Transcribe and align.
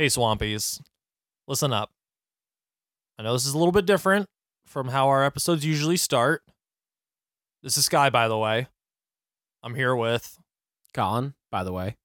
Hey, 0.00 0.06
Swampies, 0.06 0.80
listen 1.46 1.74
up. 1.74 1.90
I 3.18 3.22
know 3.22 3.34
this 3.34 3.44
is 3.44 3.52
a 3.52 3.58
little 3.58 3.70
bit 3.70 3.84
different 3.84 4.30
from 4.64 4.88
how 4.88 5.08
our 5.08 5.22
episodes 5.22 5.62
usually 5.62 5.98
start. 5.98 6.40
This 7.62 7.76
is 7.76 7.84
Sky, 7.84 8.08
by 8.08 8.26
the 8.26 8.38
way. 8.38 8.68
I'm 9.62 9.74
here 9.74 9.94
with. 9.94 10.38
Colin, 10.94 11.34
by 11.50 11.64
the 11.64 11.72
way. 11.74 11.98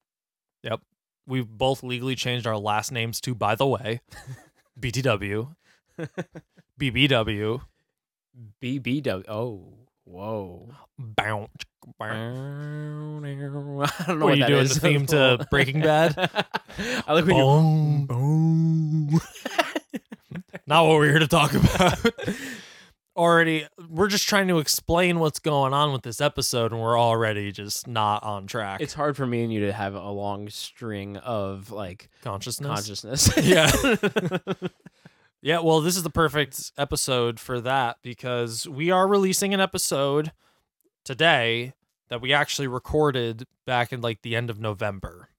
Yep. 0.64 0.82
We've 1.26 1.48
both 1.48 1.84
legally 1.84 2.16
changed 2.16 2.46
our 2.46 2.58
last 2.58 2.92
names 2.92 3.22
to, 3.22 3.34
by 3.34 3.56
the 3.56 3.66
way, 3.66 4.02
BTW, 4.78 5.56
BBW, 6.78 7.62
BBW. 8.62 9.24
Oh, 9.30 9.74
whoa. 10.04 10.70
bounce. 11.00 11.64
I 12.00 12.16
don't 12.16 13.22
know 13.22 13.86
What 14.06 14.20
what, 14.20 14.38
you 14.38 14.48
doing, 14.48 14.62
is. 14.64 14.74
the 14.76 14.80
theme 14.80 15.06
to 15.08 15.46
Breaking 15.52 15.82
Bad? 15.82 16.16
I 17.08 17.14
like 17.14 17.26
when 17.26 17.36
you. 17.36 17.44
Boom. 17.44 18.06
Boom. 18.06 19.22
Not 20.68 20.86
what 20.86 20.96
we're 20.98 21.10
here 21.10 21.20
to 21.20 21.28
talk 21.28 21.54
about. 21.54 22.00
already, 23.16 23.68
we're 23.90 24.08
just 24.08 24.28
trying 24.28 24.48
to 24.48 24.58
explain 24.60 25.20
what's 25.20 25.40
going 25.40 25.74
on 25.74 25.94
with 25.94 26.02
this 26.02 26.20
episode, 26.20 26.72
and 26.72 26.82
we're 26.82 27.00
already 27.00 27.52
just 27.52 27.88
not 27.88 28.24
on 28.24 28.48
track. 28.48 28.82
It's 28.82 28.94
hard 28.94 29.16
for 29.16 29.26
me 29.28 29.44
and 29.44 29.54
you 29.54 29.68
to 29.68 29.72
have 29.74 29.94
a 29.94 30.10
long 30.10 30.50
string 30.50 31.18
of 31.18 31.72
like 31.72 32.10
consciousness. 32.24 32.68
consciousness. 32.68 33.32
Yeah. 33.38 33.72
Yeah, 35.42 35.60
well, 35.60 35.80
this 35.82 35.96
is 35.96 36.02
the 36.02 36.10
perfect 36.10 36.72
episode 36.76 37.40
for 37.40 37.62
that 37.62 37.98
because 38.02 38.68
we 38.68 38.90
are 38.90 39.08
releasing 39.08 39.54
an 39.54 39.60
episode 39.60 40.32
today 41.06 41.74
that 42.10 42.20
we 42.22 42.34
actually 42.34 42.68
recorded 42.68 43.46
back 43.66 43.94
in 43.94 44.02
like 44.02 44.22
the 44.22 44.36
end 44.36 44.50
of 44.50 44.60
November. 44.60 45.30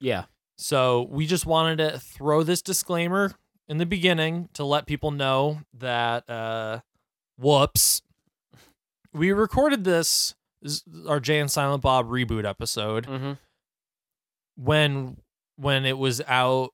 yeah. 0.00 0.24
So 0.56 1.08
we 1.10 1.26
just 1.26 1.44
wanted 1.44 1.78
to 1.78 1.98
throw 1.98 2.42
this 2.44 2.62
disclaimer 2.62 3.32
in 3.68 3.78
the 3.78 3.86
beginning 3.86 4.48
to 4.54 4.64
let 4.64 4.86
people 4.86 5.10
know 5.10 5.60
that 5.74 6.28
uh 6.30 6.80
whoops. 7.36 8.02
We 9.12 9.32
recorded 9.32 9.82
this, 9.84 10.34
this 10.60 10.72
is 10.74 10.84
our 11.08 11.18
Jay 11.20 11.38
and 11.40 11.50
Silent 11.50 11.82
Bob 11.82 12.08
reboot 12.08 12.44
episode 12.44 13.06
Mm-hmm. 13.06 13.32
when 14.56 15.16
when 15.56 15.84
it 15.84 15.98
was 15.98 16.20
out 16.28 16.70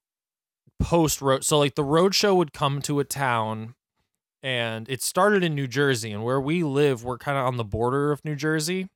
post 0.81 1.21
road 1.21 1.45
so 1.45 1.59
like 1.59 1.75
the 1.75 1.85
road 1.85 2.15
show 2.15 2.35
would 2.35 2.53
come 2.53 2.81
to 2.83 3.01
a 3.01 3.05
town 3.05 3.75
and 4.43 4.89
it 4.89 5.03
started 5.03 5.43
in 5.43 5.55
New 5.55 5.67
Jersey 5.67 6.13
and 6.13 6.23
where 6.25 6.41
we 6.41 6.63
live 6.63 7.03
we're 7.05 7.19
kind 7.19 7.37
of 7.39 7.45
on 7.47 7.57
the 7.57 7.65
border 7.65 8.13
of 8.13 8.25
New 8.25 8.37
Jersey 8.37 8.89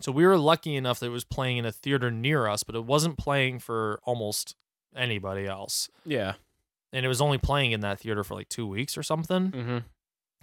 so 0.00 0.10
we 0.10 0.24
were 0.24 0.38
lucky 0.38 0.74
enough 0.76 1.00
that 1.00 1.06
it 1.06 1.10
was 1.10 1.24
playing 1.24 1.58
in 1.58 1.64
a 1.66 1.72
theater 1.72 2.10
near 2.10 2.46
us 2.48 2.62
but 2.62 2.74
it 2.74 2.84
wasn't 2.84 3.18
playing 3.18 3.58
for 3.58 4.00
almost 4.04 4.54
anybody 4.96 5.46
else 5.46 5.88
Yeah. 6.04 6.34
and 6.92 7.04
it 7.04 7.08
was 7.08 7.20
only 7.20 7.38
playing 7.38 7.72
in 7.72 7.80
that 7.80 8.00
theater 8.00 8.22
for 8.24 8.34
like 8.34 8.48
2 8.48 8.66
weeks 8.66 8.96
or 8.98 9.02
something 9.02 9.50
Mm-hmm. 9.50 9.78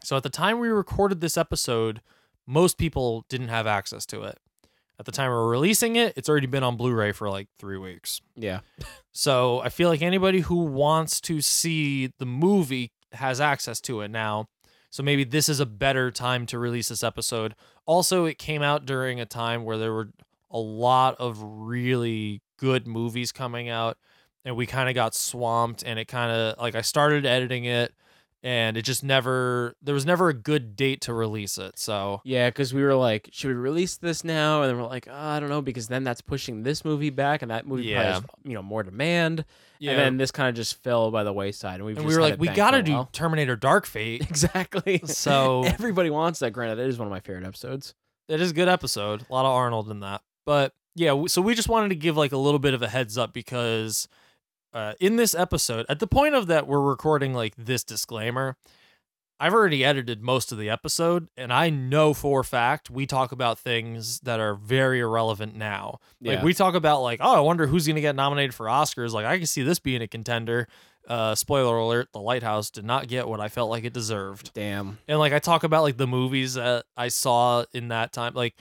so 0.04 0.18
at 0.18 0.24
the 0.24 0.30
time 0.30 0.60
we 0.60 0.70
recorded 0.70 1.22
this 1.22 1.38
episode 1.38 2.02
most 2.48 2.78
people 2.78 3.26
didn't 3.30 3.50
have 3.50 3.68
access 3.68 4.06
to 4.08 4.24
it 4.24 4.38
at 5.00 5.06
the 5.06 5.12
time 5.12 5.30
we 5.32 5.36
we're 5.38 5.48
releasing 5.50 5.96
it 5.96 6.14
it's 6.18 6.28
already 6.30 6.48
been 6.48 6.64
on 6.64 6.76
Blu-ray 6.78 7.12
for 7.12 7.30
like 7.30 7.48
3 7.60 7.78
weeks 7.78 8.22
Yeah. 8.36 8.60
so 9.12 9.60
I 9.62 9.70
feel 9.70 9.90
like 9.90 10.02
anybody 10.02 10.42
who 10.42 10.64
wants 10.66 11.22
to 11.22 11.42
see 11.42 12.08
the 12.18 12.26
movie 12.26 12.92
has 13.14 13.42
access 13.42 13.80
to 13.82 14.02
it 14.02 14.10
now. 14.10 14.48
So 14.90 15.04
maybe 15.04 15.24
this 15.24 15.50
is 15.50 15.60
a 15.60 15.66
better 15.66 16.12
time 16.12 16.46
to 16.48 16.58
release 16.58 16.90
this 16.90 17.04
episode. 17.04 17.56
Also, 17.86 18.26
it 18.26 18.38
came 18.38 18.62
out 18.62 18.86
during 18.86 19.20
a 19.20 19.26
time 19.26 19.64
where 19.64 19.78
there 19.78 19.94
were 19.94 20.10
a 20.52 20.60
lot 20.60 21.16
of 21.20 21.40
really 21.42 22.42
good 22.58 22.88
movies 22.88 23.32
coming 23.32 23.70
out 23.70 23.98
and 24.44 24.56
we 24.56 24.66
kind 24.66 24.90
of 24.90 24.96
got 24.96 25.14
swamped 25.14 25.84
and 25.84 26.00
it 26.00 26.08
kind 26.08 26.32
of 26.32 26.58
like 26.58 26.76
I 26.76 26.82
started 26.82 27.26
editing 27.26 27.66
it 27.66 27.94
and 28.42 28.78
it 28.78 28.84
just 28.84 29.04
never 29.04 29.76
there 29.82 29.94
was 29.94 30.06
never 30.06 30.30
a 30.30 30.34
good 30.34 30.76
date 30.76 31.02
to 31.02 31.14
release 31.14 31.58
it. 31.58 31.78
So 31.78 32.22
Yeah, 32.24 32.50
because 32.50 32.74
we 32.74 32.82
were 32.84 32.96
like, 32.96 33.30
should 33.32 33.50
we 33.50 33.54
release 33.56 33.98
this 33.98 34.24
now? 34.24 34.62
And 34.62 34.70
then 34.70 34.78
we're 34.78 34.88
like, 34.88 35.08
oh, 35.10 35.14
I 35.16 35.40
don't 35.40 35.50
know, 35.50 35.62
because 35.62 35.88
then 35.88 36.04
that's 36.04 36.22
pushing 36.22 36.64
this 36.64 36.86
movie 36.86 37.10
back, 37.10 37.42
and 37.42 37.52
that 37.52 37.68
movie 37.68 37.84
Yeah. 37.86 38.14
has 38.16 38.24
you 38.44 38.54
know 38.54 38.62
more 38.62 38.84
demand. 38.84 39.46
yeah, 39.80 39.92
And 39.92 40.00
then 40.00 40.18
this 40.18 40.32
kind 40.32 40.50
of 40.50 40.56
just 40.56 40.82
fell 40.84 41.12
by 41.12 41.24
the 41.24 41.34
wayside, 41.34 41.76
and 41.76 41.86
we've 41.86 41.98
and 41.98 42.06
just 42.06 42.16
we 42.16 42.16
were 42.16 42.28
like 42.30 42.40
we 42.40 42.48
got 42.48 42.72
to 42.72 42.82
do 42.84 42.94
while. 42.94 43.10
Terminator 43.12 43.56
Dark 43.56 43.86
Fate. 43.86 44.22
exactly. 44.30 45.02
So 45.06 45.64
everybody 45.66 46.10
wants 46.10 46.40
that. 46.40 46.52
Granted, 46.52 46.80
it 46.80 46.88
is 46.88 46.98
one 46.98 47.08
of 47.08 47.12
my 47.12 47.20
favorite 47.20 47.46
episodes. 47.46 47.94
it 48.28 48.40
is 48.42 48.52
a 48.52 48.54
good 48.54 48.70
episode. 48.70 49.26
A 49.30 49.34
lot 49.34 49.46
of 49.46 49.52
Arnold 49.52 49.90
in 49.92 50.00
that. 50.02 50.22
But 50.46 50.74
yeah, 50.96 51.26
so 51.28 51.42
we 51.42 51.54
just 51.56 51.70
wanted 51.70 51.90
to 51.90 51.96
give 51.96 52.18
like 52.18 52.32
a 52.32 52.38
little 52.38 52.60
bit 52.60 52.74
of 52.74 52.82
a 52.82 52.88
heads 52.90 53.18
up 53.18 53.34
because 53.34 54.08
uh, 54.74 54.94
in 55.00 55.16
this 55.16 55.34
episode, 55.34 55.86
at 55.90 56.00
the 56.00 56.08
point 56.08 56.36
of 56.36 56.48
that 56.48 56.68
we're 56.68 56.82
recording 56.82 57.34
like 57.34 57.54
this 57.58 57.84
disclaimer, 57.84 58.56
I've 59.42 59.54
already 59.54 59.86
edited 59.86 60.22
most 60.22 60.52
of 60.52 60.58
the 60.58 60.70
episode, 60.70 61.30
and 61.38 61.54
I 61.54 61.70
know 61.70 62.14
for 62.14 62.42
a 62.42 62.44
fact 62.44 62.90
we 62.90 63.06
talk 63.06 63.32
about 63.32 63.58
things 63.58 64.20
that 64.22 64.40
are 64.40 64.54
very 64.54 65.00
irrelevant 65.00 65.56
now. 65.56 66.00
Like 66.22 66.40
Yeah. 66.40 66.44
we 66.44 66.54
talk 66.54 66.76
about 66.76 67.02
like, 67.02 67.20
oh, 67.24 67.36
I 67.36 67.40
wonder 67.40 67.66
who's 67.68 67.88
gonna 67.88 68.02
get 68.02 68.16
nominated 68.16 68.54
for 68.54 68.66
Oscars. 68.66 69.12
Like 69.12 69.26
I 69.26 69.38
can 69.38 69.48
see 69.48 69.64
this 69.64 69.80
being 69.80 70.02
a 70.02 70.08
contender. 70.08 70.68
Uh, 71.08 71.34
spoiler 71.34 71.78
alert: 71.78 72.10
The 72.12 72.20
Lighthouse 72.20 72.70
did 72.70 72.84
not 72.86 73.08
get 73.08 73.28
what 73.28 73.40
I 73.40 73.48
felt 73.48 73.70
like 73.72 73.84
it 73.86 73.94
deserved 73.94 74.54
Damn. 74.54 75.00
and 75.08 75.18
like 75.18 75.34
I 75.34 75.40
talk 75.40 75.64
about 75.64 75.82
like 75.82 75.98
the 75.98 76.06
movies 76.06 76.54
that 76.56 76.86
I 76.96 77.08
saw 77.08 77.64
in 77.74 77.88
that 77.88 78.12
time. 78.14 78.34
Like 78.36 78.56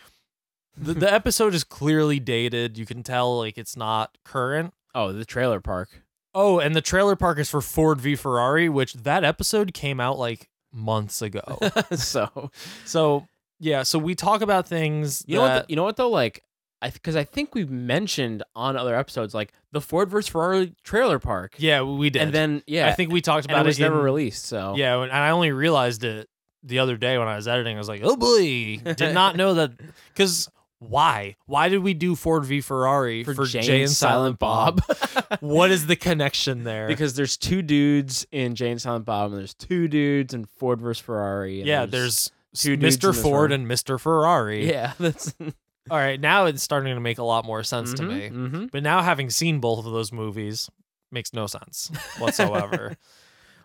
the, 0.75 0.95
the 0.95 1.13
episode 1.13 1.53
is 1.55 1.65
clearly 1.65 2.21
dated. 2.21 2.79
You 2.79 2.87
can 2.87 3.03
tell 3.03 3.37
like 3.37 3.59
it's 3.59 3.77
not 3.77 4.17
current. 4.25 4.73
Oh, 4.95 5.13
the 5.13 5.25
trailer 5.25 5.61
park. 5.61 6.03
Oh, 6.35 6.59
and 6.59 6.75
the 6.75 6.81
trailer 6.81 7.17
park 7.17 7.39
is 7.39 7.51
for 7.51 7.61
Ford 7.61 8.01
v 8.01 8.15
Ferrari, 8.15 8.69
which 8.69 8.93
that 8.95 9.25
episode 9.25 9.75
came 9.75 10.01
out 10.01 10.19
like 10.19 10.49
months 10.73 11.23
ago. 11.23 11.59
so 11.95 12.51
so 12.85 13.27
yeah, 13.61 13.83
so 13.83 13.99
we 13.99 14.15
talk 14.15 14.41
about 14.41 14.67
things. 14.69 15.25
you 15.27 15.37
know 15.37 15.43
what? 15.43 15.67
The, 15.67 15.73
you 15.73 15.77
know 15.77 15.85
what 15.85 15.97
though? 15.97 16.11
Like, 16.11 16.43
I 16.81 16.91
because 16.91 17.17
I 17.17 17.25
think 17.25 17.55
we've 17.55 17.71
mentioned 17.71 18.43
on 18.55 18.77
other 18.77 18.95
episodes 18.95 19.35
like 19.35 19.53
the 19.73 19.81
Ford 19.81 20.11
versus 20.11 20.29
Ferrari 20.29 20.75
trailer 20.85 21.19
park. 21.19 21.55
yeah, 21.59 21.83
we 21.83 22.11
did. 22.11 22.23
And 22.23 22.33
then 22.33 22.63
yeah, 22.67 22.89
I 22.89 22.93
think 22.93 23.11
we 23.11 23.21
talked 23.21 23.47
about 23.47 23.65
it 23.65 23.67
was 23.67 23.79
it 23.79 23.83
never 23.83 23.99
in- 23.99 24.05
released. 24.05 24.45
So 24.45 24.75
Yeah, 24.77 25.03
and 25.03 25.13
I 25.13 25.31
only 25.31 25.51
realized 25.51 26.05
it 26.05 26.29
the 26.63 26.79
other 26.81 26.97
day 26.97 27.19
when 27.19 27.29
I 27.29 27.37
was 27.37 27.49
editing. 27.49 27.77
I 27.77 27.79
was 27.79 27.89
like, 27.89 28.03
oh 28.05 28.17
boy, 28.17 28.79
did 28.95 29.15
not 29.15 29.37
know 29.37 29.55
that. 29.55 29.73
Because 30.13 30.49
why? 30.81 31.37
Why 31.47 31.69
did 31.69 31.79
we 31.79 31.95
do 31.95 32.15
Ford 32.15 32.45
v 32.45 32.61
Ferrari 32.61 33.25
for, 33.25 33.45
Jay, 33.47 33.83
and 33.83 33.91
Silent 33.91 34.39
Bob? 34.39 34.81
what 35.41 35.71
is 35.71 35.87
the 35.87 35.97
connection 35.97 36.65
there? 36.65 36.87
because 36.89 37.15
there's 37.15 37.37
two 37.37 37.63
dudes 37.63 38.27
in 38.31 38.55
Jay 38.55 38.71
and 38.71 38.81
Silent 38.81 39.05
Bob, 39.05 39.31
and 39.33 39.41
there's 39.41 39.55
two 39.55 39.89
dudes 39.89 40.35
in 40.35 40.45
Ford 40.45 40.81
versus 40.81 41.03
Ferrari. 41.05 41.63
Yeah, 41.63 41.87
there's 41.87 42.31
two 42.55 42.77
dudes 42.77 42.97
Mr. 42.99 43.15
Ford 43.21 43.53
and 43.53 43.67
Mr. 43.67 44.01
Ferrari. 44.01 44.69
yeah, 44.69 44.93
that's 44.99 45.35
All 45.91 45.97
right, 45.97 46.21
now 46.21 46.45
it's 46.45 46.63
starting 46.63 46.95
to 46.95 47.01
make 47.01 47.19
a 47.19 47.25
lot 47.25 47.45
more 47.47 47.63
sense 47.63 47.95
to 47.95 48.03
me. 48.03 48.29
hmm 48.29 48.67
But 48.71 48.83
now 48.83 49.03
having 49.03 49.31
seen 49.31 49.59
both 49.59 49.85
of 49.87 49.93
those 49.93 50.13
movies 50.13 50.69
makes 51.11 51.33
no 51.33 51.47
sense 51.47 51.91
whatsoever. 52.19 52.97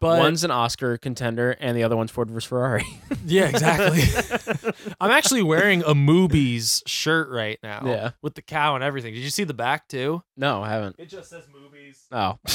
But 0.03 0.19
one's 0.19 0.44
an 0.44 0.52
Oscar 0.52 0.97
contender, 0.97 1.52
and 1.59 1.75
the 1.75 1.84
other 1.84 1.97
one's 1.97 2.12
Ford 2.12 2.30
versus 2.30 2.47
Ferrari. 2.47 2.86
yeah, 3.25 3.46
exactly. 3.46 4.03
I'm 5.02 5.12
actually 5.12 5.41
wearing 5.44 5.84
a 5.84 5.96
Movies 5.96 6.84
shirt 6.86 7.30
right 7.30 7.58
now. 7.64 7.81
Yeah. 7.86 8.12
With 8.22 8.36
the 8.36 8.42
cow 8.42 8.75
and 8.75 8.84
everything. 8.84 9.13
Did 9.13 9.22
you 9.24 9.30
see 9.30 9.44
the 9.44 9.53
back 9.53 9.88
too? 9.88 10.24
no, 10.38 10.62
I 10.62 10.69
haven't. 10.69 10.97
It 11.00 11.09
just 11.09 11.30
says 11.30 11.46
movies. 11.52 12.06
Oh, 12.12 12.38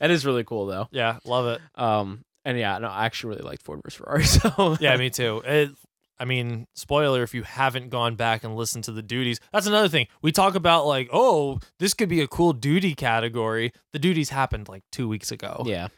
that 0.00 0.10
is 0.10 0.24
really 0.24 0.44
cool 0.44 0.66
though. 0.66 0.88
Yeah, 0.90 1.18
love 1.24 1.46
it. 1.46 1.60
Um, 1.74 2.24
and 2.44 2.58
yeah, 2.58 2.78
no, 2.78 2.88
I 2.88 3.04
actually 3.06 3.36
really 3.36 3.48
liked 3.48 3.62
Ford 3.62 3.80
versus 3.84 3.98
Ferrari. 3.98 4.24
So 4.24 4.76
Yeah, 4.80 4.96
me 4.96 5.10
too. 5.10 5.42
It, 5.44 5.70
I 6.18 6.26
mean, 6.26 6.66
spoiler 6.74 7.22
if 7.22 7.32
you 7.34 7.42
haven't 7.44 7.88
gone 7.88 8.14
back 8.14 8.44
and 8.44 8.54
listened 8.54 8.84
to 8.84 8.92
the 8.92 9.02
duties. 9.02 9.40
That's 9.54 9.66
another 9.66 9.88
thing. 9.88 10.06
We 10.20 10.32
talk 10.32 10.54
about 10.54 10.86
like, 10.86 11.08
oh, 11.12 11.60
this 11.78 11.94
could 11.94 12.10
be 12.10 12.20
a 12.20 12.28
cool 12.28 12.52
duty 12.52 12.94
category. 12.94 13.72
The 13.94 13.98
duties 13.98 14.28
happened 14.28 14.68
like 14.68 14.82
two 14.92 15.08
weeks 15.08 15.32
ago. 15.32 15.62
yeah, 15.66 15.88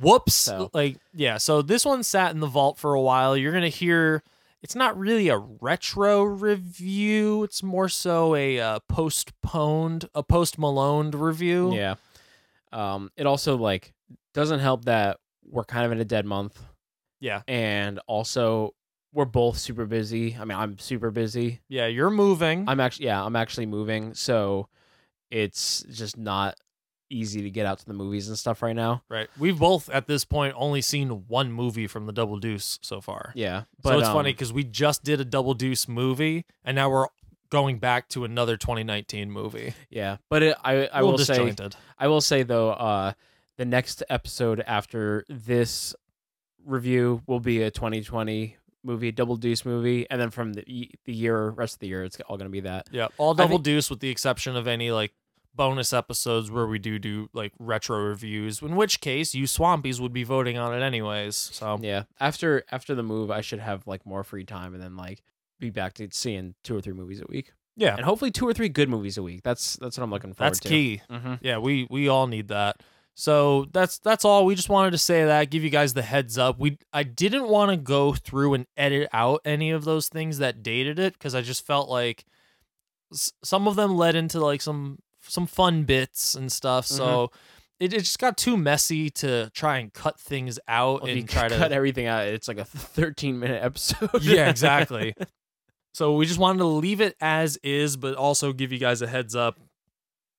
Whoops. 0.00 0.34
So- 0.34 0.70
Like, 0.74 0.96
yeah. 1.14 1.38
So 1.38 1.62
this 1.62 1.84
one 1.84 2.02
sat 2.02 2.32
in 2.32 2.40
the 2.40 2.46
vault 2.46 2.78
for 2.78 2.94
a 2.94 3.00
while. 3.00 3.36
You're 3.36 3.52
gonna 3.52 3.68
hear. 3.68 4.22
It's 4.62 4.74
not 4.74 4.98
really 4.98 5.28
a 5.28 5.38
retro 5.38 6.22
review. 6.24 7.44
It's 7.44 7.62
more 7.62 7.88
so 7.88 8.34
a 8.34 8.58
uh, 8.58 8.78
postponed, 8.88 10.08
a 10.14 10.22
post 10.22 10.58
Maloned 10.58 11.14
review. 11.14 11.74
yeah. 11.74 11.94
Um, 12.72 13.10
it 13.16 13.26
also 13.26 13.56
like 13.56 13.94
doesn't 14.34 14.58
help 14.60 14.86
that 14.86 15.18
we're 15.48 15.64
kind 15.64 15.86
of 15.86 15.92
in 15.92 16.00
a 16.00 16.04
dead 16.04 16.26
month, 16.26 16.60
Yeah. 17.20 17.42
and 17.46 18.00
also 18.08 18.74
we're 19.12 19.24
both 19.24 19.56
super 19.58 19.86
busy. 19.86 20.36
I 20.38 20.44
mean, 20.44 20.58
I'm 20.58 20.78
super 20.78 21.10
busy. 21.10 21.60
Yeah. 21.68 21.86
You're 21.86 22.10
moving. 22.10 22.68
I'm 22.68 22.80
actually 22.80 23.06
yeah, 23.06 23.24
I'm 23.24 23.36
actually 23.36 23.66
moving, 23.66 24.14
so 24.14 24.68
it's 25.30 25.84
just 25.90 26.16
not 26.18 26.56
easy 27.10 27.42
to 27.42 27.50
get 27.50 27.66
out 27.66 27.78
to 27.78 27.86
the 27.86 27.92
movies 27.94 28.28
and 28.28 28.38
stuff 28.38 28.62
right 28.62 28.74
now. 28.76 29.02
right. 29.08 29.28
We've 29.38 29.58
both 29.58 29.88
at 29.90 30.06
this 30.06 30.24
point 30.24 30.54
only 30.56 30.80
seen 30.80 31.08
one 31.28 31.52
movie 31.52 31.86
from 31.86 32.06
the 32.06 32.12
Double 32.12 32.38
Deuce 32.38 32.78
so 32.82 33.00
far. 33.00 33.32
Yeah, 33.34 33.64
so 33.82 33.98
it's 33.98 34.08
funny 34.08 34.30
um, 34.30 34.34
because 34.34 34.52
we 34.52 34.64
just 34.64 35.04
did 35.04 35.20
a 35.20 35.24
Double 35.24 35.54
Deuce 35.54 35.88
movie, 35.88 36.44
and 36.64 36.74
now 36.74 36.90
we're 36.90 37.06
going 37.50 37.78
back 37.78 38.08
to 38.10 38.24
another 38.24 38.56
2019 38.56 39.30
movie. 39.30 39.74
Yeah, 39.90 40.16
but 40.28 40.42
it, 40.42 40.56
I 40.64 40.86
I 40.86 41.02
will 41.02 41.18
say. 41.18 41.54
I 41.98 42.08
will 42.08 42.20
say 42.20 42.42
though, 42.42 42.70
uh, 42.70 43.12
the 43.56 43.64
next 43.64 44.02
episode 44.08 44.62
after 44.66 45.24
this 45.28 45.94
review 46.64 47.22
will 47.26 47.40
be 47.40 47.62
a 47.62 47.70
2020 47.70 48.56
movie, 48.82 49.12
Double 49.12 49.36
Deuce 49.36 49.64
movie, 49.64 50.06
and 50.10 50.20
then 50.20 50.30
from 50.30 50.52
the 50.54 50.90
the 51.04 51.12
year 51.12 51.50
rest 51.50 51.74
of 51.74 51.80
the 51.80 51.88
year, 51.88 52.04
it's 52.04 52.18
all 52.28 52.36
gonna 52.36 52.50
be 52.50 52.60
that. 52.60 52.88
Yeah, 52.90 53.08
all 53.18 53.34
double 53.34 53.56
think- 53.56 53.64
deuce 53.64 53.90
with 53.90 54.00
the 54.00 54.10
exception 54.10 54.56
of 54.56 54.66
any 54.66 54.90
like 54.90 55.12
bonus 55.56 55.92
episodes 55.92 56.50
where 56.50 56.66
we 56.66 56.78
do 56.78 56.98
do 56.98 57.28
like 57.32 57.52
retro 57.58 57.98
reviews. 58.04 58.62
In 58.62 58.76
which 58.76 59.00
case, 59.00 59.34
you 59.34 59.44
swampies 59.44 60.00
would 60.00 60.12
be 60.12 60.24
voting 60.24 60.58
on 60.58 60.74
it 60.74 60.84
anyways. 60.84 61.36
So 61.36 61.78
Yeah, 61.80 62.04
after 62.20 62.64
after 62.70 62.94
the 62.94 63.02
move, 63.02 63.30
I 63.30 63.40
should 63.40 63.60
have 63.60 63.86
like 63.86 64.04
more 64.06 64.24
free 64.24 64.44
time, 64.44 64.74
and 64.74 64.82
then 64.82 64.96
like 64.96 65.22
be 65.58 65.70
back 65.70 65.94
to 65.94 66.08
seeing 66.12 66.54
two 66.62 66.76
or 66.76 66.80
three 66.80 66.92
movies 66.92 67.20
a 67.20 67.26
week, 67.28 67.52
yeah, 67.76 67.96
and 67.96 68.04
hopefully 68.04 68.30
two 68.30 68.46
or 68.46 68.52
three 68.52 68.68
good 68.68 68.88
movies 68.88 69.18
a 69.18 69.22
week. 69.22 69.42
That's 69.42 69.76
that's 69.76 69.98
what 69.98 70.04
I'm 70.04 70.10
looking 70.10 70.32
forward 70.34 70.50
that's 70.50 70.60
to. 70.60 70.68
key. 70.68 71.02
Mm-hmm. 71.10 71.34
Yeah, 71.40 71.58
we 71.58 71.86
we 71.90 72.08
all 72.08 72.26
need 72.26 72.48
that. 72.48 72.82
So 73.18 73.66
that's 73.72 73.98
that's 73.98 74.26
all. 74.26 74.44
We 74.44 74.54
just 74.54 74.68
wanted 74.68 74.90
to 74.90 74.98
say 74.98 75.24
that, 75.24 75.50
give 75.50 75.64
you 75.64 75.70
guys 75.70 75.94
the 75.94 76.02
heads 76.02 76.36
up. 76.36 76.58
We 76.58 76.78
I 76.92 77.02
didn't 77.02 77.48
want 77.48 77.70
to 77.70 77.78
go 77.78 78.12
through 78.12 78.52
and 78.52 78.66
edit 78.76 79.08
out 79.10 79.40
any 79.46 79.70
of 79.70 79.84
those 79.84 80.08
things 80.08 80.36
that 80.38 80.62
dated 80.62 80.98
it 80.98 81.14
because 81.14 81.34
I 81.34 81.40
just 81.40 81.66
felt 81.66 81.88
like 81.88 82.26
some 83.12 83.68
of 83.68 83.76
them 83.76 83.96
led 83.96 84.16
into 84.16 84.38
like 84.40 84.60
some 84.60 84.98
some 85.28 85.46
fun 85.46 85.84
bits 85.84 86.34
and 86.34 86.50
stuff. 86.50 86.86
So 86.86 87.04
mm-hmm. 87.04 87.84
it, 87.84 87.92
it 87.92 87.98
just 88.00 88.18
got 88.18 88.36
too 88.36 88.56
messy 88.56 89.10
to 89.10 89.50
try 89.50 89.78
and 89.78 89.92
cut 89.92 90.18
things 90.18 90.58
out 90.68 91.02
Well, 91.02 91.12
and 91.12 91.28
try 91.28 91.48
to 91.48 91.56
cut 91.56 91.72
everything 91.72 92.06
out, 92.06 92.26
it's 92.26 92.48
like 92.48 92.58
a 92.58 92.64
13 92.64 93.38
minute 93.38 93.62
episode. 93.62 94.22
yeah, 94.22 94.48
exactly. 94.50 95.14
so 95.92 96.14
we 96.14 96.26
just 96.26 96.38
wanted 96.38 96.58
to 96.58 96.66
leave 96.66 97.00
it 97.00 97.16
as 97.20 97.56
is, 97.58 97.96
but 97.96 98.14
also 98.14 98.52
give 98.52 98.72
you 98.72 98.78
guys 98.78 99.02
a 99.02 99.06
heads 99.06 99.34
up 99.34 99.58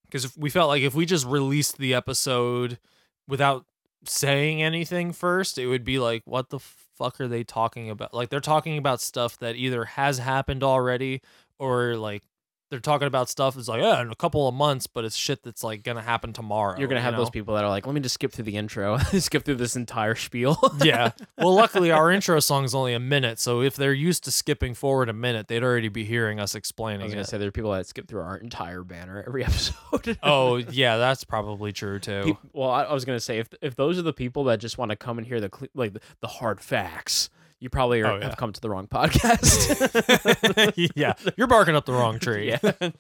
because 0.05 0.35
we 0.37 0.49
felt 0.49 0.69
like 0.69 0.83
if 0.83 0.95
we 0.95 1.05
just 1.05 1.25
released 1.25 1.77
the 1.77 1.93
episode 1.93 2.79
without 3.27 3.65
saying 4.05 4.61
anything 4.61 5.11
first, 5.11 5.57
it 5.57 5.67
would 5.67 5.83
be 5.83 5.99
like, 5.99 6.21
what 6.25 6.49
the 6.49 6.59
fuck 6.59 7.19
are 7.19 7.27
they 7.27 7.43
talking 7.43 7.89
about? 7.89 8.13
Like 8.13 8.29
they're 8.29 8.39
talking 8.39 8.77
about 8.77 9.01
stuff 9.01 9.37
that 9.39 9.55
either 9.55 9.85
has 9.85 10.17
happened 10.17 10.63
already 10.63 11.21
or 11.59 11.95
like 11.95 12.23
they're 12.69 12.79
talking 12.79 13.07
about 13.07 13.29
stuff 13.29 13.57
It's 13.57 13.67
like, 13.67 13.81
yeah, 13.81 14.01
in 14.01 14.11
a 14.11 14.15
couple 14.15 14.47
of 14.47 14.53
months, 14.53 14.87
but 14.87 15.05
it's 15.05 15.15
shit 15.15 15.43
that's 15.43 15.63
like 15.63 15.83
gonna 15.83 16.01
happen 16.01 16.33
tomorrow. 16.33 16.77
You're 16.77 16.87
gonna 16.87 16.99
you 16.99 17.05
have 17.05 17.15
those 17.15 17.29
people 17.29 17.55
that 17.55 17.63
are 17.63 17.69
like, 17.69 17.85
let 17.85 17.95
me 17.95 18.01
just 18.01 18.15
skip 18.15 18.31
through 18.31 18.45
the 18.45 18.57
intro, 18.57 18.97
skip 19.19 19.45
through 19.45 19.55
this 19.55 19.75
entire 19.75 20.15
spiel. 20.15 20.57
yeah. 20.83 21.11
Well, 21.37 21.53
luckily 21.53 21.91
our 21.91 22.11
intro 22.11 22.39
song 22.39 22.65
is 22.65 22.75
only 22.75 22.93
a 22.93 22.99
minute, 22.99 23.39
so 23.39 23.61
if 23.61 23.75
they're 23.75 23.93
used 23.93 24.23
to 24.25 24.31
skipping 24.31 24.73
forward 24.73 25.09
a 25.09 25.13
minute, 25.13 25.47
they'd 25.47 25.63
already 25.63 25.89
be 25.89 26.03
hearing 26.03 26.39
us 26.39 26.55
explaining. 26.55 27.01
I 27.01 27.05
was 27.05 27.13
gonna 27.13 27.21
it. 27.21 27.27
say 27.27 27.37
there 27.37 27.47
are 27.47 27.51
people 27.51 27.71
that 27.71 27.87
skip 27.87 28.07
through 28.07 28.21
our 28.21 28.37
entire 28.37 28.83
banner 28.83 29.23
every 29.25 29.43
episode. 29.45 30.17
Oh, 30.21 30.57
yeah, 30.57 30.97
that's 30.97 31.23
probably 31.23 31.71
true 31.71 31.99
too. 31.99 32.21
Peop- 32.25 32.39
well, 32.53 32.69
I, 32.69 32.83
I 32.83 32.93
was 32.93 33.05
gonna 33.05 33.19
say 33.19 33.39
if 33.39 33.47
if 33.61 33.75
those 33.75 33.97
are 33.97 34.03
the 34.03 34.13
people 34.13 34.43
that 34.45 34.59
just 34.59 34.77
want 34.77 34.91
to 34.91 34.97
come 34.97 35.17
and 35.17 35.25
hear 35.25 35.39
the 35.39 35.49
like 35.73 35.93
the, 35.93 36.01
the 36.19 36.27
hard 36.27 36.59
facts, 36.59 37.29
you 37.59 37.69
probably 37.69 38.01
are, 38.01 38.11
Oh, 38.13 38.17
yeah. 38.17 38.25
have 38.25 38.37
come 38.37 38.51
to 38.53 38.61
the 38.61 38.69
wrong 38.69 38.87
podcast. 38.87 40.81
yeah, 40.95 41.13
you're 41.37 41.47
barking 41.47 41.75
up 41.75 41.85
the 41.85 41.93
wrong 41.93 42.19
tree. 42.19 42.49
yeah. 42.49 42.89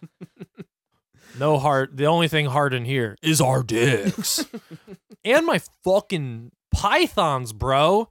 No 1.37 1.59
hard. 1.59 1.97
The 1.97 2.05
only 2.05 2.27
thing 2.27 2.47
hard 2.47 2.73
in 2.73 2.83
here 2.85 3.15
is 3.21 3.41
our 3.41 3.61
dicks 3.61 4.43
and 5.23 5.45
my 5.45 5.59
fucking 5.83 6.51
pythons, 6.71 7.53
bro. 7.53 8.09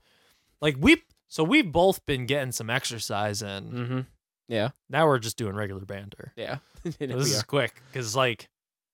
Like 0.61 0.77
we, 0.79 1.01
so 1.27 1.43
we've 1.43 1.69
both 1.69 2.05
been 2.05 2.25
getting 2.25 2.53
some 2.53 2.69
exercise 2.69 3.41
in. 3.41 3.63
Mm-hmm. 3.71 3.99
Yeah. 4.47 4.69
Now 4.89 5.07
we're 5.07 5.19
just 5.19 5.37
doing 5.37 5.55
regular 5.55 5.83
banter. 5.83 6.31
Yeah. 6.37 6.59
this 6.83 6.95
is 7.01 7.39
are. 7.41 7.43
quick 7.43 7.81
because 7.91 8.15
like 8.15 8.47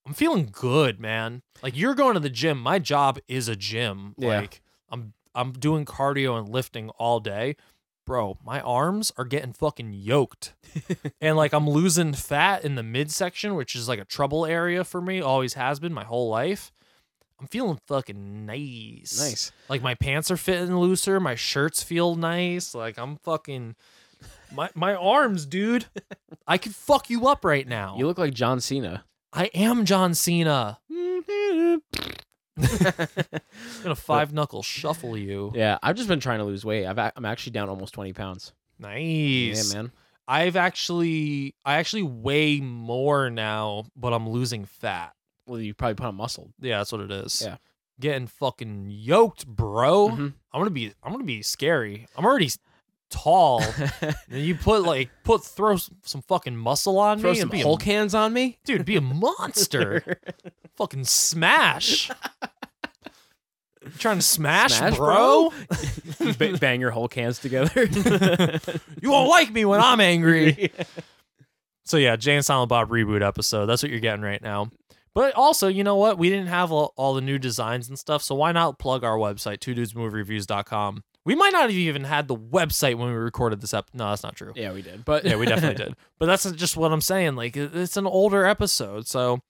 I'm 0.04 0.14
feeling 0.14 0.48
good, 0.50 0.98
man. 0.98 1.42
Like 1.62 1.76
you're 1.76 1.94
going 1.94 2.14
to 2.14 2.20
the 2.20 2.30
gym. 2.30 2.58
My 2.60 2.80
job 2.80 3.20
is 3.28 3.46
a 3.48 3.54
gym. 3.54 4.14
Yeah. 4.18 4.40
Like 4.40 4.62
I'm 4.90 5.12
I'm 5.34 5.52
doing 5.52 5.84
cardio 5.84 6.38
and 6.38 6.48
lifting 6.48 6.90
all 6.90 7.20
day. 7.20 7.56
Bro, 8.06 8.38
my 8.44 8.60
arms 8.60 9.12
are 9.16 9.24
getting 9.24 9.54
fucking 9.54 9.92
yoked. 9.94 10.54
and 11.20 11.36
like 11.36 11.52
I'm 11.52 11.68
losing 11.68 12.12
fat 12.12 12.64
in 12.64 12.74
the 12.74 12.82
midsection, 12.82 13.54
which 13.54 13.74
is 13.74 13.88
like 13.88 13.98
a 13.98 14.04
trouble 14.04 14.44
area 14.44 14.84
for 14.84 15.00
me, 15.00 15.20
always 15.20 15.54
has 15.54 15.80
been 15.80 15.92
my 15.92 16.04
whole 16.04 16.28
life. 16.28 16.70
I'm 17.40 17.48
feeling 17.48 17.78
fucking 17.88 18.46
nice. 18.46 19.18
Nice. 19.18 19.52
Like 19.68 19.82
my 19.82 19.94
pants 19.94 20.30
are 20.30 20.36
fitting 20.36 20.76
looser, 20.76 21.18
my 21.18 21.34
shirts 21.34 21.82
feel 21.82 22.14
nice. 22.14 22.74
Like 22.74 22.98
I'm 22.98 23.16
fucking 23.16 23.74
my 24.52 24.70
my 24.74 24.94
arms, 24.94 25.46
dude. 25.46 25.86
I 26.46 26.58
could 26.58 26.74
fuck 26.74 27.10
you 27.10 27.26
up 27.26 27.44
right 27.44 27.66
now. 27.66 27.96
You 27.98 28.06
look 28.06 28.18
like 28.18 28.34
John 28.34 28.60
Cena. 28.60 29.04
I 29.32 29.46
am 29.46 29.84
John 29.84 30.14
Cena. 30.14 30.78
gonna 33.82 33.94
five 33.94 34.32
knuckle 34.32 34.62
shuffle 34.62 35.16
you. 35.16 35.52
yeah, 35.54 35.78
I've 35.82 35.96
just 35.96 36.08
been 36.08 36.20
trying 36.20 36.38
to 36.38 36.44
lose 36.44 36.64
weight. 36.64 36.86
I've 36.86 36.98
a- 36.98 37.12
I'm 37.16 37.24
actually 37.24 37.52
down 37.52 37.68
almost 37.68 37.94
20 37.94 38.12
pounds. 38.12 38.52
Nice. 38.78 39.72
Yeah, 39.72 39.74
man. 39.82 39.92
I've 40.26 40.56
actually 40.56 41.54
I 41.64 41.74
actually 41.74 42.02
weigh 42.02 42.60
more 42.60 43.30
now, 43.30 43.84
but 43.96 44.12
I'm 44.12 44.28
losing 44.28 44.64
fat. 44.64 45.12
Well, 45.46 45.60
you 45.60 45.74
probably 45.74 45.94
put 45.96 46.06
on 46.06 46.14
muscle. 46.14 46.50
Yeah, 46.60 46.78
that's 46.78 46.92
what 46.92 47.02
it 47.02 47.10
is. 47.10 47.42
Yeah. 47.44 47.56
Getting 48.00 48.26
fucking 48.26 48.86
yoked, 48.88 49.46
bro. 49.46 50.08
Mhm. 50.08 50.32
I'm 50.52 50.60
gonna 50.60 50.70
be 50.70 50.92
I'm 51.02 51.12
gonna 51.12 51.24
be 51.24 51.42
scary. 51.42 52.06
I'm 52.16 52.24
already 52.24 52.50
tall. 53.10 53.62
and 54.00 54.14
you 54.30 54.54
put 54.54 54.82
like 54.82 55.10
put 55.24 55.44
throw 55.44 55.76
some 55.76 56.22
fucking 56.22 56.56
muscle 56.56 56.98
on 56.98 57.18
Throw 57.18 57.32
me 57.32 57.36
some 57.38 57.42
and 57.42 57.50
be 57.50 57.60
Hulk 57.60 57.82
a, 57.82 57.84
hands 57.84 58.14
on 58.14 58.32
me. 58.32 58.58
dude, 58.64 58.84
be 58.84 58.96
a 58.96 59.00
monster. 59.00 60.18
fucking 60.76 61.04
smash. 61.04 62.10
You 63.82 63.90
trying 63.98 64.16
to 64.16 64.22
smash, 64.22 64.78
Smash, 64.78 64.96
bro? 64.96 65.52
Ba- 66.38 66.56
bang 66.58 66.80
your 66.80 66.90
Hulk 66.90 67.14
hands 67.14 67.38
together. 67.38 67.88
You 69.02 69.10
won't 69.10 69.28
like 69.28 69.52
me 69.52 69.66
when 69.66 69.80
I'm 69.80 70.00
angry. 70.00 70.72
So 71.84 71.98
yeah, 71.98 72.16
Jay 72.16 72.34
and 72.34 72.44
Silent 72.44 72.70
Bob 72.70 72.88
reboot 72.88 73.20
episode. 73.20 73.66
That's 73.66 73.82
what 73.82 73.90
you're 73.90 74.00
getting 74.00 74.22
right 74.22 74.40
now. 74.40 74.70
But 75.14 75.34
also, 75.34 75.68
you 75.68 75.84
know 75.84 75.96
what? 75.96 76.18
We 76.18 76.28
didn't 76.28 76.48
have 76.48 76.72
all, 76.72 76.92
all 76.96 77.14
the 77.14 77.20
new 77.20 77.38
designs 77.38 77.88
and 77.88 77.98
stuff, 77.98 78.22
so 78.22 78.34
why 78.34 78.50
not 78.52 78.78
plug 78.78 79.04
our 79.04 79.16
website, 79.16 79.60
two 79.60 79.74
dudesmoviereviews.com. 79.74 81.04
We 81.24 81.34
might 81.34 81.52
not 81.52 81.62
have 81.62 81.70
even 81.70 82.04
had 82.04 82.28
the 82.28 82.36
website 82.36 82.96
when 82.96 83.08
we 83.08 83.14
recorded 83.14 83.60
this 83.60 83.72
ep. 83.72 83.86
No, 83.94 84.10
that's 84.10 84.22
not 84.22 84.36
true. 84.36 84.52
yeah, 84.54 84.72
we 84.72 84.82
did. 84.82 85.04
But 85.04 85.24
Yeah, 85.24 85.36
we 85.36 85.46
definitely 85.46 85.82
did. 85.84 85.94
But 86.18 86.26
that's 86.26 86.50
just 86.52 86.76
what 86.76 86.92
I'm 86.92 87.00
saying. 87.00 87.34
Like, 87.36 87.56
it's 87.56 87.96
an 87.96 88.06
older 88.06 88.44
episode, 88.44 89.06
so 89.06 89.40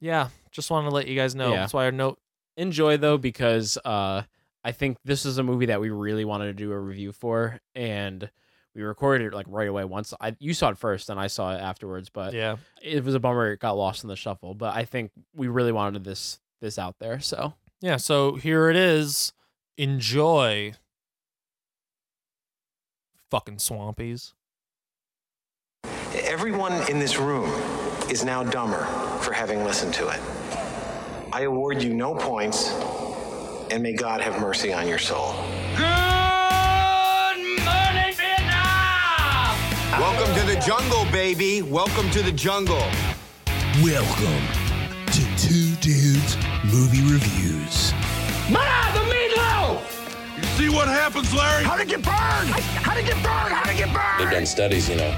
yeah, 0.00 0.28
just 0.50 0.70
wanted 0.70 0.90
to 0.90 0.94
let 0.94 1.06
you 1.08 1.16
guys 1.16 1.34
know. 1.34 1.50
Yeah. 1.52 1.60
That's 1.60 1.72
why 1.74 1.86
I 1.86 1.90
note. 1.90 2.18
enjoy 2.56 2.96
though 2.98 3.16
because 3.18 3.78
uh 3.84 4.22
I 4.64 4.72
think 4.72 4.98
this 5.04 5.24
is 5.24 5.38
a 5.38 5.42
movie 5.42 5.66
that 5.66 5.80
we 5.80 5.90
really 5.90 6.24
wanted 6.24 6.46
to 6.46 6.52
do 6.52 6.70
a 6.72 6.78
review 6.78 7.12
for 7.12 7.58
and 7.74 8.30
we 8.74 8.82
recorded 8.82 9.26
it 9.26 9.34
like 9.34 9.46
right 9.48 9.66
away 9.68 9.84
once 9.84 10.12
I 10.20 10.36
you 10.38 10.52
saw 10.54 10.68
it 10.68 10.78
first 10.78 11.08
and 11.08 11.18
I 11.18 11.28
saw 11.28 11.54
it 11.54 11.60
afterwards 11.60 12.10
but 12.10 12.34
Yeah, 12.34 12.56
it 12.82 13.02
was 13.04 13.14
a 13.14 13.20
bummer 13.20 13.52
it 13.52 13.60
got 13.60 13.76
lost 13.76 14.04
in 14.04 14.08
the 14.08 14.16
shuffle 14.16 14.54
but 14.54 14.76
I 14.76 14.84
think 14.84 15.12
we 15.34 15.48
really 15.48 15.72
wanted 15.72 16.04
this 16.04 16.38
this 16.60 16.78
out 16.78 16.96
there 17.00 17.18
so 17.20 17.54
yeah. 17.80 17.96
So 17.96 18.36
here 18.36 18.68
it 18.70 18.76
is. 18.76 19.32
Enjoy. 19.78 20.74
Fucking 23.30 23.56
swampies. 23.56 24.34
Everyone 26.14 26.74
in 26.90 26.98
this 26.98 27.16
room 27.18 27.50
is 28.10 28.22
now 28.22 28.42
dumber 28.42 28.84
for 29.22 29.32
having 29.32 29.64
listened 29.64 29.94
to 29.94 30.08
it. 30.08 30.20
I 31.32 31.44
award 31.44 31.82
you 31.82 31.94
no 31.94 32.14
points, 32.14 32.70
and 33.70 33.82
may 33.82 33.94
God 33.94 34.20
have 34.20 34.38
mercy 34.42 34.74
on 34.74 34.86
your 34.86 34.98
soul. 34.98 35.32
Good 35.74 37.38
morning, 37.64 38.12
Vietnam! 38.12 39.56
Welcome 39.98 40.34
to 40.34 40.44
the 40.54 40.62
jungle, 40.66 41.06
baby. 41.10 41.62
Welcome 41.62 42.10
to 42.10 42.20
the 42.20 42.32
jungle. 42.32 42.84
Welcome 43.82 44.46
to 45.06 45.22
Two 45.38 45.74
Dudes 45.80 46.36
Movie 46.66 47.10
Reviews. 47.10 47.94
Mana, 48.50 48.92
the 48.92 48.98
meatloaf! 48.98 49.01
You 49.01 49.01
see 50.62 50.68
what 50.68 50.86
happens, 50.86 51.32
Larry? 51.34 51.64
How'd 51.64 51.80
it 51.80 51.88
get 51.88 52.02
burned? 52.02 52.50
How'd 52.86 52.98
it 52.98 53.06
get 53.06 53.16
burned? 53.22 53.52
How'd 53.52 53.74
it 53.74 53.76
get 53.76 53.92
burned? 53.92 54.20
They've 54.20 54.30
done 54.30 54.46
studies, 54.46 54.88
you 54.88 54.96
know. 54.96 55.14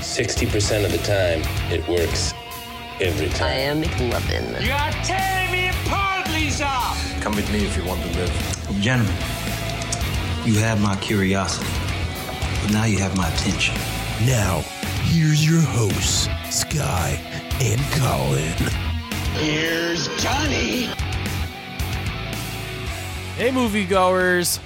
60% 0.00 0.84
of 0.84 0.92
the 0.92 0.98
time, 0.98 1.42
it 1.70 1.86
works 1.88 2.34
every 3.00 3.28
time. 3.28 3.46
I 3.46 3.54
time. 3.54 3.58
am 3.58 3.82
McLovin. 3.82 4.64
You 4.64 4.72
are 4.72 4.92
tearing 5.04 5.52
me 5.52 5.68
apart, 5.68 6.28
Lisa! 6.32 6.66
Come 7.20 7.36
with 7.36 7.50
me 7.52 7.64
if 7.64 7.76
you 7.76 7.84
want 7.84 8.02
to 8.02 8.08
live. 8.18 8.80
Gentlemen, 8.80 9.14
you 10.44 10.58
have 10.58 10.80
my 10.80 10.96
curiosity, 10.96 11.70
but 12.62 12.72
now 12.72 12.84
you 12.84 12.98
have 12.98 13.16
my 13.16 13.28
attention. 13.28 13.74
Now, 14.26 14.62
here's 15.04 15.46
your 15.48 15.60
hosts, 15.60 16.28
Sky 16.50 17.20
and 17.60 17.80
Colin. 18.00 18.56
Here's 19.34 20.08
Johnny! 20.20 20.88
Hey, 23.36 23.50
moviegoers. 23.50 24.58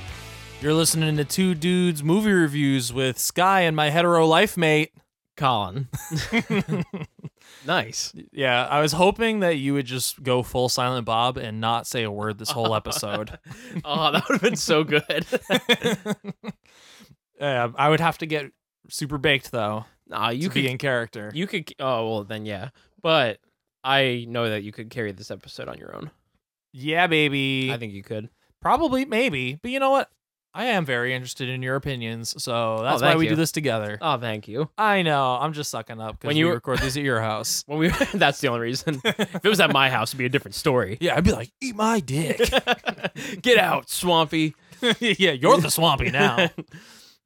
You're 0.61 0.75
listening 0.75 1.17
to 1.17 1.25
Two 1.25 1.55
Dudes 1.57 2.05
Movie 2.05 2.31
Reviews 2.31 2.93
with 2.93 3.19
Sky 3.19 3.63
and 3.63 3.75
my 3.75 3.91
hetero 3.91 4.27
life 4.27 4.57
mate. 4.57 4.93
Colin. 5.37 5.89
nice. 7.67 8.13
Yeah, 8.31 8.67
I 8.67 8.81
was 8.81 8.93
hoping 8.93 9.41
that 9.41 9.57
you 9.57 9.75
would 9.75 9.87
just 9.87 10.23
go 10.23 10.45
full 10.45 10.69
Silent 10.69 11.05
Bob 11.05 11.37
and 11.37 11.61
not 11.61 11.87
say 11.89 12.05
a 12.05 12.11
word 12.13 12.39
this 12.39 12.51
whole 12.51 12.75
episode. 12.77 13.39
Oh, 13.85 14.13
that 14.13 14.23
would 14.29 14.35
have 14.35 14.43
been 14.43 14.57
so 14.57 14.85
good. 14.85 15.27
yeah, 17.41 17.69
I 17.75 17.89
would 17.89 18.01
have 18.01 18.19
to 18.19 18.27
get 18.27 18.53
super 18.89 19.19
baked 19.19 19.51
though. 19.51 19.85
nah, 20.07 20.29
you 20.29 20.43
to 20.43 20.49
could 20.49 20.63
be 20.63 20.69
in 20.69 20.79
character. 20.79 21.31
you 21.35 21.47
could 21.49 21.73
oh 21.81 22.09
well 22.09 22.25
then 22.25 22.47
yeah. 22.47 22.69
But 23.03 23.39
I 23.83 24.27
know 24.29 24.49
that 24.51 24.63
you 24.63 24.71
could 24.71 24.91
carry 24.91 25.11
this 25.11 25.31
episode 25.33 25.69
on 25.69 25.79
your 25.79 25.97
own. 25.97 26.11
yeah, 26.73 27.09
baby. 27.09 27.73
I 27.73 27.79
think 27.79 27.95
you 27.95 28.05
could. 28.05 28.29
Probably, 28.61 29.05
maybe. 29.05 29.59
But 29.63 29.71
you 29.71 29.81
know 29.81 29.91
what? 29.91 30.11
I 30.53 30.65
am 30.65 30.85
very 30.85 31.15
interested 31.15 31.49
in 31.49 31.63
your 31.63 31.77
opinions, 31.77 32.35
so 32.43 32.53
oh, 32.81 32.83
that's 32.83 33.01
why 33.01 33.15
we 33.15 33.25
you. 33.27 33.31
do 33.31 33.37
this 33.37 33.53
together. 33.53 33.99
Oh, 34.03 34.17
thank 34.19 34.49
you. 34.49 34.69
I 34.77 35.03
know. 35.03 35.39
I'm 35.41 35.53
just 35.53 35.71
sucking 35.71 36.01
up 36.01 36.19
because 36.19 36.27
When 36.27 36.35
we 36.35 36.41
you 36.41 36.47
were- 36.49 36.55
record 36.55 36.81
these 36.81 36.97
at 36.97 37.05
your 37.05 37.21
house. 37.21 37.63
When 37.69 37.79
we 37.79 37.89
that's 38.15 38.41
the 38.41 38.49
only 38.49 38.63
reason. 38.63 39.01
if 39.05 39.45
it 39.45 39.49
was 39.49 39.61
at 39.61 39.73
my 39.73 39.91
house, 39.91 40.11
it'd 40.11 40.19
be 40.19 40.25
a 40.25 40.29
different 40.29 40.57
story. 40.57 40.99
Yeah, 41.01 41.15
I'd 41.17 41.23
be 41.23 41.31
like, 41.31 41.53
eat 41.61 41.77
my 41.77 42.01
dick. 42.01 42.41
Get 43.43 43.59
out, 43.59 43.89
Swampy. 43.89 44.57
yeah, 44.99 45.31
you're 45.33 45.57
the 45.59 45.71
swampy 45.71 46.11
now. 46.11 46.49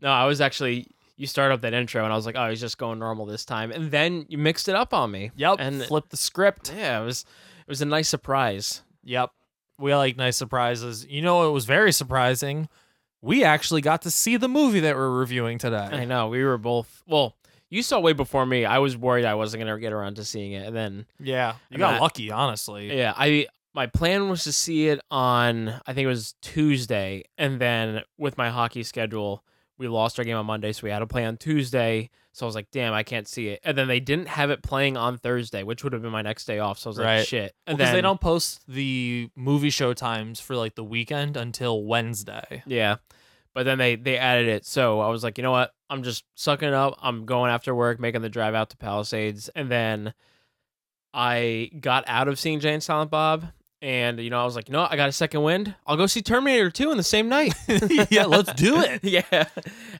no, 0.01 0.09
I 0.11 0.27
was 0.27 0.43
actually 0.43 0.89
you 1.17 1.27
start 1.27 1.51
up 1.51 1.63
that 1.63 1.73
intro 1.73 2.05
and 2.05 2.13
I 2.13 2.17
was 2.17 2.27
like, 2.27 2.35
oh, 2.37 2.51
he's 2.51 2.61
just 2.61 2.77
going 2.77 2.99
normal 2.99 3.25
this 3.25 3.47
time, 3.47 3.71
and 3.73 3.91
then 3.91 4.27
you 4.29 4.37
mixed 4.37 4.69
it 4.69 4.75
up 4.75 4.93
on 4.93 5.11
me. 5.11 5.31
Yep. 5.37 5.57
and 5.61 5.83
flipped 5.85 6.11
the 6.11 6.17
script. 6.19 6.75
yeah, 6.77 7.01
it 7.01 7.05
was 7.07 7.25
it 7.67 7.71
was 7.71 7.81
a 7.81 7.87
nice 7.87 8.09
surprise. 8.11 8.83
Yep. 9.05 9.31
We 9.79 9.95
like 9.95 10.17
nice 10.17 10.37
surprises. 10.37 11.07
You 11.09 11.23
know, 11.23 11.49
it 11.49 11.53
was 11.53 11.65
very 11.65 11.93
surprising. 11.93 12.69
We 13.23 13.43
actually 13.43 13.81
got 13.81 14.03
to 14.03 14.11
see 14.11 14.37
the 14.37 14.49
movie 14.49 14.81
that 14.81 14.95
we're 14.97 15.11
reviewing 15.11 15.59
today. 15.59 15.89
I 15.91 16.05
know 16.05 16.29
we 16.29 16.45
were 16.45 16.59
both 16.59 17.03
well. 17.07 17.37
You 17.71 17.83
saw 17.83 17.99
way 17.99 18.13
before 18.13 18.47
me. 18.47 18.65
I 18.65 18.79
was 18.79 18.97
worried 18.97 19.25
I 19.25 19.35
wasn't 19.35 19.63
gonna 19.65 19.79
get 19.81 19.93
around 19.93 20.17
to 20.17 20.25
seeing 20.25 20.53
it, 20.53 20.67
and 20.67 20.77
then 20.77 21.07
Yeah, 21.19 21.55
you 21.71 21.79
got 21.79 21.93
that- 21.93 22.01
lucky, 22.03 22.31
honestly. 22.31 22.97
yeah, 22.97 23.15
I 23.17 23.47
my 23.75 23.87
plan 23.87 24.29
was 24.29 24.45
to 24.45 24.53
see 24.53 24.89
it 24.89 25.01
on 25.11 25.71
I 25.87 25.93
think 25.93 26.05
it 26.05 26.09
was 26.09 26.35
Tuesday, 26.43 27.25
and 27.37 27.61
then 27.61 28.03
with 28.19 28.39
my 28.39 28.51
hockey 28.51 28.83
schedule, 28.85 29.43
we 29.79 29.89
lost 29.89 30.19
our 30.19 30.25
game 30.25 30.37
on 30.37 30.47
Monday, 30.47 30.73
so 30.73 30.81
we 30.85 30.91
had 30.91 31.01
to 31.01 31.07
play 31.07 31.25
on 31.25 31.37
Tuesday. 31.37 32.11
So 32.33 32.45
I 32.45 32.49
was 32.49 32.55
like, 32.55 32.71
damn, 32.73 32.93
I 32.93 33.03
can't 33.03 33.29
see 33.29 33.49
it. 33.49 33.61
And 33.65 33.77
then 33.79 33.87
they 33.89 34.01
didn't 34.01 34.29
have 34.29 34.51
it 34.51 34.63
playing 34.63 34.97
on 34.97 35.19
Thursday, 35.19 35.63
which 35.63 35.85
would 35.85 35.93
have 35.93 36.03
been 36.03 36.11
my 36.13 36.23
next 36.23 36.45
day 36.47 36.59
off. 36.59 36.79
So 36.79 36.89
I 36.89 36.91
was 36.91 36.99
Right. 36.99 37.19
like, 37.19 37.27
shit. 37.29 37.55
And 37.67 37.77
Because 37.77 37.89
then 37.91 37.97
they 37.97 38.01
don't 38.03 38.21
post 38.21 38.63
the 38.69 39.31
movie 39.37 39.71
show 39.71 39.95
times 39.95 40.41
for 40.41 40.57
like 40.57 40.75
the 40.75 40.83
weekend 40.85 41.37
until 41.37 41.85
Wednesday. 41.85 42.63
Yeah. 42.67 42.97
But 43.53 43.65
then 43.65 43.79
they 43.79 43.95
they 43.95 44.19
added 44.19 44.49
it. 44.49 44.67
So 44.67 44.99
I 45.01 45.09
was 45.09 45.23
like, 45.23 45.39
you 45.39 45.43
know 45.43 45.53
what? 45.53 45.73
I'm 45.89 46.03
just 46.03 46.25
sucking 46.35 46.69
it 46.69 46.75
up. 46.75 46.99
I'm 47.01 47.25
going 47.25 47.53
after 47.53 47.73
work, 47.73 48.01
making 48.01 48.23
the 48.23 48.29
drive 48.29 48.55
out 48.55 48.71
to 48.71 48.77
Palisades. 48.77 49.49
And 49.55 49.71
then 49.71 50.13
I 51.13 51.71
got 51.81 52.05
out 52.09 52.27
of 52.29 52.39
seeing 52.39 52.59
Jay 52.61 52.75
and 52.75 52.83
Silent 52.83 53.11
Bob. 53.11 53.47
And, 53.85 54.19
you 54.19 54.31
know, 54.31 54.41
I 54.41 54.45
was 54.47 54.57
like, 54.57 54.69
you 54.69 54.73
know 54.73 54.81
what? 54.81 54.93
I 54.93 54.97
got 54.97 55.11
a 55.11 55.13
second 55.13 55.43
wind. 55.43 55.75
I'll 55.87 55.99
go 55.99 56.07
see 56.07 56.23
Terminator 56.23 56.71
2 56.71 56.91
in 56.91 56.97
the 56.97 57.03
same 57.03 57.29
night. 57.29 57.53
yeah, 58.11 58.25
let's 58.25 58.51
do 58.55 58.81
it. 58.81 59.05
yeah. 59.05 59.45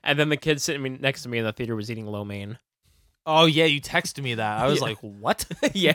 And 0.03 0.17
then 0.17 0.29
the 0.29 0.37
kid 0.37 0.59
sitting 0.59 0.97
next 1.01 1.21
to 1.21 1.29
me 1.29 1.37
in 1.37 1.43
the 1.45 1.53
theater 1.53 1.75
was 1.75 1.91
eating 1.91 2.07
lo 2.07 2.25
mein. 2.25 2.57
Oh 3.27 3.45
yeah, 3.45 3.65
you 3.65 3.79
texted 3.79 4.23
me 4.23 4.33
that. 4.35 4.59
I 4.59 4.65
was 4.65 4.79
Yeah. 4.79 4.85
like, 4.85 4.97
what? 5.01 5.45
yeah. 5.75 5.93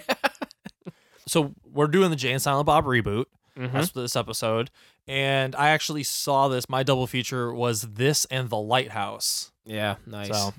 so 1.27 1.53
we're 1.65 1.89
doing 1.89 2.11
the 2.11 2.17
Jay 2.17 2.33
and 2.33 2.41
Silent 2.41 2.67
Bob 2.67 2.85
reboot. 2.85 3.25
Mhm. 3.59 3.73
That's 3.73 3.91
for 3.91 4.01
this 4.03 4.15
episode. 4.17 4.71
And 5.09 5.57
I 5.57 5.71
actually 5.71 6.05
saw 6.05 6.47
this. 6.49 6.69
My 6.69 6.85
double 6.85 7.07
feature 7.09 7.53
was 7.53 7.83
this 7.83 8.25
and 8.27 8.49
The 8.51 8.57
Lighthouse. 8.59 9.51
Yeah. 9.65 9.97
Nice. 10.07 10.29
So 10.29 10.55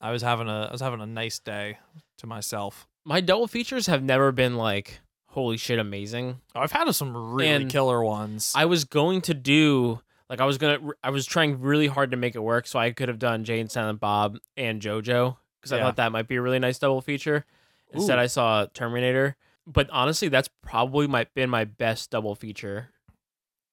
I 0.00 0.12
was 0.12 0.22
having 0.22 0.48
a 0.48 0.66
I 0.68 0.72
was 0.72 0.80
having 0.80 1.00
a 1.00 1.06
nice 1.06 1.40
day 1.40 1.78
to 2.18 2.26
myself. 2.28 2.86
My 3.04 3.20
double 3.20 3.48
features 3.48 3.86
have 3.88 4.02
never 4.04 4.30
been 4.32 4.56
like, 4.56 5.00
holy 5.28 5.56
shit, 5.56 5.78
amazing. 5.78 6.40
I've 6.54 6.72
had 6.72 6.90
some 6.94 7.16
really 7.34 7.48
And 7.48 7.70
killer 7.70 8.02
ones. 8.02 8.52
I 8.56 8.64
was 8.66 8.84
going 8.84 9.20
to 9.22 9.34
do 9.34 10.00
like 10.28 10.40
I 10.40 10.44
was 10.44 10.58
gonna 10.58 10.78
I 11.02 11.10
was 11.10 11.24
trying 11.26 11.60
really 11.60 11.86
hard 11.86 12.10
to 12.10 12.16
make 12.16 12.34
it 12.34 12.40
work, 12.40 12.66
so 12.66 12.78
I 12.78 12.90
could 12.90 13.08
have 13.08 13.18
done 13.18 13.44
Jane 13.44 13.68
Silent 13.68 14.00
Bob 14.00 14.38
and 14.56 14.80
JoJo 14.82 15.36
because 15.60 15.72
I 15.72 15.76
Yeah. 15.78 15.84
thought 15.84 15.96
that 15.96 16.12
might 16.12 16.28
be 16.28 16.36
a 16.36 16.42
really 16.42 16.58
nice 16.58 16.78
double 16.78 17.00
feature. 17.00 17.44
Instead, 17.92 18.18
Ooh. 18.18 18.22
I 18.22 18.26
saw 18.26 18.66
Terminator. 18.66 19.36
But 19.66 19.88
honestly, 19.90 20.28
that's 20.28 20.48
probably 20.62 21.06
my 21.06 21.26
been 21.34 21.50
my 21.50 21.64
best 21.64 22.10
double 22.10 22.34
feature. 22.34 22.90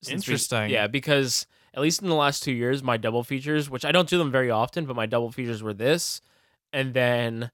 since 0.01 0.27
we- 0.27 0.33
Interesting. 0.33 0.69
yeah, 0.69 0.85
because 0.87 1.47
at 1.73 1.81
least 1.81 2.01
in 2.03 2.09
the 2.09 2.15
last 2.15 2.43
two 2.43 2.51
years, 2.51 2.83
my 2.83 2.95
double 2.95 3.23
features, 3.23 3.69
which 3.71 3.83
I 3.83 3.91
don't 3.91 4.07
do 4.07 4.17
them 4.19 4.29
very 4.31 4.51
often, 4.51 4.85
but 4.85 4.95
my 4.95 5.05
double 5.07 5.31
features 5.31 5.63
were 5.63 5.73
this, 5.73 6.21
and 6.71 6.93
then 6.93 7.49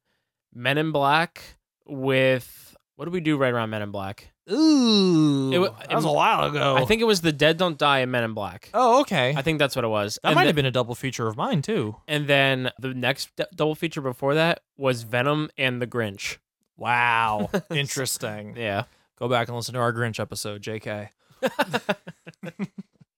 Men 0.54 0.78
in 0.78 0.92
Black 0.92 1.42
with 1.86 2.71
what 3.02 3.06
did 3.06 3.14
we 3.14 3.20
do 3.20 3.36
right 3.36 3.52
around 3.52 3.72
Men 3.72 3.82
in 3.82 3.90
Black? 3.90 4.32
Ooh, 4.52 5.52
It 5.52 5.58
wa- 5.58 5.74
that 5.90 5.96
was 5.96 6.06
a 6.06 6.12
while 6.12 6.44
ago. 6.44 6.76
I 6.78 6.86
think 6.86 7.02
it 7.02 7.06
was 7.06 7.22
the 7.22 7.32
Dead 7.32 7.58
Don't 7.58 7.76
Die 7.76 7.98
and 7.98 8.12
Men 8.12 8.24
in 8.24 8.36
Black. 8.36 8.70
Oh, 8.76 9.02
okay. 9.02 9.34
I 9.36 9.42
think 9.42 9.58
that's 9.58 9.76
what 9.76 9.84
it 9.84 9.88
was. 9.88 10.20
that 10.22 10.30
And 10.30 10.36
might 10.36 10.44
the- 10.44 10.50
have 10.50 10.56
been 10.56 10.68
a 10.68 10.72
double 10.72 10.94
feature 10.94 11.28
of 11.28 11.36
mine 11.36 11.64
too. 11.64 11.96
And 12.08 12.28
then 12.28 12.70
the 12.78 12.94
next 12.94 13.36
d- 13.36 13.46
double 13.56 13.74
feature 13.74 14.02
before 14.02 14.36
that 14.36 14.60
was 14.78 15.02
Venom 15.02 15.50
and 15.58 15.82
The 15.82 15.88
Grinch. 15.88 16.38
Wow, 16.78 17.50
interesting. 17.72 18.56
Yeah. 18.56 18.84
Go 19.18 19.28
back 19.28 19.48
and 19.48 19.58
listen 19.58 19.74
to 19.74 19.80
our 19.80 19.92
Grinch 19.94 20.20
episode, 20.20 20.62
JK. 20.62 21.10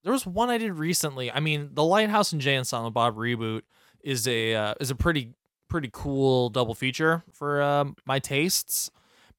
there 0.02 0.12
was 0.12 0.24
one 0.26 0.48
I 0.48 0.56
did 0.56 0.72
recently. 0.72 1.30
I 1.30 1.40
mean, 1.40 1.68
the 1.74 1.84
Lighthouse 1.84 2.32
and 2.32 2.40
Jay 2.40 2.54
and 2.54 2.66
Silent 2.66 2.94
Bob 2.94 3.16
reboot 3.16 3.62
is 4.02 4.26
a 4.26 4.54
uh, 4.54 4.74
is 4.80 4.90
a 4.90 4.94
pretty 4.94 5.34
pretty 5.68 5.90
cool 5.92 6.48
double 6.48 6.74
feature 6.74 7.22
for 7.32 7.60
um, 7.60 7.96
my 8.06 8.18
tastes. 8.18 8.90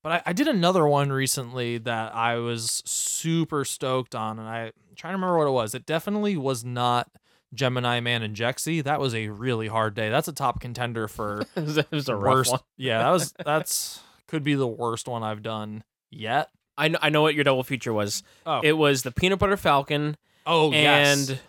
But 0.05 0.11
I, 0.11 0.29
I 0.29 0.33
did 0.33 0.47
another 0.47 0.85
one 0.85 1.11
recently 1.11 1.79
that 1.79 2.13
I 2.13 2.35
was 2.35 2.83
super 2.85 3.65
stoked 3.65 4.13
on, 4.13 4.37
and 4.37 4.47
I, 4.47 4.65
am 4.65 4.71
trying 4.95 5.13
to 5.13 5.15
remember 5.15 5.39
what 5.39 5.47
it 5.47 5.51
was. 5.51 5.73
It 5.73 5.87
definitely 5.87 6.37
was 6.37 6.63
not 6.63 7.09
Gemini 7.55 8.01
Man 8.01 8.21
and 8.21 8.35
Jexi. 8.35 8.83
That 8.83 8.99
was 8.99 9.15
a 9.15 9.29
really 9.29 9.67
hard 9.67 9.95
day. 9.95 10.11
That's 10.11 10.27
a 10.27 10.31
top 10.31 10.59
contender 10.59 11.07
for 11.07 11.47
it 11.55 11.89
was, 11.91 12.07
a 12.07 12.15
rough 12.15 12.35
worst. 12.35 12.51
one. 12.51 12.59
Yeah, 12.77 12.99
that 12.99 13.09
was 13.09 13.33
that's 13.43 13.99
could 14.27 14.43
be 14.43 14.53
the 14.53 14.67
worst 14.67 15.07
one 15.07 15.23
I've 15.23 15.41
done 15.41 15.83
yet. 16.11 16.51
I 16.77 16.89
know, 16.89 16.99
I 17.01 17.09
know 17.09 17.23
what 17.23 17.33
your 17.33 17.43
double 17.43 17.63
feature 17.63 17.91
was. 17.91 18.21
Oh, 18.45 18.61
It 18.63 18.73
was 18.73 19.01
the 19.01 19.11
Peanut 19.11 19.39
Butter 19.39 19.57
Falcon 19.57 20.17
oh 20.45 20.71
and 20.71 21.29
yes. 21.29 21.39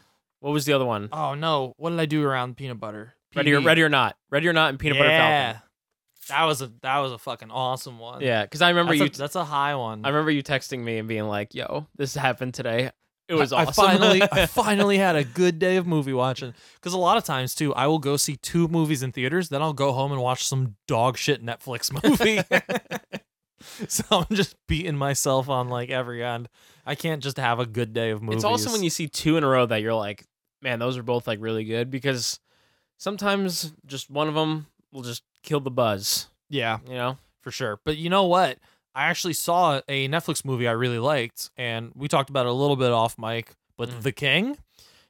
what 0.41 0.53
was 0.53 0.65
the 0.65 0.73
other 0.73 0.87
one? 0.87 1.11
Oh 1.13 1.35
no, 1.35 1.75
what 1.77 1.91
did 1.91 2.01
I 2.01 2.07
do 2.07 2.25
around 2.25 2.57
peanut 2.57 2.81
butter? 2.81 3.17
Ready 3.35 3.53
or 3.53 3.61
Ready 3.61 3.83
or 3.83 3.91
Not. 3.91 4.17
Ready 4.31 4.49
or 4.49 4.55
Not 4.55 4.71
and 4.71 4.79
Peanut 4.79 4.97
Butter 4.97 5.11
yeah. 5.11 5.53
Falcon. 5.53 5.63
That 6.29 6.45
was 6.45 6.63
a 6.63 6.73
that 6.83 6.99
was 6.99 7.13
a 7.13 7.19
fucking 7.19 7.51
awesome 7.51 7.99
one. 7.99 8.21
Yeah, 8.21 8.43
because 8.43 8.63
I 8.63 8.71
remember 8.71 8.93
that's 8.93 9.01
you. 9.01 9.07
a, 9.07 9.19
that's 9.19 9.37
a 9.37 9.45
high 9.45 9.75
one. 9.75 10.05
I 10.05 10.09
remember 10.09 10.31
you 10.31 10.43
texting 10.43 10.81
me 10.81 10.99
and 10.99 11.07
being 11.09 11.25
like, 11.25 11.55
"Yo, 11.55 11.87
this 11.97 12.15
happened 12.15 12.55
today. 12.55 12.91
It 13.29 13.35
was 13.35 13.53
I, 13.53 13.65
awesome." 13.65 13.85
I 13.85 13.89
finally 13.89 14.23
I 14.33 14.47
finally 14.47 14.99
had 14.99 15.17
a 15.17 15.25
good 15.25 15.59
day 15.59 15.77
of 15.77 15.87
movie 15.87 16.13
watching 16.13 16.55
because 16.75 16.93
a 16.93 16.99
lot 16.99 17.17
of 17.17 17.25
times 17.25 17.55
too 17.55 17.75
I 17.75 17.87
will 17.87 17.99
go 17.99 18.17
see 18.17 18.37
two 18.37 18.69
movies 18.69 19.03
in 19.03 19.13
theaters 19.13 19.49
then 19.49 19.63
I'll 19.63 19.73
go 19.73 19.93
home 19.93 20.13
and 20.13 20.21
watch 20.21 20.45
some 20.45 20.77
dog 20.87 21.17
shit 21.17 21.45
Netflix 21.45 21.93
movie. 22.05 22.41
so 23.89 24.05
I'm 24.11 24.37
just 24.37 24.57
beating 24.67 24.97
myself 24.97 25.49
on 25.49 25.69
like 25.69 25.91
every 25.91 26.25
end. 26.25 26.49
I 26.85 26.95
can't 26.95 27.23
just 27.23 27.37
have 27.37 27.59
a 27.59 27.67
good 27.67 27.93
day 27.93 28.11
of 28.11 28.23
movies. 28.23 28.39
It's 28.39 28.45
also 28.45 28.73
when 28.73 28.83
you 28.83 28.91
see 28.91 29.09
two 29.09 29.37
in 29.37 29.45
a 29.45 29.49
row 29.49 29.67
that 29.67 29.83
you're 29.83 29.95
like, 29.95 30.25
man, 30.63 30.79
those 30.79 30.97
are 30.97 31.03
both 31.03 31.27
like 31.27 31.41
really 31.41 31.65
good 31.65 31.91
because 31.91 32.41
sometimes 32.97 33.73
just 33.87 34.11
one 34.11 34.29
of 34.29 34.35
them 34.35 34.67
will 34.93 35.03
just 35.03 35.23
kill 35.47 35.61
the 35.61 35.71
buzz. 35.71 36.29
yeah 36.51 36.79
You 36.87 36.95
know? 36.95 37.17
for 37.41 37.51
sure. 37.51 37.81
But 37.85 37.97
you 37.97 38.11
know 38.11 38.25
what? 38.25 38.59
I 38.95 39.05
actually 39.07 39.35
saw 39.35 39.81
a 39.89 40.09
Netflix 40.09 40.45
movie 40.45 40.67
I 40.69 40.73
really 40.73 40.99
liked, 40.99 41.51
and 41.57 41.93
we 41.95 42.09
talked 42.09 42.29
about 42.31 42.47
it 42.47 42.51
a 42.51 42.53
little 42.53 42.77
bit 42.77 42.91
off 42.93 43.17
mic. 43.19 43.53
But 43.79 43.89
Mm. 43.91 44.03
The 44.03 44.13
King, 44.13 44.57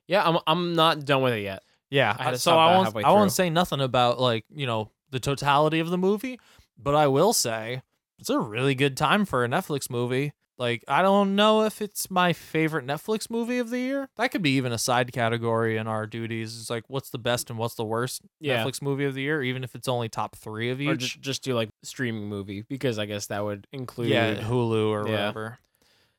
Yeah, 0.06 0.22
I'm 0.28 0.38
I'm 0.46 0.74
not 0.74 1.04
done 1.04 1.22
with 1.22 1.32
it 1.34 1.42
yet. 1.42 1.62
yeah. 1.90 2.16
I 2.18 2.34
so 2.36 2.56
I 2.58 2.76
won't 2.76 2.96
I 3.04 3.10
won't 3.12 3.32
say 3.32 3.48
nothing 3.50 3.80
about 3.80 4.20
like 4.20 4.44
you 4.54 4.66
know 4.66 4.90
the 5.10 5.20
totality 5.20 5.78
of 5.80 5.88
the 5.90 5.98
movie, 5.98 6.38
but 6.76 6.94
I 6.94 7.06
will 7.06 7.32
say 7.32 7.82
it's 8.18 8.28
a 8.30 8.38
really 8.40 8.74
good 8.74 8.96
time 8.96 9.24
for 9.24 9.44
a 9.44 9.48
Netflix 9.48 9.88
movie. 9.90 10.32
Like 10.58 10.84
I 10.88 11.02
don't 11.02 11.36
know 11.36 11.64
if 11.64 11.82
it's 11.82 12.10
my 12.10 12.32
favorite 12.32 12.86
Netflix 12.86 13.28
movie 13.28 13.58
of 13.58 13.68
the 13.70 13.78
year. 13.78 14.08
That 14.16 14.30
could 14.30 14.40
be 14.42 14.50
even 14.56 14.72
a 14.72 14.78
side 14.78 15.12
category 15.12 15.76
in 15.76 15.86
our 15.86 16.06
duties. 16.06 16.58
It's 16.58 16.70
like 16.70 16.84
what's 16.88 17.10
the 17.10 17.18
best 17.18 17.50
and 17.50 17.58
what's 17.58 17.74
the 17.74 17.84
worst 17.84 18.22
Yeah. 18.40 18.64
Netflix 18.64 18.80
movie 18.80 19.04
of 19.04 19.14
the 19.14 19.22
year, 19.22 19.42
even 19.42 19.62
if 19.64 19.74
it's 19.74 19.86
only 19.88 20.08
top 20.08 20.34
three 20.36 20.70
of 20.70 20.80
each. 20.80 20.88
Or 20.88 20.96
just 20.96 21.20
just 21.20 21.44
do 21.44 21.54
like 21.54 21.68
streaming 21.82 22.28
movie 22.28 22.62
because 22.68 22.98
I 22.98 23.04
guess 23.06 23.26
that 23.26 23.44
would 23.44 23.66
include 23.72 24.08
yeah, 24.08 24.34
Hulu 24.36 24.88
or 24.90 25.06
Yeah. 25.06 25.12
whatever. 25.12 25.58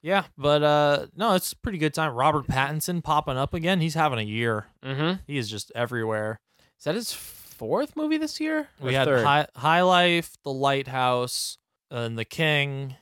Yeah, 0.04 0.26
but 0.38 0.62
uh 0.62 1.08
no, 1.16 1.34
it's 1.34 1.54
a 1.54 1.58
pretty 1.58 1.80
good 1.80 1.94
time. 1.96 2.14
Robert 2.14 2.46
Pattinson 2.48 3.04
popping 3.04 3.38
up 3.38 3.56
again. 3.56 3.82
He's 3.82 3.96
having 3.96 4.20
a 4.20 4.24
year. 4.24 4.68
Mm-hmm. 4.86 5.22
He 5.26 5.38
is 5.40 5.50
just 5.50 5.72
everywhere. 5.74 6.40
Is 6.78 6.84
that 6.84 6.94
his 6.94 7.12
fourth 7.12 7.96
movie 7.96 8.18
this 8.18 8.40
year? 8.40 8.68
We 8.80 8.94
had? 8.94 9.08
High, 9.08 9.48
High 9.56 9.82
Life, 9.82 10.38
The 10.44 10.52
Lighthouse, 10.54 11.58
and 11.90 12.18
The 12.20 12.24
King, 12.26 12.96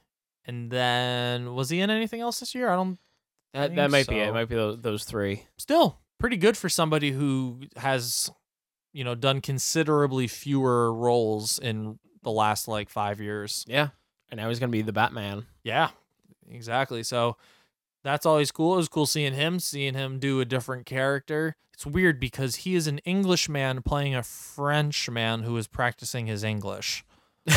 and 0.45 0.71
then 0.71 1.53
was 1.53 1.69
he 1.69 1.79
in 1.79 1.89
anything 1.89 2.21
else 2.21 2.39
this 2.39 2.55
year? 2.55 2.69
I 2.69 2.75
don't. 2.75 2.97
that 3.53 3.75
that 3.75 3.91
might 3.91 4.07
be 4.07 4.19
it. 4.19 4.29
It 4.29 4.33
might 4.33 4.49
be 4.49 4.55
those, 4.55 4.81
those 4.81 5.03
three. 5.03 5.45
Still 5.57 5.99
pretty 6.19 6.37
good 6.37 6.57
for 6.57 6.69
somebody 6.69 7.11
who 7.11 7.61
has 7.75 8.31
you 8.95 9.03
know, 9.03 9.13
done 9.13 9.41
considerably 9.41 10.25
fewer 10.25 10.91
roles 10.93 11.59
in 11.59 11.99
the 12.23 12.31
last 12.31 12.69
like 12.69 12.89
five 12.89 13.19
years. 13.19 13.65
Yeah. 13.67 13.89
And 14.31 14.39
now 14.39 14.47
he's 14.47 14.57
gonna 14.57 14.71
be 14.71 14.83
the 14.83 14.93
Batman. 14.93 15.47
Yeah, 15.63 15.89
exactly. 16.49 17.03
So 17.03 17.35
that's 18.05 18.25
always 18.25 18.51
cool. 18.51 18.75
It 18.75 18.77
was 18.77 18.87
cool 18.87 19.05
seeing 19.05 19.33
him, 19.33 19.59
seeing 19.59 19.95
him 19.95 20.17
do 20.17 20.39
a 20.39 20.45
different 20.45 20.85
character. 20.85 21.57
It's 21.73 21.85
weird 21.85 22.21
because 22.21 22.55
he 22.55 22.73
is 22.73 22.87
an 22.87 22.99
Englishman 22.99 23.81
playing 23.81 24.15
a 24.15 24.23
Frenchman 24.23 25.43
who 25.43 25.57
is 25.57 25.67
practicing 25.67 26.27
his 26.27 26.45
English. 26.45 27.03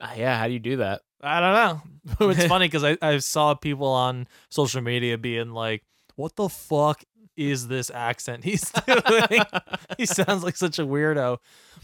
Uh, 0.00 0.14
yeah, 0.16 0.38
how 0.38 0.46
do 0.46 0.52
you 0.52 0.58
do 0.58 0.76
that? 0.76 1.02
I 1.20 1.40
don't 1.40 1.54
know. 2.20 2.30
it's 2.30 2.46
funny 2.46 2.66
because 2.66 2.84
I, 2.84 2.96
I 3.02 3.18
saw 3.18 3.54
people 3.54 3.88
on 3.88 4.28
social 4.50 4.80
media 4.80 5.18
being 5.18 5.50
like, 5.50 5.82
what 6.16 6.36
the 6.36 6.48
fuck 6.48 7.02
is 7.36 7.68
this 7.68 7.90
accent 7.90 8.44
he's 8.44 8.70
doing? 8.86 9.42
he 9.96 10.06
sounds 10.06 10.42
like 10.42 10.56
such 10.56 10.78
a 10.78 10.82
weirdo. 10.86 11.38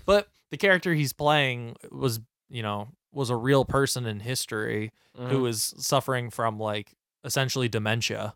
But 0.07 0.29
the 0.51 0.57
character 0.57 0.95
he's 0.95 1.13
playing 1.13 1.77
was, 1.91 2.21
you 2.49 2.63
know, 2.63 2.89
was 3.13 3.31
a 3.31 3.37
real 3.37 3.65
person 3.65 4.07
in 4.07 4.21
history 4.21 4.91
who 5.17 5.23
Mhm. 5.39 5.43
was 5.43 5.75
suffering 5.79 6.31
from 6.31 6.59
like 6.59 6.93
essentially 7.25 7.69
dementia, 7.69 8.35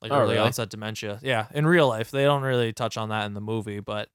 like 0.00 0.12
Oh, 0.12 0.20
early 0.20 0.34
really? 0.34 0.38
onset 0.46 0.68
dementia. 0.70 1.18
Yeah, 1.22 1.46
in 1.52 1.66
real 1.66 1.88
life, 1.88 2.10
they 2.12 2.22
don't 2.24 2.42
really 2.42 2.72
touch 2.72 2.96
on 2.96 3.08
that 3.08 3.26
in 3.26 3.34
the 3.34 3.40
movie, 3.40 3.80
but 3.80 4.08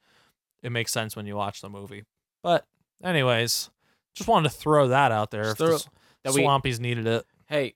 it 0.64 0.72
makes 0.72 0.92
sense 0.94 1.16
when 1.18 1.26
you 1.26 1.36
watch 1.36 1.60
the 1.62 1.70
movie. 1.70 2.04
But 2.42 2.66
anyways, 3.04 3.70
just 4.18 4.28
wanted 4.28 4.50
to 4.50 4.56
throw 4.58 4.90
that 4.90 5.12
out 5.12 5.32
there. 5.32 5.44
Just 5.44 5.54
if 5.54 5.58
the 5.60 5.66
throw- 5.68 5.76
s- 5.76 5.90
that 6.24 6.34
we- 6.34 6.42
Swampies 6.42 6.80
needed 6.80 7.08
it. 7.08 7.26
Hey, 7.48 7.76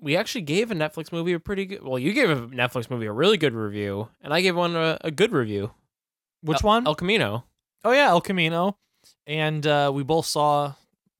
we 0.00 0.16
actually 0.16 0.42
gave 0.42 0.70
a 0.70 0.74
Netflix 0.74 1.12
movie 1.12 1.32
a 1.32 1.40
pretty 1.40 1.64
good. 1.66 1.82
Well, 1.82 1.98
you 1.98 2.12
gave 2.12 2.28
a 2.30 2.36
Netflix 2.48 2.90
movie 2.90 3.06
a 3.06 3.12
really 3.12 3.36
good 3.36 3.54
review, 3.54 4.08
and 4.20 4.34
I 4.34 4.40
gave 4.40 4.56
one 4.56 4.74
a, 4.76 4.98
a 5.02 5.10
good 5.10 5.32
review. 5.32 5.70
Which 6.42 6.62
El- 6.64 6.66
one? 6.68 6.86
El 6.86 6.94
Camino. 6.94 7.44
Oh 7.84 7.92
yeah, 7.92 8.08
El 8.08 8.20
Camino, 8.20 8.76
and 9.26 9.66
uh, 9.66 9.90
we 9.94 10.02
both 10.02 10.26
saw 10.26 10.74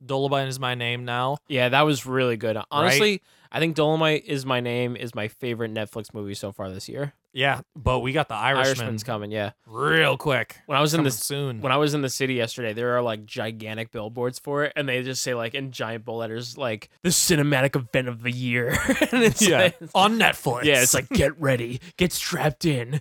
Dolomite 0.05 0.49
is 0.49 0.59
my 0.61 0.75
name 0.75 1.05
now. 1.05 1.39
Yeah, 1.49 1.69
that 1.71 1.83
was 1.83 2.05
really 2.07 2.37
good. 2.37 2.57
Honestly, 2.71 3.23
I 3.53 3.61
think 3.61 3.77
Dolomite 3.77 4.25
is 4.27 4.45
my 4.45 4.61
name 4.61 4.97
is 4.97 5.15
my 5.15 5.29
favorite 5.29 5.73
Netflix 5.73 6.13
movie 6.13 6.35
so 6.35 6.51
far 6.53 6.71
this 6.71 6.89
year. 6.89 7.15
Yeah, 7.33 7.63
but 7.75 8.01
we 8.01 8.13
got 8.13 8.29
the 8.29 8.35
Irishman 8.35 8.67
Irishman's 8.67 9.05
coming. 9.05 9.31
Yeah, 9.31 9.53
real 9.67 10.17
quick. 10.17 10.59
when 10.67 10.77
I 10.77 10.81
was 10.83 10.93
in 10.93 11.03
the 11.03 11.11
soon. 11.11 11.61
when 11.61 11.73
I 11.73 11.79
was 11.79 11.95
in 11.95 12.03
the 12.03 12.11
city 12.11 12.35
yesterday, 12.35 12.75
there 12.75 12.97
are 12.97 13.03
like 13.03 13.25
gigantic 13.25 13.91
billboards 13.91 14.39
for 14.39 14.65
it, 14.65 14.73
and 14.77 14.89
they 14.89 15.03
just 15.03 15.23
say 15.23 15.35
like 15.35 15.55
in 15.55 15.73
giant 15.73 16.05
bold 16.05 16.21
letters 16.21 16.59
like 16.59 16.91
the 17.03 17.09
cinematic 17.09 17.75
event 17.75 18.09
of 18.09 18.23
the 18.23 18.31
year. 18.31 18.71
and 19.13 19.23
it's 19.23 19.41
yeah, 19.41 19.59
like, 19.59 19.79
on 19.95 20.19
Netflix. 20.19 20.65
yeah, 20.65 20.83
it's 20.83 20.95
like 20.95 21.09
get 21.09 21.39
ready, 21.41 21.81
get 21.97 22.13
strapped 22.13 22.67
in, 22.67 23.01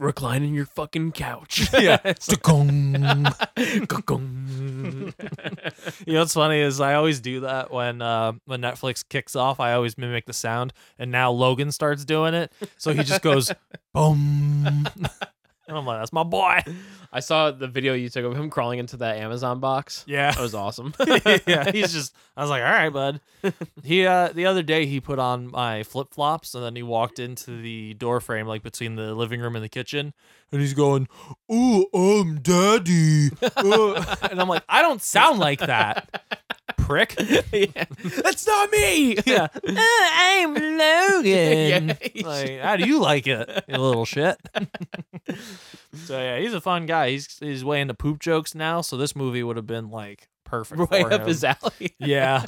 recline 0.00 0.42
in 0.42 0.54
your 0.54 0.66
fucking 0.66 1.12
couch. 1.12 1.68
Yeah. 1.80 1.98
Like- 2.04 2.22
you 6.06 6.12
know 6.14 6.20
what's 6.20 6.34
funny 6.34 6.60
is 6.60 6.80
I 6.80 6.94
always 6.94 7.20
do 7.20 7.40
that 7.40 7.70
when 7.70 8.02
uh, 8.02 8.32
when 8.46 8.60
Netflix 8.60 9.04
kicks 9.08 9.36
off. 9.36 9.60
I 9.60 9.72
always 9.74 9.96
mimic 9.98 10.26
the 10.26 10.32
sound, 10.32 10.72
and 10.98 11.10
now 11.10 11.30
Logan 11.30 11.72
starts 11.72 12.04
doing 12.04 12.34
it. 12.34 12.52
So 12.76 12.92
he 12.92 13.02
just 13.04 13.22
goes 13.22 13.52
boom, 13.94 14.88
and 15.70 15.78
I'm 15.78 15.86
like, 15.86 16.00
"That's 16.00 16.12
my 16.12 16.22
boy." 16.24 16.60
I 17.12 17.20
saw 17.20 17.50
the 17.50 17.66
video 17.66 17.94
you 17.94 18.08
took 18.08 18.24
of 18.24 18.36
him 18.36 18.50
crawling 18.50 18.78
into 18.78 18.96
that 18.98 19.16
Amazon 19.16 19.58
box. 19.58 20.04
Yeah, 20.06 20.30
That 20.30 20.40
was 20.40 20.54
awesome. 20.54 20.94
yeah. 21.46 21.70
He's 21.72 21.92
just. 21.92 22.14
I 22.36 22.42
was 22.42 22.50
like, 22.50 22.62
"All 22.62 22.68
right, 22.70 22.90
bud." 22.92 23.20
He 23.82 24.06
uh 24.06 24.28
the 24.28 24.46
other 24.46 24.62
day 24.62 24.86
he 24.86 25.00
put 25.00 25.18
on 25.18 25.50
my 25.50 25.82
flip 25.82 26.12
flops, 26.12 26.54
and 26.54 26.62
then 26.62 26.76
he 26.76 26.82
walked 26.82 27.18
into 27.18 27.60
the 27.62 27.94
door 27.94 28.20
frame 28.20 28.46
like 28.46 28.62
between 28.62 28.96
the 28.96 29.14
living 29.14 29.40
room 29.40 29.56
and 29.56 29.64
the 29.64 29.68
kitchen, 29.68 30.12
and 30.52 30.60
he's 30.60 30.74
going, 30.74 31.08
"Ooh, 31.52 31.86
um, 31.94 32.40
daddy," 32.42 33.28
uh," 33.42 34.16
and 34.30 34.40
I'm 34.40 34.48
like, 34.48 34.64
"I 34.68 34.82
don't 34.82 35.02
sound 35.02 35.38
like 35.38 35.60
that." 35.60 36.24
Prick. 36.76 37.14
yeah. 37.52 37.84
That's 38.22 38.46
not 38.46 38.70
me. 38.70 39.16
yeah. 39.26 39.48
I'm 39.66 40.54
Logan. 40.54 41.96
Yeah, 42.14 42.26
like, 42.26 42.60
how 42.60 42.76
do 42.76 42.86
you 42.86 43.00
like 43.00 43.26
it, 43.26 43.64
you 43.68 43.76
little 43.76 44.04
shit? 44.04 44.36
so 45.94 46.18
yeah, 46.18 46.38
he's 46.38 46.54
a 46.54 46.60
fun 46.60 46.86
guy. 46.86 47.10
He's 47.10 47.38
he's 47.38 47.64
way 47.64 47.80
into 47.80 47.94
poop 47.94 48.18
jokes 48.18 48.54
now, 48.54 48.80
so 48.80 48.96
this 48.96 49.14
movie 49.14 49.42
would 49.42 49.56
have 49.56 49.66
been 49.66 49.90
like 49.90 50.28
perfect. 50.44 50.80
Right 50.90 51.02
for 51.06 51.12
up 51.12 51.20
him. 51.22 51.28
his 51.28 51.44
alley. 51.44 51.94
yeah. 51.98 52.46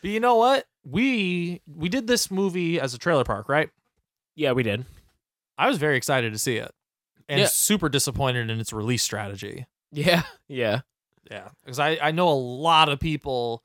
But 0.00 0.10
you 0.10 0.20
know 0.20 0.36
what? 0.36 0.66
We 0.84 1.62
we 1.66 1.88
did 1.88 2.06
this 2.06 2.30
movie 2.30 2.80
as 2.80 2.94
a 2.94 2.98
trailer 2.98 3.24
park, 3.24 3.48
right? 3.48 3.70
Yeah, 4.34 4.52
we 4.52 4.62
did. 4.62 4.84
I 5.58 5.68
was 5.68 5.78
very 5.78 5.96
excited 5.96 6.32
to 6.32 6.38
see 6.38 6.56
it. 6.56 6.72
And 7.28 7.40
Yeah. 7.40 7.46
super 7.46 7.88
disappointed 7.88 8.50
in 8.50 8.60
its 8.60 8.72
release 8.72 9.02
strategy. 9.02 9.66
Yeah, 9.90 10.22
yeah. 10.48 10.80
Yeah. 11.30 11.48
Because 11.64 11.78
I, 11.78 11.98
I 12.02 12.10
know 12.10 12.28
a 12.28 12.34
lot 12.34 12.88
of 12.88 12.98
people 13.00 13.62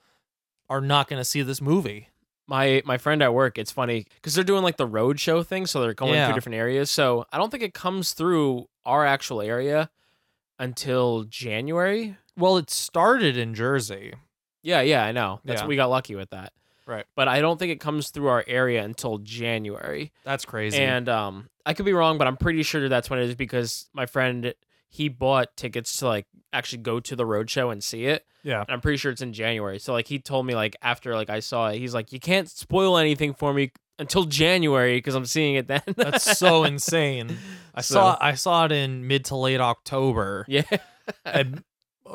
are 0.70 0.82
not 0.82 1.08
gonna 1.08 1.26
see 1.26 1.42
this 1.42 1.62
movie. 1.62 2.10
My 2.48 2.82
my 2.86 2.98
friend 2.98 3.22
at 3.22 3.34
work, 3.34 3.58
it's 3.58 3.72
funny 3.72 4.06
because 4.16 4.34
they're 4.36 4.44
doing 4.44 4.64
like 4.64 4.78
the 4.78 4.86
road 4.88 5.20
show 5.20 5.44
thing, 5.44 5.66
so 5.66 5.82
they're 5.82 5.94
going 5.94 6.14
Yeah. 6.14 6.28
to 6.30 6.34
different 6.34 6.56
areas. 6.56 6.90
So 6.92 7.26
I 7.32 7.38
don't 7.38 7.50
think 7.50 7.64
it 7.64 7.74
comes 7.74 8.14
through 8.14 8.68
our 8.86 9.06
actual 9.06 9.42
area 9.42 9.90
until 10.60 11.24
January. 11.24 12.18
Well, 12.38 12.58
it 12.58 12.70
started 12.70 13.38
in 13.38 13.54
Jersey. 13.54 14.14
Yeah, 14.64 14.82
yeah, 14.82 15.04
I 15.04 15.12
know. 15.12 15.40
That's 15.46 15.62
Yeah. 15.62 15.68
we 15.68 15.76
got 15.76 15.90
lucky 15.90 16.16
with 16.16 16.30
that. 16.32 16.54
Right. 16.88 17.06
But 17.16 17.28
I 17.28 17.42
don't 17.42 17.60
think 17.60 17.72
it 17.72 17.80
comes 17.80 18.10
through 18.10 18.28
our 18.30 18.44
area 18.48 18.84
until 18.84 19.18
January. 19.20 20.14
That's 20.24 20.46
crazy. 20.46 20.78
And 20.82 21.08
um, 21.10 21.50
I 21.66 21.74
could 21.74 21.86
be 21.86 21.94
wrong, 21.94 22.18
but 22.18 22.28
I'm 22.28 22.38
pretty 22.38 22.64
sure 22.64 22.88
that's 22.90 23.10
when 23.10 23.20
it 23.20 23.30
is 23.30 23.36
because 23.36 23.90
my 23.94 24.06
friend 24.06 24.54
he 24.90 25.10
bought 25.10 25.56
tickets 25.58 25.98
to 25.98 26.08
like 26.08 26.26
actually 26.54 26.82
go 26.82 27.00
to 27.02 27.16
the 27.16 27.26
road 27.26 27.50
show 27.50 27.70
and 27.72 27.84
see 27.84 28.06
it. 28.06 28.26
yeah. 28.42 28.62
And 28.62 28.70
I'm 28.70 28.80
pretty 28.82 28.98
sure 28.98 29.12
it's 29.12 29.22
in 29.22 29.34
January. 29.34 29.80
So 29.80 29.92
like 29.92 30.08
he 30.08 30.18
told 30.20 30.46
me 30.46 30.56
like 30.56 30.78
after 30.82 31.14
like 31.14 31.30
I 31.30 31.42
saw 31.42 31.68
it, 31.68 31.78
he's 31.80 31.94
like, 31.94 32.14
you 32.14 32.20
can't 32.22 32.50
spoil 32.50 32.98
anything 32.98 33.34
for 33.34 33.54
me 33.54 33.72
until 34.00 34.24
January 34.24 34.96
because 34.96 35.14
I'm 35.16 35.26
seeing 35.26 35.56
it 35.56 35.68
then. 35.68 35.82
That's 35.98 36.38
so 36.38 36.64
insane. 36.72 37.38
I 37.76 37.82
So- 37.82 37.96
saw 37.96 38.18
I 38.22 38.36
saw 38.36 38.64
it 38.66 38.72
in 38.72 39.06
mid 39.08 39.26
to 39.26 39.36
late 39.36 39.60
October. 39.60 40.46
yeah. 40.48 40.64
and 41.26 41.64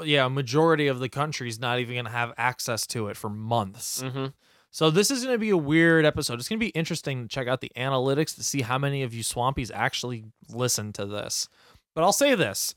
yeah, 0.05 0.25
a 0.25 0.31
majority 0.31 0.87
of 0.87 0.99
the 1.01 1.11
country's 1.11 1.61
not 1.61 1.79
even 1.79 1.97
gonna 1.97 2.09
have 2.09 2.33
access 2.39 2.87
to 2.89 3.09
it 3.09 3.19
for 3.19 3.29
months. 3.29 4.01
hmm 4.01 4.27
So 4.73 4.91
this 4.91 5.11
is 5.11 5.23
gonna 5.25 5.39
be 5.39 5.51
a 5.51 5.57
weird 5.57 6.07
episode. 6.07 6.41
It's 6.41 6.49
gonna 6.49 6.59
be 6.59 6.69
interesting 6.69 7.23
to 7.23 7.29
check 7.29 7.47
out 7.47 7.61
the 7.61 7.71
analytics 7.77 8.35
to 8.37 8.43
see 8.43 8.63
how 8.63 8.79
many 8.79 9.03
of 9.03 9.13
you 9.13 9.23
swampies 9.23 9.71
actually 9.73 10.25
listen 10.49 10.93
to 10.95 11.05
this. 11.05 11.49
But 11.95 12.05
I'll 12.05 12.13
say 12.13 12.35
this. 12.35 12.75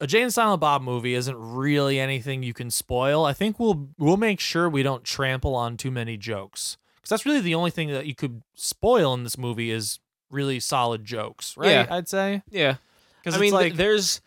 A 0.00 0.06
Jay 0.08 0.20
and 0.20 0.34
Silent 0.34 0.60
Bob 0.60 0.82
movie 0.82 1.14
isn't 1.14 1.36
really 1.38 2.00
anything 2.00 2.42
you 2.42 2.52
can 2.52 2.72
spoil. 2.72 3.24
I 3.24 3.32
think 3.32 3.60
we'll 3.60 3.88
we'll 3.98 4.16
make 4.16 4.40
sure 4.40 4.68
we 4.68 4.82
don't 4.82 5.04
trample 5.04 5.54
on 5.54 5.76
too 5.76 5.92
many 5.92 6.16
jokes. 6.16 6.76
Because 6.96 7.10
that's 7.10 7.26
really 7.26 7.40
the 7.40 7.54
only 7.54 7.70
thing 7.70 7.88
that 7.92 8.06
you 8.06 8.16
could 8.16 8.42
spoil 8.54 9.14
in 9.14 9.22
this 9.22 9.38
movie 9.38 9.70
is 9.70 10.00
really 10.28 10.58
solid 10.58 11.04
jokes, 11.04 11.56
right? 11.56 11.70
Yeah. 11.70 11.86
I'd 11.88 12.08
say. 12.08 12.42
Yeah. 12.50 12.76
Because 13.22 13.36
I 13.36 13.40
mean, 13.40 13.52
like 13.52 13.76
there's 13.76 14.20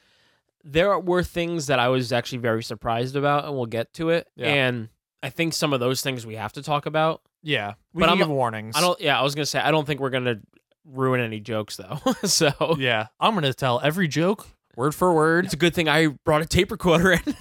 there 0.63 0.97
were 0.97 1.23
things 1.23 1.67
that 1.67 1.77
I 1.77 1.89
was 1.89 2.13
actually 2.13 2.37
very 2.37 2.63
surprised 2.63 3.17
about, 3.17 3.43
and 3.43 3.53
we'll 3.53 3.65
get 3.65 3.93
to 3.95 4.11
it. 4.11 4.29
Yeah. 4.37 4.47
And 4.47 4.87
I 5.25 5.29
think 5.29 5.53
some 5.53 5.73
of 5.73 5.79
those 5.79 6.01
things 6.01 6.25
we 6.25 6.35
have 6.35 6.53
to 6.53 6.61
talk 6.61 6.85
about. 6.85 7.21
yeah, 7.41 7.73
we 7.93 7.99
But 8.01 8.09
I'm- 8.09 8.17
give 8.19 8.29
warnings. 8.29 8.75
I 8.77 8.81
don't. 8.81 8.99
Yeah, 9.01 9.19
I 9.19 9.23
was 9.23 9.33
gonna 9.35 9.45
say 9.45 9.59
I 9.59 9.71
don't 9.71 9.85
think 9.85 9.99
we're 9.99 10.09
gonna 10.11 10.39
ruin 10.85 11.19
any 11.19 11.39
jokes 11.39 11.77
though. 11.77 11.99
so 12.25 12.75
Yeah, 12.77 13.07
I'm 13.19 13.33
gonna 13.33 13.53
tell 13.53 13.79
every 13.83 14.07
joke 14.07 14.47
word 14.75 14.93
for 14.93 15.13
word. 15.13 15.45
it's 15.45 15.53
a 15.53 15.57
good 15.57 15.73
thing 15.73 15.87
I 15.89 16.07
brought 16.07 16.41
a 16.41 16.45
tape 16.45 16.69
recorder 16.71 17.13
in. 17.13 17.21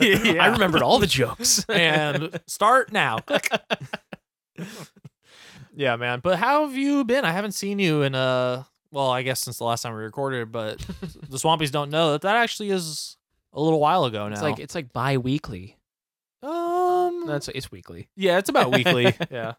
Yeah. 0.00 0.42
I 0.42 0.48
remembered 0.48 0.82
all 0.82 0.98
the 0.98 1.06
jokes. 1.06 1.64
and 1.68 2.40
start 2.46 2.92
now. 2.92 3.18
Yeah, 5.74 5.96
man. 5.96 6.20
But 6.20 6.38
how 6.38 6.66
have 6.66 6.76
you 6.76 7.04
been? 7.04 7.24
I 7.24 7.30
haven't 7.32 7.52
seen 7.52 7.78
you 7.78 8.02
in 8.02 8.14
uh 8.14 8.64
well, 8.90 9.10
I 9.10 9.22
guess 9.22 9.40
since 9.40 9.58
the 9.58 9.64
last 9.64 9.82
time 9.82 9.92
we 9.94 10.00
recorded, 10.02 10.50
but 10.50 10.78
the 11.28 11.36
Swampies 11.36 11.70
don't 11.70 11.90
know 11.90 12.12
that 12.12 12.22
that 12.22 12.36
actually 12.36 12.70
is 12.70 13.16
a 13.52 13.60
little 13.60 13.80
while 13.80 14.04
ago 14.06 14.26
now. 14.28 14.32
It's 14.32 14.42
like 14.42 14.58
it's 14.58 14.74
like 14.74 14.92
bi-weekly. 14.92 15.76
Um 17.08 17.26
That's 17.26 17.48
it's 17.48 17.70
weekly. 17.70 18.08
yeah, 18.16 18.38
it's 18.38 18.48
about 18.48 18.72
weekly. 18.72 19.14
yeah. 19.30 19.54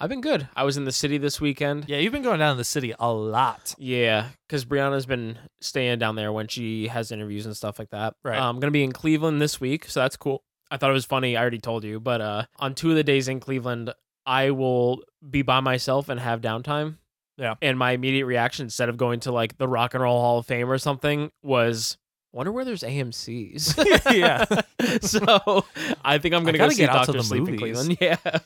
I've 0.00 0.08
been 0.08 0.20
good. 0.20 0.48
I 0.56 0.64
was 0.64 0.76
in 0.76 0.84
the 0.84 0.92
city 0.92 1.18
this 1.18 1.40
weekend. 1.40 1.84
Yeah, 1.88 1.98
you've 1.98 2.12
been 2.12 2.22
going 2.22 2.40
down 2.40 2.54
to 2.54 2.58
the 2.58 2.64
city 2.64 2.92
a 2.98 3.12
lot. 3.12 3.74
Yeah, 3.78 4.28
because 4.48 4.64
Brianna's 4.64 5.06
been 5.06 5.38
staying 5.60 6.00
down 6.00 6.16
there 6.16 6.32
when 6.32 6.48
she 6.48 6.88
has 6.88 7.12
interviews 7.12 7.46
and 7.46 7.56
stuff 7.56 7.78
like 7.78 7.90
that. 7.90 8.14
Right. 8.24 8.38
I'm 8.38 8.58
gonna 8.58 8.72
be 8.72 8.82
in 8.82 8.92
Cleveland 8.92 9.40
this 9.40 9.60
week, 9.60 9.84
so 9.86 10.00
that's 10.00 10.16
cool. 10.16 10.42
I 10.70 10.76
thought 10.78 10.90
it 10.90 10.94
was 10.94 11.04
funny. 11.04 11.36
I 11.36 11.40
already 11.40 11.60
told 11.60 11.84
you, 11.84 12.00
but 12.00 12.20
uh, 12.20 12.44
on 12.58 12.74
two 12.74 12.90
of 12.90 12.96
the 12.96 13.04
days 13.04 13.28
in 13.28 13.38
Cleveland, 13.40 13.92
I 14.24 14.50
will 14.50 15.02
be 15.28 15.42
by 15.42 15.60
myself 15.60 16.08
and 16.08 16.18
have 16.18 16.40
downtime. 16.40 16.96
Yeah. 17.36 17.54
And 17.60 17.78
my 17.78 17.92
immediate 17.92 18.26
reaction, 18.26 18.64
instead 18.64 18.88
of 18.88 18.96
going 18.96 19.20
to 19.20 19.32
like 19.32 19.58
the 19.58 19.68
Rock 19.68 19.94
and 19.94 20.02
Roll 20.02 20.20
Hall 20.20 20.38
of 20.38 20.46
Fame 20.46 20.70
or 20.70 20.78
something, 20.78 21.30
was. 21.42 21.98
Wonder 22.32 22.50
where 22.52 22.64
there's 22.64 22.82
AMC's. 22.82 23.74
Yeah. 24.12 24.44
so 25.02 25.64
I 26.04 26.18
think 26.18 26.34
I'm 26.34 26.44
gonna 26.44 26.58
go 26.58 26.64
gotta 26.64 26.74
see 26.74 26.82
get 26.82 26.90
out 26.90 27.06
to 27.06 27.12
Doctor 27.12 27.18
the 27.18 27.24
Sleep 27.24 27.48
in 27.48 27.56
movies. 27.56 27.58
Cleveland. 27.60 27.98
Yeah. 28.00 28.38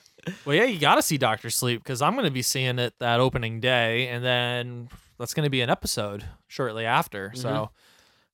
Well, 0.45 0.57
yeah, 0.57 0.65
you 0.65 0.79
got 0.81 0.97
to 0.97 1.03
see 1.03 1.19
Doctor 1.19 1.51
Sleep 1.51 1.81
because 1.83 2.03
I'm 2.03 2.15
going 2.15 2.25
to 2.25 2.33
be 2.33 2.43
seeing 2.43 2.81
it 2.81 2.95
that 2.99 3.21
opening 3.21 3.61
day, 3.61 4.09
and 4.09 4.25
then 4.25 4.89
that's 5.21 5.35
going 5.35 5.45
to 5.47 5.51
be 5.51 5.61
an 5.61 5.71
episode 5.71 6.25
shortly 6.49 6.85
after. 6.85 7.31
So 7.37 7.49
Mhm. 7.49 7.69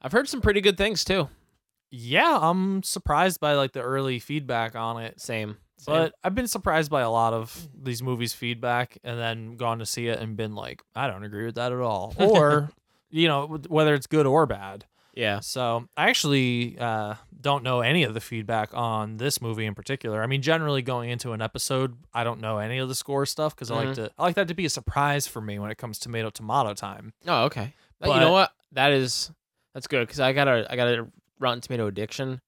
I've 0.01 0.13
heard 0.13 0.27
some 0.29 0.41
pretty 0.41 0.63
good 0.63 0.79
things 0.79 1.05
too. 1.05 1.29
yeah, 1.91 2.39
I'm 2.41 2.83
surprised 2.83 3.41
by 3.41 3.53
like 3.55 3.73
the 3.73 3.83
early 3.83 4.19
feedback 4.21 4.75
on 4.75 5.03
it. 5.03 5.21
Same. 5.21 5.59
Same. 5.77 5.95
But 5.95 6.15
I've 6.25 6.35
been 6.35 6.49
surprised 6.49 6.91
by 6.91 7.03
a 7.03 7.11
lot 7.11 7.35
of 7.35 7.69
these 7.79 8.03
movies' 8.03 8.33
feedback, 8.33 8.97
and 9.05 9.19
then 9.19 9.57
gone 9.57 9.81
to 9.81 9.87
see 9.87 10.09
it 10.09 10.19
and 10.19 10.35
been 10.37 10.55
like, 10.55 10.81
I 10.97 11.09
don't 11.09 11.25
agree 11.25 11.45
with 11.45 11.57
that 11.57 11.73
at 11.73 11.79
all, 11.81 12.15
or 12.19 12.71
you 13.11 13.29
know, 13.29 13.47
wh- 13.49 13.71
whether 13.71 13.95
it's 13.95 14.07
good 14.07 14.25
or 14.27 14.47
bad. 14.47 14.87
Yeah. 15.15 15.41
So 15.41 15.87
I 15.97 16.09
actually 16.11 16.79
uh, 16.79 17.15
don't 17.41 17.63
know 17.63 17.81
any 17.81 18.03
of 18.05 18.15
the 18.15 18.21
feedback 18.21 18.71
on 18.73 19.17
this 19.19 19.41
movie 19.43 19.67
in 19.67 19.75
particular. 19.75 20.23
I 20.23 20.27
mean, 20.27 20.43
generally 20.43 20.83
going 20.83 21.11
into 21.11 21.33
an 21.33 21.43
episode, 21.43 21.97
I 22.15 22.25
don't 22.25 22.41
know 22.41 22.59
any 22.59 22.79
of 22.79 22.89
the 22.89 22.95
score 22.95 23.27
stuff 23.27 23.55
because 23.55 23.71
I 23.71 23.77
like 23.77 23.89
Mhm. 23.91 23.95
to 23.97 24.11
I 24.19 24.23
like 24.23 24.35
that 24.37 24.49
to 24.49 24.55
be 24.55 24.65
a 24.65 24.71
surprise 24.71 25.27
for 25.27 25.41
me 25.41 25.59
when 25.59 25.71
it 25.71 25.79
comes 25.79 25.99
to 25.99 26.03
tomato 26.05 26.31
tomato 26.31 26.75
time. 26.75 27.13
Oh, 27.27 27.45
okay. 27.45 27.75
But 28.01 28.15
you 28.15 28.21
know 28.21 28.33
what? 28.33 28.53
That 28.73 28.93
is 28.93 29.31
that's 29.75 29.87
good 29.87 30.07
because 30.07 30.21
I 30.21 30.33
got 30.33 30.49
a 30.49 30.67
I 30.71 30.77
got 30.77 30.89
a 30.89 31.07
Rotten 31.39 31.61
Tomato 31.61 31.87
addiction, 31.89 32.41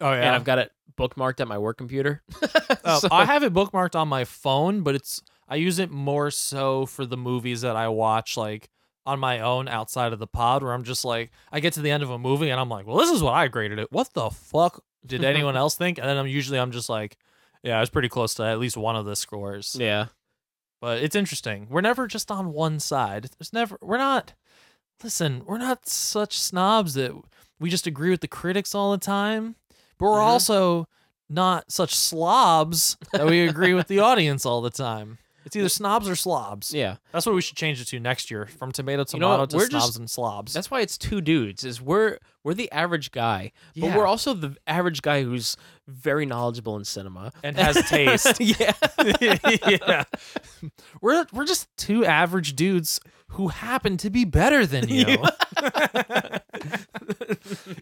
Oh 0.00 0.10
yeah. 0.12 0.22
and 0.22 0.34
I've 0.34 0.44
got 0.44 0.58
it 0.58 0.72
bookmarked 0.96 1.40
at 1.40 1.48
my 1.48 1.58
work 1.58 1.78
computer. 1.78 2.22
Oh, 2.84 3.00
So- 3.00 3.08
I 3.10 3.24
have 3.26 3.42
it 3.42 3.52
bookmarked 3.52 3.94
on 3.94 4.08
my 4.08 4.24
phone, 4.24 4.82
but 4.82 4.94
it's 4.94 5.20
I 5.48 5.56
use 5.56 5.78
it 5.78 5.90
more 5.90 6.30
so 6.30 6.86
for 6.86 7.04
the 7.06 7.16
movies 7.16 7.60
that 7.62 7.76
I 7.76 7.88
watch 7.88 8.36
like 8.36 8.70
on 9.08 9.18
my 9.18 9.40
own 9.40 9.68
outside 9.68 10.12
of 10.12 10.18
the 10.18 10.26
pod 10.26 10.62
where 10.62 10.72
I'm 10.72 10.84
just 10.84 11.04
like 11.04 11.30
I 11.50 11.60
get 11.60 11.72
to 11.74 11.80
the 11.80 11.90
end 11.90 12.02
of 12.02 12.10
a 12.10 12.18
movie 12.18 12.50
and 12.50 12.60
I'm 12.60 12.68
like, 12.68 12.86
well, 12.86 12.96
this 12.98 13.10
is 13.10 13.22
what 13.22 13.32
I 13.34 13.48
graded 13.48 13.78
it. 13.78 13.90
What 13.90 14.12
the 14.14 14.30
fuck 14.30 14.82
did 15.06 15.24
anyone 15.32 15.56
else 15.56 15.74
think? 15.76 15.98
And 15.98 16.06
then 16.08 16.16
I'm 16.16 16.26
usually 16.26 16.58
I'm 16.58 16.70
just 16.72 16.88
like, 16.88 17.16
yeah, 17.62 17.76
I 17.76 17.80
was 17.80 17.90
pretty 17.90 18.08
close 18.08 18.34
to 18.34 18.44
at 18.44 18.58
least 18.58 18.76
one 18.76 18.96
of 18.96 19.04
the 19.06 19.16
scores. 19.16 19.76
yeah. 19.78 20.06
But 20.80 21.02
it's 21.02 21.16
interesting. 21.16 21.66
We're 21.70 21.80
never 21.80 22.06
just 22.06 22.30
on 22.30 22.52
one 22.52 22.78
side. 22.78 23.30
There's 23.38 23.52
never 23.52 23.78
we're 23.82 23.98
not 23.98 24.34
listen, 25.02 25.42
we're 25.46 25.58
not 25.58 25.88
such 25.88 26.38
snobs 26.38 26.94
that 26.94 27.12
we 27.60 27.70
just 27.70 27.86
agree 27.86 28.10
with 28.10 28.20
the 28.20 28.28
critics 28.28 28.74
all 28.74 28.92
the 28.92 28.98
time. 28.98 29.56
But 29.98 30.06
we're 30.06 30.18
Mhm. 30.18 30.22
also 30.22 30.86
not 31.30 31.70
such 31.72 31.94
slobs 31.94 32.96
that 33.12 33.26
we 33.26 33.40
agree 33.46 33.74
with 33.74 33.88
the 33.88 33.98
audience 34.08 34.46
all 34.46 34.60
the 34.62 34.70
time. 34.70 35.18
It's 35.48 35.56
either 35.56 35.68
snobs 35.70 36.08
or 36.08 36.14
slobs. 36.14 36.72
Yeah. 36.74 36.96
That's 37.10 37.24
what 37.26 37.34
we 37.34 37.40
should 37.40 37.56
change 37.56 37.80
it 37.80 37.86
to 37.86 37.98
next 37.98 38.30
year. 38.30 38.44
From 38.46 38.70
tomato 38.70 39.04
You 39.12 39.18
know 39.18 39.26
tomato 39.28 39.40
what? 39.40 39.50
to 39.50 39.56
We're 39.56 39.66
snobs 39.70 39.86
just- 39.86 39.98
and 39.98 40.10
slobs. 40.10 40.52
That's 40.52 40.70
why 40.70 40.82
it's 40.82 40.96
two 40.98 41.20
dudes. 41.22 41.64
Is 41.64 41.80
we're 41.80 42.18
we're 42.44 42.52
the 42.54 42.70
average 42.70 43.10
guy, 43.10 43.52
but 43.74 43.82
Yeah. 43.86 43.96
we're 43.96 44.06
also 44.06 44.34
the 44.34 44.54
average 44.66 45.00
guy 45.02 45.22
who's 45.22 45.56
very 45.86 46.26
knowledgeable 46.26 46.76
in 46.76 46.84
cinema 46.84 47.32
and 47.42 47.56
has 47.56 47.76
taste. 47.88 48.36
yeah. 48.40 48.72
yeah. 49.66 50.04
We're 51.00 51.26
we're 51.32 51.46
just 51.46 51.66
two 51.78 52.04
average 52.04 52.54
dudes 52.54 53.00
who 53.32 53.48
happen 53.48 53.96
to 53.98 54.10
be 54.10 54.24
better 54.24 54.66
than 54.66 54.88
you. 54.88 55.18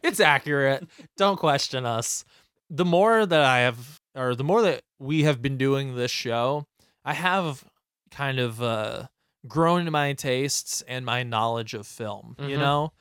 it's 0.02 0.20
accurate. 0.20 0.86
Don't 1.16 1.38
question 1.38 1.84
us. 1.86 2.24
The 2.70 2.84
more 2.84 3.26
that 3.26 3.42
I 3.42 3.58
have 3.60 4.00
or 4.14 4.34
the 4.34 4.44
more 4.44 4.62
that 4.62 4.82
we 4.98 5.22
have 5.24 5.42
been 5.42 5.56
doing 5.58 5.94
this 5.94 6.10
show, 6.10 6.66
I 7.06 7.14
have 7.14 7.64
kind 8.10 8.38
of 8.38 8.60
uh 8.62 9.06
grown 9.48 9.90
my 9.90 10.12
tastes 10.12 10.82
and 10.88 11.06
my 11.06 11.22
knowledge 11.22 11.72
of 11.72 11.86
film, 11.86 12.34
you 12.38 12.56
Mhm. 12.56 12.58
know? 12.58 12.92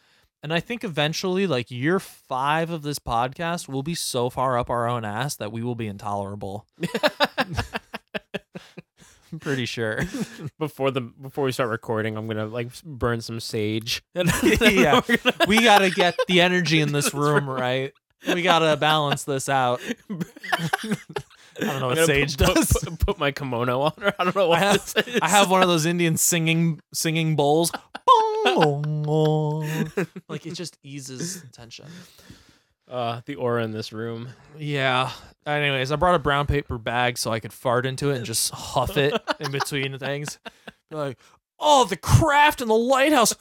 And 0.43 0.53
I 0.53 0.59
think 0.59 0.83
eventually, 0.83 1.47
like 1.47 1.71
year 1.71 1.99
five 1.99 2.69
of 2.69 2.83
this 2.83 2.99
podcast, 2.99 3.67
will 3.67 3.81
be 3.81 3.95
so 3.95 4.29
far 4.29 4.59
up 4.59 4.69
our 4.69 4.87
own 4.87 5.03
ass 5.03 5.35
that 5.37 5.51
we 5.51 5.63
will 5.63 5.73
be 5.73 5.87
intolerable. 5.87 6.67
I'm 9.31 9.39
pretty 9.39 9.65
sure. 9.65 10.01
before 10.59 10.91
the 10.91 11.01
before 11.01 11.45
we 11.45 11.51
start 11.51 11.69
recording, 11.71 12.15
I'm 12.15 12.27
gonna 12.27 12.45
like 12.45 12.69
burn 12.83 13.21
some 13.21 13.39
sage. 13.39 14.03
yeah, 14.13 14.23
gonna- 15.01 15.33
we 15.47 15.61
got 15.63 15.79
to 15.79 15.89
get 15.89 16.15
the 16.27 16.41
energy 16.41 16.79
in 16.79 16.91
this 16.91 17.11
room 17.13 17.49
right. 17.49 17.91
We 18.27 18.41
got 18.43 18.59
to 18.59 18.77
balance 18.77 19.23
this 19.23 19.49
out. 19.49 19.81
I 21.61 21.65
don't 21.65 21.79
know 21.79 21.89
I'm 21.89 21.97
what 21.97 22.05
sage 22.05 22.37
put, 22.37 22.55
does. 22.55 22.71
Put, 22.71 22.83
put, 22.83 22.99
put 22.99 23.19
my 23.19 23.31
kimono 23.31 23.81
on 23.81 23.93
her. 24.01 24.13
I 24.19 24.23
don't 24.23 24.35
know 24.35 24.49
what 24.49 24.61
I 24.61 24.65
have, 24.65 24.93
this 24.93 25.07
is. 25.07 25.19
I 25.21 25.29
have 25.29 25.49
one 25.49 25.61
of 25.61 25.67
those 25.67 25.85
Indian 25.85 26.17
singing 26.17 26.79
singing 26.93 27.35
bowls. 27.35 27.71
like 28.45 30.45
it 30.45 30.53
just 30.53 30.77
eases 30.83 31.43
tension. 31.51 31.85
uh, 32.89 33.21
the 33.25 33.35
aura 33.35 33.63
in 33.63 33.71
this 33.71 33.91
room. 33.93 34.29
Yeah. 34.57 35.11
Anyways, 35.45 35.91
I 35.91 35.95
brought 35.95 36.15
a 36.15 36.19
brown 36.19 36.47
paper 36.47 36.77
bag 36.77 37.17
so 37.17 37.31
I 37.31 37.39
could 37.39 37.53
fart 37.53 37.85
into 37.85 38.09
it 38.11 38.17
and 38.17 38.25
just 38.25 38.51
huff 38.51 38.97
it 38.97 39.19
in 39.39 39.51
between 39.51 39.97
things. 39.97 40.39
Like, 40.91 41.17
oh, 41.65 41.83
the 41.85 41.97
craft 41.97 42.61
and 42.61 42.69
the 42.69 42.75
lighthouse. 42.75 43.35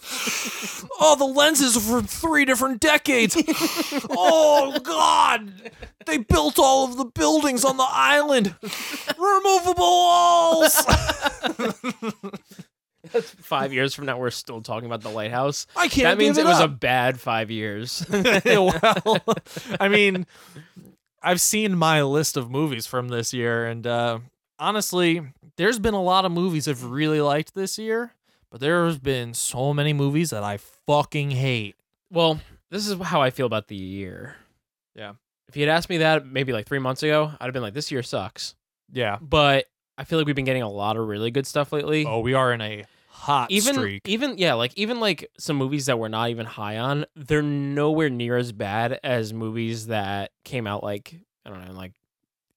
Oh, 0.99 1.15
the 1.17 1.25
lenses 1.27 1.77
from 1.77 2.07
three 2.07 2.45
different 2.45 2.81
decades. 2.81 3.37
Oh, 4.11 4.79
God. 4.83 5.53
They 6.07 6.19
built 6.19 6.59
all 6.59 6.85
of 6.87 6.97
the 6.97 7.05
buildings 7.05 7.65
on 7.65 7.77
the 7.77 7.87
island. 7.87 8.55
Removable 9.19 9.75
walls. 9.77 10.75
Five 13.21 13.73
years 13.73 13.95
from 13.95 14.07
now, 14.07 14.19
we're 14.19 14.31
still 14.31 14.63
talking 14.63 14.87
about 14.87 15.03
the 15.03 15.11
lighthouse. 15.11 15.67
I 15.77 15.89
can't 15.89 16.05
That 16.05 16.19
means 16.19 16.37
give 16.37 16.47
it 16.47 16.49
was 16.49 16.61
a 16.61 16.69
bad 16.69 17.21
five 17.21 17.51
years. 17.51 18.05
well, 18.45 19.23
I 19.79 19.89
mean, 19.89 20.27
I've 21.23 21.41
seen 21.41 21.77
my 21.77 22.03
list 22.03 22.37
of 22.37 22.51
movies 22.51 22.87
from 22.87 23.09
this 23.09 23.35
year, 23.35 23.67
and 23.67 23.87
uh, 23.87 24.19
honestly, 24.65 25.21
there's 25.57 25.79
been 25.79 25.95
a 25.95 26.03
lot 26.03 26.25
of 26.25 26.33
movies 26.33 26.67
I've 26.67 26.85
really 26.85 27.21
liked 27.21 27.55
this 27.55 27.79
year, 27.79 28.13
but 28.51 28.61
there's 28.61 28.99
been 28.99 29.35
so 29.35 29.75
many 29.75 29.93
movies 29.93 30.31
that 30.31 30.43
I 30.43 30.57
fucking 30.87 31.31
hate. 31.31 31.77
well, 32.11 32.41
this 32.71 32.89
is 32.89 33.01
how 33.01 33.23
I 33.23 33.31
feel 33.31 33.47
about 33.47 33.69
the 33.69 33.77
year. 33.77 34.35
Yeah. 34.97 35.13
If 35.49 35.57
you 35.57 35.63
had 35.67 35.69
asked 35.69 35.89
me 35.89 35.99
that 35.99 36.27
maybe 36.27 36.53
like 36.53 36.67
three 36.67 36.79
months 36.81 37.03
ago, 37.05 37.31
I'd 37.39 37.45
have 37.45 37.53
been 37.53 37.63
like, 37.63 37.75
"This 37.75 37.93
year 37.93 38.03
sucks." 38.03 38.57
Yeah. 38.93 39.19
But 39.21 39.67
I 39.97 40.05
feel 40.05 40.19
like 40.19 40.27
we've 40.27 40.35
been 40.35 40.45
getting 40.45 40.63
a 40.63 40.71
lot 40.71 40.97
of 40.97 41.07
really 41.07 41.31
good 41.31 41.47
stuff 41.47 41.73
lately. 41.73 42.05
Oh, 42.05 42.19
we 42.21 42.35
are 42.35 42.53
in 42.53 42.61
a 42.61 42.85
hot 43.09 43.51
even 43.53 43.75
streak. 43.75 44.09
even 44.09 44.39
yeah, 44.39 44.55
like 44.55 44.73
even 44.77 44.99
like 44.99 45.31
some 45.39 45.57
movies 45.57 45.87
that 45.87 45.99
we're 45.99 46.09
not 46.09 46.31
even 46.31 46.47
high 46.47 46.79
on, 46.79 47.05
they're 47.15 47.43
nowhere 47.43 48.11
near 48.11 48.37
as 48.37 48.51
bad 48.51 48.99
as 49.05 49.33
movies 49.33 49.87
that 49.87 50.33
came 50.45 50.67
out 50.67 50.83
like 50.83 51.15
I 51.47 51.51
don't 51.51 51.65
know, 51.65 51.73
like 51.75 51.93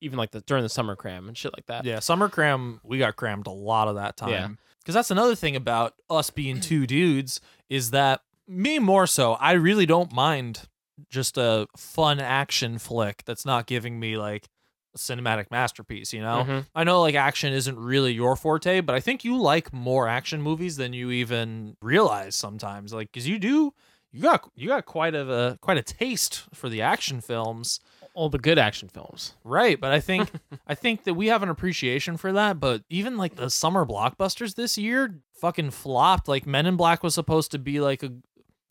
even 0.01 0.17
like 0.17 0.31
the 0.31 0.41
during 0.41 0.63
the 0.63 0.69
summer 0.69 0.95
cram 0.95 1.27
and 1.27 1.37
shit 1.37 1.53
like 1.55 1.65
that. 1.67 1.85
Yeah, 1.85 1.99
summer 1.99 2.29
cram, 2.29 2.79
we 2.83 2.97
got 2.97 3.15
crammed 3.15 3.47
a 3.47 3.51
lot 3.51 3.87
of 3.87 3.95
that 3.95 4.17
time. 4.17 4.29
Yeah. 4.29 4.47
Because 4.79 4.93
that's 4.95 5.11
another 5.11 5.35
thing 5.35 5.55
about 5.55 5.93
us 6.09 6.29
being 6.29 6.61
two 6.61 6.87
dudes 6.87 7.41
is 7.69 7.91
that 7.91 8.21
me 8.47 8.79
more 8.79 9.05
so, 9.05 9.33
I 9.33 9.53
really 9.53 9.85
don't 9.85 10.13
mind 10.13 10.67
just 11.09 11.37
a 11.37 11.67
fun 11.75 12.19
action 12.21 12.77
flick 12.77 13.23
that's 13.25 13.45
not 13.45 13.67
giving 13.67 13.99
me 13.99 14.17
like 14.17 14.47
a 14.95 14.97
cinematic 14.97 15.51
masterpiece, 15.51 16.13
you 16.13 16.21
know? 16.21 16.45
Mhm. 16.47 16.65
I 16.73 16.85
know 16.85 17.01
like 17.01 17.15
action 17.15 17.51
isn't 17.51 17.77
really 17.77 18.13
your 18.13 18.35
forte, 18.37 18.79
but 18.79 18.95
I 18.95 19.01
think 19.01 19.25
you 19.25 19.37
like 19.37 19.73
more 19.73 20.07
action 20.07 20.41
movies 20.41 20.77
than 20.77 20.93
you 20.93 21.11
even 21.11 21.75
realize 21.81 22.35
sometimes. 22.35 22.93
Like 22.93 23.11
cuz 23.11 23.27
you 23.27 23.37
do 23.39 23.73
you 24.13 24.21
got 24.21 24.49
you 24.55 24.69
got 24.69 24.85
quite 24.85 25.13
of 25.15 25.29
a 25.29 25.57
quite 25.61 25.77
a 25.77 25.83
taste 25.83 26.45
for 26.53 26.69
the 26.69 26.81
action 26.81 27.19
films. 27.19 27.81
All 28.17 28.29
the 28.29 28.39
good 28.39 28.57
action 28.57 28.89
films. 28.89 29.35
Right, 29.43 29.79
but 29.79 29.91
I 29.91 29.99
think 29.99 30.31
I 30.67 30.73
think 30.73 31.03
that 31.03 31.13
we 31.13 31.27
have 31.27 31.43
an 31.43 31.49
appreciation 31.49 32.17
for 32.17 32.33
that. 32.33 32.59
But 32.59 32.81
even 32.89 33.15
like 33.15 33.35
the 33.35 33.51
summer 33.51 33.85
blockbusters 33.85 34.55
this 34.55 34.75
year, 34.75 35.19
fucking 35.39 35.69
flopped. 35.69 36.27
Like 36.27 36.47
Men 36.47 36.65
in 36.65 36.77
Black 36.77 37.03
was 37.03 37.13
supposed 37.13 37.51
to 37.51 37.59
be 37.59 37.79
like 37.79 38.01
a, 38.01 38.11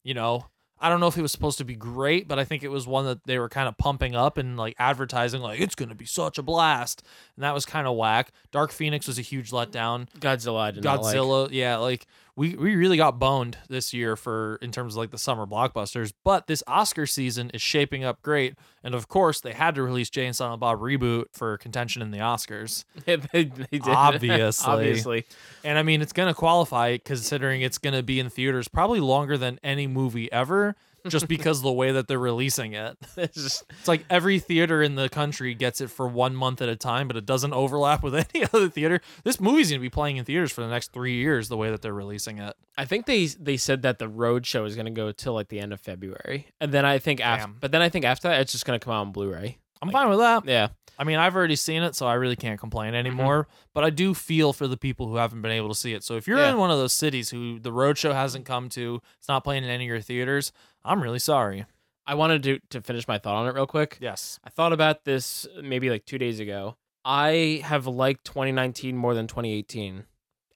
you 0.02 0.14
know, 0.14 0.46
I 0.78 0.88
don't 0.88 1.00
know 1.00 1.06
if 1.06 1.16
it 1.16 1.22
was 1.22 1.32
supposed 1.32 1.58
to 1.58 1.64
be 1.64 1.76
great, 1.76 2.26
but 2.26 2.40
I 2.40 2.44
think 2.44 2.62
it 2.64 2.68
was 2.68 2.86
one 2.86 3.06
that 3.06 3.24
they 3.24 3.38
were 3.38 3.48
kind 3.48 3.68
of 3.68 3.78
pumping 3.78 4.14
up 4.14 4.36
and 4.36 4.56
like 4.56 4.74
advertising, 4.78 5.40
like 5.40 5.60
it's 5.60 5.74
gonna 5.74 5.94
be 5.94 6.04
such 6.04 6.38
a 6.38 6.42
blast, 6.42 7.02
and 7.36 7.44
that 7.44 7.54
was 7.54 7.64
kind 7.64 7.86
of 7.86 7.96
whack. 7.96 8.32
Dark 8.50 8.72
Phoenix 8.72 9.06
was 9.06 9.18
a 9.18 9.22
huge 9.22 9.52
letdown. 9.52 10.08
Godzilla, 10.18 10.60
I 10.60 10.70
did 10.72 10.84
not 10.84 11.02
like. 11.02 11.16
Godzilla, 11.16 11.48
yeah, 11.50 11.76
like 11.76 12.06
we 12.36 12.54
we 12.54 12.76
really 12.76 12.98
got 12.98 13.18
boned 13.18 13.56
this 13.68 13.94
year 13.94 14.14
for 14.14 14.58
in 14.60 14.70
terms 14.70 14.94
of 14.94 14.98
like 14.98 15.10
the 15.10 15.18
summer 15.18 15.46
blockbusters. 15.46 16.12
But 16.22 16.46
this 16.46 16.62
Oscar 16.66 17.06
season 17.06 17.50
is 17.54 17.62
shaping 17.62 18.04
up 18.04 18.20
great, 18.20 18.54
and 18.84 18.94
of 18.94 19.08
course 19.08 19.40
they 19.40 19.52
had 19.52 19.74
to 19.76 19.82
release 19.82 20.10
Jay 20.10 20.26
and 20.26 20.36
Silent 20.36 20.60
Bob 20.60 20.80
reboot 20.80 21.24
for 21.32 21.56
contention 21.56 22.02
in 22.02 22.10
the 22.10 22.18
Oscars. 22.18 22.84
they, 23.04 23.16
they 23.16 23.44
did. 23.44 23.88
Obviously. 23.88 24.72
Obviously. 24.72 25.26
And 25.64 25.78
I 25.78 25.82
mean, 25.82 26.02
it's 26.02 26.12
gonna 26.12 26.34
qualify 26.34 26.98
considering 26.98 27.62
it's 27.62 27.78
gonna 27.78 28.02
be 28.02 28.20
in 28.20 28.28
theaters 28.28 28.68
probably 28.68 29.00
longer 29.00 29.38
than 29.38 29.58
any 29.64 29.86
movie 29.86 30.30
ever, 30.30 30.76
just 31.08 31.28
because 31.28 31.58
of 31.58 31.64
the 31.64 31.72
way 31.72 31.92
that 31.92 32.08
they're 32.08 32.18
releasing 32.18 32.72
it. 32.74 32.96
It's 33.16 33.42
just 33.42 33.64
It's 33.78 33.88
like 33.88 34.04
every 34.10 34.38
theater 34.38 34.82
in 34.82 34.94
the 34.94 35.08
country 35.08 35.54
gets 35.54 35.80
it 35.80 35.90
for 35.90 36.06
one 36.06 36.34
month 36.36 36.60
at 36.62 36.68
a 36.68 36.76
time, 36.76 37.08
but 37.08 37.16
it 37.16 37.26
doesn't 37.26 37.52
overlap 37.52 38.02
with 38.02 38.14
any 38.34 38.44
other 38.44 38.68
theater. 38.68 39.00
This 39.24 39.40
movie's 39.40 39.70
gonna 39.70 39.80
be 39.80 39.90
playing 39.90 40.16
in 40.18 40.24
theaters 40.24 40.52
for 40.52 40.60
the 40.62 40.68
next 40.68 40.92
three 40.92 41.14
years, 41.14 41.48
the 41.48 41.56
way 41.56 41.70
that 41.70 41.82
they're 41.82 41.94
releasing 41.94 42.38
it. 42.38 42.54
I 42.78 42.84
think 42.84 43.06
they 43.06 43.26
they 43.26 43.56
said 43.56 43.82
that 43.82 43.98
the 43.98 44.08
road 44.08 44.46
show 44.46 44.64
is 44.64 44.74
going 44.74 44.86
to 44.86 44.92
go 44.92 45.10
till 45.12 45.32
like 45.32 45.48
the 45.48 45.60
end 45.60 45.72
of 45.72 45.80
February, 45.80 46.48
and 46.60 46.72
then 46.72 46.84
I 46.84 46.98
think 46.98 47.20
after, 47.20 47.46
Damn. 47.46 47.56
but 47.60 47.72
then 47.72 47.80
I 47.82 47.88
think 47.88 48.04
after 48.04 48.28
that 48.28 48.40
it's 48.42 48.52
just 48.52 48.66
going 48.66 48.78
to 48.78 48.84
come 48.84 48.92
out 48.92 49.00
on 49.06 49.12
Blu-ray. 49.12 49.58
I'm 49.82 49.90
fine 49.90 50.08
with 50.08 50.18
that. 50.18 50.46
Yeah. 50.46 50.68
I 50.98 51.04
mean, 51.04 51.18
I've 51.18 51.36
already 51.36 51.56
seen 51.56 51.82
it, 51.82 51.94
so 51.94 52.06
I 52.06 52.14
really 52.14 52.36
can't 52.36 52.58
complain 52.58 52.88
Mm-hmm. 52.94 53.06
anymore. 53.06 53.48
But 53.74 53.84
I 53.84 53.90
do 53.90 54.14
feel 54.14 54.54
for 54.54 54.66
the 54.66 54.78
people 54.78 55.06
who 55.08 55.16
haven't 55.16 55.42
been 55.42 55.50
able 55.52 55.68
to 55.68 55.74
see 55.74 55.92
it. 55.92 56.02
So 56.02 56.16
if 56.16 56.26
you're 56.26 56.38
Yeah. 56.38 56.50
in 56.50 56.56
one 56.56 56.70
of 56.70 56.78
those 56.78 56.94
cities 56.94 57.28
who 57.28 57.58
the 57.60 57.70
roadshow 57.70 58.14
hasn't 58.14 58.46
come 58.46 58.70
to, 58.70 59.02
it's 59.18 59.28
not 59.28 59.44
playing 59.44 59.64
in 59.64 59.68
any 59.70 59.84
of 59.84 59.88
your 59.88 60.00
theaters, 60.00 60.52
I'm 60.86 61.02
really 61.02 61.18
sorry. 61.18 61.66
I 62.06 62.14
wanted 62.14 62.42
to 62.44 62.58
to 62.70 62.80
finish 62.80 63.08
my 63.08 63.18
thought 63.18 63.34
on 63.34 63.48
it 63.48 63.54
real 63.54 63.66
quick. 63.66 63.98
Yes. 64.00 64.38
I 64.44 64.50
thought 64.50 64.72
about 64.72 65.04
this 65.04 65.46
maybe 65.62 65.90
like 65.90 66.04
two 66.06 66.18
days 66.18 66.38
ago. 66.40 66.76
I 67.04 67.60
have 67.64 67.86
liked 67.86 68.24
2019 68.24 68.96
more 68.96 69.14
than 69.14 69.26
2018. 69.26 70.04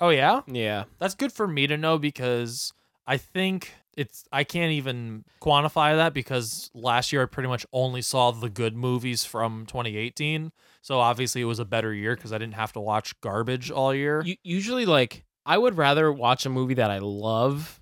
Oh 0.01 0.09
yeah, 0.11 0.41
Yeah. 0.47 0.85
that's 0.99 1.15
good 1.15 1.33
for 1.33 1.47
me 1.47 1.67
to 1.67 1.77
know 1.77 1.99
because 1.99 2.73
I 3.07 3.17
think 3.19 3.73
it's 3.97 4.25
I 4.33 4.45
can't 4.45 4.73
even 4.73 5.25
quantify 5.43 5.97
that 5.97 6.15
because 6.15 6.71
last 6.75 7.13
year 7.13 7.23
I 7.23 7.27
pretty 7.27 7.49
much 7.49 7.67
only 7.73 8.01
saw 8.03 8.31
the 8.31 8.49
good 8.49 8.75
movies 8.77 9.25
from 9.25 9.67
2018. 9.67 10.53
So 10.83 10.99
obviously 11.01 11.41
it 11.43 11.45
was 11.47 11.59
a 11.59 11.65
better 11.65 11.93
year 11.93 12.15
because 12.15 12.33
I 12.33 12.39
didn't 12.39 12.55
have 12.55 12.73
to 12.75 12.81
watch 12.81 13.21
garbage 13.21 13.71
all 13.71 13.93
year. 13.95 14.23
U- 14.25 14.37
usually, 14.43 14.87
like, 14.87 15.25
I 15.45 15.59
would 15.59 15.77
rather 15.77 16.11
watch 16.13 16.47
a 16.47 16.51
movie 16.51 16.75
that 16.75 16.91
I 16.91 16.99
love 16.99 17.80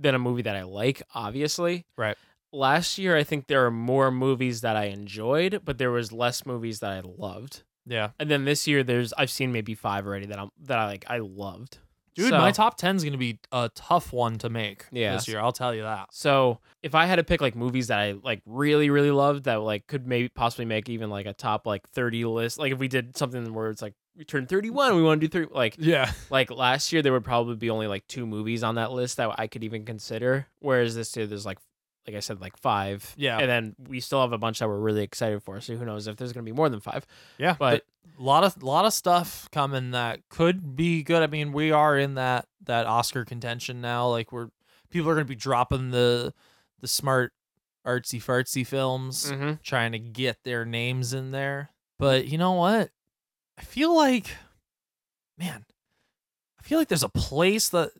than 0.00 0.14
a 0.14 0.18
movie 0.18 0.42
that 0.42 0.56
I 0.56 0.62
like, 0.62 1.02
obviously. 1.14 1.84
Right. 1.96 2.16
Last 2.52 2.98
year, 2.98 3.16
I 3.16 3.22
think 3.22 3.46
there 3.46 3.64
are 3.64 3.70
more 3.70 4.10
movies 4.10 4.62
that 4.62 4.76
I 4.76 4.86
enjoyed, 4.86 5.60
but 5.64 5.78
there 5.78 5.90
was 5.92 6.10
less 6.10 6.44
movies 6.44 6.80
that 6.80 6.90
I 6.90 7.00
loved. 7.00 7.62
yeah. 7.86 8.10
And 8.18 8.28
then 8.30 8.44
this 8.44 8.66
year, 8.66 8.82
there's 8.82 9.12
I've 9.12 9.30
seen 9.30 9.52
maybe 9.52 9.74
five 9.74 10.06
already 10.06 10.26
that 10.26 10.38
I'm 10.38 10.50
that 10.64 10.78
I 10.78 10.86
like 10.86 11.04
I 11.08 11.18
loved. 11.18 11.78
Dude, 12.14 12.30
So- 12.30 12.38
my 12.38 12.50
top 12.52 12.76
10 12.76 12.96
is 12.96 13.02
going 13.04 13.12
to 13.12 13.18
be 13.18 13.38
a 13.52 13.70
tough 13.74 14.12
one 14.12 14.36
to 14.38 14.48
make 14.50 14.84
Yeah. 14.92 15.12
this 15.14 15.28
year. 15.28 15.38
I'll 15.40 15.52
tell 15.52 15.74
you 15.74 15.82
that. 15.82 16.08
So 16.12 16.58
if 16.82 16.94
I 16.94 17.06
had 17.06 17.16
to 17.16 17.24
pick 17.24 17.40
like 17.40 17.54
movies 17.54 17.86
that 17.88 17.98
I 17.98 18.12
like 18.12 18.42
really 18.46 18.90
really 18.90 19.10
loved 19.10 19.44
that 19.44 19.56
like 19.62 19.86
could 19.86 20.06
maybe 20.06 20.28
possibly 20.28 20.64
make 20.64 20.88
even 20.88 21.08
like 21.10 21.26
a 21.26 21.32
top 21.34 21.66
like 21.66 21.88
30 21.90 22.24
list 22.24 22.58
like 22.58 22.72
if 22.72 22.78
we 22.78 22.88
did 22.88 23.16
something 23.16 23.52
where 23.54 23.68
it's 23.70 23.82
like 23.82 23.94
we 24.16 24.24
turned 24.24 24.48
31 24.48 24.96
we 24.96 25.02
want 25.02 25.20
to 25.20 25.28
do 25.28 25.30
three 25.30 25.46
like 25.54 25.76
Yeah. 25.78 26.10
like 26.30 26.50
last 26.50 26.92
year 26.92 27.00
there 27.02 27.12
would 27.12 27.24
probably 27.24 27.56
be 27.56 27.70
only 27.70 27.86
like 27.86 28.06
two 28.06 28.26
movies 28.26 28.62
on 28.62 28.74
that 28.76 28.92
list 28.92 29.18
that 29.18 29.34
I 29.38 29.46
could 29.46 29.62
even 29.62 29.84
consider 29.84 30.46
whereas 30.58 30.94
this 30.94 31.14
year 31.16 31.26
there's 31.26 31.46
like 31.46 31.58
like 32.06 32.16
I 32.16 32.20
said 32.20 32.40
like 32.40 32.56
five 32.56 33.14
Yeah. 33.16 33.38
and 33.38 33.48
then 33.48 33.76
we 33.88 34.00
still 34.00 34.20
have 34.20 34.32
a 34.32 34.38
bunch 34.38 34.58
that 34.60 34.68
we're 34.68 34.78
really 34.78 35.02
excited 35.02 35.42
for 35.42 35.60
so 35.60 35.76
who 35.76 35.84
knows 35.84 36.06
if 36.06 36.16
there's 36.16 36.32
going 36.32 36.44
to 36.44 36.50
be 36.50 36.56
more 36.56 36.68
than 36.68 36.80
five 36.80 37.06
Yeah. 37.38 37.56
but 37.58 37.84
a 38.18 38.22
lot 38.22 38.42
of 38.44 38.62
lot 38.62 38.84
of 38.84 38.92
stuff 38.92 39.48
coming 39.52 39.90
that 39.92 40.20
could 40.28 40.74
be 40.76 41.02
good. 41.02 41.22
I 41.22 41.26
mean, 41.26 41.52
we 41.52 41.70
are 41.72 41.96
in 41.98 42.14
that 42.14 42.46
that 42.64 42.86
Oscar 42.86 43.24
contention 43.24 43.80
now. 43.80 44.08
Like 44.08 44.32
we're 44.32 44.48
people 44.90 45.08
are 45.10 45.14
going 45.14 45.26
to 45.26 45.28
be 45.28 45.34
dropping 45.36 45.90
the 45.90 46.34
the 46.80 46.88
smart 46.88 47.32
artsy 47.86 48.22
fartsy 48.22 48.66
films 48.66 49.30
Mhm. 49.32 49.62
trying 49.62 49.92
to 49.92 49.98
get 49.98 50.42
their 50.44 50.64
names 50.66 51.12
in 51.14 51.30
there. 51.30 51.70
But 51.98 52.26
you 52.28 52.36
know 52.38 52.52
what? 52.52 52.90
I 53.58 53.62
feel 53.62 53.94
like 53.94 54.36
man, 55.38 55.64
I 56.58 56.62
feel 56.62 56.78
like 56.78 56.88
there's 56.88 57.02
a 57.02 57.08
place 57.08 57.68
that 57.70 57.90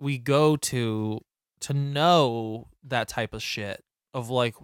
we 0.00 0.18
go 0.18 0.56
to 0.56 1.20
to 1.60 1.74
know 1.74 2.68
that 2.82 3.08
type 3.08 3.34
of 3.34 3.42
shit 3.42 3.84
of 4.14 4.30
like 4.30 4.54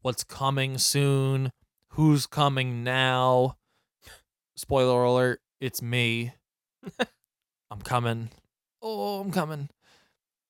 what's 0.00 0.24
coming 0.24 0.78
soon, 0.78 1.52
who's 1.90 2.26
coming 2.26 2.84
now. 2.84 3.56
Spoiler 4.54 5.02
alert, 5.02 5.40
it's 5.60 5.82
me. 5.82 6.34
I'm 7.70 7.80
coming. 7.82 8.30
Oh, 8.80 9.20
I'm 9.20 9.30
coming. 9.30 9.68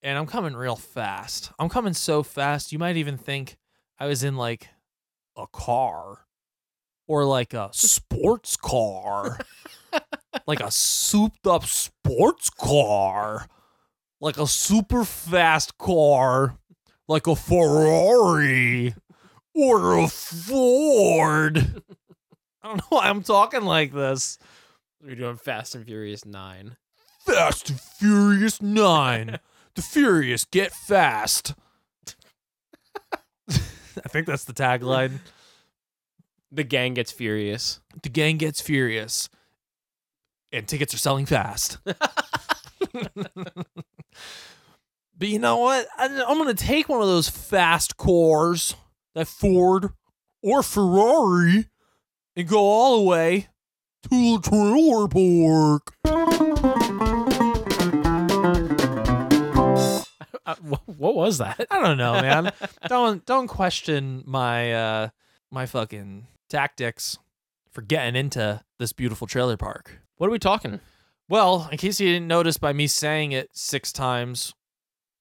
And 0.02 0.18
I'm 0.18 0.26
coming 0.26 0.54
real 0.54 0.76
fast. 0.76 1.52
I'm 1.58 1.68
coming 1.68 1.94
so 1.94 2.22
fast, 2.22 2.72
you 2.72 2.78
might 2.78 2.96
even 2.96 3.16
think 3.16 3.56
I 3.98 4.06
was 4.06 4.24
in 4.24 4.36
like 4.36 4.68
a 5.36 5.46
car 5.46 6.26
or 7.06 7.24
like 7.24 7.54
a 7.54 7.70
sports 7.72 8.56
car. 8.56 9.38
like 10.46 10.60
a 10.60 10.70
souped 10.70 11.46
up 11.46 11.64
sports 11.64 12.50
car. 12.50 13.46
Like 14.22 14.38
a 14.38 14.46
super 14.46 15.04
fast 15.04 15.76
car. 15.78 16.56
Like 17.08 17.26
a 17.26 17.34
Ferrari 17.34 18.94
or 19.52 19.98
a 19.98 20.06
Ford. 20.06 21.58
I 22.62 22.68
don't 22.68 22.76
know 22.76 22.84
why 22.90 23.08
I'm 23.08 23.24
talking 23.24 23.62
like 23.62 23.92
this. 23.92 24.38
we're 25.02 25.16
doing 25.16 25.36
Fast 25.36 25.74
and 25.74 25.84
Furious 25.84 26.24
9 26.24 26.76
Fast 27.26 27.70
and 27.70 27.80
Furious 27.80 28.62
9. 28.62 29.40
the 29.74 29.82
Furious 29.82 30.44
get 30.44 30.70
fast. 30.72 31.54
I 33.50 34.08
think 34.08 34.28
that's 34.28 34.44
the 34.44 34.54
tagline. 34.54 35.18
the 36.52 36.62
gang 36.62 36.94
gets 36.94 37.10
furious 37.10 37.80
The 38.04 38.08
gang 38.08 38.36
gets 38.36 38.60
furious. 38.60 39.28
And 40.52 40.68
tickets 40.68 40.94
are 40.94 40.98
selling 40.98 41.26
fast. 41.26 41.78
but 45.22 45.28
you 45.28 45.38
know 45.38 45.58
what? 45.58 45.86
I, 45.96 46.06
I'm 46.06 46.36
going 46.36 46.52
to 46.52 46.64
take 46.64 46.88
one 46.88 47.00
of 47.00 47.06
those 47.06 47.28
fast 47.28 47.96
cars, 47.96 48.74
that 49.14 49.28
Ford 49.28 49.90
or 50.42 50.64
Ferrari, 50.64 51.66
and 52.34 52.48
go 52.48 52.58
all 52.58 52.98
the 52.98 53.04
way 53.04 53.46
to 54.02 54.08
the 54.10 54.40
trailer 54.42 55.06
park. 55.06 55.94
uh, 60.44 60.56
what 60.86 61.14
was 61.14 61.38
that 61.38 61.68
I 61.70 61.80
don't 61.80 61.98
know, 61.98 62.14
man. 62.14 62.50
don't 62.88 63.24
don't 63.24 63.46
question 63.46 64.24
my 64.26 64.74
uh 64.74 65.10
my 65.52 65.66
fucking 65.66 66.26
tactics 66.50 67.16
for 67.70 67.82
getting 67.82 68.16
into 68.16 68.60
this 68.80 68.92
beautiful 68.92 69.28
trailer 69.28 69.56
park. 69.56 70.00
what 70.16 70.26
are 70.26 70.32
we 70.32 70.40
talking 70.40 70.80
Well, 71.28 71.68
in 71.70 71.78
case 71.78 72.00
you 72.00 72.12
didn't 72.12 72.26
notice 72.26 72.58
by 72.58 72.72
me 72.72 72.88
saying 72.88 73.30
it 73.30 73.50
six 73.52 73.92
times, 73.92 74.52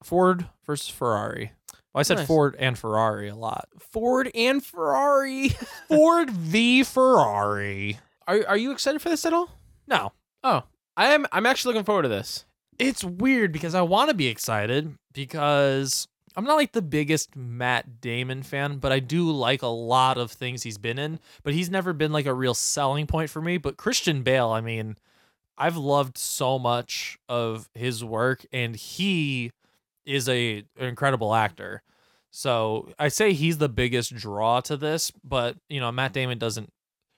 Ford 0.03 0.47
versus 0.65 0.87
Ferrari. 0.89 1.51
Well, 1.93 1.99
I 1.99 2.03
said 2.03 2.17
Nice. 2.17 2.27
Ford 2.27 2.55
and 2.57 2.77
Ferrari 2.77 3.27
a 3.29 3.35
lot. 3.35 3.67
Ford 3.79 4.31
and 4.33 4.63
Ferrari 4.63 5.49
Ford 5.89 6.29
v 6.29 6.83
Ferrari. 6.83 7.99
Are 8.27 8.39
are 8.47 8.57
you 8.57 8.71
excited 8.71 9.01
for 9.01 9.09
this 9.09 9.25
at 9.25 9.33
all? 9.33 9.49
No, 9.87 10.13
Oh, 10.43 10.63
I 10.97 11.07
am. 11.13 11.25
I'm 11.31 11.45
actually 11.45 11.73
looking 11.73 11.85
forward 11.85 12.03
to 12.03 12.09
this. 12.09 12.45
it's 12.79 13.03
weird 13.03 13.51
because 13.51 13.75
I 13.75 13.81
want 13.81 14.09
to 14.09 14.15
be 14.15 14.27
excited 14.27 14.95
because 15.13 16.07
I'm 16.35 16.45
not 16.45 16.55
like 16.55 16.71
the 16.71 16.81
biggest 16.81 17.35
Matt 17.35 17.99
Damon 17.99 18.41
fan, 18.41 18.77
but 18.77 18.91
I 18.93 18.99
do 18.99 19.29
like 19.29 19.61
a 19.61 19.67
lot 19.67 20.17
of 20.17 20.31
things 20.31 20.63
he's 20.63 20.77
been 20.77 20.97
in. 20.97 21.19
But 21.43 21.53
he's 21.53 21.69
never 21.69 21.91
been 21.93 22.11
like 22.13 22.25
a 22.25 22.33
real 22.33 22.53
selling 22.53 23.05
point 23.05 23.29
for 23.29 23.41
me. 23.41 23.57
But 23.57 23.75
Christian 23.77 24.23
Bale, 24.23 24.49
I 24.49 24.61
mean, 24.61 24.95
I've 25.57 25.75
loved 25.77 26.17
so 26.17 26.57
much 26.57 27.19
of 27.27 27.69
his 27.75 28.03
work, 28.03 28.45
and 28.53 28.75
he 28.77 29.51
is 30.05 30.27
a 30.29 30.57
an 30.77 30.87
incredible 30.87 31.33
actor. 31.35 31.81
So 32.31 32.89
I 32.97 33.09
say 33.09 33.33
he's 33.33 33.57
the 33.57 33.69
biggest 33.69 34.15
draw 34.15 34.61
to 34.61 34.77
this, 34.77 35.11
but 35.23 35.57
you 35.69 35.79
know, 35.79 35.91
Matt 35.91 36.13
Damon 36.13 36.37
doesn't 36.37 36.69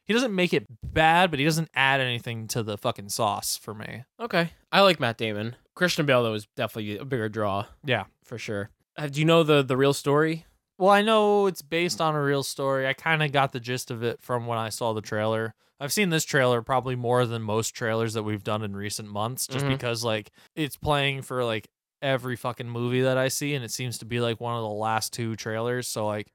he 0.06 0.14
doesn't 0.14 0.36
make 0.36 0.54
it 0.54 0.66
bad, 0.84 1.30
but 1.30 1.40
he 1.40 1.46
doesn't 1.46 1.70
add 1.74 2.02
anything 2.02 2.48
to 2.50 2.62
the 2.64 2.78
fucking 2.78 3.10
sauce 3.10 3.56
for 3.56 3.74
me. 3.74 4.04
Okay, 4.20 4.50
I 4.72 4.82
like 4.82 5.00
Matt 5.00 5.18
Damon. 5.18 5.56
Christian 5.76 6.06
Bale 6.06 6.24
though 6.24 6.34
is 6.34 6.48
definitely 6.56 6.98
a 6.98 7.06
bigger 7.06 7.30
draw 7.30 7.66
Yeah. 7.86 8.06
for 8.24 8.38
sure. 8.38 8.70
Uh, 8.98 9.08
do 9.08 9.20
you 9.20 9.26
know 9.26 9.44
the 9.44 9.62
the 9.64 9.78
real 9.78 9.94
story? 9.94 10.46
Well, 10.80 10.90
I 10.90 11.04
know 11.04 11.46
it's 11.46 11.62
based 11.62 12.02
on 12.02 12.16
a 12.16 12.22
real 12.22 12.42
story. 12.44 12.88
I 12.88 12.94
kind 12.94 13.22
of 13.24 13.32
got 13.32 13.52
the 13.54 13.60
gist 13.60 13.92
of 13.92 14.04
it 14.04 14.20
from 14.22 14.48
when 14.48 14.58
I 14.58 14.70
saw 14.70 14.94
the 14.94 15.02
trailer. 15.02 15.54
I've 15.80 15.94
seen 15.94 16.10
this 16.10 16.26
trailer 16.26 16.62
probably 16.62 16.96
more 16.96 17.26
than 17.26 17.42
most 17.44 17.76
trailers 17.76 18.14
that 18.14 18.24
we've 18.24 18.44
done 18.44 18.64
in 18.64 18.76
recent 18.76 19.08
months 19.10 19.46
just 19.48 19.66
Mhm. 19.66 19.70
because 19.70 20.04
like 20.04 20.32
it's 20.56 20.76
playing 20.78 21.22
for 21.22 21.44
like 21.44 21.70
every 22.04 22.36
fucking 22.36 22.70
movie 22.70 23.02
that 23.02 23.18
I 23.18 23.30
see 23.30 23.56
and 23.56 23.64
it 23.64 23.72
seems 23.72 23.98
to 24.00 24.06
be 24.06 24.20
like 24.20 24.40
one 24.40 24.56
of 24.56 24.62
the 24.62 24.70
last 24.70 25.14
two 25.14 25.36
trailers. 25.36 25.88
So 25.88 26.06
like 26.06 26.32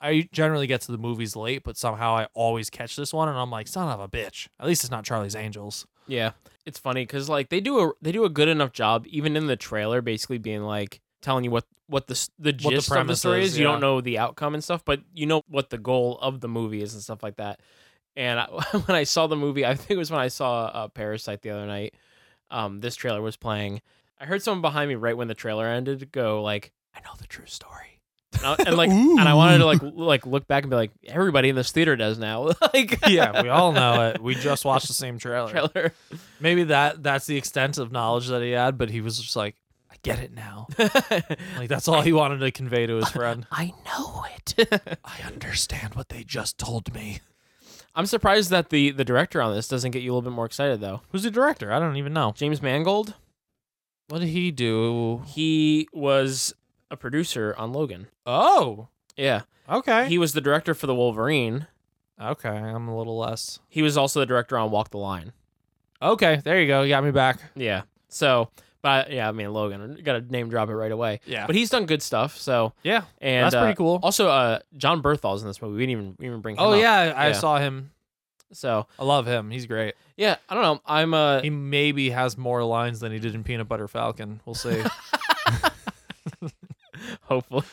I 0.00 0.28
generally 0.30 0.66
get 0.66 0.82
to 0.82 0.92
the 0.92 0.98
movies 0.98 1.34
late, 1.34 1.62
but 1.64 1.76
somehow 1.76 2.14
I 2.16 2.28
always 2.34 2.68
catch 2.68 2.94
this 2.94 3.14
one 3.14 3.28
and 3.28 3.38
I'm 3.38 3.50
like, 3.50 3.66
son 3.66 3.88
of 3.88 3.98
a 3.98 4.08
bitch. 4.08 4.48
At 4.60 4.66
least 4.66 4.84
it's 4.84 4.90
not 4.90 5.04
Charlie's 5.04 5.34
Angels. 5.34 5.86
Yeah, 6.06 6.32
it's 6.66 6.78
funny 6.78 7.02
because 7.02 7.28
like 7.28 7.48
they 7.48 7.60
do 7.60 7.80
a 7.80 7.92
they 8.00 8.12
do 8.12 8.24
a 8.24 8.28
good 8.28 8.48
enough 8.48 8.72
job 8.72 9.06
even 9.08 9.36
in 9.36 9.46
the 9.46 9.56
trailer, 9.56 10.02
basically 10.02 10.38
being 10.38 10.62
like 10.62 11.00
telling 11.22 11.42
you 11.44 11.50
what 11.50 11.64
what 11.88 12.06
the 12.06 12.28
the 12.38 12.52
the 12.52 12.52
gist 12.52 12.74
of 12.74 12.84
the 12.84 12.90
premise 12.90 13.20
story 13.20 13.42
is, 13.42 13.52
is. 13.52 13.58
You 13.58 13.64
yeah. 13.64 13.72
don't 13.72 13.80
know 13.80 14.00
the 14.00 14.18
outcome 14.18 14.54
and 14.54 14.62
stuff, 14.62 14.84
but 14.84 15.00
you 15.14 15.26
know 15.26 15.42
what 15.48 15.70
the 15.70 15.78
goal 15.78 16.18
of 16.20 16.40
the 16.40 16.48
movie 16.48 16.82
is 16.82 16.94
and 16.94 17.02
stuff 17.02 17.22
like 17.22 17.36
that. 17.36 17.60
And 18.16 18.38
I, 18.38 18.46
when 18.86 18.96
I 18.96 19.04
saw 19.04 19.26
the 19.26 19.36
movie, 19.36 19.64
I 19.64 19.74
think 19.74 19.92
it 19.92 19.98
was 19.98 20.10
when 20.10 20.20
I 20.20 20.28
saw 20.28 20.66
uh, 20.66 20.88
Parasite 20.88 21.42
the 21.42 21.50
other 21.50 21.66
night. 21.66 21.94
Um, 22.50 22.80
this 22.80 22.94
trailer 22.94 23.22
was 23.22 23.36
playing. 23.36 23.80
I 24.20 24.24
heard 24.24 24.42
someone 24.42 24.62
behind 24.62 24.88
me 24.88 24.94
right 24.94 25.16
when 25.16 25.28
the 25.28 25.34
trailer 25.34 25.66
ended 25.66 26.10
go 26.12 26.42
like, 26.42 26.72
"I 26.94 27.00
know 27.00 27.10
the 27.18 27.26
true 27.26 27.46
story," 27.46 28.00
and, 28.34 28.44
I, 28.44 28.56
and 28.66 28.76
like, 28.76 28.90
and 28.90 29.20
I 29.20 29.34
wanted 29.34 29.58
to 29.58 29.66
like 29.66 29.80
like 29.82 30.26
look 30.26 30.46
back 30.46 30.64
and 30.64 30.70
be 30.70 30.76
like, 30.76 30.90
"Everybody 31.06 31.48
in 31.50 31.56
this 31.56 31.70
theater 31.72 31.96
does 31.96 32.18
now." 32.18 32.50
like, 32.74 33.06
yeah, 33.08 33.42
we 33.42 33.48
all 33.48 33.72
know 33.72 34.08
it. 34.08 34.22
We 34.22 34.34
just 34.34 34.64
watched 34.64 34.88
the 34.88 34.94
same 34.94 35.18
trailer. 35.18 35.50
trailer. 35.50 35.92
Maybe 36.40 36.64
that 36.64 37.02
that's 37.02 37.26
the 37.26 37.36
extent 37.36 37.78
of 37.78 37.92
knowledge 37.92 38.28
that 38.28 38.42
he 38.42 38.52
had, 38.52 38.78
but 38.78 38.90
he 38.90 39.00
was 39.00 39.18
just 39.18 39.36
like, 39.36 39.56
I 39.90 39.96
get 40.02 40.18
it 40.18 40.32
now. 40.32 40.68
Like 41.56 41.68
that's 41.68 41.88
all 41.88 42.02
he 42.02 42.12
wanted 42.12 42.38
to 42.38 42.50
convey 42.52 42.86
to 42.86 42.96
his 42.96 43.08
friend. 43.08 43.46
I 43.50 43.72
know 43.86 44.24
it. 44.36 44.54
I 45.04 45.20
understand 45.26 45.94
what 45.94 46.10
they 46.10 46.22
just 46.22 46.58
told 46.58 46.92
me. 46.94 47.20
I'm 47.94 48.06
surprised 48.06 48.50
that 48.50 48.68
the 48.68 48.90
the 48.90 49.04
director 49.04 49.40
on 49.40 49.54
this 49.54 49.68
doesn't 49.68 49.90
get 49.92 50.02
you 50.02 50.10
a 50.10 50.12
little 50.12 50.30
bit 50.30 50.34
more 50.34 50.44
excited 50.44 50.80
though. 50.80 51.00
Who's 51.12 51.22
the 51.22 51.30
director? 51.30 51.72
I 51.72 51.78
don't 51.78 51.96
even 51.96 52.12
know. 52.12 52.32
James 52.36 52.60
Mangold. 52.62 53.14
What 54.08 54.20
did 54.20 54.28
he 54.28 54.50
do? 54.50 55.22
He 55.26 55.88
was 55.92 56.54
a 56.90 56.96
producer 56.96 57.54
on 57.58 57.72
Logan. 57.72 58.06
Oh, 58.24 58.88
Yeah. 59.16 59.42
okay. 59.68 60.08
He 60.08 60.18
was 60.18 60.32
the 60.32 60.40
director 60.40 60.74
for 60.74 60.86
the 60.86 60.94
Wolverine. 60.94 61.66
okay, 62.20 62.48
I'm 62.48 62.88
a 62.88 62.96
little 62.96 63.18
less. 63.18 63.58
He 63.68 63.82
was 63.82 63.96
also 63.96 64.20
the 64.20 64.26
director 64.26 64.56
on 64.56 64.70
Walk 64.70 64.90
the 64.90 64.98
Line. 64.98 65.32
Okay, 66.00 66.40
there 66.44 66.60
you 66.60 66.66
go. 66.68 66.82
You 66.82 66.90
got 66.90 67.02
me 67.04 67.10
back. 67.10 67.40
Yeah. 67.56 67.82
So, 68.08 68.50
but 68.82 69.10
yeah, 69.10 69.28
I 69.28 69.32
mean 69.32 69.52
Logan, 69.52 69.98
got 70.04 70.12
to 70.12 70.20
name 70.32 70.48
drop 70.50 70.68
it 70.68 70.74
right 70.76 70.92
away. 70.92 71.20
Yeah. 71.26 71.46
But 71.46 71.56
he's 71.56 71.70
done 71.70 71.86
good 71.86 72.02
stuff. 72.02 72.38
So, 72.38 72.72
Yeah, 72.84 73.02
and 73.20 73.44
that's 73.44 73.54
pretty 73.56 73.72
uh, 73.72 73.76
cool. 73.76 74.00
Also, 74.02 74.28
uh, 74.28 74.60
Jon 74.76 75.02
Bernthal's 75.02 75.42
in 75.42 75.48
this 75.48 75.60
movie. 75.60 75.74
We 75.74 75.80
didn't 75.86 75.90
even, 75.90 76.04
we 76.04 76.10
didn't 76.12 76.26
even 76.26 76.40
bring 76.42 76.56
him 76.56 76.62
Oh 76.62 76.72
up. 76.74 76.80
yeah, 76.80 77.12
I 77.16 77.28
Yeah. 77.28 77.32
saw 77.32 77.58
him. 77.58 77.90
So, 78.52 78.86
I 78.98 79.04
love 79.04 79.26
him. 79.26 79.50
He's 79.50 79.66
great. 79.66 79.94
yeah, 80.16 80.36
I 80.48 80.54
don't 80.54 80.62
know. 80.62 80.80
I'm 80.86 81.12
uh 81.14 81.40
He 81.42 81.50
maybe 81.50 82.10
has 82.10 82.38
more 82.38 82.62
lines 82.64 83.00
than 83.00 83.12
he 83.12 83.18
did 83.18 83.34
in 83.34 83.42
Peanut 83.44 83.68
Butter 83.68 83.88
Falcon. 83.88 84.40
We'll 84.44 84.54
see. 84.54 84.82
hopefully. 87.22 87.64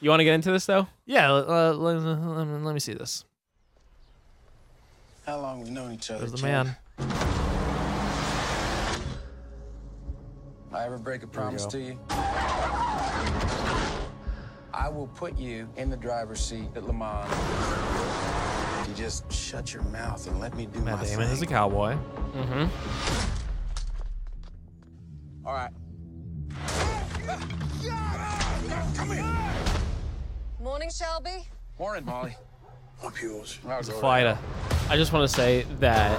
You 0.00 0.10
want 0.10 0.20
to 0.20 0.24
get 0.24 0.34
into 0.34 0.50
this 0.52 0.66
though? 0.66 0.86
yeah, 1.06 1.30
uh, 1.32 1.72
let, 1.76 1.96
let, 1.98 2.46
me- 2.46 2.64
let 2.64 2.74
me 2.74 2.80
see 2.80 2.94
this. 2.94 3.24
How 5.26 5.38
long 5.38 5.62
we 5.62 5.70
known 5.70 5.92
each 5.92 6.10
other? 6.10 6.20
There's 6.20 6.32
the 6.32 6.38
Jen? 6.38 6.66
man. 6.66 6.76
I 10.74 10.84
ever 10.86 10.98
break 10.98 11.22
a 11.22 11.26
promise 11.26 11.64
go. 11.66 11.70
to 11.72 11.80
you? 11.80 11.98
I 14.74 14.88
will 14.88 15.06
put 15.14 15.38
you 15.38 15.68
in 15.76 15.90
the 15.90 15.96
driver's 15.96 16.40
seat 16.40 16.68
at 16.74 16.84
Le 16.84 16.92
Mans. 16.92 17.30
If 18.92 18.98
you 18.98 19.04
just 19.04 19.32
shut 19.32 19.72
your 19.72 19.82
mouth 19.84 20.26
and 20.26 20.38
let 20.38 20.54
me 20.54 20.66
do 20.66 20.78
Matt 20.80 20.98
my 20.98 21.04
Damon 21.06 21.24
thing. 21.24 21.32
is 21.34 21.40
a 21.40 21.46
cowboy. 21.46 21.96
Mm-hmm. 22.34 22.66
All 25.46 25.54
right. 25.54 25.70
Morning, 30.60 30.90
Shelby. 30.90 31.46
Morning, 31.78 32.04
Molly. 32.04 32.36
I'm 33.02 33.12
yours. 33.22 33.58
I'll 33.66 33.82
go 33.82 33.92
Fighter. 34.00 34.38
I 34.88 34.96
just 34.96 35.12
want 35.12 35.28
to 35.28 35.34
say 35.34 35.62
that 35.80 36.18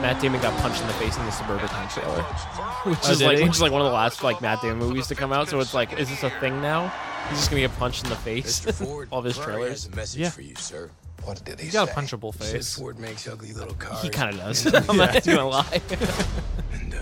Matt 0.00 0.20
Damon 0.22 0.40
got 0.40 0.56
punched 0.62 0.80
in 0.80 0.86
the 0.86 0.92
face 0.94 1.16
in 1.18 1.24
the 1.26 1.32
Suburban 1.32 1.68
trailer, 1.90 2.22
which 2.22 2.98
Oh, 3.04 3.10
is 3.10 3.22
like 3.22 3.38
he? 3.38 3.44
which 3.44 3.54
is 3.54 3.60
like 3.62 3.72
one 3.72 3.80
of 3.82 3.86
the 3.86 3.92
last 3.92 4.22
like 4.22 4.40
Matt 4.40 4.62
Damon 4.62 4.78
movies 4.78 5.06
to 5.08 5.14
come 5.14 5.32
out. 5.32 5.48
So 5.48 5.60
it's 5.60 5.74
like, 5.74 5.98
is 5.98 6.08
this 6.08 6.22
a 6.22 6.30
thing 6.30 6.62
now? 6.62 6.92
He's 7.28 7.38
just 7.38 7.50
gonna 7.50 7.60
get 7.62 7.76
punched 7.78 8.04
in 8.04 8.10
the 8.10 8.16
face. 8.16 8.60
Mr. 8.60 8.72
Ford, 8.72 9.08
All 9.10 9.18
of 9.20 9.24
his 9.24 9.36
Ferrari 9.36 9.52
trailers. 9.62 9.84
has 9.84 9.92
a 9.92 9.96
message 9.96 10.20
Yeah. 10.20 10.30
for 10.30 10.42
you, 10.42 10.54
sir. 10.56 10.90
What 11.24 11.44
did 11.44 11.58
he 11.58 11.66
He's 11.66 11.72
got 11.74 11.88
a 11.90 11.92
punchable 11.92 12.34
He 12.36 12.44
said 12.44 12.52
face. 12.52 12.76
Ford 12.78 12.98
makes 12.98 13.26
ugly 13.28 13.52
little 13.52 13.74
cars. 13.74 14.02
He 14.02 14.08
kind 14.08 14.34
of 14.34 14.40
does. 14.40 14.66
I'm 14.88 14.96
not 14.96 15.22
gonna 15.24 15.46
lie. 15.48 15.80
And 16.72 16.94
uh, 16.94 16.98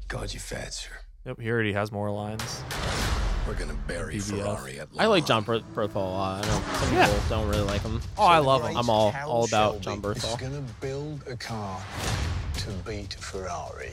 he 0.00 0.06
called 0.08 0.32
you 0.34 0.40
fat, 0.40 0.72
sir. 0.74 0.90
Yep, 1.26 1.40
he 1.40 1.50
already 1.50 1.72
has 1.72 1.90
more 1.92 2.10
lines. 2.10 2.62
We're 3.46 3.54
gonna 3.54 3.74
bury 3.86 4.16
PBF. 4.16 4.40
Ferrari 4.40 4.80
at 4.80 4.92
Le 4.94 5.02
I 5.02 5.06
like 5.06 5.24
John 5.26 5.44
Ber- 5.44 5.60
Bernthal 5.60 5.96
a 5.96 5.98
lot. 6.00 6.44
I 6.44 6.48
know 6.48 6.62
some 6.78 6.94
Yeah. 6.94 7.06
people 7.06 7.22
don't 7.28 7.48
really 7.48 7.62
like 7.62 7.82
him. 7.82 8.00
Oh, 8.18 8.24
I 8.24 8.38
love 8.38 8.64
him. 8.68 8.76
I'm 8.76 8.90
all 8.90 9.12
Carroll 9.12 9.30
all 9.30 9.44
about 9.44 9.84
Shelby 9.84 10.02
John 10.02 10.12
is 10.16 10.22
Bernthal. 10.24 10.38
going 10.40 10.52
to 10.54 10.72
build 10.80 11.22
a 11.28 11.36
car 11.36 11.80
to 12.56 12.70
beat 12.88 13.14
Ferrari 13.14 13.92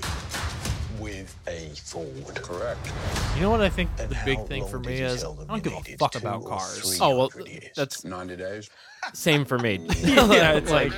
with 1.03 1.35
a 1.47 1.69
Ford. 1.75 2.35
Correct. 2.35 2.91
You 3.35 3.41
know 3.41 3.51
what 3.51 3.61
I 3.61 3.69
think 3.69 3.89
And 3.99 4.09
the 4.09 4.17
big 4.25 4.45
thing 4.47 4.65
for 4.65 4.79
me 4.79 5.01
is? 5.01 5.23
I 5.23 5.27
don't 5.59 5.63
give 5.63 5.73
a 5.73 5.97
fuck 5.97 6.15
about 6.15 6.45
cars. 6.45 6.99
Oh 7.01 7.17
well, 7.17 7.29
years. 7.45 7.71
that's 7.75 8.05
90 8.05 8.37
days. 8.37 8.69
same 9.13 9.43
for 9.45 9.59
me. 9.59 9.85
yeah, 9.99 10.53
it's 10.53 10.71
like 10.71 10.93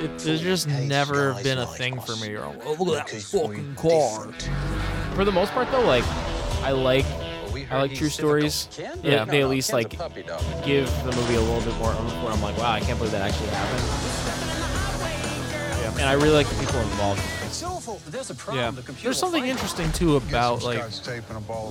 it, 0.00 0.18
there's 0.18 0.42
just 0.42 0.68
never 0.68 1.34
been 1.42 1.58
a 1.58 1.64
like 1.64 1.78
thing 1.78 2.00
for 2.00 2.14
me. 2.16 2.34
Or, 2.34 2.44
oh, 2.64 2.76
look 2.78 2.98
at 2.98 3.08
that 3.08 3.22
fucking 3.22 3.74
car. 3.76 4.26
different. 4.26 5.14
for 5.14 5.24
the 5.24 5.32
most 5.32 5.52
part 5.52 5.70
though, 5.70 5.86
like 5.86 6.04
I 6.62 6.72
like 6.72 7.06
I 7.70 7.80
like 7.80 7.94
true 7.94 8.10
stories. 8.10 8.68
Yeah, 9.02 9.24
they 9.24 9.42
at 9.42 9.48
least 9.48 9.72
like 9.72 9.90
give 9.90 9.98
the 9.98 11.12
movie 11.16 11.36
a 11.36 11.40
little 11.40 11.60
bit 11.60 11.78
more 11.78 11.92
oomph 11.92 12.22
where 12.22 12.32
I'm 12.32 12.42
like, 12.42 12.58
wow, 12.58 12.72
I 12.72 12.80
can't 12.80 12.98
believe 12.98 13.12
that 13.12 13.22
actually 13.22 13.48
happened. 13.48 14.23
And 15.94 16.02
I 16.02 16.14
really 16.14 16.30
like 16.30 16.48
the 16.48 16.56
people 16.56 16.80
involved. 16.80 17.20
in 18.30 18.36
Yeah, 18.56 18.72
there's 19.02 19.18
something 19.18 19.44
interesting 19.44 19.90
too 19.92 20.16
about 20.16 20.64
like 20.64 20.82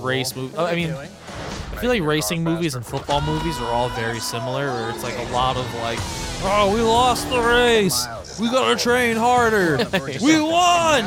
race 0.01 0.33
movies. 0.35 0.57
I 0.57 0.75
mean, 0.75 0.91
I 0.91 1.75
feel 1.77 1.89
like 1.89 2.01
racing 2.03 2.43
movies 2.43 2.75
and 2.75 2.85
football 2.85 3.19
movies 3.21 3.59
are 3.59 3.71
all 3.71 3.89
very 3.89 4.19
similar. 4.19 4.67
Where 4.67 4.89
it's 4.91 5.03
like 5.03 5.17
a 5.17 5.31
lot 5.33 5.57
of 5.57 5.65
like, 5.75 5.99
oh, 6.43 6.71
we 6.73 6.81
lost 6.81 7.29
the 7.29 7.41
race. 7.41 8.07
We 8.39 8.49
gotta 8.49 8.79
train 8.79 9.17
harder. 9.17 9.77
we 10.21 10.39
won. 10.39 11.03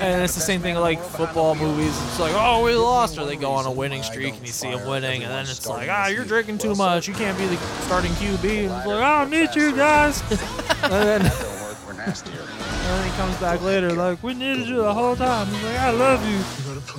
and 0.00 0.22
it's 0.22 0.34
the 0.34 0.40
same 0.40 0.62
thing 0.62 0.76
like 0.76 1.00
football 1.00 1.54
movies. 1.54 1.94
It's 2.06 2.18
like, 2.18 2.32
oh, 2.34 2.64
we 2.64 2.74
lost, 2.74 3.18
or 3.18 3.26
they 3.26 3.36
go 3.36 3.52
on 3.52 3.66
a 3.66 3.70
winning 3.70 4.02
streak 4.02 4.34
and 4.34 4.46
you 4.46 4.52
see 4.52 4.70
them 4.70 4.88
winning, 4.88 5.22
and 5.22 5.30
then 5.30 5.42
it's 5.42 5.68
like, 5.68 5.88
ah, 5.90 6.08
you're 6.08 6.24
drinking 6.24 6.58
too 6.58 6.74
much. 6.74 7.06
You 7.06 7.14
can't 7.14 7.36
be 7.36 7.46
the 7.46 7.56
starting 7.82 8.12
QB. 8.12 8.44
And 8.44 8.76
it's 8.76 8.86
like, 8.86 9.02
I 9.02 9.20
don't 9.20 9.30
need 9.30 9.54
you 9.54 9.76
guys. 9.76 10.20
and 10.82 10.92
then. 10.92 11.61
And 12.06 12.14
then 12.16 13.10
he 13.10 13.16
comes 13.16 13.36
back 13.36 13.60
later 13.62 13.92
like, 13.92 14.22
we 14.22 14.34
needed 14.34 14.66
you 14.68 14.76
the 14.76 14.92
whole 14.92 15.14
time. 15.16 15.46
He's 15.48 15.62
like, 15.62 15.78
I 15.78 15.90
love 15.90 16.20
you. 16.28 16.36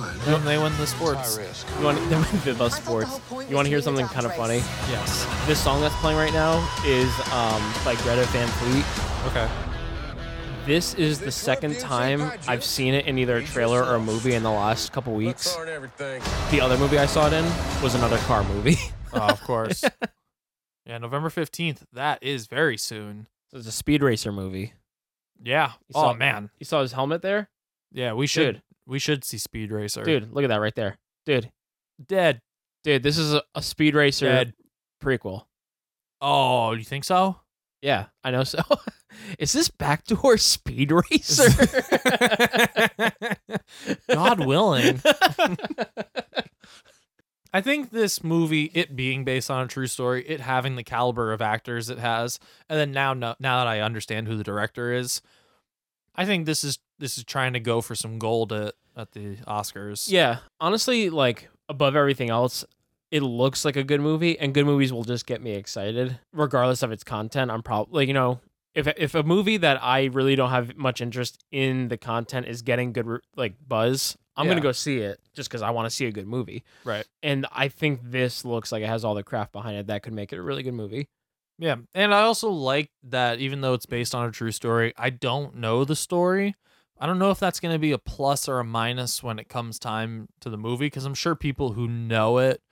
And 0.02 0.20
then 0.34 0.44
they 0.44 0.58
win 0.58 0.76
the 0.78 0.86
sports. 0.86 1.38
You 1.78 1.84
want 1.84 2.46
about 2.46 2.72
sports? 2.72 3.20
You 3.48 3.54
want 3.54 3.66
to 3.66 3.70
hear 3.70 3.82
something 3.82 4.06
kind 4.06 4.26
of 4.26 4.34
funny? 4.34 4.58
Yes. 4.88 5.26
This 5.46 5.62
song 5.62 5.80
that's 5.80 5.94
playing 5.96 6.18
right 6.18 6.32
now 6.32 6.56
is 6.86 7.10
um, 7.32 7.62
by 7.84 7.94
Greta 8.02 8.24
Van 8.32 8.48
Fleet. 8.48 8.84
Okay. 9.30 9.48
This 10.66 10.94
is 10.94 11.20
the 11.20 11.30
second 11.30 11.78
time 11.78 12.32
I've 12.48 12.64
seen 12.64 12.94
it 12.94 13.04
in 13.04 13.18
either 13.18 13.36
a 13.36 13.44
trailer 13.44 13.84
or 13.84 13.96
a 13.96 14.00
movie 14.00 14.32
in 14.32 14.42
the 14.42 14.50
last 14.50 14.92
couple 14.92 15.12
weeks. 15.12 15.54
The 15.54 16.60
other 16.62 16.78
movie 16.78 16.98
I 16.98 17.04
saw 17.04 17.26
it 17.26 17.34
in 17.34 17.44
was 17.82 17.94
another 17.94 18.18
car 18.18 18.44
movie. 18.44 18.78
Oh, 19.16 19.28
of 19.28 19.40
course. 19.42 19.84
yeah, 20.86 20.98
November 20.98 21.28
15th. 21.28 21.82
That 21.92 22.20
is 22.20 22.48
very 22.48 22.76
soon. 22.76 23.28
So 23.48 23.58
it's 23.58 23.68
a 23.68 23.70
speed 23.70 24.02
racer 24.02 24.32
movie. 24.32 24.72
Yeah. 25.44 25.68
You 25.88 25.94
oh, 25.94 26.02
saw- 26.02 26.10
Oh, 26.10 26.14
man. 26.14 26.50
You 26.58 26.64
saw 26.64 26.82
his 26.82 26.92
helmet 26.92 27.22
there? 27.22 27.48
Yeah, 27.92 28.14
we 28.14 28.26
should. 28.26 28.54
Dude. 28.54 28.62
We 28.86 28.98
should 28.98 29.24
see 29.24 29.38
Speed 29.38 29.70
Racer. 29.70 30.02
Dude, 30.02 30.32
look 30.32 30.44
at 30.44 30.48
that 30.48 30.60
right 30.60 30.74
there. 30.74 30.98
Dude, 31.24 31.50
Dead. 32.06 32.40
dude, 32.82 33.02
this 33.02 33.16
is 33.16 33.34
a, 33.34 33.42
a 33.54 33.62
speed 33.62 33.94
racer 33.94 34.26
Dead. 34.26 34.54
prequel. 35.02 35.44
Oh, 36.20 36.72
you 36.72 36.84
think 36.84 37.04
so? 37.04 37.36
Yeah, 37.80 38.06
I 38.22 38.30
know 38.30 38.44
so. 38.44 38.62
is 39.38 39.52
this 39.52 39.68
Backdoor 39.68 40.38
Speed 40.38 40.90
Racer? 40.90 41.48
God 44.08 44.44
willing. 44.46 45.00
I 47.54 47.60
think 47.60 47.90
this 47.90 48.24
movie, 48.24 48.72
it 48.74 48.96
being 48.96 49.22
based 49.22 49.48
on 49.48 49.64
a 49.64 49.68
true 49.68 49.86
story, 49.86 50.28
it 50.28 50.40
having 50.40 50.74
the 50.74 50.82
caliber 50.82 51.32
of 51.32 51.40
actors 51.40 51.88
it 51.88 52.00
has, 52.00 52.40
and 52.68 52.76
then 52.76 52.90
now, 52.90 53.14
now, 53.14 53.36
that 53.38 53.68
I 53.68 53.80
understand 53.80 54.26
who 54.26 54.36
the 54.36 54.42
director 54.42 54.92
is, 54.92 55.22
I 56.16 56.26
think 56.26 56.46
this 56.46 56.64
is 56.64 56.80
this 56.98 57.16
is 57.16 57.22
trying 57.22 57.52
to 57.52 57.60
go 57.60 57.80
for 57.80 57.94
some 57.94 58.18
gold 58.18 58.52
at, 58.52 58.74
at 58.96 59.12
the 59.12 59.36
Oscars. 59.46 60.10
yeah, 60.10 60.38
honestly, 60.58 61.10
like 61.10 61.48
above 61.68 61.94
everything 61.94 62.28
else, 62.28 62.64
it 63.12 63.22
looks 63.22 63.64
like 63.64 63.76
a 63.76 63.84
good 63.84 64.00
movie, 64.00 64.36
and 64.36 64.52
good 64.52 64.66
movies 64.66 64.92
will 64.92 65.04
just 65.04 65.24
get 65.24 65.40
me 65.40 65.52
excited, 65.52 66.18
regardless 66.32 66.82
of 66.82 66.90
its 66.90 67.04
content. 67.04 67.52
I'm 67.52 67.62
probably 67.62 68.00
like 68.00 68.08
you 68.08 68.14
know, 68.14 68.40
if 68.74 68.88
if 68.96 69.14
a 69.14 69.22
movie 69.22 69.58
that 69.58 69.78
I 69.80 70.06
really 70.06 70.34
don't 70.34 70.50
have 70.50 70.76
much 70.76 71.00
interest 71.00 71.44
in 71.52 71.86
the 71.86 71.98
content 71.98 72.48
is 72.48 72.62
getting 72.62 72.92
good 72.92 73.20
like 73.36 73.54
buzz, 73.64 74.18
I'm 74.36 74.48
gonna 74.48 74.60
go 74.60 74.72
see 74.72 74.98
it 74.98 75.20
just 75.34 75.48
because 75.48 75.62
I 75.62 75.70
want 75.70 75.86
to 75.86 75.90
see 75.90 76.06
a 76.06 76.12
good 76.12 76.26
movie. 76.26 76.64
Right. 76.84 77.06
And 77.22 77.46
I 77.52 77.68
think 77.68 78.00
this 78.02 78.44
looks 78.44 78.72
like 78.72 78.82
it 78.82 78.88
has 78.88 79.04
all 79.04 79.14
the 79.14 79.22
craft 79.22 79.52
behind 79.52 79.76
it 79.76 79.86
that 79.86 80.02
could 80.02 80.12
make 80.12 80.32
it 80.32 80.38
a 80.38 80.42
really 80.42 80.62
good 80.62 80.74
movie. 80.74 81.08
Yeah, 81.58 81.76
and 81.94 82.12
I 82.12 82.22
also 82.22 82.50
like 82.50 82.90
that 83.04 83.38
even 83.38 83.60
though 83.60 83.74
it's 83.74 83.86
based 83.86 84.14
on 84.14 84.28
a 84.28 84.32
true 84.32 84.50
story, 84.50 84.92
I 84.96 85.10
don't 85.10 85.56
know 85.56 85.84
the 85.84 85.94
story. 85.94 86.56
I 86.98 87.06
don't 87.06 87.18
know 87.18 87.30
if 87.30 87.38
that's 87.40 87.60
going 87.60 87.74
to 87.74 87.78
be 87.78 87.92
a 87.92 87.98
plus 87.98 88.48
or 88.48 88.60
a 88.60 88.64
minus 88.64 89.22
when 89.22 89.38
it 89.38 89.48
comes 89.48 89.78
time 89.78 90.28
to 90.40 90.50
the 90.50 90.56
movie 90.56 90.86
because 90.86 91.04
I'm 91.04 91.14
sure 91.14 91.34
people 91.34 91.72
who 91.72 91.88
know 91.88 92.38
it, 92.38 92.62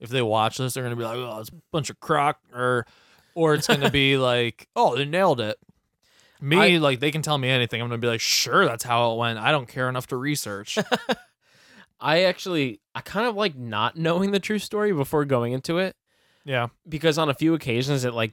if 0.00 0.08
they 0.08 0.22
watch 0.22 0.58
this, 0.58 0.74
they're 0.74 0.84
going 0.84 0.96
to 0.96 1.00
be 1.00 1.04
like, 1.04 1.16
"Oh, 1.16 1.40
it's 1.40 1.50
a 1.50 1.62
bunch 1.72 1.90
of 1.90 2.00
crock," 2.00 2.38
or, 2.54 2.86
or 3.34 3.54
it's 3.54 3.66
going 3.66 3.80
to 3.80 3.90
be 3.90 4.16
like, 4.18 4.68
"Oh, 4.74 4.96
they 4.96 5.04
nailed 5.04 5.40
it." 5.40 5.58
Me, 6.42 6.74
I- 6.74 6.78
like 6.78 7.00
they 7.00 7.10
can 7.10 7.22
tell 7.22 7.38
me 7.38 7.48
anything. 7.48 7.80
I'm 7.80 7.88
going 7.88 8.00
to 8.00 8.04
be 8.04 8.10
like, 8.10 8.20
"Sure, 8.20 8.64
that's 8.66 8.84
how 8.84 9.12
it 9.12 9.18
went." 9.18 9.38
I 9.38 9.50
don't 9.52 9.68
care 9.68 9.88
enough 9.88 10.08
to 10.08 10.16
research. 10.16 10.76
I 12.00 12.24
actually 12.24 12.80
I 12.94 13.00
kind 13.00 13.26
of 13.28 13.36
like 13.36 13.56
not 13.56 13.96
knowing 13.96 14.32
the 14.32 14.40
true 14.40 14.58
story 14.58 14.92
before 14.92 15.24
going 15.24 15.52
into 15.52 15.78
it 15.78 15.94
yeah, 16.44 16.66
because 16.88 17.16
on 17.16 17.28
a 17.28 17.34
few 17.34 17.54
occasions 17.54 18.04
it 18.04 18.12
like 18.12 18.32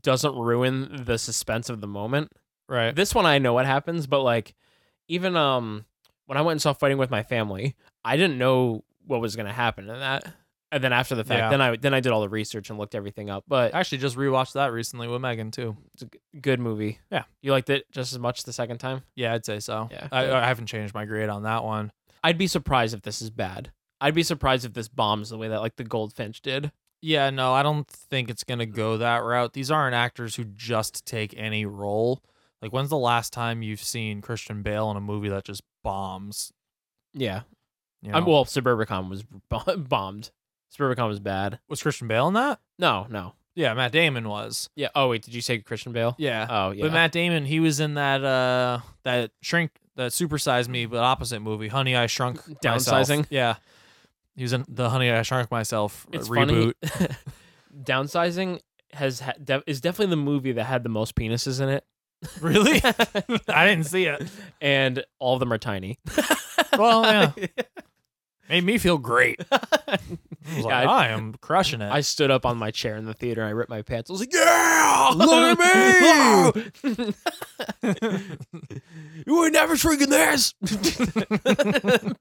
doesn't 0.00 0.34
ruin 0.34 1.04
the 1.04 1.16
suspense 1.18 1.68
of 1.68 1.80
the 1.80 1.86
moment. 1.86 2.32
right. 2.68 2.94
This 2.94 3.14
one 3.14 3.24
I 3.26 3.38
know 3.38 3.52
what 3.52 3.66
happens, 3.66 4.06
but 4.08 4.22
like 4.22 4.54
even 5.06 5.36
um 5.36 5.84
when 6.26 6.36
I 6.38 6.40
went 6.42 6.52
and 6.56 6.62
saw 6.62 6.72
Fighting 6.72 6.98
with 6.98 7.10
My 7.10 7.22
Family, 7.22 7.76
I 8.04 8.16
didn't 8.16 8.38
know 8.38 8.82
what 9.06 9.20
was 9.20 9.36
going 9.36 9.46
to 9.46 9.52
happen 9.52 9.88
in 9.88 10.00
that. 10.00 10.24
And 10.72 10.82
then 10.82 10.92
after 10.92 11.14
the 11.14 11.22
fact, 11.22 11.38
Yeah. 11.38 11.50
then 11.50 11.60
I 11.60 11.76
then 11.76 11.94
I 11.94 12.00
did 12.00 12.10
all 12.10 12.20
the 12.22 12.28
research 12.28 12.70
and 12.70 12.78
looked 12.78 12.94
everything 12.96 13.30
up. 13.30 13.44
But 13.46 13.74
I 13.74 13.78
actually 13.80 13.98
just 13.98 14.16
rewatched 14.16 14.54
that 14.54 14.72
recently 14.72 15.06
with 15.06 15.20
Megan 15.20 15.50
too. 15.52 15.76
it's 15.94 16.02
a 16.02 16.06
g- 16.06 16.18
good 16.40 16.58
movie. 16.58 16.98
Yeah. 17.10 17.24
you 17.42 17.52
liked 17.52 17.70
it 17.70 17.84
just 17.92 18.12
as 18.12 18.18
much 18.18 18.42
the 18.42 18.52
second 18.52 18.78
time. 18.78 19.02
Yeah, 19.14 19.34
I'd 19.34 19.46
say 19.46 19.60
so. 19.60 19.88
Yeah, 19.92 20.08
I. 20.10 20.30
I 20.32 20.46
haven't 20.48 20.66
changed 20.66 20.94
my 20.94 21.04
grade 21.04 21.28
on 21.28 21.44
that 21.44 21.62
one. 21.62 21.92
I'd 22.24 22.38
be 22.38 22.46
surprised 22.48 22.94
if 22.94 23.02
this 23.02 23.22
is 23.22 23.30
bad. 23.30 23.70
I'd 24.00 24.14
be 24.14 24.22
surprised 24.24 24.64
if 24.64 24.72
this 24.72 24.88
bombs 24.88 25.30
the 25.30 25.38
way 25.38 25.46
that 25.48 25.60
like 25.60 25.76
the 25.76 25.84
Goldfinch 25.84 26.40
did. 26.42 26.72
Yeah, 27.04 27.30
no, 27.30 27.52
I 27.52 27.62
don't 27.62 27.86
think 27.88 28.30
it's 28.30 28.44
gonna 28.44 28.66
go 28.66 28.96
that 28.96 29.18
route. 29.24 29.52
These 29.52 29.70
aren't 29.70 29.94
actors 29.94 30.36
who 30.36 30.44
just 30.44 31.04
take 31.04 31.34
any 31.36 31.66
role. 31.66 32.22
Like, 32.62 32.72
when's 32.72 32.90
the 32.90 32.96
last 32.96 33.32
time 33.32 33.60
you've 33.62 33.82
seen 33.82 34.20
Christian 34.20 34.62
Bale 34.62 34.88
in 34.92 34.96
a 34.96 35.00
movie 35.00 35.28
that 35.28 35.44
just 35.44 35.62
bombs? 35.82 36.52
Yeah. 37.12 37.42
You 38.02 38.12
know? 38.12 38.24
well, 38.24 38.44
Suburbicon 38.44 39.08
was 39.10 39.24
bo- 39.48 39.76
bombed. 39.88 40.30
Suburbicon 40.76 41.08
was 41.08 41.20
bad. 41.20 41.58
was 41.68 41.82
Christian 41.82 42.08
Bale 42.08 42.28
in 42.28 42.34
that? 42.34 42.60
No, 42.78 43.06
no. 43.10 43.34
Yeah, 43.54 43.74
Matt 43.74 43.92
Damon 43.92 44.28
was. 44.28 44.70
Yeah. 44.74 44.88
Oh 44.94 45.08
wait, 45.10 45.22
did 45.22 45.34
you 45.34 45.42
say 45.42 45.58
Christian 45.58 45.92
Bale? 45.92 46.14
Yeah. 46.18 46.46
Oh 46.48 46.70
yeah. 46.70 46.84
But 46.84 46.92
Matt 46.92 47.12
Damon, 47.12 47.44
he 47.44 47.60
was 47.60 47.80
in 47.80 47.94
that 47.94 48.24
uh 48.24 48.78
that 49.02 49.32
shrink 49.42 49.72
that 49.96 50.12
supersize 50.12 50.68
me 50.68 50.86
but 50.86 50.98
opposite 51.00 51.40
movie, 51.40 51.68
Honey 51.68 51.94
I 51.94 52.06
Shrunk 52.06 52.36
Myself. 52.64 52.82
Downsizing? 53.06 53.26
Yeah. 53.28 53.56
He 54.36 54.42
was 54.42 54.54
in 54.54 54.64
the 54.68 54.88
Honey 54.88 55.10
I 55.10 55.20
Shrunk 55.20 55.50
Myself 55.50 56.06
it's 56.12 56.28
reboot. 56.30 56.72
funny. 56.82 57.14
Downsizing 57.84 58.60
has 58.92 59.20
ha- 59.20 59.34
de- 59.42 59.62
is 59.66 59.80
definitely 59.82 60.10
the 60.10 60.16
movie 60.22 60.52
that 60.52 60.64
had 60.64 60.82
the 60.82 60.88
most 60.88 61.14
penises 61.14 61.60
in 61.60 61.68
it. 61.68 61.84
Really? 62.40 62.80
I 63.48 63.66
didn't 63.66 63.84
see 63.86 64.04
it. 64.06 64.30
and 64.60 65.04
all 65.18 65.34
of 65.34 65.40
them 65.40 65.52
are 65.52 65.58
tiny. 65.58 65.98
Well, 66.78 67.02
yeah. 67.36 67.46
Made 68.48 68.64
me 68.64 68.78
feel 68.78 68.98
great. 68.98 69.40
I 69.52 70.56
was 70.56 70.64
like, 70.64 70.74
I, 70.74 70.84
I 70.84 71.08
am 71.08 71.34
crushing 71.40 71.80
it. 71.80 71.90
I 71.90 72.00
stood 72.00 72.30
up 72.30 72.44
on 72.44 72.58
my 72.58 72.70
chair 72.70 72.96
in 72.96 73.04
the 73.04 73.14
theater 73.14 73.40
and 73.42 73.48
I 73.48 73.52
ripped 73.52 73.70
my 73.70 73.82
pants. 73.82 74.10
I 74.10 74.12
was 74.12 74.20
like, 74.20 74.32
"Yeah, 74.32 75.10
look 75.14 75.58
at 75.60 76.54
me! 76.82 77.14
you 79.26 79.44
ain't 79.44 79.52
never 79.52 79.76
shrinking 79.76 80.10
this, 80.10 80.54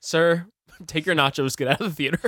sir. 0.00 0.46
Take 0.86 1.06
your 1.06 1.14
nachos. 1.16 1.56
Get 1.56 1.68
out 1.68 1.80
of 1.80 1.94
the 1.94 1.94
theater. 1.94 2.20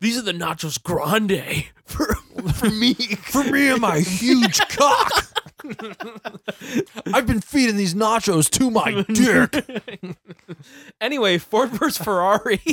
These 0.00 0.18
are 0.18 0.22
the 0.22 0.32
nachos 0.32 0.82
grande 0.82 1.66
for 1.84 2.14
for 2.54 2.70
me. 2.70 2.94
For 2.94 3.44
me 3.44 3.68
and 3.68 3.80
my 3.80 4.00
huge 4.00 4.58
cock. 4.68 5.31
I've 7.14 7.26
been 7.26 7.40
feeding 7.40 7.76
these 7.76 7.94
nachos 7.94 8.48
to 8.50 8.70
my 8.70 9.04
dick. 9.08 10.16
anyway, 11.00 11.38
Ford 11.38 11.70
versus 11.70 11.98
Ferrari. 11.98 12.60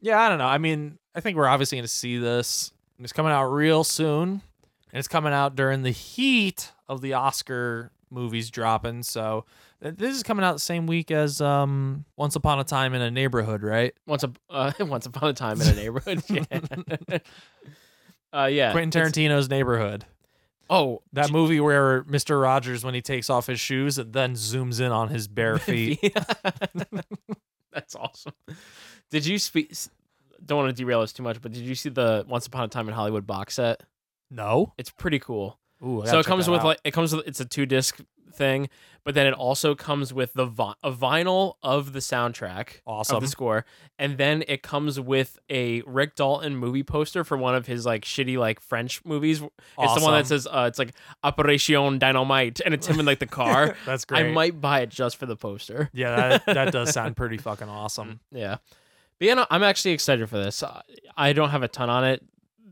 Yeah, 0.00 0.20
I 0.20 0.28
don't 0.28 0.38
know. 0.38 0.46
I 0.46 0.58
mean, 0.58 0.98
I 1.14 1.20
think 1.20 1.36
we're 1.36 1.48
obviously 1.48 1.76
going 1.76 1.84
to 1.84 1.88
see 1.88 2.18
this. 2.18 2.72
It's 3.00 3.12
coming 3.12 3.32
out 3.32 3.46
real 3.46 3.82
soon. 3.84 4.30
And 4.30 4.98
it's 4.98 5.08
coming 5.08 5.32
out 5.32 5.56
during 5.56 5.82
the 5.82 5.90
heat 5.90 6.72
of 6.88 7.00
the 7.00 7.14
Oscar 7.14 7.90
movies 8.10 8.50
dropping. 8.50 9.02
So 9.02 9.44
this 9.80 10.16
is 10.16 10.22
coming 10.22 10.44
out 10.44 10.52
the 10.52 10.60
same 10.60 10.86
week 10.86 11.10
as 11.10 11.40
um, 11.40 12.04
Once 12.16 12.36
Upon 12.36 12.58
a 12.58 12.64
Time 12.64 12.94
in 12.94 13.02
a 13.02 13.10
Neighborhood, 13.10 13.62
right? 13.62 13.92
once 14.06 14.24
a 14.24 14.32
uh, 14.48 14.72
once 14.80 15.06
upon 15.06 15.30
a 15.30 15.32
time 15.34 15.60
in 15.60 15.68
a 15.68 15.74
neighborhood. 15.74 16.22
Yeah. 16.30 17.18
uh, 18.32 18.46
yeah. 18.46 18.72
Quentin 18.72 19.02
Tarantino's 19.02 19.50
Neighborhood. 19.50 20.06
Oh, 20.70 21.02
That 21.14 21.30
movie 21.30 21.60
where 21.60 22.04
Mr. 22.04 22.40
Rogers, 22.40 22.84
when 22.84 22.94
he 22.94 23.00
takes 23.00 23.30
off 23.30 23.46
his 23.46 23.58
shoes, 23.60 23.98
it 23.98 24.12
then 24.12 24.34
zooms 24.34 24.80
in 24.80 24.92
on 24.92 25.08
his 25.08 25.26
bare 25.28 25.58
feet. 25.58 25.98
That's 27.72 27.94
awesome. 27.94 28.32
Did 29.10 29.26
you 29.26 29.38
speak? 29.38 29.72
Don't 30.44 30.58
want 30.58 30.76
to 30.76 30.82
derail 30.82 31.00
us 31.00 31.12
too 31.12 31.22
much, 31.22 31.40
but 31.40 31.52
did 31.52 31.62
you 31.62 31.74
see 31.74 31.88
the 31.88 32.24
Once 32.28 32.46
Upon 32.46 32.64
a 32.64 32.68
Time 32.68 32.88
in 32.88 32.94
Hollywood 32.94 33.26
box 33.26 33.54
set? 33.54 33.82
no. 34.30 34.72
It's 34.78 34.90
pretty 34.90 35.18
cool. 35.18 35.57
Ooh, 35.84 36.02
So 36.06 36.18
it 36.18 36.26
comes 36.26 36.48
with 36.48 36.60
out. 36.60 36.66
like 36.66 36.80
it 36.84 36.92
comes 36.92 37.14
with 37.14 37.26
it's 37.26 37.40
a 37.40 37.44
two 37.44 37.66
disc 37.66 38.00
thing, 38.32 38.68
but 39.04 39.14
then 39.14 39.26
it 39.26 39.32
also 39.34 39.74
comes 39.74 40.12
with 40.12 40.32
the 40.34 40.44
vi- 40.46 40.74
a 40.84 40.92
vinyl 40.92 41.54
of 41.62 41.92
the 41.92 41.98
soundtrack 41.98 42.76
of 42.76 42.82
Awesome. 42.86 43.20
the 43.20 43.26
score, 43.28 43.64
and 43.98 44.16
then 44.18 44.44
it 44.48 44.62
comes 44.62 45.00
with 45.00 45.38
a 45.50 45.82
Rick 45.82 46.14
Dalton 46.14 46.56
movie 46.56 46.82
poster 46.84 47.24
for 47.24 47.36
one 47.36 47.54
of 47.54 47.66
his 47.66 47.84
like 47.86 48.04
shitty 48.04 48.36
like 48.38 48.60
French 48.60 49.04
movies. 49.04 49.40
It's 49.78 49.94
the 49.94 50.00
one 50.02 50.12
that 50.14 50.26
says 50.26 50.46
uh, 50.46 50.66
it's 50.68 50.78
like 50.78 50.92
Operation 51.24 51.98
Dynamite, 51.98 52.60
and 52.64 52.74
it's 52.74 52.86
him 52.86 52.98
in 53.00 53.06
like 53.06 53.18
the 53.18 53.26
car. 53.40 53.76
That's 53.86 54.04
great. 54.04 54.26
I 54.26 54.30
might 54.32 54.60
buy 54.60 54.80
it 54.80 54.90
just 54.90 55.16
for 55.16 55.26
the 55.26 55.36
poster. 55.36 55.90
Yeah, 55.92 56.38
that, 56.38 56.46
that 56.46 56.72
does 56.72 56.90
sound 56.94 57.16
pretty 57.16 57.38
fucking 57.38 57.68
awesome. 57.68 58.20
Yeah. 58.32 58.56
But 59.18 59.26
yeah, 59.26 59.34
no, 59.34 59.46
I'm 59.50 59.62
actually 59.64 59.92
excited 59.92 60.28
for 60.28 60.38
this. 60.38 60.62
I 61.16 61.32
don't 61.32 61.50
have 61.50 61.62
a 61.64 61.68
ton 61.68 61.90
on 61.90 62.04
it. 62.04 62.22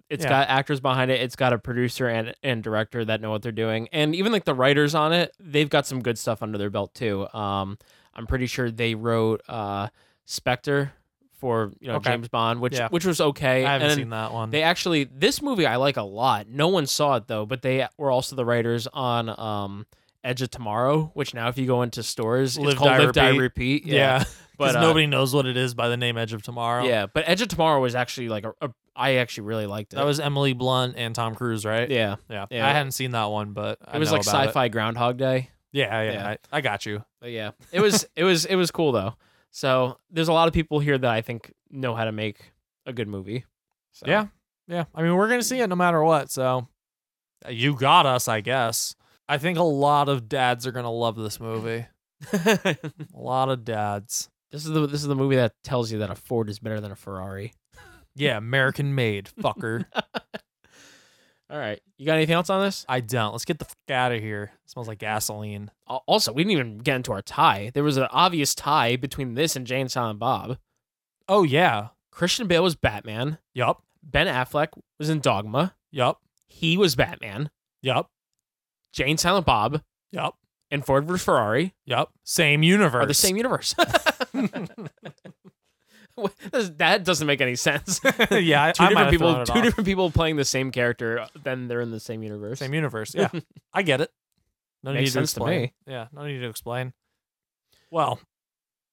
It's 0.09 0.23
Yeah. 0.25 0.31
got 0.31 0.49
actors 0.49 0.81
behind 0.81 1.11
it. 1.11 1.21
It's 1.21 1.35
got 1.37 1.53
a 1.53 1.59
producer 1.59 2.07
and 2.09 2.35
and 2.43 2.63
director 2.63 3.05
that 3.05 3.21
know 3.21 3.31
what 3.31 3.43
they're 3.43 3.51
doing, 3.53 3.89
and 3.93 4.15
even 4.15 4.31
like 4.33 4.45
the 4.45 4.55
writers 4.55 4.95
on 4.95 5.13
it, 5.13 5.35
they've 5.41 5.69
got 5.71 5.87
some 5.87 6.01
good 6.03 6.17
stuff 6.19 6.43
under 6.43 6.59
their 6.59 6.71
belt 6.71 6.95
too. 6.95 7.27
Um, 7.35 7.77
I'm 8.15 8.27
pretty 8.27 8.47
sure 8.47 8.71
they 8.71 8.95
wrote 8.95 9.43
uh 9.49 9.89
Spectre 10.25 10.93
for 11.39 11.73
you 11.81 11.89
know 11.89 11.97
Okay. 11.97 12.11
James 12.13 12.29
Bond, 12.29 12.61
which 12.61 12.75
Yeah. 12.75 12.89
which 12.89 13.05
was 13.05 13.21
okay. 13.21 13.65
I 13.65 13.73
haven't 13.73 13.89
and 13.91 13.97
seen 13.97 14.11
that 14.11 14.33
one. 14.33 14.51
They 14.51 14.63
actually 14.63 15.05
this 15.05 15.43
movie 15.43 15.67
I 15.67 15.77
like 15.77 15.97
a 15.97 16.03
lot. 16.03 16.49
No 16.49 16.69
one 16.69 16.87
saw 16.87 17.17
it 17.17 17.27
though, 17.27 17.45
but 17.47 17.63
they 17.63 17.87
were 17.99 18.11
also 18.11 18.35
the 18.37 18.45
writers 18.45 18.87
on 18.93 19.29
um 19.39 19.87
Edge 20.25 20.43
of 20.43 20.51
Tomorrow, 20.51 21.11
which 21.15 21.35
now 21.35 21.49
if 21.49 21.59
you 21.59 21.67
go 21.67 21.83
into 21.83 22.03
stores, 22.03 22.59
Live, 22.59 22.71
it's 22.71 22.79
called 22.79 22.91
Die, 22.91 22.99
Live 22.99 23.13
Die 23.13 23.29
Repeat. 23.29 23.41
Repeat. 23.41 23.87
yeah, 23.87 24.19
but 24.59 24.65
because 24.69 24.77
uh, 24.77 24.81
nobody 24.81 25.07
knows 25.07 25.33
what 25.35 25.47
it 25.47 25.57
is 25.57 25.75
by 25.75 25.89
the 25.89 25.97
name 25.97 26.17
Edge 26.19 26.33
of 26.33 26.43
Tomorrow. 26.43 26.85
yeah, 26.85 27.07
but 27.07 27.25
Edge 27.29 27.43
of 27.43 27.49
Tomorrow 27.49 27.81
was 27.81 27.95
actually 27.95 28.29
like 28.29 28.45
a, 28.45 28.53
a 28.61 28.71
I 28.97 29.17
actually 29.17 29.47
really 29.47 29.67
liked 29.67 29.93
it. 29.93 29.97
that 29.97 30.05
was 30.05 30.19
Emily 30.19 30.53
Blunt 30.55 30.95
and 30.97 31.15
Tom 31.15 31.35
Cruise, 31.35 31.65
right? 31.65 31.89
yeah. 31.91 32.17
yeah. 32.31 32.47
Yeah. 32.51 32.67
I 32.67 32.73
hadn't 32.73 32.93
seen 32.93 33.11
that 33.13 33.27
one, 33.27 33.53
but 33.53 33.79
I 33.85 33.97
It 33.97 33.99
was 34.01 34.11
know 34.11 34.17
like 34.19 34.27
about 34.27 34.47
sci-fi 34.47 34.69
Groundhog 34.69 35.19
Day. 35.19 35.51
Yeah, 35.73 36.03
yeah, 36.03 36.13
Yeah. 36.13 36.29
I, 36.29 36.39
I 36.57 36.61
got 36.63 36.87
you. 36.87 37.05
But 37.21 37.31
yeah, 37.31 37.51
it 37.71 37.81
was 37.81 38.07
it 38.17 38.25
was 38.25 38.47
it 38.47 38.57
was 38.57 38.71
cool 38.71 38.93
though. 38.93 39.15
So 39.51 39.99
there's 40.11 40.29
a 40.29 40.33
lot 40.33 40.49
of 40.49 40.55
people 40.55 40.79
here 40.79 40.97
that 40.97 41.11
I 41.11 41.21
think 41.21 41.53
know 41.71 41.95
how 41.95 42.05
to 42.05 42.13
make 42.13 42.53
a 42.87 42.93
good 42.93 43.09
movie. 43.09 43.45
So. 43.93 44.07
Yeah, 44.07 44.27
yeah. 44.69 44.85
I 44.95 45.03
mean, 45.03 45.15
we're 45.15 45.29
gonna 45.29 45.43
see 45.43 45.61
it 45.61 45.67
no 45.69 45.77
matter 45.77 46.03
what. 46.03 46.31
So 46.31 46.69
uh, 47.45 47.51
you 47.51 47.75
got 47.75 48.07
us, 48.07 48.29
I 48.29 48.41
guess. 48.41 48.95
I 49.29 49.39
think 49.39 49.59
a 49.59 49.63
lot 49.63 50.09
of 50.09 50.29
dads 50.29 50.67
are 50.67 50.73
gonna 50.73 50.93
love 50.93 51.17
this 51.17 51.41
movie. 51.41 51.87
A 52.33 52.77
lot 53.15 53.51
of 53.51 53.65
dads. 53.65 54.31
this 54.51 54.65
is 54.65 54.71
the 54.71 54.87
this 54.87 55.03
is 55.03 55.09
the 55.09 55.15
movie 55.17 55.37
that 55.37 55.53
tells 55.63 55.93
you 55.93 55.99
that 55.99 56.11
a 56.11 56.15
Ford 56.15 56.49
is 56.49 56.59
better 56.59 56.81
than 56.81 56.93
a 56.93 56.97
Ferrari. 56.97 57.53
Yeah, 58.17 58.37
American 58.39 58.95
made, 58.95 59.29
fucker. 59.41 59.85
All 61.49 61.59
right, 61.59 61.81
you 61.97 62.07
got 62.07 62.17
anything 62.17 62.35
else 62.35 62.51
on 62.51 62.63
this? 62.65 62.85
I 62.89 62.99
don't. 62.99 63.31
Let's 63.31 63.45
get 63.45 63.61
the 63.61 63.65
fuck 63.67 63.77
out 63.91 64.11
of 64.11 64.21
here. 64.21 64.51
It 64.65 64.71
smells 64.71 64.89
like 64.89 64.99
gasoline. 64.99 65.71
Al- 65.89 66.03
Also, 66.09 66.33
we 66.33 66.43
didn't 66.43 66.53
even 66.59 66.79
get 66.79 66.97
into 66.97 67.13
our 67.13 67.23
tie. 67.23 67.71
There 67.73 67.85
was 67.85 67.97
an 67.97 68.09
obvious 68.11 68.53
tie 68.53 68.97
between 68.97 69.35
this 69.35 69.55
and 69.55 69.65
Jay 69.65 69.81
and 69.81 69.91
Silent 69.91 70.19
Bob. 70.19 70.59
Oh 71.29 71.45
yeah. 71.45 71.89
Christian 72.11 72.49
Bale 72.49 72.65
was 72.65 72.75
Batman. 72.75 73.39
Yup. 73.55 73.83
Ben 74.03 74.27
Affleck 74.27 74.69
was 74.99 75.09
in 75.09 75.21
Dogma. 75.21 75.75
Yup. 75.93 76.21
He 76.49 76.77
was 76.77 76.97
Batman. 76.97 77.51
Yup. 77.83 78.11
Jay 78.93 79.09
and 79.11 79.21
Silent 79.21 79.47
Bob 79.47 79.83
Yup. 80.11 80.35
and 80.73 80.85
Ford 80.85 81.05
vs 81.07 81.25
Ferrari 81.25 81.75
Yup. 81.85 82.11
Same 82.25 82.63
universe. 82.65 83.05
are 83.05 83.07
the 83.07 83.15
same 83.15 83.37
universe. 83.37 83.75
What- 86.65 86.79
that 86.79 87.05
doesn't 87.05 87.27
make 87.27 87.41
any 87.41 87.57
sense. 87.57 88.01
yeah, 88.31 88.65
I, 88.65 88.73
two 88.73 88.83
I 88.85 88.89
different 88.89 88.95
might 88.95 89.03
have 89.05 89.11
people, 89.11 89.31
thrown 89.33 89.41
it 89.43 89.47
two 89.47 89.53
off. 89.53 89.63
different 89.65 89.87
people 89.87 90.11
playing 90.11 90.37
the 90.37 90.45
same 90.45 90.71
character, 90.73 91.27
then 91.43 91.69
they're 91.69 91.81
in 91.81 91.91
the 91.91 92.01
same 92.01 92.23
universe. 92.23 92.59
Same 92.59 92.75
universe. 92.75 93.15
Yeah, 93.15 93.29
I 93.73 93.83
get 93.83 94.01
it. 94.01 94.11
No 94.83 94.93
Makes 94.93 95.01
need 95.01 95.07
to 95.07 95.13
sense 95.13 95.33
to 95.35 95.41
explain. 95.41 95.61
me. 95.63 95.73
Yeah, 95.87 96.07
no 96.13 96.27
need 96.27 96.39
to 96.39 96.49
explain. 96.49 96.93
Well, 97.91 98.21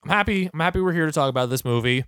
I'm 0.03 0.09
happy. 0.09 0.49
I'm 0.53 0.59
happy 0.59 0.81
we're 0.81 0.93
here 0.93 1.05
to 1.05 1.11
talk 1.11 1.29
about 1.29 1.49
this 1.49 1.63
movie. 1.65 2.05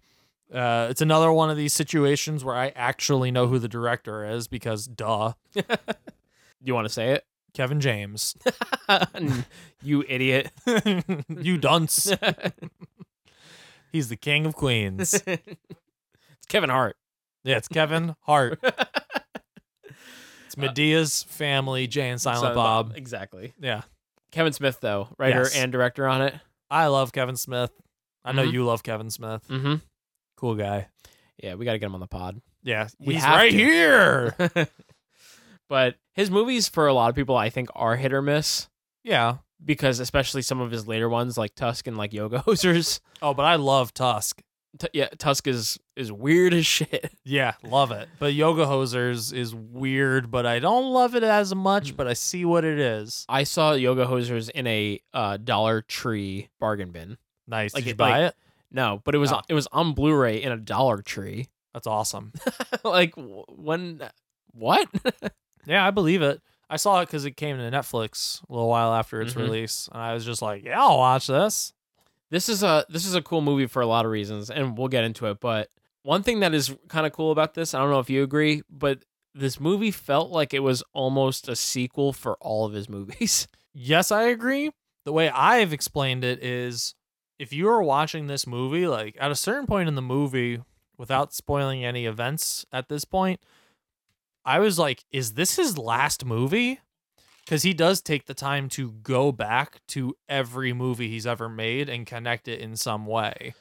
Uh, 0.53 0.87
it's 0.89 1.01
another 1.01 1.31
one 1.31 1.49
of 1.49 1.57
these 1.57 1.73
situations 1.73 2.43
where 2.43 2.55
I 2.55 2.71
actually 2.75 3.31
know 3.31 3.47
who 3.47 3.57
the 3.59 3.67
director 3.67 4.23
is 4.25 4.47
because, 4.47 4.85
duh, 4.85 5.33
you 6.63 6.73
want 6.73 6.85
to 6.85 6.93
say 6.93 7.11
it? 7.11 7.25
Kevin 7.53 7.79
James. 7.81 8.35
you 9.81 10.03
idiot. 10.07 10.51
you 11.29 11.57
dunce. 11.57 12.13
He's 13.95 14.09
the 14.09 14.17
king 14.17 14.45
of 14.45 14.55
queens. 14.55 15.13
it's 15.25 16.45
Kevin 16.49 16.69
Hart. 16.69 16.97
Yeah, 17.45 17.55
it's 17.55 17.69
Kevin 17.69 18.15
Hart. 18.23 18.59
It's 20.45 20.57
Madea's 20.57 21.23
family, 21.23 21.87
Jay 21.87 22.09
and 22.09 22.19
Silent, 22.21 22.55
Bob. 22.55 22.93
Exactly. 22.95 23.53
Yeah, 23.59 23.81
Kevin 24.31 24.53
Smith, 24.53 24.79
though, 24.81 25.07
writer 25.17 25.39
Yes. 25.43 25.55
and 25.55 25.71
director 25.71 26.07
on 26.07 26.21
it. 26.21 26.35
I 26.69 26.87
love 26.87 27.11
Kevin 27.13 27.35
Smith. 27.35 27.71
I 28.23 28.31
know 28.31 28.43
Mhm. 28.45 28.51
you 28.53 28.65
love 28.65 28.83
Kevin 28.83 29.09
Smith. 29.09 29.47
Mm-hmm. 29.49 29.75
Cool 30.37 30.55
guy. 30.55 30.87
Yeah, 31.41 31.55
we 31.55 31.65
got 31.65 31.71
to 31.73 31.79
get 31.79 31.85
him 31.87 31.93
on 31.95 31.99
the 31.99 32.07
pod. 32.07 32.41
Yeah, 32.63 32.87
We 32.99 33.15
he's 33.15 33.23
right 33.23 33.49
to. 33.51 33.57
here. 33.57 34.35
but 35.69 35.95
his 36.13 36.29
movies, 36.29 36.67
for 36.69 36.85
a 36.87 36.93
lot 36.93 37.09
of 37.09 37.15
people, 37.15 37.35
I 37.35 37.49
think 37.49 37.69
are 37.73 37.95
hit 37.95 38.13
or 38.13 38.21
miss 38.21 38.67
yeah. 39.03 39.37
Because, 39.63 39.99
especially 39.99 40.41
some 40.41 40.59
of 40.61 40.71
his 40.71 40.87
later 40.87 41.07
ones, 41.09 41.37
like 41.37 41.55
Tusk 41.55 41.87
and 41.87 41.97
like 41.97 42.13
Yoga 42.13 42.39
Hosers. 42.47 42.99
Oh, 43.21 43.33
but 43.33 43.43
I 43.45 43.55
love 43.55 43.93
Tusk. 43.93 44.41
T- 44.77 44.87
yeah, 44.93 45.07
Tusk 45.17 45.47
is 45.47 45.79
is 45.95 46.11
weird 46.11 46.53
as 46.53 46.65
shit. 46.65 47.13
Yeah, 47.23 47.53
love 47.63 47.91
it. 47.91 48.09
But 48.19 48.33
Yoga 48.33 48.65
Hosers 48.65 49.31
is 49.33 49.55
weird, 49.55 50.29
but 50.29 50.45
I 50.45 50.59
don't 50.59 50.91
love 50.91 51.15
it 51.15 51.23
as 51.23 51.55
much, 51.55 51.95
but 51.95 52.07
I 52.07 52.13
see 52.13 52.43
what 52.43 52.65
it 52.65 52.77
is. 52.77 53.25
I 53.29 53.43
saw 53.45 53.71
Yoga 53.73 54.05
Hosers 54.05 54.49
in 54.49 54.67
a 54.67 54.99
uh, 55.13 55.37
Dollar 55.37 55.81
Tree 55.81 56.49
bargain 56.59 56.91
bin. 56.91 57.17
Nice. 57.47 57.73
Like 57.73 57.83
Did 57.85 57.91
you 57.91 57.95
buy 57.95 58.09
like- 58.21 58.29
it? 58.31 58.35
No, 58.71 59.01
but 59.05 59.15
it 59.15 59.19
was 59.19 59.31
Oh. 59.31 59.39
it 59.47 59.53
was 59.53 59.67
on 59.71 59.93
Blu-ray 59.93 60.43
in 60.43 60.51
a 60.51 60.57
Dollar 60.57 61.01
Tree. 61.01 61.47
That's 61.73 61.87
awesome. 61.87 62.33
like 62.83 63.13
when 63.15 64.01
what? 64.51 64.89
yeah, 65.65 65.87
I 65.87 65.91
believe 65.91 66.21
it. 66.21 66.41
I 66.69 66.77
saw 66.77 67.01
it 67.01 67.05
because 67.07 67.25
it 67.25 67.31
came 67.37 67.57
to 67.57 67.63
Netflix 67.71 68.41
a 68.49 68.53
little 68.53 68.67
while 68.69 68.93
after 68.93 69.21
its 69.21 69.33
Mhm. 69.33 69.41
release, 69.43 69.87
and 69.91 70.01
I 70.01 70.13
was 70.13 70.25
just 70.25 70.41
like, 70.41 70.63
"Yeah, 70.63 70.81
I'll 70.81 70.97
watch 70.97 71.27
this." 71.27 71.73
this 72.31 72.49
is 72.49 72.63
a 72.63 72.83
this 72.89 73.05
is 73.05 73.13
a 73.15 73.21
cool 73.21 73.39
movie 73.41 73.67
for 73.67 73.81
a 73.81 73.85
lot 73.87 74.03
of 74.03 74.11
reasons, 74.11 74.49
and 74.49 74.77
we'll 74.77 74.87
get 74.87 75.03
into 75.03 75.27
it. 75.27 75.39
But 75.39 75.69
one 76.01 76.23
thing 76.23 76.39
that 76.41 76.53
is 76.53 76.75
kind 76.87 77.05
of 77.05 77.13
cool 77.13 77.31
about 77.31 77.53
this, 77.53 77.73
I 77.73 77.79
don't 77.79 77.91
know 77.91 77.99
if 77.99 78.09
you 78.09 78.23
agree, 78.23 78.63
but 78.69 79.03
this 79.33 79.59
movie 79.59 79.91
felt 79.91 80.31
like 80.31 80.53
it 80.53 80.59
was 80.61 80.83
almost 80.93 81.47
a 81.47 81.55
sequel 81.55 82.13
for 82.13 82.35
all 82.41 82.65
of 82.65 82.73
his 82.73 82.89
movies. 82.89 83.47
Yes, 83.77 84.09
I 84.09 84.23
agree. 84.23 84.71
The 85.03 85.11
way 85.11 85.29
I've 85.29 85.73
explained 85.73 86.23
it 86.23 86.41
is 86.41 86.95
if 87.37 87.51
you 87.51 87.67
are 87.67 87.83
watching 87.83 88.27
this 88.27 88.47
movie, 88.47 88.87
like 88.87 89.17
at 89.19 89.31
a 89.31 89.35
certain 89.35 89.67
point 89.67 89.89
in 89.89 89.95
the 89.95 90.01
movie, 90.01 90.61
without 90.97 91.33
spoiling 91.33 91.83
any 91.83 92.05
events 92.05 92.65
at 92.71 92.87
this 92.87 93.03
point, 93.03 93.41
I 94.45 94.59
was 94.59 94.77
like, 94.77 95.03
is 95.11 95.33
this 95.33 95.55
his 95.55 95.77
last 95.77 96.23
movie? 96.25 96.79
Because 97.43 97.63
he 97.63 97.73
does 97.73 98.01
take 98.01 98.25
the 98.25 98.33
time 98.33 98.69
to 98.69 98.91
go 98.91 99.31
back 99.31 99.79
to 99.89 100.15
every 100.29 100.73
movie 100.73 101.09
he's 101.09 101.27
ever 101.27 101.47
made 101.49 101.89
and 101.89 102.05
connect 102.07 102.47
it 102.47 102.59
in 102.59 102.75
some 102.75 103.05
way. 103.05 103.53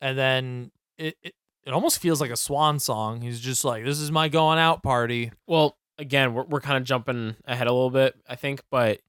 And 0.00 0.18
then 0.18 0.70
it, 0.98 1.16
it, 1.22 1.34
it 1.64 1.72
almost 1.72 1.98
feels 1.98 2.20
like 2.20 2.30
a 2.30 2.36
swan 2.36 2.78
song. 2.78 3.20
He's 3.22 3.40
just 3.40 3.64
like, 3.64 3.84
this 3.84 4.00
is 4.00 4.10
my 4.10 4.28
going 4.28 4.58
out 4.58 4.82
party. 4.82 5.32
Well, 5.46 5.76
again, 5.98 6.34
we're 6.34 6.44
we're 6.44 6.60
kind 6.60 6.76
of 6.76 6.84
jumping 6.84 7.36
ahead 7.46 7.66
a 7.68 7.72
little 7.72 7.90
bit, 7.90 8.16
I 8.28 8.34
think, 8.36 8.62
but 8.70 9.00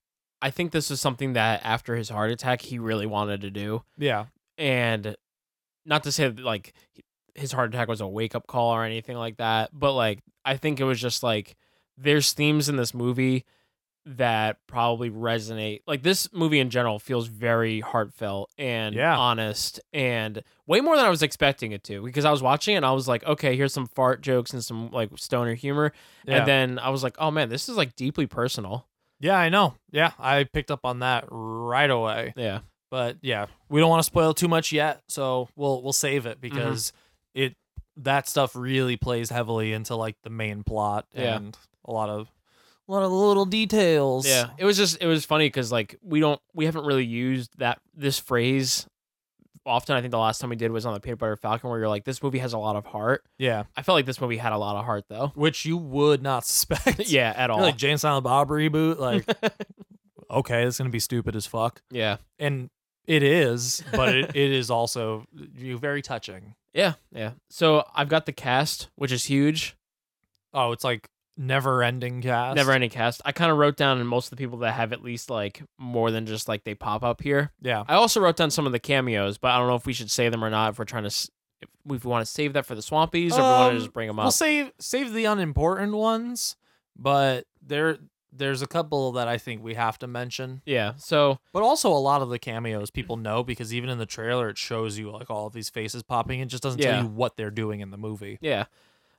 I 0.42 0.52
think 0.52 0.72
this 0.72 0.92
is 0.92 1.02
something 1.02 1.34
that 1.34 1.62
after 1.64 1.96
his 1.96 2.10
heart 2.10 2.32
attack, 2.32 2.62
he 2.62 2.80
really 2.80 3.06
wanted 3.08 3.42
to 3.42 3.50
do. 3.50 3.84
Yeah. 3.98 4.26
and 4.58 5.16
not 5.86 6.04
to 6.04 6.12
say 6.14 6.30
that, 6.30 6.40
like 6.40 6.74
his 7.36 7.52
heart 7.52 7.74
attack 7.74 7.88
was 7.88 8.02
a 8.02 8.08
wake 8.08 8.36
up 8.36 8.48
call 8.48 8.72
or 8.72 8.84
anything 8.84 9.18
like 9.18 9.38
that, 9.38 9.70
but 9.74 9.94
like 9.94 10.20
I 10.46 10.58
think 10.58 10.80
it 10.80 10.84
was 10.84 11.00
just 11.02 11.24
like 11.24 11.56
there's 11.98 12.34
themes 12.34 12.70
in 12.70 12.76
this 12.76 12.94
movie 12.94 13.46
that 14.06 14.58
probably 14.68 15.10
resonate. 15.10 15.82
Like 15.88 16.04
this 16.04 16.28
movie 16.34 16.60
in 16.60 16.70
general 16.70 17.00
feels 17.00 17.28
very 17.28 17.80
heartfelt 17.80 18.52
and 18.58 18.94
Yeah. 18.96 19.18
honest 19.18 19.80
and 19.94 20.44
way 20.68 20.82
more 20.82 20.98
than 20.98 21.06
I 21.06 21.10
was 21.10 21.24
expecting 21.24 21.72
it 21.72 21.84
to 21.86 22.04
because 22.04 22.26
I 22.26 22.32
was 22.32 22.42
watching 22.42 22.74
it 22.74 22.78
and 22.78 22.86
I 22.86 22.92
was 22.92 23.08
like, 23.08 23.24
okay, 23.26 23.56
here's 23.56 23.74
some 23.74 23.88
fart 23.88 24.22
jokes 24.22 24.52
and 24.52 24.64
some 24.64 24.92
like 24.92 25.10
stoner 25.16 25.54
humor. 25.54 25.94
Yeah. 26.26 26.40
And 26.40 26.48
then 26.48 26.80
I 26.80 26.90
was 26.90 27.02
like, 27.02 27.16
oh 27.18 27.32
man, 27.32 27.48
this 27.50 27.70
is 27.70 27.78
like 27.78 27.96
deeply 27.96 28.28
personal. 28.28 28.88
Yeah, 29.22 29.38
I 29.38 29.48
know. 29.48 29.76
Yeah, 29.92 30.12
I 30.20 30.44
picked 30.44 30.70
up 30.72 30.82
on 30.84 31.00
that 31.00 31.26
right 31.30 31.90
away. 31.90 32.34
Yeah. 32.36 32.60
But 32.92 33.18
yeah, 33.22 33.46
we 33.70 33.80
don't 33.80 33.90
want 33.90 34.02
to 34.02 34.06
spoil 34.06 34.34
too 34.34 34.50
much 34.50 34.72
yet, 34.74 35.02
so 35.08 35.48
we'll 35.56 35.82
we'll 35.82 35.94
save 35.94 36.24
Mm-hmm. 36.24 36.32
it 36.32 36.42
because 36.42 36.92
it 37.34 37.56
that 37.98 38.28
stuff 38.28 38.56
really 38.56 38.98
plays 38.98 39.30
heavily 39.30 39.72
into 39.74 39.96
like 39.96 40.16
the 40.24 40.30
main 40.30 40.64
plot 40.64 41.06
Yeah. 41.14 41.36
and 41.38 41.58
a 41.86 41.92
lot 41.92 42.10
of 42.10 42.30
a 42.88 42.92
lot 42.92 43.04
of 43.04 43.12
little 43.12 43.46
details. 43.46 44.28
Yeah, 44.28 44.50
it 44.58 44.66
was 44.66 44.78
just 44.78 44.98
it 45.02 45.08
was 45.08 45.26
funny 45.26 45.46
because 45.48 45.72
like 45.72 45.96
we 46.02 46.20
don't 46.20 46.42
we 46.54 46.66
haven't 46.66 46.86
really 46.86 47.06
used 47.06 47.58
that 47.60 47.80
this 47.96 48.20
phrase 48.20 48.86
often. 49.66 49.96
I 49.96 50.02
think 50.02 50.12
the 50.12 50.18
last 50.18 50.40
time 50.42 50.50
we 50.50 50.58
did 50.58 50.72
was 50.72 50.86
on 50.86 50.94
the 50.94 51.00
Peanut 51.00 51.20
Butter 51.20 51.38
Falcon, 51.38 51.70
where 51.70 51.80
you're 51.80 51.88
like, 51.88 52.04
this 52.04 52.22
movie 52.22 52.40
has 52.40 52.52
a 52.52 52.58
lot 52.58 52.76
of 52.76 52.86
heart. 52.86 53.24
Yeah. 53.38 53.64
I 53.78 53.84
felt 53.84 53.96
like 53.96 54.06
this 54.06 54.20
movie 54.20 54.36
had 54.36 54.52
a 54.52 54.58
lot 54.58 54.76
of 54.76 54.84
heart 54.84 55.06
though. 55.08 55.32
Which 55.36 55.64
you 55.66 55.78
would 55.78 56.22
not 56.22 56.46
suspect. 56.46 57.00
Yeah, 57.10 57.34
at 57.38 57.50
You're 57.50 57.52
all. 57.58 57.62
Like 57.62 57.78
Jay 57.78 57.92
and 57.92 58.02
Silent 58.02 58.26
Bob 58.26 58.50
reboot, 58.50 58.98
like 59.00 59.26
okay, 60.32 60.64
it's 60.64 60.78
gonna 60.78 60.90
be 60.90 61.00
stupid 61.00 61.36
as 61.36 61.46
fuck. 61.46 61.82
yeah, 61.92 62.18
And 62.40 62.70
it 63.08 63.24
is, 63.24 63.84
but 63.92 64.16
it, 64.16 64.30
it 64.36 64.52
is 64.52 64.70
also 64.72 65.26
you 65.58 65.78
very 65.78 66.02
touching. 66.02 66.56
yeah, 66.74 66.94
yeah. 67.12 67.32
So 67.50 67.86
I've 67.96 68.10
got 68.10 68.26
the 68.26 68.32
cast, 68.34 68.90
which 68.96 69.12
is 69.12 69.26
huge. 69.26 69.76
Oh, 70.54 70.72
it's 70.72 70.84
like 70.84 71.10
never 71.36 71.82
ending 71.84 72.22
cast. 72.22 72.56
Never 72.56 72.72
ending 72.72 72.90
cast. 72.92 73.22
I 73.26 73.32
kind 73.32 73.52
of 73.52 73.58
wrote 73.58 73.76
down 73.76 74.06
most 74.06 74.28
of 74.28 74.30
the 74.32 74.36
people 74.38 74.60
that 74.60 74.74
have 74.74 74.94
at 74.94 75.04
least 75.04 75.30
like 75.30 75.64
more 75.80 76.12
than 76.12 76.26
just 76.28 76.48
like 76.48 76.64
they 76.64 76.76
pop 76.76 77.04
up 77.04 77.22
here. 77.22 77.52
Yeah. 77.62 77.84
I 77.88 77.96
also 77.96 78.22
wrote 78.22 78.36
down 78.36 78.52
some 78.52 78.66
of 78.68 78.72
the 78.72 78.80
cameos, 78.80 79.38
but 79.40 79.50
I 79.52 79.58
don't 79.58 79.68
know 79.68 79.76
if 79.76 79.86
we 79.88 79.94
should 79.94 80.12
say 80.12 80.30
them 80.30 80.44
or 80.44 80.50
not. 80.52 80.72
If 80.74 80.80
we're 80.80 80.86
trying 80.86 81.04
to, 81.04 81.08
s- 81.08 81.30
if 81.62 81.70
we 81.86 81.98
want 81.98 82.24
to 82.26 82.32
save 82.32 82.54
that 82.54 82.66
for 82.68 82.76
the 82.76 82.82
Swampies, 82.82 83.32
or 83.32 83.34
if 83.34 83.38
we 83.38 83.42
want 83.42 83.62
Um, 83.70 83.74
to 83.74 83.80
just 83.80 83.94
bring 83.94 84.08
them 84.08 84.20
up. 84.20 84.26
We'll 84.26 84.32
save 84.32 84.72
save 84.80 85.12
the 85.14 85.26
unimportant 85.26 85.94
ones, 85.94 86.56
but 86.96 87.46
there 87.66 87.98
there's 88.36 88.62
a 88.62 88.68
couple 88.68 89.12
that 89.14 89.28
I 89.28 89.38
think 89.38 89.64
we 89.64 89.76
have 89.76 89.98
to 90.00 90.08
mention. 90.08 90.62
yeah. 90.66 90.94
So 90.98 91.40
But 91.54 91.64
also 91.64 91.90
a 91.92 92.00
lot 92.00 92.22
of 92.22 92.30
the 92.30 92.40
cameos 92.40 92.90
people 92.90 93.18
know 93.18 93.44
because 93.44 93.74
even 93.74 93.90
in 93.90 93.98
the 93.98 94.06
trailer 94.06 94.50
it 94.50 94.58
shows 94.58 94.98
you 94.98 95.12
like 95.12 95.30
all 95.30 95.48
of 95.48 95.54
these 95.54 95.70
faces 95.70 96.04
popping. 96.04 96.40
It 96.40 96.48
just 96.48 96.64
doesn't 96.64 96.82
Yeah. 96.82 96.94
tell 96.94 97.04
you 97.04 97.10
what 97.10 97.38
they're 97.38 97.52
doing 97.52 97.80
in 97.82 97.92
the 97.92 97.98
movie. 97.98 98.38
Yeah. 98.42 98.66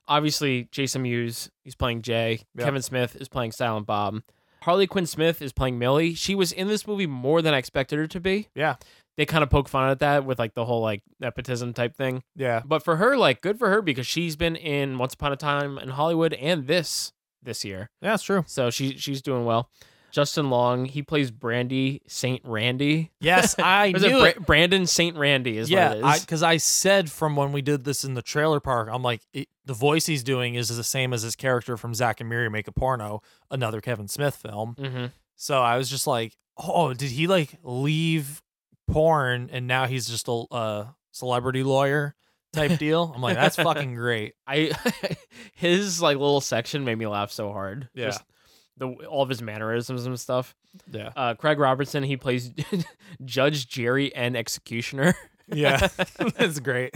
Obviously, 0.07 0.67
Jason 0.71 1.01
Mewes, 1.01 1.49
he's 1.63 1.75
playing 1.75 2.01
Jay. 2.03 2.41
Yep. 2.55 2.65
Kevin 2.65 2.81
Smith 2.81 3.15
is 3.15 3.27
playing 3.27 3.51
Silent 3.53 3.87
Bob. 3.87 4.21
Harley 4.61 4.87
Quinn 4.87 5.05
Smith 5.05 5.41
is 5.41 5.51
playing 5.53 5.79
Millie. 5.79 6.13
She 6.13 6.35
was 6.35 6.51
in 6.51 6.67
this 6.67 6.85
movie 6.87 7.07
more 7.07 7.41
than 7.41 7.53
I 7.53 7.57
expected 7.57 7.97
her 7.99 8.07
to 8.07 8.19
be. 8.19 8.49
Yeah. 8.55 8.75
They 9.17 9.25
kind 9.25 9.43
of 9.43 9.49
poke 9.49 9.69
fun 9.69 9.89
at 9.89 9.99
that 9.99 10.25
with 10.25 10.37
like 10.39 10.55
the 10.55 10.65
whole 10.65 10.81
like 10.81 11.01
nepotism 11.19 11.73
type 11.73 11.95
thing. 11.95 12.21
Yeah. 12.35 12.61
But 12.65 12.83
for 12.83 12.97
her, 12.97 13.15
like 13.17 13.41
good 13.41 13.57
for 13.57 13.69
her 13.69 13.81
because 13.81 14.05
she's 14.05 14.35
been 14.35 14.55
in 14.55 14.97
Once 14.97 15.13
Upon 15.13 15.31
a 15.31 15.35
Time 15.37 15.77
in 15.77 15.89
Hollywood 15.89 16.33
and 16.33 16.67
this 16.67 17.13
this 17.45 17.63
year. 17.63 17.89
Yeah, 18.01 18.15
it's 18.15 18.23
true. 18.23 18.43
So 18.47 18.69
she 18.69 18.97
she's 18.97 19.21
doing 19.21 19.45
well. 19.45 19.69
Justin 20.15 20.49
Long, 20.49 20.85
he 20.85 21.01
plays 21.01 21.29
Brandy 21.29 22.01
Saint 22.07 22.41
Randy. 22.45 23.11
Yes, 23.19 23.55
I 23.59 23.91
knew 23.91 24.23
it 24.23 24.37
it. 24.37 24.45
Brandon 24.45 24.85
Saint 24.85 25.17
Randy 25.17 25.57
is 25.57 25.69
yeah, 25.69 25.89
what 25.89 25.97
it 25.97 26.05
is. 26.05 26.21
because 26.21 26.41
I, 26.41 26.55
said 26.55 27.11
from 27.11 27.35
when 27.35 27.51
we 27.51 27.61
did 27.61 27.83
this 27.83 28.05
in 28.05 28.13
the 28.13 28.21
trailer 28.21 28.61
park, 28.61 28.87
I'm 28.89 29.03
like, 29.03 29.23
it, 29.33 29.49
the 29.65 29.73
voice 29.73 30.05
he's 30.05 30.23
doing 30.23 30.55
is 30.55 30.69
the 30.69 30.85
same 30.85 31.11
as 31.11 31.23
his 31.23 31.35
character 31.35 31.75
from 31.75 31.93
Zack 31.93 32.21
and 32.21 32.29
Miri 32.29 32.49
Make 32.49 32.69
a 32.69 32.71
Porno, 32.71 33.21
another 33.51 33.81
Kevin 33.81 34.07
Smith 34.07 34.35
film. 34.35 34.75
mm-hmm. 34.79 35.05
So 35.35 35.61
I 35.61 35.75
was 35.75 35.89
just 35.89 36.07
like, 36.07 36.37
oh, 36.57 36.93
did 36.93 37.11
he 37.11 37.27
like 37.27 37.59
leave 37.61 38.41
porn 38.87 39.49
and 39.51 39.67
now 39.67 39.85
he's 39.85 40.07
just 40.07 40.29
a 40.29 40.31
uh, 40.31 40.87
celebrity 41.11 41.63
lawyer 41.63 42.15
type 42.55 42.79
deal? 42.79 43.11
I'm 43.15 43.21
like, 43.21 43.35
that's 43.35 43.55
fucking 43.57 43.93
great. 43.95 44.33
I 44.47 44.71
his 45.55 46.01
like 46.01 46.17
little 46.17 46.41
section 46.41 46.83
made 46.85 46.97
me 46.97 47.07
laugh 47.07 47.31
so 47.31 47.51
hard. 47.51 47.89
Yeah. 47.93 48.05
Just 48.05 48.23
the 48.77 48.87
all 48.87 49.21
of 49.23 49.29
his 49.29 49.41
mannerisms 49.41 50.05
and 50.05 50.19
stuff. 50.19 50.55
Yeah. 50.91 51.11
Uh, 51.15 51.33
Craig 51.35 51.59
Robinson, 51.59 52.03
he 52.03 52.17
plays 52.17 52.51
Judge 53.23 53.67
Jerry 53.67 54.13
and 54.15 54.35
Executioner. 54.35 55.15
Yeah. 55.47 55.87
that's 56.17 56.59
great. 56.59 56.95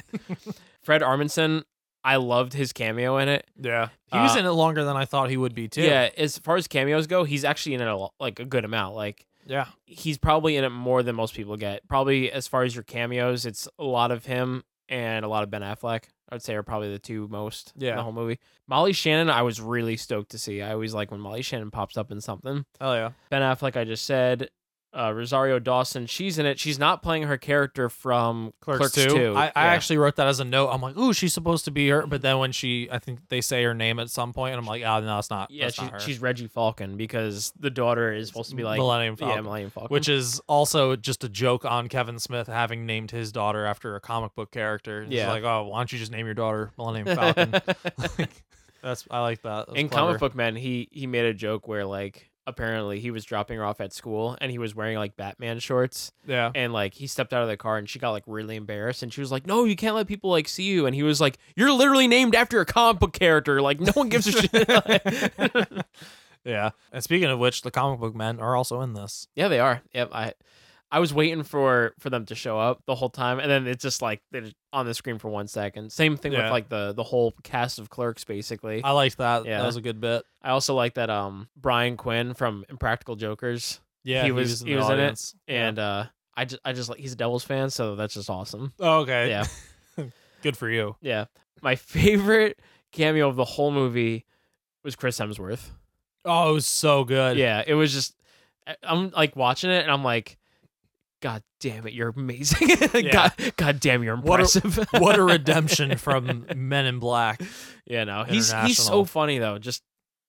Fred 0.82 1.02
Armisen, 1.02 1.64
I 2.04 2.16
loved 2.18 2.54
his 2.54 2.74
cameo 2.74 3.18
in 3.18 3.30
it. 3.30 3.46
Yeah. 3.58 3.90
He 4.12 4.18
was 4.18 4.36
Uh, 4.36 4.40
in 4.40 4.46
it 4.46 4.50
longer 4.52 4.84
than 4.84 4.98
I 4.98 5.06
thought 5.06 5.30
he 5.30 5.38
would 5.38 5.54
be 5.54 5.68
too. 5.68 5.84
Yeah, 5.84 6.10
as 6.18 6.38
far 6.40 6.56
as 6.58 6.68
cameos 6.68 7.08
go, 7.08 7.24
he's 7.24 7.46
actually 7.46 7.76
in 7.76 7.82
it 7.82 7.88
a, 7.88 7.96
lo- 7.96 8.14
like 8.20 8.40
a 8.40 8.46
good 8.46 8.66
amount. 8.66 8.96
Like 8.96 9.26
Yeah. 9.46 9.68
he's 9.86 10.18
probably 10.18 10.56
in 10.58 10.64
it 10.64 10.70
more 10.70 11.04
than 11.04 11.16
most 11.16 11.34
people 11.36 11.56
get. 11.58 11.88
Probably 11.88 12.32
as 12.32 12.48
far 12.48 12.64
as 12.64 12.74
your 12.76 12.84
cameos, 12.84 13.46
it's 13.46 13.68
a 13.78 13.84
lot 13.84 14.12
of 14.12 14.26
him 14.26 14.64
and 14.90 15.24
a 15.24 15.28
lot 15.28 15.44
of 15.44 15.50
Ben 15.50 15.62
Affleck. 15.62 16.04
I 16.30 16.36
would 16.36 16.44
say 16.44 16.54
are 16.56 16.64
probably 16.64 16.92
the 16.92 17.00
two 17.00 17.28
most 17.30 17.74
in 17.76 17.96
the 17.96 18.04
whole 18.04 18.12
movie. 18.12 18.40
Molly 18.68 18.94
Shannon, 18.94 19.30
I 19.32 19.42
was 19.42 19.60
really 19.60 19.98
stoked 19.98 20.32
to 20.32 20.38
see. 20.38 20.62
I 20.62 20.74
always 20.74 20.94
like 20.94 21.10
when 21.10 21.20
Molly 21.20 21.42
Shannon 21.42 21.72
pops 21.72 21.98
up 21.98 22.12
in 22.12 22.22
something. 22.22 22.66
Oh 22.80 22.94
yeah. 22.94 23.12
Ben 23.32 23.42
Affleck, 23.42 23.76
I 23.76 23.84
just 23.84 24.06
said. 24.06 24.50
Uh, 24.92 25.14
Rosario 25.14 25.60
Dawson, 25.60 26.08
she's 26.08 26.40
in 26.40 26.48
it. 26.48 26.60
She's 26.60 26.80
not 26.80 27.04
playing 27.04 27.24
her 27.24 27.38
character 27.38 27.90
from 27.90 28.54
Clerks, 28.60 28.92
2. 28.94 29.36
I, 29.38 29.44
I 29.44 29.46
Yeah. 29.46 29.52
actually 29.74 29.98
wrote 29.98 30.16
that 30.16 30.26
as 30.26 30.40
a 30.40 30.44
note. 30.44 30.70
I'm 30.70 30.82
like, 30.82 30.98
ooh, 30.98 31.14
she's 31.14 31.32
supposed 31.32 31.66
to 31.66 31.72
be 31.72 31.88
her. 31.90 32.08
But 32.08 32.24
then 32.24 32.40
when 32.40 32.52
she, 32.52 32.90
I 32.92 32.98
think 32.98 33.20
they 33.30 33.40
say 33.42 33.64
her 33.66 33.76
name 33.76 34.00
at 34.00 34.10
some 34.10 34.34
point, 34.34 34.54
and 34.54 34.60
I'm 34.60 34.66
like, 34.66 34.82
oh, 34.84 35.00
no, 35.02 35.20
it's 35.20 35.30
not. 35.30 35.52
yeah, 35.52 35.66
that's 35.66 35.76
she, 35.76 35.84
not 35.84 35.92
her. 35.94 36.00
she's 36.00 36.20
Reggie 36.20 36.48
Falcon 36.48 36.98
because 36.98 37.54
the 37.60 37.70
daughter 37.70 38.12
is 38.12 38.30
supposed 38.30 38.50
to 38.50 38.56
be 38.56 38.64
like 38.64 38.80
Millennium 38.80 39.16
Yeah, 39.20 39.28
Falcon. 39.28 39.44
Millennium 39.46 39.70
Falcon. 39.70 39.94
Which 39.94 40.10
is 40.10 40.42
also 40.48 40.96
just 40.96 41.24
a 41.24 41.30
joke 41.30 41.66
on 41.66 41.88
Kevin 41.88 42.18
Smith 42.18 42.48
having 42.48 42.88
named 42.88 43.12
his 43.12 43.32
daughter 43.32 43.66
after 43.66 43.96
a 43.96 44.02
comic 44.02 44.34
book 44.34 44.50
character. 44.50 45.04
It's 45.04 45.12
Yeah. 45.12 45.30
like, 45.32 45.44
oh, 45.44 45.68
why 45.68 45.82
don't 45.82 45.92
you 45.94 46.00
just 46.00 46.12
name 46.12 46.26
your 46.26 46.34
daughter 46.34 46.72
Millennium 46.80 47.06
Falcon? 47.16 47.52
like, 48.18 48.44
that's 48.82 49.06
I 49.12 49.22
like 49.22 49.42
that. 49.44 49.68
That's 49.68 49.78
in 49.80 49.90
clever. 49.90 50.08
comic 50.08 50.20
book 50.20 50.36
man 50.36 50.56
he 50.56 50.88
he 50.92 51.06
made 51.06 51.26
a 51.26 51.34
joke 51.34 51.68
where 51.68 51.86
like 51.86 52.29
apparently 52.50 53.00
he 53.00 53.12
was 53.12 53.24
dropping 53.24 53.58
her 53.58 53.64
off 53.64 53.80
at 53.80 53.94
school 53.94 54.38
and 54.42 54.52
he 54.52 54.58
was 54.58 54.76
wearing 54.76 54.98
like 54.98 55.16
batman 55.16 55.60
shorts 55.60 56.12
Yeah. 56.28 56.52
and 56.56 56.74
like 56.74 56.94
he 56.94 57.08
stepped 57.08 57.34
out 57.34 57.42
of 57.44 57.48
the 57.48 57.56
car 57.58 57.78
and 57.78 57.90
she 57.90 58.00
got 58.00 58.12
like 58.12 58.24
really 58.28 58.56
embarrassed 58.56 59.02
and 59.04 59.14
she 59.14 59.22
was 59.22 59.32
like 59.32 59.48
no 59.48 59.64
you 59.64 59.76
can't 59.76 59.96
let 59.96 60.08
people 60.08 60.30
like 60.32 60.48
see 60.48 60.64
you 60.64 60.86
and 60.86 60.96
he 60.96 61.04
was 61.04 61.22
like 61.22 61.38
you're 61.56 61.72
literally 61.72 62.08
named 62.08 62.36
after 62.36 62.60
a 62.60 62.66
comic 62.66 63.00
book 63.00 63.14
character 63.14 63.62
like 63.62 63.80
no 63.80 63.92
one 63.94 64.10
gives 64.10 64.28
a 64.28 64.32
shit 64.34 64.52
yeah. 66.44 66.70
And 66.92 67.04
speaking 67.04 67.30
of 67.30 67.38
which, 67.40 67.62
the 67.64 67.72
comic 67.72 68.00
book 68.00 68.16
men 68.16 68.40
are 68.40 68.56
also 68.56 68.82
in 68.82 68.94
this. 68.94 69.28
yeah 69.36 69.48
they 69.48 69.60
are 69.60 69.82
yep 69.94 70.10
i 70.14 70.34
I 70.92 71.00
was 71.00 71.14
waiting 71.14 71.44
for 71.44 71.94
for 72.00 72.10
them 72.10 72.26
to 72.28 72.36
show 72.36 72.58
up 72.60 72.82
the 72.88 72.96
whole 72.96 73.10
time, 73.10 73.40
and 73.40 73.50
then 73.50 73.68
it's 73.68 73.84
just 73.84 74.02
like 74.02 74.22
they're 74.32 74.42
just 74.42 74.56
on 74.74 74.86
the 74.88 74.94
screen 74.94 75.20
for 75.20 75.30
one 75.30 75.48
second. 75.48 75.92
Same 75.92 76.18
thing 76.18 76.32
Yeah. 76.32 76.44
with 76.44 76.52
like 76.52 76.70
the 76.70 76.94
the 76.94 77.04
whole 77.04 77.34
cast 77.44 77.78
of 77.78 77.90
Clerks, 77.90 78.24
basically. 78.24 78.84
I 78.84 78.92
liked 78.92 79.18
that. 79.20 79.46
Yeah. 79.46 79.60
That 79.60 79.68
was 79.68 79.76
a 79.76 79.82
good 79.82 80.02
bit. 80.02 80.24
I 80.42 80.50
also 80.50 80.74
like 80.74 80.96
that 80.96 81.10
um 81.12 81.48
Brian 81.56 81.96
Quinn 81.96 82.34
from 82.34 82.66
Impractical 82.70 83.16
Jokers. 83.16 83.80
Yeah, 84.04 84.24
he 84.24 84.32
was 84.32 84.62
he 84.62 84.76
was 84.76 84.90
in 84.90 85.00
it, 85.00 85.34
and 85.48 85.78
uh, 85.78 86.06
I 86.36 86.46
just 86.46 86.62
I 86.66 86.74
just 86.74 86.90
like 86.90 87.00
he's 87.00 87.14
a 87.14 87.18
Devils 87.18 87.44
fan, 87.44 87.70
so 87.70 87.96
that's 87.96 88.16
just 88.16 88.30
awesome. 88.30 88.74
Oh, 88.80 89.00
okay. 89.02 89.30
Yeah, 89.30 89.46
Good 90.42 90.58
for 90.58 90.70
you. 90.70 90.96
yeah. 91.02 91.26
My 91.62 91.76
favorite 91.76 92.60
cameo 92.92 93.28
of 93.28 93.36
the 93.36 93.46
whole 93.46 93.72
movie 93.72 94.26
was 94.84 94.96
Chris 94.96 95.20
Hemsworth. 95.20 95.70
Oh, 96.26 96.50
it 96.50 96.54
was 96.54 96.66
so 96.66 97.04
good. 97.04 97.38
Yeah, 97.38 97.62
it 97.68 97.74
was 97.76 97.94
just 97.94 98.16
I- 98.66 98.78
I'm 98.82 99.10
like 99.12 99.36
watching 99.36 99.70
it, 99.70 99.84
and 99.84 99.92
I'm 99.92 100.04
like. 100.04 100.38
God 101.22 101.44
damn 101.60 101.86
it, 101.86 101.94
you're 101.94 102.10
amazing. 102.16 102.70
God, 103.12 103.34
God 103.58 103.80
damn, 103.80 104.04
you're 104.04 104.16
What 104.16 104.40
a- 104.40 104.44
impressive. 104.44 104.88
what 105.02 105.18
a 105.20 105.24
redemption 105.36 105.98
from 105.98 106.46
Men 106.56 106.86
in 106.86 107.00
Black. 107.00 107.42
Yeah, 107.86 108.06
no, 108.06 108.24
he's 108.24 108.52
he's 108.54 108.78
so 108.78 109.04
funny 109.06 109.38
though. 109.40 109.58
Just 109.58 109.84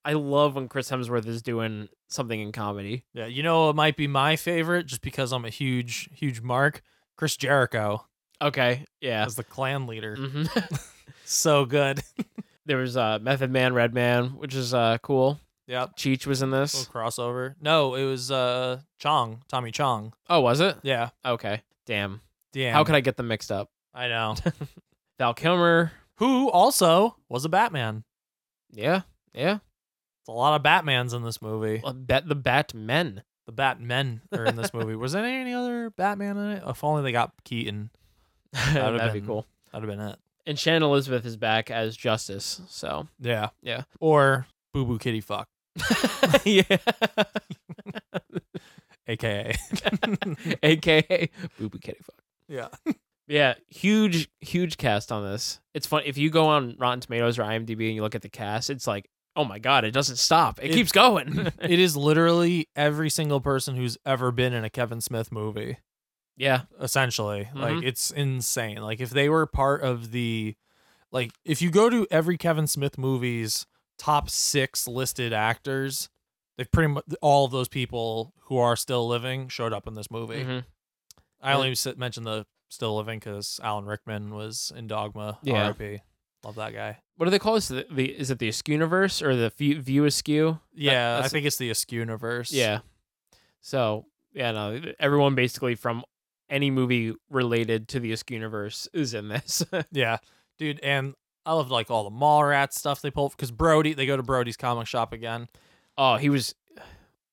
I 0.04 0.14
love 0.14 0.54
when 0.56 0.66
Chris 0.68 0.90
Hemsworth 0.90 1.26
is 1.26 1.42
doing 1.42 1.88
something 2.08 2.40
in 2.40 2.52
comedy. 2.52 3.04
Yeah, 3.14 3.26
you 3.26 3.42
know 3.42 3.70
it 3.70 3.76
might 3.76 3.96
be 3.96 4.06
my 4.08 4.34
favorite 4.36 4.86
just 4.86 5.02
because 5.02 5.32
I'm 5.32 5.44
a 5.44 5.50
huge, 5.50 6.08
huge 6.12 6.40
mark. 6.40 6.82
Chris 7.16 7.36
Jericho 7.36 8.06
Okay, 8.42 8.86
yeah. 9.02 9.26
as 9.26 9.34
the 9.36 9.44
clan 9.44 9.86
leader. 9.86 10.16
hmm 10.16 10.44
So 11.24 11.66
good. 11.66 12.00
there 12.66 12.78
was 12.78 12.96
uh, 12.96 13.18
Method 13.20 13.50
Man, 13.50 13.74
Red 13.74 13.92
Man, 13.94 14.30
which 14.30 14.54
is 14.54 14.72
uh, 14.74 14.98
cool. 15.02 15.38
Yep. 15.70 15.96
Cheech 15.96 16.26
was 16.26 16.42
in 16.42 16.50
this. 16.50 16.74
Little 16.74 16.92
crossover. 16.92 17.54
No, 17.60 17.94
it 17.94 18.04
was 18.04 18.30
uh 18.30 18.80
Chong, 18.98 19.42
Tommy 19.48 19.70
Chong. 19.70 20.12
Oh, 20.28 20.40
was 20.40 20.58
it? 20.60 20.76
Yeah. 20.82 21.10
Okay. 21.24 21.62
Damn. 21.86 22.20
Damn. 22.52 22.74
How 22.74 22.82
could 22.82 22.96
I 22.96 23.00
get 23.00 23.16
them 23.16 23.28
mixed 23.28 23.52
up? 23.52 23.70
I 23.94 24.08
know. 24.08 24.34
Val 25.18 25.32
Kilmer. 25.34 25.92
Who 26.16 26.50
also 26.50 27.16
was 27.28 27.44
a 27.44 27.48
Batman. 27.48 28.02
Yeah, 28.72 29.02
yeah. 29.32 29.54
It's 29.54 30.28
a 30.28 30.32
lot 30.32 30.54
of 30.58 30.62
Batmans 30.64 31.14
in 31.14 31.22
this 31.22 31.40
movie. 31.40 31.80
Uh, 31.84 31.92
Bet 31.92 32.28
the 32.28 32.34
Batmen. 32.34 33.22
The 33.46 33.52
Batmen 33.52 34.22
are 34.32 34.44
in 34.44 34.56
this 34.56 34.74
movie. 34.74 34.94
Was 34.96 35.12
there 35.12 35.24
any 35.24 35.54
other 35.54 35.90
Batman 35.90 36.36
in 36.36 36.50
it? 36.52 36.62
If 36.66 36.82
only 36.84 37.02
they 37.02 37.12
got 37.12 37.32
Keaton. 37.44 37.90
That'd, 38.52 38.92
would've 38.92 39.12
be 39.12 39.20
cool. 39.20 39.46
That'd 39.72 39.88
have 39.88 39.98
been 39.98 40.06
it. 40.08 40.18
And 40.46 40.58
Shannon 40.58 40.82
Elizabeth 40.82 41.24
is 41.24 41.36
back 41.36 41.70
as 41.70 41.96
Justice. 41.96 42.60
So 42.68 43.08
Yeah. 43.20 43.50
yeah, 43.62 43.82
Or 44.00 44.46
Boo 44.74 44.84
Boo 44.84 44.98
Kitty 44.98 45.20
Fuck, 45.20 45.48
yeah. 46.44 46.62
aka. 49.06 49.54
AKA 50.62 51.30
Boo 51.58 51.68
Boo 51.68 51.78
Kitty 51.78 52.00
Fuck. 52.02 52.22
yeah. 52.48 52.68
Yeah, 53.26 53.54
huge, 53.68 54.28
huge 54.40 54.76
cast 54.76 55.12
on 55.12 55.22
this. 55.24 55.60
It's 55.72 55.86
fun 55.86 56.02
if 56.04 56.18
you 56.18 56.30
go 56.30 56.46
on 56.48 56.74
Rotten 56.80 56.98
Tomatoes 57.00 57.38
or 57.38 57.42
IMDb 57.44 57.86
and 57.86 57.94
you 57.94 58.02
look 58.02 58.16
at 58.16 58.22
the 58.22 58.28
cast. 58.28 58.70
It's 58.70 58.88
like, 58.88 59.08
oh 59.36 59.44
my 59.44 59.60
god, 59.60 59.84
it 59.84 59.92
doesn't 59.92 60.16
stop. 60.16 60.58
It, 60.60 60.72
It- 60.72 60.74
keeps 60.74 60.90
going. 60.90 61.46
it 61.62 61.78
is 61.78 61.96
literally 61.96 62.68
every 62.74 63.08
single 63.08 63.40
person 63.40 63.76
who's 63.76 63.96
ever 64.04 64.32
been 64.32 64.52
in 64.52 64.64
a 64.64 64.70
Kevin 64.70 65.00
Smith 65.00 65.30
movie. 65.30 65.78
yeah, 66.36 66.62
essentially 66.80 67.48
like 67.54 67.74
Mhm. 67.76 67.84
it's 67.84 68.10
insane 68.10 68.78
like 68.78 69.00
if 69.00 69.10
they 69.10 69.28
were 69.28 69.46
part 69.46 69.82
of 69.82 70.10
the 70.10 70.56
like 71.12 71.30
if 71.44 71.60
you 71.62 71.70
go 71.70 71.90
to 71.90 72.06
every 72.10 72.38
kevin 72.38 72.66
smith 72.66 72.96
movie's 72.96 73.66
top 74.00 74.30
six 74.30 74.88
listed 74.88 75.32
actors 75.34 76.08
they've 76.56 76.72
pretty 76.72 76.88
much 76.92 77.04
all 77.20 77.44
of 77.44 77.52
those 77.52 77.68
people 77.68 78.32
who 78.44 78.56
are 78.56 78.74
still 78.74 79.06
living 79.06 79.46
showed 79.48 79.74
up 79.74 79.86
in 79.86 79.94
this 79.94 80.10
movie 80.10 80.42
Mhm. 80.42 80.64
i 81.42 81.52
only 81.52 81.72
s- 81.72 81.86
mentioned 81.98 82.24
the 82.26 82.46
still 82.70 82.96
living 82.96 83.18
because 83.18 83.60
alan 83.62 83.84
rickman 83.84 84.32
was 84.34 84.72
in 84.74 84.86
dogma 84.86 85.38
Yeah. 85.42 85.68
rip 85.78 86.00
love 86.42 86.54
that 86.54 86.72
guy 86.72 86.98
What 87.16 87.26
do 87.26 87.30
they 87.30 87.38
call 87.38 87.54
this? 87.54 87.68
The, 87.68 87.86
the 87.90 88.06
is 88.18 88.30
it 88.30 88.38
the 88.38 88.48
Askew 88.48 88.72
universe 88.72 89.20
or 89.20 89.36
the 89.36 89.50
View, 89.50 89.78
view 89.82 90.06
Askew? 90.06 90.58
yeah 90.72 91.20
i 91.22 91.28
think 91.28 91.44
it's 91.44 91.56
the 91.58 91.68
askew 91.70 91.98
universe 91.98 92.50
Yeah. 92.52 92.80
So 93.60 94.06
yeah, 94.32 94.52
no, 94.52 94.80
everyone 94.98 95.34
basically 95.34 95.74
from 95.74 96.04
any 96.48 96.70
movie 96.70 97.12
related 97.28 97.88
to 97.88 98.00
the 98.00 98.12
Askew 98.12 98.36
universe 98.36 98.88
is 98.94 99.12
in 99.12 99.28
this. 99.28 99.62
yeah 99.92 100.16
dude 100.58 100.80
and 100.80 101.14
i 101.46 101.52
love 101.52 101.70
like 101.70 101.90
all 101.90 102.04
the 102.04 102.16
mallrats 102.16 102.74
stuff 102.74 103.00
they 103.00 103.10
pull 103.10 103.28
because 103.30 103.50
brody 103.50 103.92
they 103.94 104.06
go 104.06 104.16
to 104.16 104.22
brody's 104.22 104.56
comic 104.56 104.86
shop 104.86 105.12
again 105.12 105.48
oh, 105.98 106.16
he 106.16 106.30
was 106.30 106.54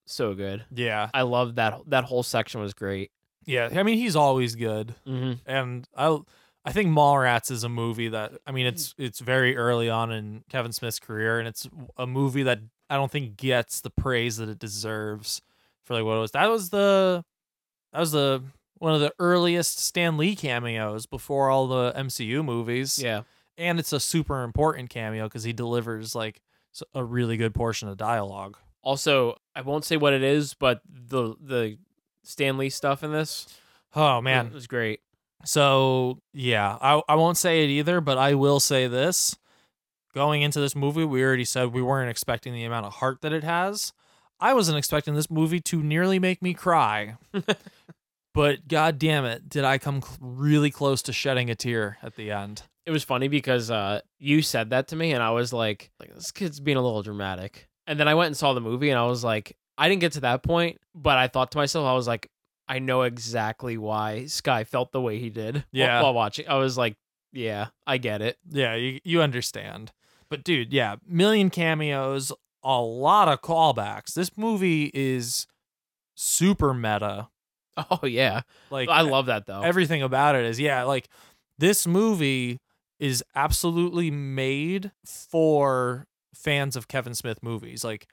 so 0.05 0.33
good. 0.33 0.63
yeah 0.73 1.09
I 1.13 1.21
love 1.23 1.55
that. 1.55 1.81
That 1.87 2.05
whole 2.05 2.23
section 2.23 2.61
was 2.61 2.73
great. 2.73 3.11
Yeah, 3.45 3.69
I 3.73 3.83
mean 3.83 3.97
he's 3.97 4.15
always 4.15 4.55
good, 4.55 4.93
hmm 5.05 5.33
and 5.45 5.87
I 5.95 6.17
I 6.65 6.71
think 6.73 6.89
Mallrats 6.89 7.49
is 7.49 7.63
a 7.63 7.69
movie 7.69 8.09
that 8.09 8.33
I 8.45 8.51
mean 8.51 8.65
it's 8.65 8.93
it's 8.97 9.19
very 9.19 9.55
early 9.55 9.89
on 9.89 10.11
in 10.11 10.43
Kevin 10.49 10.73
Smith's 10.73 10.99
career, 10.99 11.39
and 11.39 11.47
it's 11.47 11.67
a 11.97 12.05
movie 12.05 12.43
that 12.43 12.59
I 12.89 12.95
don't 12.95 13.11
think 13.11 13.37
gets 13.37 13.79
the 13.81 13.89
praise 13.89 14.37
that 14.37 14.49
it 14.49 14.59
deserves 14.59 15.41
for 15.85 15.93
like 15.93 16.03
what 16.03 16.17
it 16.17 16.19
was. 16.19 16.31
That 16.31 16.49
was 16.49 16.69
the 16.69 17.23
that 17.93 17.99
was 17.99 18.11
the 18.11 18.43
one 18.79 18.93
of 18.93 18.99
the 18.99 19.13
earliest 19.19 19.79
Stan 19.79 20.17
Lee 20.17 20.35
cameos 20.35 21.05
before 21.05 21.49
all 21.49 21.67
the 21.67 21.93
MCU 21.95 22.43
movies. 22.43 22.99
Yeah. 23.01 23.21
And 23.57 23.79
it's 23.79 23.93
a 23.93 23.99
super 23.99 24.43
important 24.43 24.89
cameo 24.89 25.25
because 25.25 25.43
he 25.43 25.53
delivers 25.53 26.13
like 26.13 26.41
a 26.93 27.03
really 27.03 27.37
good 27.37 27.55
portion 27.55 27.87
of 27.87 27.97
dialogue. 27.97 28.57
Also, 28.83 29.35
I 29.55 29.61
won't 29.61 29.83
say 29.83 29.97
what 29.97 30.13
it 30.13 30.23
is, 30.23 30.53
but 30.53 30.81
the 30.87 31.35
the 31.41 31.77
Stan 32.23 32.57
Lee 32.57 32.69
stuff 32.69 33.03
in 33.03 33.11
this, 33.11 33.47
Oh 33.95 34.21
man, 34.21 34.45
man, 34.45 34.53
was 34.53 34.67
great. 34.67 35.01
So 35.43 36.21
yeah, 36.33 36.77
I 36.81 37.01
I 37.09 37.15
won't 37.15 37.37
say 37.37 37.63
it 37.63 37.69
either, 37.69 38.01
but 38.01 38.17
I 38.17 38.33
will 38.35 38.59
say 38.59 38.87
this. 38.87 39.35
Going 40.13 40.41
into 40.41 40.59
this 40.59 40.75
movie, 40.75 41.03
we 41.03 41.23
already 41.23 41.45
said 41.45 41.73
we 41.73 41.81
weren't 41.81 42.09
expecting 42.09 42.53
the 42.53 42.63
amount 42.63 42.85
of 42.85 42.93
heart 42.93 43.21
that 43.21 43.33
it 43.33 43.43
has. 43.43 43.93
I 44.39 44.53
wasn't 44.53 44.77
expecting 44.77 45.15
this 45.15 45.29
movie 45.29 45.59
to 45.61 45.81
nearly 45.81 46.19
make 46.19 46.41
me 46.41 46.53
cry. 46.53 47.17
but 48.33 48.67
god 48.67 48.99
damn 48.99 49.25
it, 49.25 49.49
did 49.49 49.63
I 49.63 49.77
come 49.77 50.01
cl- 50.01 50.17
really 50.21 50.71
close 50.71 51.01
to 51.03 51.13
shedding 51.13 51.49
a 51.49 51.55
tear 51.55 51.97
at 52.01 52.15
the 52.15 52.31
end. 52.31 52.63
It 52.87 52.91
was 52.91 53.03
funny 53.03 53.27
because 53.27 53.69
uh, 53.69 53.99
you 54.17 54.41
said 54.41 54.69
that 54.71 54.87
to 54.87 54.95
me, 54.95 55.11
and 55.11 55.21
I 55.21 55.31
was 55.31 55.51
like, 55.51 55.91
like, 55.99 56.15
this 56.15 56.31
kid's 56.31 56.59
being 56.61 56.77
a 56.77 56.81
little 56.81 57.03
dramatic. 57.03 57.67
And 57.85 57.99
then 57.99 58.07
I 58.07 58.15
went 58.15 58.27
and 58.27 58.37
saw 58.37 58.53
the 58.53 58.61
movie, 58.61 58.89
and 58.89 58.97
I 58.97 59.05
was 59.05 59.23
like, 59.25 59.55
I 59.77 59.89
didn't 59.89 60.01
get 60.01 60.13
to 60.13 60.21
that 60.21 60.41
point, 60.41 60.79
but 60.95 61.17
I 61.17 61.27
thought 61.27 61.51
to 61.51 61.57
myself, 61.57 61.85
I 61.85 61.93
was 61.93 62.07
like, 62.07 62.29
I 62.67 62.79
know 62.79 63.01
exactly 63.03 63.77
why 63.77 64.25
Sky 64.25 64.63
felt 64.63 64.93
the 64.93 65.01
way 65.01 65.19
he 65.19 65.29
did. 65.29 65.65
Yeah. 65.71 66.01
While 66.01 66.13
watching, 66.13 66.47
I 66.47 66.55
was 66.55 66.77
like, 66.77 66.95
yeah, 67.33 67.67
I 67.85 67.97
get 67.97 68.21
it. 68.21 68.37
Yeah, 68.49 68.75
you 68.75 68.99
you 69.03 69.21
understand. 69.21 69.91
But 70.29 70.43
dude, 70.45 70.71
yeah, 70.73 70.95
million 71.05 71.49
cameos, 71.49 72.31
a 72.63 72.81
lot 72.81 73.27
of 73.27 73.41
callbacks. 73.41 74.13
This 74.13 74.37
movie 74.37 74.89
is 74.93 75.45
super 76.15 76.73
meta. 76.73 77.27
Oh 77.91 78.07
yeah, 78.07 78.41
Like 78.71 78.89
I 78.89 79.01
love 79.01 79.27
that 79.27 79.45
though. 79.45 79.61
everything 79.61 80.01
about 80.01 80.33
it 80.35 80.45
is 80.45 80.59
yeah 80.59 80.81
like 80.85 81.07
this 81.59 81.85
movie 81.85 82.57
is 82.99 83.23
absolutely 83.35 84.09
made 84.11 84.91
for 85.05 86.07
fans 86.33 86.75
of 86.75 86.87
kevin 86.87 87.13
smith 87.15 87.41
movies 87.41 87.83
like 87.83 88.07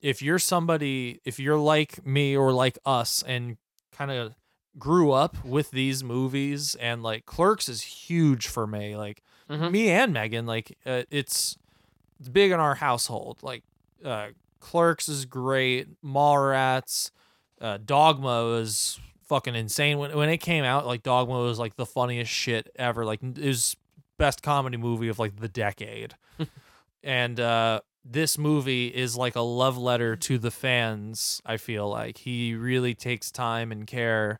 if 0.00 0.20
you're 0.22 0.38
somebody 0.38 1.20
if 1.24 1.38
you're 1.38 1.58
like 1.58 2.04
me 2.06 2.36
or 2.36 2.52
like 2.52 2.78
us 2.84 3.22
and 3.26 3.56
kind 3.92 4.10
of 4.10 4.34
grew 4.78 5.10
up 5.12 5.44
with 5.44 5.70
these 5.72 6.02
movies 6.04 6.74
and 6.76 7.02
like 7.02 7.26
clerks 7.26 7.68
is 7.68 7.82
huge 7.82 8.46
for 8.46 8.66
me 8.66 8.96
like 8.96 9.22
Mhm. 9.48 9.72
me 9.72 9.88
and 9.88 10.12
megan 10.12 10.46
like 10.46 10.76
uh, 10.86 11.02
it's 11.10 11.56
it's 12.20 12.28
big 12.28 12.52
in 12.52 12.60
our 12.60 12.76
household 12.76 13.38
like 13.42 13.64
uh 14.04 14.28
clerks 14.60 15.08
is 15.08 15.24
great 15.24 15.88
mallrats 16.02 17.10
uh, 17.60 17.78
Dogma 17.84 18.44
was 18.44 18.98
fucking 19.24 19.54
insane 19.54 19.98
when 19.98 20.16
when 20.16 20.30
it 20.30 20.38
came 20.38 20.64
out. 20.64 20.86
Like 20.86 21.02
Dogma 21.02 21.40
was 21.40 21.58
like 21.58 21.76
the 21.76 21.84
funniest 21.84 22.30
shit 22.32 22.70
ever. 22.76 23.04
Like 23.04 23.22
it 23.22 23.38
was 23.38 23.76
best 24.20 24.42
comedy 24.42 24.76
movie 24.76 25.08
of 25.08 25.18
like 25.18 25.40
the 25.40 25.48
decade. 25.48 26.14
and 27.02 27.40
uh, 27.40 27.80
this 28.04 28.36
movie 28.36 28.88
is 28.88 29.16
like 29.16 29.34
a 29.34 29.40
love 29.40 29.78
letter 29.78 30.14
to 30.14 30.36
the 30.36 30.50
fans. 30.50 31.40
I 31.46 31.56
feel 31.56 31.88
like 31.88 32.18
he 32.18 32.54
really 32.54 32.94
takes 32.94 33.32
time 33.32 33.72
and 33.72 33.86
care, 33.86 34.38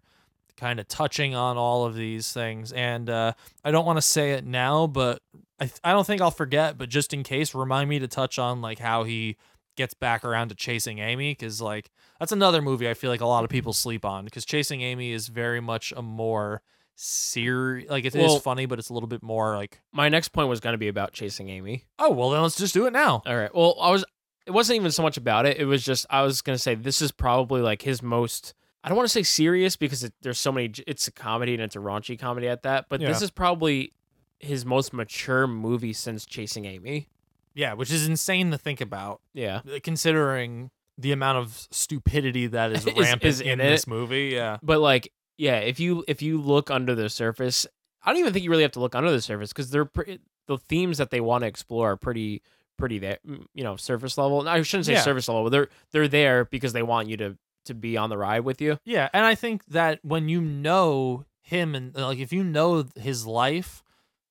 kind 0.58 0.78
of 0.78 0.86
touching 0.86 1.34
on 1.34 1.56
all 1.56 1.86
of 1.86 1.94
these 1.94 2.30
things. 2.30 2.72
And 2.72 3.08
uh, 3.08 3.32
I 3.64 3.70
don't 3.70 3.86
want 3.86 3.96
to 3.96 4.02
say 4.02 4.32
it 4.32 4.44
now, 4.44 4.86
but 4.86 5.22
I 5.58 5.64
th- 5.64 5.80
I 5.82 5.92
don't 5.92 6.06
think 6.06 6.20
I'll 6.20 6.30
forget. 6.30 6.76
But 6.76 6.90
just 6.90 7.14
in 7.14 7.22
case, 7.22 7.54
remind 7.54 7.88
me 7.88 7.98
to 8.00 8.06
touch 8.06 8.38
on 8.38 8.60
like 8.60 8.80
how 8.80 9.04
he 9.04 9.38
gets 9.76 9.94
back 9.94 10.26
around 10.26 10.50
to 10.50 10.54
chasing 10.54 10.98
Amy 10.98 11.32
because 11.32 11.62
like 11.62 11.90
that's 12.18 12.32
another 12.32 12.60
movie 12.60 12.86
I 12.86 12.92
feel 12.92 13.08
like 13.08 13.22
a 13.22 13.26
lot 13.26 13.44
of 13.44 13.50
people 13.50 13.72
sleep 13.72 14.04
on 14.04 14.26
because 14.26 14.44
Chasing 14.44 14.82
Amy 14.82 15.12
is 15.12 15.28
very 15.28 15.60
much 15.60 15.90
a 15.96 16.02
more 16.02 16.60
serious 17.03 17.88
like 17.90 18.05
it 18.05 18.14
is 18.14 18.22
Well- 18.22 18.38
funny 18.40 18.66
but 18.66 18.78
it's 18.78 18.90
a 18.90 18.94
little 18.94 19.09
bit 19.09 19.22
more 19.22 19.57
like 19.57 19.80
My 19.92 20.09
next 20.09 20.28
point 20.28 20.48
was 20.48 20.61
going 20.61 20.74
to 20.74 20.78
be 20.78 20.88
about 20.88 21.12
chasing 21.12 21.48
Amy. 21.48 21.84
oh 21.98 22.11
well 22.11 22.30
then 22.30 22.42
let's 22.42 22.57
just 22.57 22.74
do 22.74 22.86
it 22.86 22.92
now 22.92 23.22
All 23.26 23.36
right. 23.36 23.55
Well, 23.55 23.76
I 23.80 23.90
was. 23.90 24.05
It 24.46 24.53
wasn't 24.53 24.76
even 24.76 24.90
so 24.90 25.03
much 25.03 25.16
about 25.16 25.46
it. 25.46 25.59
It 25.59 25.64
was 25.66 25.84
just 25.84 26.07
I 26.11 26.22
was 26.22 26.42
going 26.42 26.55
to 26.57 26.59
say 26.62 26.74
this 26.74 27.01
is 27.03 27.12
probably 27.12 27.61
like 27.61 27.82
his 27.82 28.03
most 28.03 28.55
I 28.82 28.88
don't 28.88 28.96
want 28.96 29.07
to 29.09 29.12
say 29.12 29.22
serious 29.22 29.76
because 29.76 30.03
it, 30.05 30.12
there's 30.22 30.38
so 30.38 30.51
many. 30.51 30.72
It's 30.86 31.07
a 31.07 31.12
comedy 31.12 31.53
and 31.55 31.62
it's 31.62 31.76
a 31.76 31.80
raunchy 31.80 32.18
comedy 32.18 32.48
at 32.48 32.62
that. 32.62 32.86
But 32.88 33.01
this 33.01 33.20
is 33.22 33.30
probably 33.30 33.92
his 34.38 34.64
most 34.64 34.92
mature 34.94 35.46
movie 35.46 35.92
since 35.92 36.24
Chasing 36.26 36.64
Amy. 36.64 37.09
Yeah, 37.55 37.74
which 37.74 37.90
is 37.92 38.07
insane 38.09 38.51
to 38.53 38.59
think 38.59 38.80
about, 38.80 39.20
Yeah, 39.34 39.61
uh, 39.70 39.78
considering 39.82 40.70
the 40.96 41.12
amount 41.12 41.38
of 41.38 41.68
stupidity 41.70 42.46
that 42.46 42.72
is 42.72 42.86
Is- 42.86 42.94
rampant 42.96 43.24
is 43.24 43.40
in, 43.42 43.48
in 43.48 43.59
this 43.59 43.86
movie. 43.86 44.28
Yeah, 44.34 44.57
but 44.62 44.80
like, 44.80 45.12
yeah, 45.41 45.57
if 45.59 45.80
you 45.80 46.05
if 46.07 46.20
you 46.22 46.41
look 46.41 46.70
under 46.70 46.95
the 46.95 47.09
surface, 47.09 47.66
I 48.05 48.11
don't 48.11 48.20
even 48.20 48.32
think 48.32 48.45
you 48.45 48.51
really 48.51 48.62
have 48.62 48.72
to 48.72 48.80
look 48.80 48.95
under 48.95 49.11
the 49.11 49.20
surface 49.22 49.53
because 49.53 49.70
they're 49.70 49.84
pre- 49.86 50.20
the 50.47 50.59
themes 50.59 50.99
that 50.99 51.11
they 51.11 51.20
want 51.20 51.43
to 51.43 51.49
explore 51.49 51.93
are 51.93 51.97
pretty 51.97 52.43
pretty 52.78 52.99
there. 52.99 53.18
mm, 53.26 53.45
You 53.55 53.64
know, 53.64 53.76
surface 53.76 54.16
level. 54.18 54.49
I 54.49 54.62
shouldn't 54.62 54.86
say 54.86 54.93
Yeah. 54.95 55.03
surface 55.03 55.28
level. 55.28 55.45
But 55.45 55.51
they're 55.51 55.68
they're 55.93 56.09
there 56.09 56.45
because 56.45 56.72
they 56.72 56.82
want 56.82 57.09
you 57.09 57.16
to 57.18 57.38
to 57.66 57.74
be 57.74 57.97
on 57.97 58.09
the 58.11 58.16
ride 58.18 58.41
with 58.41 58.61
you. 58.61 58.78
yeah, 58.84 59.09
and 59.12 59.24
I 59.24 59.34
think 59.34 59.64
that 59.66 59.99
when 60.03 60.28
you 60.28 60.41
know 60.41 61.24
him 61.43 61.74
and 61.74 61.95
like 61.95 62.18
if 62.18 62.32
you 62.32 62.43
know 62.45 62.86
his 62.97 63.26
life, 63.26 63.82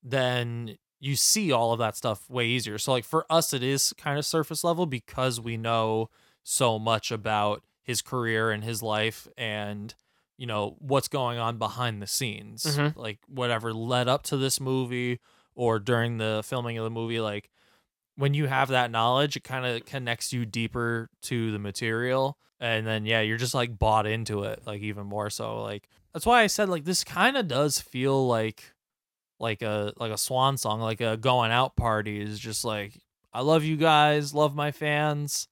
then 0.04 0.78
you 1.00 1.16
see 1.16 1.52
all 1.52 1.72
of 1.74 1.80
that 1.80 1.96
stuff 1.96 2.30
way 2.30 2.46
easier. 2.48 2.78
So 2.78 2.92
like 2.92 3.06
for 3.06 3.26
us, 3.30 3.54
it 3.54 3.64
is 3.64 3.94
kind 3.98 4.18
of 4.20 4.26
surface 4.26 4.64
level 4.64 4.86
because 4.86 5.40
we 5.40 5.58
know 5.58 6.10
so 6.44 6.78
much 6.80 7.12
about 7.12 7.64
his 7.84 8.02
career 8.02 8.52
and 8.52 8.64
his 8.64 8.82
life 8.84 9.28
and 9.38 9.94
you 10.40 10.46
know 10.48 10.76
what's 10.80 11.10
going 11.10 11.38
on 11.38 11.58
behind 11.58 12.02
the 12.02 12.08
scenes 12.08 12.64
Mhm. 12.64 12.96
like 12.96 13.20
whatever 13.28 13.74
led 13.74 14.08
up 14.08 14.24
to 14.24 14.38
this 14.38 14.60
movie 14.60 15.20
or 15.54 15.80
during 15.80 16.18
the 16.18 16.42
filming 16.46 16.78
of 16.78 16.86
the 16.86 16.90
movie 16.90 17.20
like 17.20 17.50
when 18.16 18.34
you 18.34 18.48
have 18.48 18.70
that 18.70 18.90
knowledge 18.90 19.36
it 19.36 19.44
kind 19.44 19.66
of 19.66 19.86
connects 19.86 20.32
you 20.32 20.46
deeper 20.46 21.10
to 21.24 21.52
the 21.52 21.60
material 21.60 22.38
and 22.60 22.88
then 22.88 23.06
yeah 23.06 23.20
you're 23.20 23.38
just 23.38 23.54
like 23.54 23.78
bought 23.78 24.08
into 24.08 24.44
it 24.44 24.62
like 24.66 24.82
even 24.82 25.06
more 25.06 25.30
so 25.30 25.62
like 25.62 25.90
that's 26.14 26.26
why 26.26 26.42
i 26.42 26.48
said 26.48 26.70
like 26.70 26.86
this 26.86 27.04
kind 27.04 27.36
of 27.36 27.48
does 27.50 27.80
feel 27.80 28.26
like 28.26 28.74
like 29.40 29.62
a 29.62 29.92
like 29.98 30.12
a 30.12 30.18
swan 30.18 30.56
song 30.58 30.80
like 30.80 31.02
a 31.02 31.18
going 31.18 31.52
out 31.52 31.76
party 31.76 32.22
is 32.22 32.40
just 32.40 32.64
like 32.64 32.98
i 33.34 33.42
love 33.42 33.64
you 33.66 33.76
guys 33.78 34.34
love 34.34 34.56
my 34.56 34.72
fans 34.72 35.48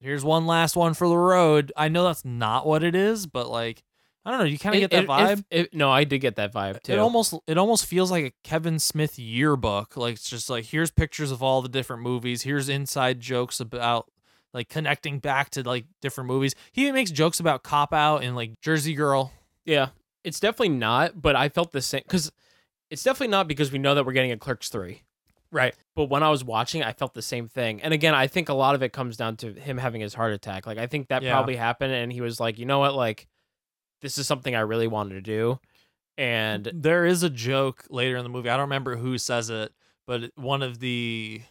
here's 0.00 0.24
one 0.24 0.46
last 0.46 0.76
one 0.76 0.92
for 0.94 1.08
the 1.08 1.16
road 1.18 1.72
i 1.76 1.88
know 1.88 2.04
that's 2.04 2.24
not 2.24 2.66
what 2.66 2.82
it 2.82 2.94
is 2.94 3.26
but 3.26 3.48
like 3.50 3.82
i 4.26 4.30
don't 4.30 4.40
know 4.40 4.44
you 4.44 4.58
kind 4.58 4.74
of 4.74 4.80
get 4.80 4.90
that 4.90 5.04
it- 5.04 5.08
vibe 5.08 5.44
if- 5.50 5.66
it- 5.66 5.74
no, 5.74 5.90
I 5.90 6.04
did 6.04 6.18
get 6.18 6.36
that 6.36 6.52
vibe 6.52 6.82
too. 6.82 6.92
it 6.92 6.98
almost 6.98 7.32
it 7.46 7.56
almost 7.56 7.86
feels 7.86 8.10
like 8.10 8.24
a 8.26 8.32
Kevin 8.44 8.78
Smith 8.78 9.18
yearbook. 9.18 9.96
Like 9.96 10.16
it's 10.16 10.28
just 10.28 10.50
like 10.50 10.66
here's 10.66 10.90
pictures 10.90 11.30
of 11.30 11.42
all 11.42 11.62
the 11.62 11.68
different 11.68 12.02
movies. 12.02 12.42
Here's 12.42 12.68
inside 12.68 13.20
jokes 13.20 13.60
about 13.60 14.10
like 14.52 14.68
connecting 14.68 15.18
back 15.20 15.50
to 15.50 15.62
like 15.62 15.86
different 16.02 16.28
movies. 16.28 16.54
He 16.72 16.82
even 16.82 16.94
makes 16.94 17.10
jokes 17.10 17.40
about 17.40 17.62
Cop 17.62 17.92
Out 17.94 18.22
and 18.24 18.34
like 18.36 18.60
Jersey 18.60 18.94
Girl. 18.94 19.32
Yeah, 19.64 19.88
it's 20.24 20.40
definitely 20.40 20.70
not. 20.76 21.22
But 21.22 21.36
I 21.36 21.48
felt 21.48 21.72
the 21.72 21.80
same 21.82 22.02
because 22.04 22.30
it's 22.90 23.02
definitely 23.02 23.28
not 23.32 23.48
because 23.48 23.70
we 23.72 23.78
know 23.78 23.94
that 23.94 24.04
we're 24.06 24.12
getting 24.12 24.32
a 24.32 24.36
Clerks 24.36 24.68
three, 24.68 25.02
Right. 25.52 25.74
But 25.94 26.04
when 26.10 26.22
I 26.22 26.30
was 26.30 26.42
watching, 26.44 26.82
I 26.82 26.92
felt 26.92 27.14
the 27.14 27.22
same 27.22 27.48
thing. 27.48 27.80
And 27.82 27.92
again, 27.94 28.14
I 28.14 28.26
think 28.26 28.48
a 28.48 28.54
lot 28.54 28.74
of 28.74 28.82
it 28.82 28.92
comes 28.92 29.16
down 29.16 29.36
to 29.38 29.52
him 29.54 29.78
having 29.78 30.00
his 30.00 30.14
heart 30.14 30.32
attack. 30.32 30.66
Like 30.66 30.78
I 30.78 30.86
think 30.86 31.08
that 31.08 31.22
Yeah. 31.22 31.32
probably 31.32 31.56
happened, 31.56 31.92
and 31.92 32.12
he 32.12 32.20
was 32.20 32.40
like, 32.40 32.58
you 32.58 32.66
know 32.66 32.78
what, 32.80 32.94
like 32.94 33.26
this 34.02 34.18
is 34.18 34.26
something 34.26 34.54
I 34.54 34.60
really 34.60 34.86
wanted 34.86 35.14
to 35.14 35.20
do, 35.20 35.58
and 36.18 36.70
There 36.72 37.04
is 37.04 37.22
a 37.22 37.30
joke 37.30 37.84
later 37.90 38.16
in 38.16 38.22
the 38.22 38.28
movie. 38.30 38.48
I 38.48 38.54
don't 38.54 38.62
remember 38.62 38.96
who 38.96 39.18
says 39.18 39.50
it, 39.50 39.72
but 40.06 40.30
one 40.36 40.62
of 40.62 40.78
the 40.80 41.42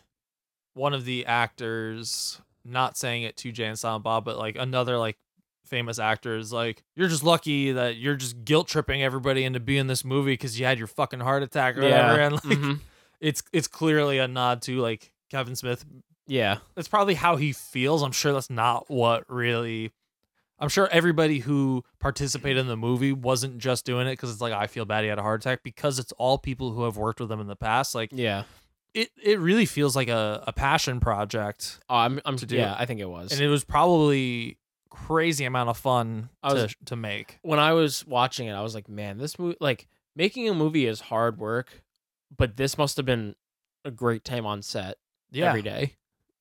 one 0.74 0.94
of 0.94 1.06
the 1.06 1.26
actors 1.26 2.42
not 2.66 2.98
saying 2.98 3.24
it 3.24 3.38
to 3.38 3.52
Jay 3.52 3.66
and 3.66 3.78
Silent 3.80 4.04
Bob, 4.04 4.26
but 4.26 4.38
like 4.38 4.56
another 4.58 4.98
like 4.98 5.18
famous 5.66 6.00
actor 6.00 6.36
is 6.38 6.52
like, 6.52 6.84
"You're 6.96 7.08
just 7.08 7.24
lucky 7.24 7.72
that 7.74 7.98
you're 7.98 8.16
just 8.16 8.44
guilt 8.44 8.68
tripping 8.68 9.04
everybody 9.04 9.44
into 9.44 9.60
being 9.60 9.88
this 9.88 10.04
movie 10.04 10.34
because 10.34 10.60
you 10.60 10.66
had 10.66 10.78
your 10.78 10.88
fucking 10.88 11.20
heart 11.20 11.44
attack 11.44 11.78
or 11.78 11.82
whatever." 11.84 12.20
And 12.20 12.34
like, 12.34 12.58
mhm. 12.58 12.80
it's 13.20 13.44
it's 13.54 13.68
clearly 13.68 14.18
a 14.18 14.28
nod 14.28 14.62
to 14.64 14.80
like 14.80 15.12
Kevin 15.30 15.56
Smith. 15.56 15.86
yeah, 16.28 16.58
That's 16.76 16.88
probably 16.88 17.14
how 17.16 17.36
he 17.36 17.52
feels. 17.52 18.02
I'm 18.04 18.12
sure 18.12 18.34
that's 18.34 18.50
not 18.50 18.90
what 18.90 19.24
really. 19.30 19.92
I'm 20.60 20.70
sure 20.70 20.88
everybody 20.90 21.40
who 21.40 21.84
participated 22.00 22.58
in 22.58 22.68
the 22.68 22.78
movie 22.78 23.12
wasn't 23.12 23.58
just 23.58 23.86
doing 23.86 24.08
it 24.08 24.14
because 24.14 24.32
it's 24.32 24.42
like 24.42 24.54
I 24.54 24.68
feel 24.68 24.86
bad 24.86 25.04
he 25.04 25.10
had 25.10 25.20
a 25.20 25.22
heart 25.22 25.42
attack 25.42 25.64
because 25.64 26.00
it's 26.00 26.12
all 26.14 26.38
people 26.38 26.72
who 26.72 26.84
have 26.84 26.96
worked 26.98 27.20
with 27.20 27.32
him 27.32 27.40
in 27.42 27.48
the 27.48 27.56
past. 27.58 27.94
Like 27.94 28.12
yeah. 28.14 28.44
it, 28.94 29.10
it 29.22 29.40
really 29.40 29.66
feels 29.66 29.96
like 29.96 30.08
a, 30.08 30.44
a 30.48 30.54
passion 30.54 31.00
project, 31.02 31.80
Oh, 31.90 31.96
I'm, 31.98 32.22
I'm, 32.24 32.38
To 32.38 32.46
do 32.46 32.56
yeah. 32.56 32.76
I 32.78 32.86
think 32.86 33.02
it 33.02 33.10
was. 33.10 33.32
and 33.34 33.42
it 33.42 33.50
was 33.50 33.64
probably 33.66 34.58
crazy 34.90 35.44
amount 35.44 35.70
of 35.70 35.78
fun 35.78 36.30
I 36.42 36.54
was- 36.54 36.72
to 36.72 36.76
to 36.86 36.96
make. 36.96 37.38
when 37.42 37.60
I 37.60 37.74
was 37.74 38.06
watching 38.08 38.48
it, 38.48 38.54
I 38.54 38.62
was 38.62 38.74
like, 38.74 38.88
man, 38.88 39.18
this 39.18 39.38
movie, 39.38 39.58
like 39.60 39.88
making 40.16 40.48
a 40.48 40.54
movie 40.54 40.86
is 40.86 41.02
hard 41.02 41.38
work, 41.38 41.84
but 42.36 42.56
this 42.56 42.78
must 42.78 42.96
have 42.98 43.06
been 43.06 43.36
a 43.84 43.92
great 43.92 44.24
time 44.24 44.46
on 44.46 44.62
set 44.62 44.96
Yeah, 45.32 45.50
every 45.50 45.62
day. 45.64 45.96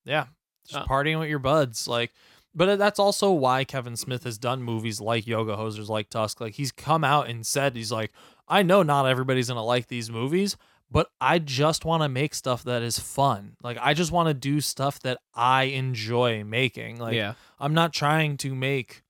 Yeah. 0.05 0.27
Just 0.69 0.83
Uh, 0.83 0.87
partying 0.87 1.19
with 1.19 1.29
your 1.29 1.41
buds. 1.41 1.89
Like, 1.89 2.13
but 2.55 2.77
that's 2.77 2.99
also 2.99 3.33
why 3.33 3.65
Kevin 3.65 3.97
Smith 3.97 4.25
has 4.25 4.39
done 4.39 4.63
movies 4.63 5.01
like 5.01 5.27
Yoga 5.27 5.57
Hosers, 5.57 5.89
like 5.89 6.09
Tusk. 6.09 6.41
Like, 6.41 6.55
he's 6.55 6.73
come 6.73 7.03
out 7.05 7.29
and 7.29 7.45
said, 7.45 7.75
he's 7.75 7.93
like, 7.93 8.13
I 8.47 8.63
know 8.63 8.83
not 8.83 9.07
everybody's 9.07 9.49
going 9.49 9.57
to 9.57 9.63
like 9.63 9.89
these 9.89 10.11
movies, 10.11 10.57
but 10.91 11.11
I 11.21 11.39
just 11.39 11.85
want 11.85 12.03
to 12.03 12.09
make 12.09 12.35
stuff 12.35 12.63
that 12.65 12.83
is 12.83 12.99
fun. 12.99 13.57
Like, 13.63 13.79
I 13.81 13.95
just 13.95 14.13
want 14.13 14.29
to 14.29 14.35
do 14.35 14.61
stuff 14.61 15.01
that 15.01 15.19
I 15.35 15.65
enjoy 15.65 16.45
making. 16.45 16.99
Like, 16.99 17.15
yeah, 17.15 17.35
I'm 17.59 17.75
not 17.75 17.93
trying 17.93 18.37
to 18.39 18.55
make, 18.55 19.03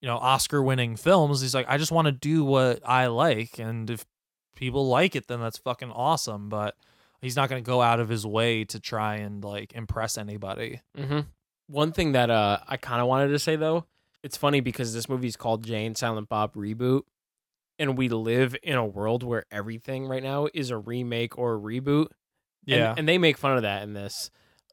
you 0.00 0.08
know, 0.08 0.16
Oscar 0.16 0.62
winning 0.62 0.96
films. 0.96 1.40
He's 1.40 1.54
like, 1.54 1.66
I 1.68 1.78
just 1.78 1.92
want 1.92 2.06
to 2.06 2.12
do 2.12 2.44
what 2.44 2.80
I 2.84 3.06
like. 3.06 3.58
And 3.58 3.88
if 3.88 4.04
people 4.56 4.88
like 4.88 5.14
it, 5.14 5.28
then 5.28 5.40
that's 5.40 5.58
fucking 5.58 5.92
awesome. 5.92 6.48
But 6.48 6.74
he's 7.20 7.36
not 7.36 7.48
going 7.48 7.62
to 7.62 7.66
go 7.66 7.80
out 7.82 8.00
of 8.00 8.08
his 8.08 8.26
way 8.26 8.64
to 8.64 8.80
try 8.80 9.16
and 9.16 9.44
like 9.44 9.72
impress 9.74 10.18
anybody. 10.18 10.80
hmm 10.96 11.20
One 11.66 11.92
thing 11.92 12.12
that 12.12 12.30
uh 12.30 12.58
I 12.66 12.76
kind 12.76 13.00
of 13.00 13.08
wanted 13.08 13.28
to 13.28 13.38
say 13.38 13.56
though, 13.56 13.86
it's 14.22 14.36
funny 14.36 14.60
because 14.60 14.94
this 14.94 15.08
movie's 15.08 15.36
called 15.36 15.64
Jay 15.64 15.84
and 15.86 15.96
Silent 15.96 16.28
Bob 16.28 16.54
reboot, 16.54 17.02
and 17.78 17.96
we 17.96 18.08
live 18.08 18.56
in 18.62 18.74
a 18.74 18.84
world 18.84 19.22
where 19.22 19.44
everything 19.50 20.06
right 20.06 20.22
now 20.22 20.48
is 20.52 20.70
a 20.70 20.78
remake 20.78 21.38
or 21.38 21.54
a 21.54 21.58
reboot. 21.58 22.08
Yeah. 22.66 22.94
and, 22.96 23.06
they 23.06 23.18
make 23.18 23.36
fun 23.36 23.56
of 23.56 23.62
that 23.62 23.82
in 23.82 23.92
this, 23.92 24.30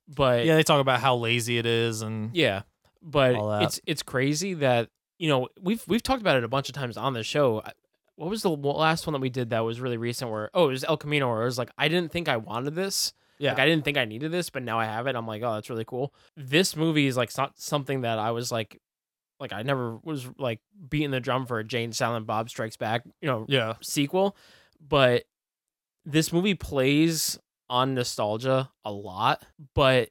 but 0.08 0.46
yeah, 0.46 0.56
they 0.56 0.64
talk 0.64 0.80
about 0.80 1.02
how 1.02 1.18
lazy 1.18 1.58
it 1.58 1.66
is 1.66 2.02
and 2.02 2.34
Yeah, 2.34 2.62
but 3.02 3.36
it's 3.64 3.82
it's 3.86 4.04
crazy 4.04 4.54
that 4.56 4.90
you 5.20 5.28
know 5.28 5.50
we've 5.62 5.84
we've 5.88 6.04
talked 6.04 6.22
about 6.22 6.38
it 6.38 6.44
a 6.44 6.48
bunch 6.48 6.70
of 6.70 6.76
times 6.76 6.96
on 6.96 7.14
the 7.14 7.24
show. 7.24 7.62
What 8.16 8.30
was 8.30 8.44
the 8.44 8.50
last 8.50 9.08
one 9.08 9.14
that 9.14 9.22
we 9.22 9.30
did 9.30 9.50
that 9.50 9.62
was 9.62 9.82
really 9.82 9.98
recent? 9.98 10.32
Where 10.32 10.50
oh, 10.54 10.70
it 10.70 10.72
was 10.72 10.84
El 10.84 10.98
Camino, 10.98 11.30
where 11.30 11.42
it 11.42 11.46
was 11.46 11.58
like 11.58 11.72
I 11.78 11.88
didn't 11.88 12.12
think 12.12 12.30
I 12.30 12.38
wanted 12.38 12.76
this. 12.76 13.14
Yeah. 13.42 13.52
Like 13.52 13.60
I 13.60 13.66
didn't 13.66 13.84
think 13.84 13.98
I 13.98 14.06
needed 14.06 14.32
this, 14.32 14.50
but 14.50 14.62
now 14.62 14.80
I 14.80 14.86
have 14.86 15.08
it. 15.08 15.16
I'm 15.16 15.26
like, 15.26 15.42
oh, 15.42 15.56
that's 15.56 15.70
really 15.70 15.86
cool. 15.86 16.14
This 16.38 16.76
movie 16.76 17.08
is 17.08 17.18
like 17.18 17.36
not 17.38 17.60
something 17.60 18.02
that 18.02 18.20
I 18.20 18.32
was 18.32 18.52
like, 18.52 18.80
like 19.40 19.52
I 19.52 19.64
never 19.64 19.98
was 20.04 20.30
like 20.38 20.60
beating 20.90 21.10
the 21.10 21.20
drum 21.20 21.48
for 21.48 21.58
a 21.58 21.64
Jay 21.64 21.84
and 21.84 21.96
Silent 21.96 22.28
Bob 22.28 22.50
Strikes 22.52 22.78
Back, 22.78 23.04
you 23.20 23.28
know, 23.28 23.46
yeah. 23.50 23.74
sequel, 23.82 24.38
but 24.80 25.24
this 26.06 26.32
movie 26.32 26.54
plays 26.54 27.40
on 27.68 27.96
nostalgia 27.96 28.70
a 28.86 28.92
lot, 28.92 29.44
but 29.74 30.10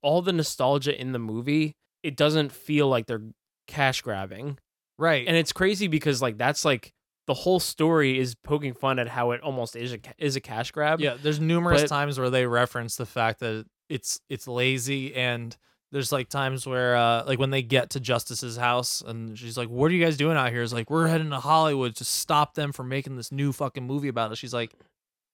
all 0.00 0.22
the 0.22 0.32
nostalgia 0.32 0.98
in 0.98 1.12
the 1.12 1.18
movie, 1.18 1.76
it 2.02 2.16
doesn't 2.16 2.50
feel 2.50 2.88
like 2.88 3.06
they're 3.06 3.24
cash 3.66 4.00
grabbing. 4.00 4.58
Right. 4.98 5.26
And 5.28 5.36
it's 5.36 5.52
crazy 5.52 5.86
because 5.86 6.22
like 6.22 6.38
that's 6.38 6.64
like 6.64 6.94
the 7.26 7.34
whole 7.34 7.60
story 7.60 8.18
is 8.18 8.34
poking 8.34 8.74
fun 8.74 8.98
at 8.98 9.08
how 9.08 9.30
it 9.32 9.40
almost 9.42 9.76
is 9.76 9.92
a 9.92 9.98
is 10.18 10.36
a 10.36 10.40
cash 10.40 10.70
grab. 10.72 11.00
yeah, 11.00 11.16
there's 11.22 11.40
numerous 11.40 11.82
but- 11.82 11.88
times 11.88 12.18
where 12.18 12.30
they 12.30 12.46
reference 12.46 12.96
the 12.96 13.06
fact 13.06 13.40
that 13.40 13.66
it's 13.88 14.20
it's 14.28 14.46
lazy 14.48 15.14
and 15.14 15.56
there's 15.92 16.12
like 16.12 16.28
times 16.28 16.66
where 16.66 16.94
uh 16.96 17.24
like 17.26 17.38
when 17.40 17.50
they 17.50 17.62
get 17.62 17.90
to 17.90 18.00
Justice's 18.00 18.56
house 18.56 19.00
and 19.04 19.36
she's 19.38 19.56
like, 19.58 19.68
What 19.68 19.90
are 19.90 19.94
you 19.94 20.04
guys 20.04 20.16
doing 20.16 20.36
out 20.36 20.50
here? 20.50 20.62
It's 20.62 20.72
like, 20.72 20.88
We're 20.90 21.08
heading 21.08 21.30
to 21.30 21.40
Hollywood 21.40 21.96
to 21.96 22.04
stop 22.04 22.54
them 22.54 22.72
from 22.72 22.88
making 22.88 23.16
this 23.16 23.32
new 23.32 23.52
fucking 23.52 23.84
movie 23.86 24.06
about 24.08 24.30
it. 24.30 24.38
She's 24.38 24.54
like, 24.54 24.72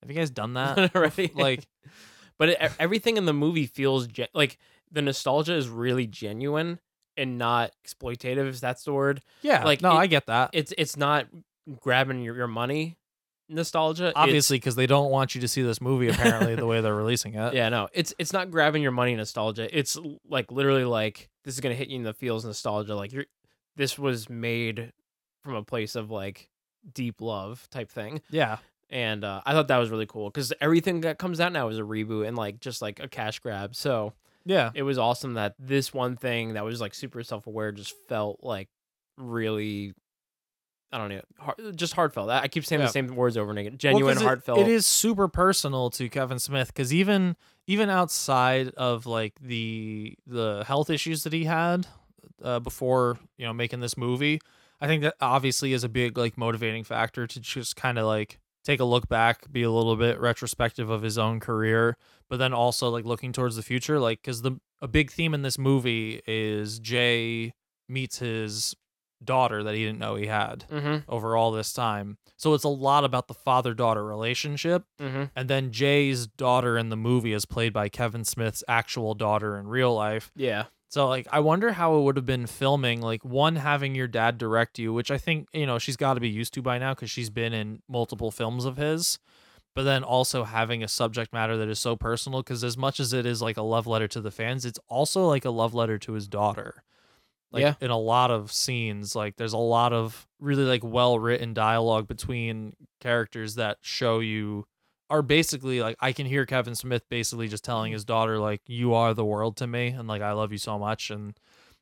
Have 0.02 0.10
you 0.10 0.16
guys 0.16 0.30
done 0.30 0.54
that? 0.54 0.94
right. 0.94 1.34
like 1.36 1.66
but 2.38 2.48
it, 2.50 2.72
everything 2.78 3.16
in 3.18 3.24
the 3.26 3.32
movie 3.34 3.66
feels 3.66 4.06
gen- 4.06 4.28
like 4.34 4.56
the 4.90 5.02
nostalgia 5.02 5.54
is 5.54 5.68
really 5.68 6.06
genuine 6.06 6.78
and 7.18 7.36
not 7.38 7.72
exploitative. 7.86 8.48
If 8.48 8.60
that's 8.60 8.84
the 8.84 8.92
word. 8.92 9.22
Yeah, 9.42 9.64
Like, 9.64 9.80
no, 9.82 9.90
it- 9.92 9.96
I 10.00 10.06
get 10.06 10.26
that. 10.26 10.50
It's 10.54 10.72
it's 10.78 10.96
not 10.96 11.26
grabbing 11.80 12.22
your, 12.22 12.36
your 12.36 12.46
money 12.46 12.96
nostalgia. 13.48 14.12
Obviously, 14.14 14.56
because 14.56 14.76
they 14.76 14.86
don't 14.86 15.10
want 15.10 15.34
you 15.34 15.40
to 15.40 15.48
see 15.48 15.62
this 15.62 15.80
movie. 15.80 16.08
Apparently, 16.08 16.54
the 16.54 16.66
way 16.66 16.80
they're 16.80 16.94
releasing 16.94 17.34
it. 17.34 17.54
yeah, 17.54 17.68
no, 17.68 17.88
it's 17.92 18.14
it's 18.18 18.32
not 18.32 18.50
grabbing 18.50 18.82
your 18.82 18.92
money 18.92 19.14
nostalgia. 19.14 19.68
It's 19.76 19.98
like 20.28 20.50
literally 20.50 20.84
like 20.84 21.28
this 21.44 21.54
is 21.54 21.60
gonna 21.60 21.74
hit 21.74 21.88
you 21.88 21.96
in 21.96 22.02
the 22.02 22.14
feels 22.14 22.44
nostalgia. 22.44 22.94
Like 22.94 23.12
you're 23.12 23.26
this 23.76 23.98
was 23.98 24.28
made 24.28 24.92
from 25.42 25.54
a 25.54 25.62
place 25.62 25.94
of 25.94 26.10
like 26.10 26.48
deep 26.92 27.20
love 27.20 27.68
type 27.70 27.90
thing. 27.90 28.20
yeah, 28.30 28.58
And 28.90 29.24
uh, 29.24 29.42
I 29.44 29.52
thought 29.52 29.68
that 29.68 29.78
was 29.78 29.90
really 29.90 30.06
cool 30.06 30.30
because 30.30 30.52
everything 30.60 31.02
that 31.02 31.18
comes 31.18 31.40
out 31.40 31.52
now 31.52 31.68
is 31.68 31.78
a 31.78 31.82
reboot 31.82 32.26
and 32.26 32.36
like 32.36 32.60
just 32.60 32.82
like 32.82 33.00
a 33.00 33.08
cash 33.08 33.38
grab. 33.38 33.74
So 33.74 34.12
yeah. 34.44 34.70
it 34.74 34.82
was 34.82 34.98
awesome 34.98 35.34
that 35.34 35.54
this 35.58 35.92
one 35.92 36.16
thing 36.16 36.54
that 36.54 36.64
was 36.64 36.80
like 36.80 36.94
super 36.94 37.22
self 37.22 37.46
aware 37.46 37.72
just 37.72 37.94
felt 38.08 38.40
like 38.42 38.68
really 39.18 39.94
I 40.96 40.98
don't 40.98 41.10
know, 41.10 41.20
hard, 41.38 41.76
just 41.76 41.92
heartfelt. 41.92 42.30
I 42.30 42.48
keep 42.48 42.64
saying 42.64 42.80
Yeah. 42.80 42.86
the 42.86 42.92
same 42.92 43.14
words 43.14 43.36
over 43.36 43.50
and 43.50 43.58
again. 43.58 43.72
Well, 43.72 43.78
Genuine, 43.78 44.16
it- 44.16 44.22
heartfelt. 44.24 44.58
It 44.60 44.68
is 44.68 44.86
super 44.86 45.28
personal 45.28 45.90
to 45.90 46.08
Kevin 46.08 46.38
Smith 46.38 46.68
because 46.68 46.94
even 46.94 47.36
even 47.66 47.90
outside 47.90 48.68
of 48.76 49.04
like 49.04 49.34
the 49.40 50.16
the 50.26 50.64
health 50.66 50.88
issues 50.88 51.22
that 51.24 51.34
he 51.34 51.44
had 51.44 51.86
uh, 52.42 52.60
before 52.60 53.18
you 53.36 53.44
know 53.44 53.52
making 53.52 53.80
this 53.80 53.96
movie, 53.98 54.40
I 54.80 54.86
think 54.86 55.02
that 55.02 55.16
obviously 55.20 55.74
is 55.74 55.84
a 55.84 55.88
big 55.90 56.16
like 56.16 56.38
motivating 56.38 56.82
factor 56.84 57.26
to 57.26 57.40
just 57.40 57.76
kind 57.76 57.98
of 57.98 58.06
like 58.06 58.38
take 58.64 58.80
a 58.80 58.84
look 58.84 59.06
back, 59.08 59.52
be 59.52 59.62
a 59.64 59.70
little 59.70 59.96
bit 59.96 60.18
retrospective 60.18 60.88
of 60.88 61.02
his 61.02 61.18
own 61.18 61.40
career, 61.40 61.96
but 62.30 62.38
then 62.38 62.52
also 62.54 62.88
like 62.88 63.04
looking 63.04 63.32
towards 63.32 63.56
the 63.56 63.62
future, 63.62 64.00
like 64.00 64.22
because 64.22 64.40
the 64.40 64.52
a 64.80 64.88
big 64.88 65.10
theme 65.10 65.34
in 65.34 65.42
this 65.42 65.58
movie 65.58 66.22
is 66.26 66.78
Jay 66.78 67.52
meets 67.88 68.18
his 68.20 68.74
daughter 69.24 69.62
that 69.62 69.74
he 69.74 69.84
didn't 69.84 69.98
know 69.98 70.14
he 70.14 70.26
had 70.26 70.64
Mhm. 70.70 71.04
over 71.08 71.36
all 71.36 71.52
this 71.52 71.72
time. 71.72 72.18
So 72.36 72.52
it's 72.54 72.64
a 72.64 72.68
lot 72.68 73.04
about 73.04 73.28
the 73.28 73.34
father 73.34 73.72
daughter 73.74 74.04
relationship. 74.04 74.84
Mhm. 75.00 75.30
And 75.34 75.48
then 75.48 75.72
Jay's 75.72 76.26
daughter 76.26 76.76
in 76.76 76.90
the 76.90 76.96
movie 76.96 77.32
is 77.32 77.44
played 77.46 77.72
by 77.72 77.88
Kevin 77.88 78.24
Smith's 78.24 78.62
actual 78.68 79.14
daughter 79.14 79.56
in 79.58 79.66
real 79.68 79.94
life. 79.94 80.30
yeah. 80.36 80.64
So 80.88 81.08
like 81.08 81.26
I 81.32 81.40
wonder 81.40 81.72
how 81.72 81.96
it 81.98 82.02
would 82.02 82.16
have 82.16 82.24
been 82.26 82.46
filming 82.46 83.02
like 83.02 83.24
one 83.24 83.56
having 83.56 83.94
your 83.96 84.06
dad 84.06 84.38
direct 84.38 84.78
you, 84.78 84.92
which 84.92 85.10
I 85.10 85.18
think, 85.18 85.48
you 85.52 85.66
know, 85.66 85.78
she's 85.78 85.96
got 85.96 86.14
to 86.14 86.20
be 86.20 86.28
used 86.28 86.54
to 86.54 86.62
by 86.62 86.78
now 86.78 86.94
cuz 86.94 87.10
she's 87.10 87.28
been 87.28 87.52
in 87.52 87.82
multiple 87.88 88.30
films 88.30 88.64
of 88.64 88.76
his. 88.76 89.18
But 89.74 89.82
then 89.82 90.04
also 90.04 90.44
having 90.44 90.82
a 90.84 90.88
subject 90.88 91.32
matter 91.34 91.56
that 91.58 91.68
is 91.68 91.78
so 91.80 91.96
personal 91.96 92.42
cuz 92.42 92.62
as 92.64 92.78
much 92.78 93.00
as 93.00 93.12
it 93.12 93.26
is 93.26 93.42
like 93.42 93.56
a 93.58 93.62
love 93.62 93.86
letter 93.86 94.08
to 94.08 94.20
the 94.20 94.30
fans, 94.30 94.64
it's 94.64 94.78
also 94.88 95.26
like 95.26 95.44
a 95.44 95.50
love 95.50 95.74
letter 95.74 95.98
to 95.98 96.12
his 96.12 96.28
daughter. 96.28 96.82
Like 97.52 97.62
Yeah. 97.62 97.74
in 97.80 97.90
a 97.90 97.98
lot 97.98 98.30
of 98.30 98.52
scenes, 98.52 99.14
like 99.14 99.36
there's 99.36 99.52
a 99.52 99.58
lot 99.58 99.92
of 99.92 100.26
really 100.40 100.64
like 100.64 100.84
well 100.84 101.18
written 101.18 101.54
dialogue 101.54 102.06
between 102.08 102.74
characters 103.00 103.54
that 103.54 103.78
show 103.80 104.18
you 104.18 104.66
are 105.08 105.22
basically 105.22 105.80
like 105.80 105.96
I 106.00 106.12
can 106.12 106.26
hear 106.26 106.44
Kevin 106.46 106.74
Smith 106.74 107.08
basically 107.08 107.46
just 107.48 107.64
telling 107.64 107.92
his 107.92 108.04
daughter 108.04 108.38
like 108.38 108.60
you 108.66 108.94
are 108.94 109.14
the 109.14 109.24
world 109.24 109.56
to 109.58 109.66
me 109.66 109.88
and 109.88 110.08
like 110.08 110.22
I 110.22 110.32
love 110.32 110.50
you 110.50 110.58
so 110.58 110.78
much 110.78 111.10
and 111.10 111.38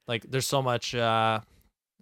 like 0.07 0.25
there's 0.29 0.47
so 0.47 0.61
much 0.61 0.95
uh 0.95 1.41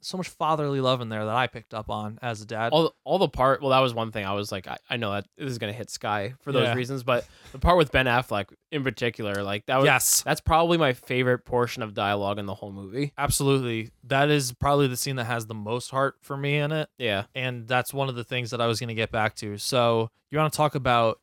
so 0.05 0.16
much 0.16 0.28
fatherly 0.28 0.80
love 0.80 1.00
in 1.00 1.09
there 1.09 1.24
that 1.24 1.34
I 1.36 1.46
picked 1.46 1.72
up 1.74 1.88
on 1.90 2.18
as 2.20 2.42
a 2.42 2.46
dad. 2.46 2.72
all 2.72 2.94
all 3.05 3.18
the 3.18 3.28
part 3.28 3.61
well 3.61 3.70
that 3.70 3.78
was 3.78 3.94
one 3.94 4.11
thing 4.12 4.24
i 4.26 4.32
was 4.32 4.50
like 4.50 4.66
i, 4.66 4.76
I 4.90 4.96
know 4.96 5.12
that 5.12 5.26
this 5.38 5.50
is 5.50 5.59
gonna 5.59 5.72
hit 5.72 5.90
sky 5.90 6.34
for 6.40 6.50
those 6.53 6.64
Yeah. 6.64 6.74
reasons 6.74 7.03
but 7.03 7.24
the 7.53 7.59
part 7.59 7.78
with 7.78 7.92
ben 7.92 8.07
affleck 8.07 8.46
in 8.70 8.82
particular 8.82 9.42
like 9.42 9.66
that 9.66 9.76
was 9.76 9.84
yes. 9.86 10.22
that's 10.22 10.40
probably 10.40 10.76
my 10.76 10.92
favorite 10.92 11.44
portion 11.44 11.82
of 11.82 11.94
dialogue 11.94 12.38
in 12.38 12.46
the 12.46 12.55
whole 12.55 12.72
movie 12.72 13.12
Absolutely. 13.16 13.90
That 14.05 14.28
is 14.30 14.53
probably 14.53 14.88
the 14.88 14.96
scene 14.96 15.16
that 15.16 15.24
has 15.24 15.46
the 15.46 15.55
most 15.55 15.90
heart 15.90 16.16
for 16.22 16.36
me 16.36 16.57
in 16.59 16.72
it. 16.72 16.88
yeah 16.98 17.24
and 17.34 17.66
that's 17.68 17.94
one 17.94 18.09
of 18.09 18.14
the 18.14 18.24
things 18.24 18.50
that 18.50 18.61
I 18.61 18.66
was 18.66 18.80
going 18.80 18.88
to 18.88 18.94
get 18.94 19.11
back 19.12 19.34
to. 19.36 19.57
So 19.59 20.11
you 20.30 20.38
want 20.38 20.53
to 20.53 20.57
talk 20.57 20.74
about, 20.74 21.20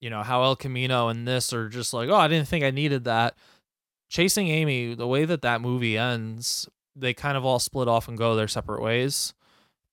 you 0.00 0.08
know, 0.10 0.22
how 0.22 0.42
El 0.42 0.54
Camino 0.56 1.08
and 1.08 1.26
this 1.26 1.52
are 1.52 1.68
just 1.68 1.92
like, 1.92 2.08
oh, 2.08 2.14
I 2.14 2.28
didn't 2.28 2.46
think 2.48 2.64
I 2.64 2.70
needed 2.70 3.04
that. 3.04 3.34
Chasing 4.08 4.48
Amy, 4.48 4.94
the 4.94 5.06
way 5.06 5.24
that 5.24 5.42
that 5.42 5.60
movie 5.60 5.96
ends, 5.96 6.68
they 7.00 7.14
kind 7.14 7.36
of 7.36 7.44
all 7.44 7.58
split 7.58 7.88
off 7.88 8.08
and 8.08 8.18
go 8.18 8.34
their 8.34 8.48
separate 8.48 8.82
ways, 8.82 9.34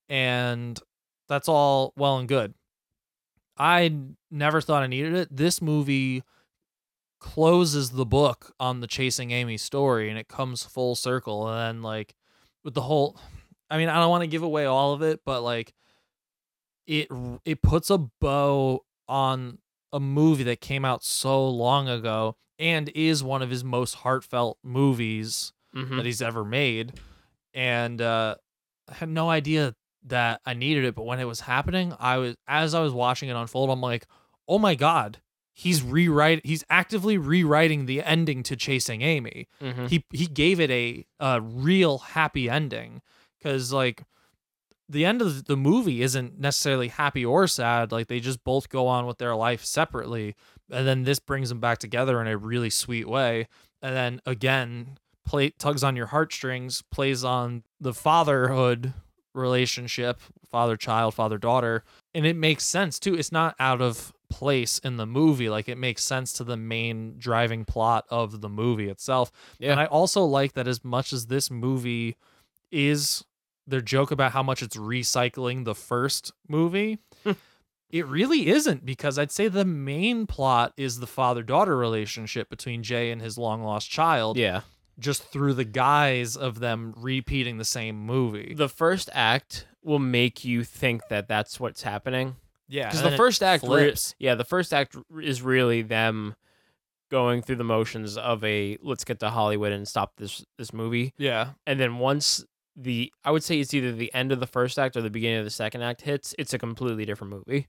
and 0.10 0.80
that's 1.28 1.50
all 1.50 1.94
well 1.96 2.18
and 2.18 2.28
good. 2.28 2.54
I 3.58 3.96
never 4.30 4.62
thought 4.62 4.84
I 4.84 4.88
needed 4.88 5.14
it. 5.14 5.36
This 5.36 5.62
movie 5.62 6.24
closes 7.20 7.92
the 7.92 8.06
book 8.06 8.54
on 8.60 8.82
the 8.82 8.88
Chasing 8.88 9.32
Amy 9.32 9.58
story, 9.58 10.10
and 10.10 10.20
it 10.20 10.28
comes 10.28 10.64
full 10.64 10.96
circle, 10.96 11.48
and 11.48 11.58
then 11.58 11.82
like 11.82 12.16
with 12.64 12.74
the 12.74 12.82
whole 12.82 13.18
I 13.70 13.78
mean, 13.78 13.90
I 13.90 14.00
don't 14.00 14.10
want 14.10 14.22
to 14.22 14.28
give 14.28 14.44
away 14.44 14.66
all 14.66 14.94
of 14.94 15.02
it, 15.02 15.22
but 15.26 15.42
like 15.42 15.74
it 16.86 17.10
it 17.46 17.62
puts 17.62 17.90
a 17.90 17.98
bow 17.98 18.86
on 19.08 19.60
a 19.92 20.00
movie 20.00 20.44
that 20.44 20.62
came 20.62 20.86
out 20.86 21.04
so 21.04 21.48
long 21.48 21.88
ago 21.88 22.36
and 22.60 22.90
is 22.90 23.24
one 23.24 23.42
of 23.42 23.50
his 23.50 23.64
most 23.64 23.96
heartfelt 23.96 24.58
movies 24.64 25.54
Mhm. 25.78 25.98
that 25.98 26.06
he's 26.06 26.22
ever 26.22 26.44
made. 26.44 26.94
And 27.54 28.02
uh 28.02 28.36
I 28.90 28.94
had 28.96 29.10
no 29.10 29.30
idea 29.30 29.76
that 30.04 30.40
I 30.46 30.54
needed 30.54 30.86
it, 30.86 30.96
but 30.96 31.04
when 31.06 31.20
it 31.20 31.26
was 31.26 31.42
happening, 31.42 31.94
I 32.00 32.18
was 32.18 32.36
as 32.48 32.74
I 32.74 32.82
was 32.82 32.94
watching 32.94 33.30
it 33.30 33.36
unfold, 33.36 33.70
I'm 33.70 33.82
like, 33.82 34.08
"Oh 34.48 34.60
my 34.60 34.76
god, 34.76 35.20
he's 35.54 35.84
rewrite 35.84 36.46
he's 36.46 36.64
actively 36.70 37.18
rewriting 37.18 37.86
the 37.86 38.02
ending 38.04 38.44
to 38.44 38.56
Chasing 38.56 39.02
Amy." 39.02 39.48
Mhm. 39.62 39.90
He 39.90 40.06
he 40.14 40.26
gave 40.28 40.60
it 40.60 40.72
a 40.72 41.06
a 41.20 41.42
real 41.42 41.98
happy 42.00 42.50
ending 42.50 43.02
cuz 43.44 43.74
like 43.74 44.04
the 44.90 45.04
end 45.04 45.22
of 45.22 45.46
the 45.46 45.58
movie 45.58 46.02
isn't 46.02 46.40
necessarily 46.40 46.88
happy 46.88 47.26
or 47.26 47.46
sad, 47.48 47.92
like 47.92 48.08
they 48.08 48.22
just 48.22 48.42
both 48.46 48.70
go 48.70 48.88
on 48.88 49.06
with 49.06 49.18
their 49.18 49.36
life 49.36 49.66
separately. 49.66 50.34
And 50.72 50.88
then 50.88 51.04
this 51.04 51.20
brings 51.20 51.50
them 51.50 51.60
back 51.60 51.80
together 51.80 52.22
in 52.22 52.28
a 52.28 52.38
really 52.38 52.70
sweet 52.70 53.08
way. 53.08 53.48
And 53.82 53.94
then 53.94 54.22
again, 54.26 54.98
play 55.28 55.50
tugs 55.52 55.84
on 55.84 55.96
your 55.96 56.08
heartstrings, 56.08 56.82
plays 56.90 57.24
on 57.24 57.64
the 57.80 57.94
fatherhood 57.94 58.94
relationship, 59.36 60.20
father 60.50 60.76
child, 60.76 61.14
father 61.14 61.38
daughter, 61.38 61.84
and 62.16 62.26
it 62.26 62.36
makes 62.36 62.64
sense 62.64 62.98
too. 63.00 63.14
It's 63.14 63.32
not 63.32 63.56
out 63.60 63.82
of 63.82 64.14
place 64.30 64.80
in 64.80 64.98
the 64.98 65.06
movie. 65.06 65.50
Like 65.50 65.70
it 65.70 65.78
makes 65.78 66.04
sense 66.04 66.34
to 66.34 66.44
the 66.44 66.58
main 66.58 67.16
driving 67.18 67.66
plot 67.66 68.06
of 68.10 68.42
the 68.42 68.50
movie 68.50 68.90
itself. 68.90 69.32
Yeah. 69.60 69.72
And 69.72 69.80
I 69.80 69.86
also 69.86 70.24
like 70.24 70.54
that 70.54 70.68
as 70.68 70.84
much 70.84 71.14
as 71.14 71.28
this 71.28 71.52
movie 71.52 72.16
is 72.72 73.24
their 73.68 73.82
joke 73.82 74.12
about 74.12 74.32
how 74.32 74.44
much 74.44 74.64
it's 74.64 74.78
recycling 74.78 75.66
the 75.66 75.76
first 75.76 76.32
movie. 76.48 77.00
Hmm. 77.24 77.34
it 77.90 78.06
really 78.06 78.48
isn't 78.48 78.86
because 78.86 79.18
I'd 79.18 79.32
say 79.32 79.48
the 79.48 79.66
main 79.66 80.26
plot 80.26 80.74
is 80.78 81.00
the 81.00 81.08
father 81.08 81.44
daughter 81.44 81.76
relationship 81.78 82.50
between 82.50 82.84
Jay 82.84 83.12
and 83.12 83.22
his 83.22 83.38
long 83.38 83.64
lost 83.64 83.90
child 83.90 84.38
yeah 84.38 84.62
just 85.00 85.24
through 85.24 85.54
the 85.54 85.64
guise 85.64 86.36
of 86.36 86.60
them 86.60 86.94
repeating 86.98 87.58
the 87.58 87.66
same 87.66 87.98
movie. 87.98 88.54
the 88.56 88.70
first 88.70 89.10
act 89.14 89.68
will 89.84 90.00
make 90.00 90.44
you 90.44 90.64
think 90.64 91.08
that 91.10 91.28
that's 91.28 91.60
what's 91.60 91.84
happening. 91.84 92.36
Yeah, 92.68 92.90
because 92.90 93.02
the 93.04 93.16
first 93.16 93.42
act 93.44 93.64
re- 93.66 93.96
yeah 94.20 94.36
the 94.36 94.44
first 94.44 94.74
act 94.74 94.98
is 95.22 95.42
really 95.42 95.82
them 95.82 96.36
going 97.10 97.42
through 97.42 97.56
the 97.56 97.64
motions 97.64 98.18
of 98.18 98.44
a 98.44 98.78
let's 98.82 99.06
get 99.06 99.20
to 99.22 99.30
hollywood 99.30 99.72
and 99.72 99.88
stop 99.88 100.18
this 100.18 100.44
this 100.58 100.74
movie. 100.74 101.14
Yeah, 101.18 101.52
and 101.66 101.80
then 101.80 102.00
once 102.00 102.44
the 102.76 103.12
i 103.24 103.32
would 103.32 103.44
say 103.44 103.60
it's 103.60 103.74
either 103.74 103.92
the 103.92 104.14
end 104.14 104.32
of 104.32 104.40
the 104.40 104.46
first 104.46 104.78
act 104.78 104.96
or 104.98 105.02
the 105.02 105.10
beginning 105.10 105.40
of 105.40 105.46
the 105.46 105.50
second 105.50 105.82
act 105.82 106.02
hits 106.02 106.36
it's 106.38 106.54
a 106.54 106.60
completely 106.60 107.06
different 107.06 107.32
movie. 107.34 107.68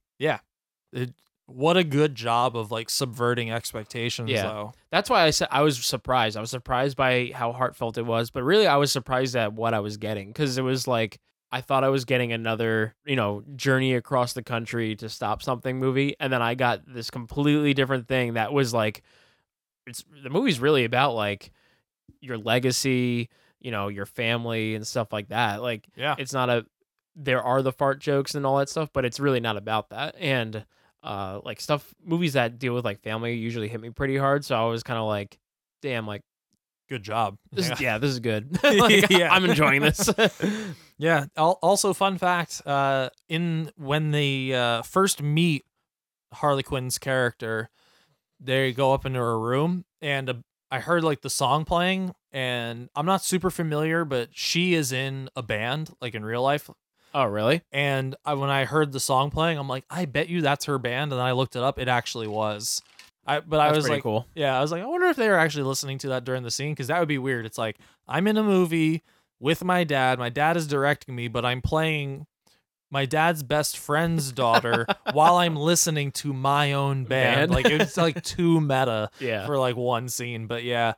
It, 0.92 1.14
what 1.50 1.78
a 1.78 1.82
good 1.84 2.14
job 2.14 2.54
of 2.54 2.70
like 2.70 2.90
subverting 2.90 3.50
expectations. 3.50 4.30
Yeah. 4.30 4.42
though. 4.42 4.72
that's 4.90 5.08
why 5.08 5.22
i 5.22 5.30
said 5.30 5.48
i 5.50 5.62
was 5.62 5.84
surprised 5.84 6.36
i 6.36 6.40
was 6.40 6.50
surprised 6.50 6.96
by 6.96 7.32
how 7.34 7.52
heartfelt 7.52 7.96
it 7.96 8.04
was 8.04 8.30
but 8.30 8.42
really 8.42 8.66
i 8.66 8.76
was 8.76 8.92
surprised 8.92 9.34
at 9.34 9.54
what 9.54 9.72
i 9.72 9.80
was 9.80 9.96
getting 9.96 10.28
because 10.28 10.58
it 10.58 10.62
was 10.62 10.86
like 10.86 11.18
i 11.50 11.62
thought 11.62 11.84
i 11.84 11.88
was 11.88 12.04
getting 12.04 12.32
another 12.32 12.94
you 13.06 13.16
know 13.16 13.42
journey 13.56 13.94
across 13.94 14.34
the 14.34 14.42
country 14.42 14.94
to 14.96 15.08
stop 15.08 15.42
something 15.42 15.78
movie 15.78 16.14
and 16.20 16.30
then 16.30 16.42
i 16.42 16.54
got 16.54 16.82
this 16.86 17.10
completely 17.10 17.72
different 17.72 18.06
thing 18.06 18.34
that 18.34 18.52
was 18.52 18.74
like 18.74 19.02
it's 19.86 20.04
the 20.22 20.28
movie's 20.28 20.60
really 20.60 20.84
about 20.84 21.14
like 21.14 21.50
your 22.20 22.36
legacy 22.36 23.30
you 23.58 23.70
know 23.70 23.88
your 23.88 24.06
family 24.06 24.74
and 24.74 24.86
stuff 24.86 25.12
like 25.12 25.28
that 25.28 25.62
like 25.62 25.86
Yeah, 25.96 26.14
it's 26.18 26.34
not 26.34 26.50
a 26.50 26.66
there 27.16 27.42
are 27.42 27.62
the 27.62 27.72
fart 27.72 28.00
jokes 28.00 28.34
and 28.34 28.44
all 28.44 28.58
that 28.58 28.68
stuff 28.68 28.90
but 28.92 29.06
it's 29.06 29.18
really 29.18 29.40
not 29.40 29.56
about 29.56 29.88
that 29.90 30.14
and 30.18 30.66
uh 31.08 31.40
like 31.44 31.60
stuff 31.60 31.92
movies 32.04 32.34
that 32.34 32.58
deal 32.58 32.74
with 32.74 32.84
like 32.84 33.00
family 33.02 33.34
usually 33.34 33.66
hit 33.68 33.80
me 33.80 33.90
pretty 33.90 34.16
hard 34.16 34.44
so 34.44 34.54
i 34.54 34.68
was 34.68 34.82
kind 34.82 34.98
of 34.98 35.06
like 35.06 35.38
damn 35.82 36.06
like 36.06 36.22
good 36.88 37.02
job. 37.02 37.36
this 37.52 37.66
yeah. 37.66 37.72
is, 37.74 37.80
yeah 37.80 37.98
this 37.98 38.10
is 38.10 38.20
good 38.20 38.58
like, 38.62 39.10
Yeah. 39.10 39.32
i'm 39.32 39.44
enjoying 39.44 39.82
this 39.82 40.08
Yeah. 40.98 41.26
Also, 41.36 41.94
fun 41.94 42.18
fact: 42.18 42.60
uh, 42.66 43.10
in 43.28 43.70
when 43.76 44.10
they 44.10 44.52
uh, 44.52 44.82
first 44.82 45.22
meet 45.22 45.64
Harley 46.34 46.64
Quinn's 46.64 46.98
character, 46.98 47.70
they 48.40 48.72
go 48.72 48.92
up 48.92 49.06
into 49.06 49.20
her 49.20 49.38
room, 49.38 49.84
and 50.02 50.28
uh, 50.28 50.34
I 50.72 50.80
heard 50.80 51.04
like 51.04 51.22
the 51.22 51.30
song 51.30 51.64
playing, 51.64 52.14
and 52.32 52.88
I'm 52.96 53.06
not 53.06 53.22
super 53.22 53.48
familiar, 53.50 54.04
but 54.04 54.30
she 54.32 54.74
is 54.74 54.90
in 54.90 55.30
a 55.36 55.42
band, 55.42 55.90
like 56.00 56.16
in 56.16 56.24
real 56.24 56.42
life. 56.42 56.68
Oh 57.14 57.24
really 57.24 57.62
And 57.72 58.14
I, 58.24 58.34
when 58.34 58.50
I 58.50 58.64
heard 58.64 58.92
the 58.92 59.00
song 59.00 59.30
playing, 59.30 59.58
I'm 59.58 59.68
like, 59.68 59.84
I 59.90 60.04
bet 60.04 60.28
you 60.28 60.42
that's 60.42 60.66
her 60.66 60.78
band. 60.78 61.12
And 61.12 61.20
then 61.20 61.26
I 61.26 61.32
looked 61.32 61.56
it 61.56 61.62
up; 61.62 61.78
it 61.78 61.88
actually 61.88 62.28
was. 62.28 62.82
I 63.26 63.40
but 63.40 63.60
I 63.60 63.72
was 63.72 63.88
like, 63.88 64.02
cool. 64.02 64.26
yeah, 64.34 64.56
I 64.56 64.62
was 64.62 64.72
like, 64.72 64.82
I 64.82 64.86
wonder 64.86 65.06
if 65.08 65.16
they 65.16 65.28
were 65.28 65.38
actually 65.38 65.64
listening 65.64 65.98
to 65.98 66.08
that 66.08 66.24
during 66.24 66.42
the 66.42 66.50
scene 66.50 66.72
because 66.72 66.86
that 66.86 66.98
would 66.98 67.08
be 67.08 67.18
weird. 67.18 67.44
It's 67.44 67.58
like 67.58 67.76
I'm 68.08 68.26
in 68.26 68.36
a 68.38 68.42
movie 68.42 69.02
with 69.38 69.62
my 69.62 69.84
dad. 69.84 70.18
My 70.18 70.30
dad 70.30 70.56
is 70.56 70.66
directing 70.66 71.14
me, 71.14 71.28
but 71.28 71.44
I'm 71.44 71.60
playing 71.60 72.26
my 72.90 73.04
dad's 73.04 73.42
best 73.42 73.76
friend's 73.76 74.32
daughter 74.44 74.86
while 75.12 75.36
I'm 75.36 75.56
listening 75.56 76.10
to 76.12 76.32
my 76.32 76.72
own 76.72 77.04
band. 77.04 77.50
Band. 77.50 77.52
Like 77.52 77.66
it's 77.66 77.98
like 77.98 78.22
too 78.22 78.60
meta 78.60 79.10
yeah 79.20 79.44
for 79.46 79.58
like 79.58 79.76
one 79.76 80.08
scene. 80.08 80.46
But 80.46 80.64
yeah, 80.64 80.94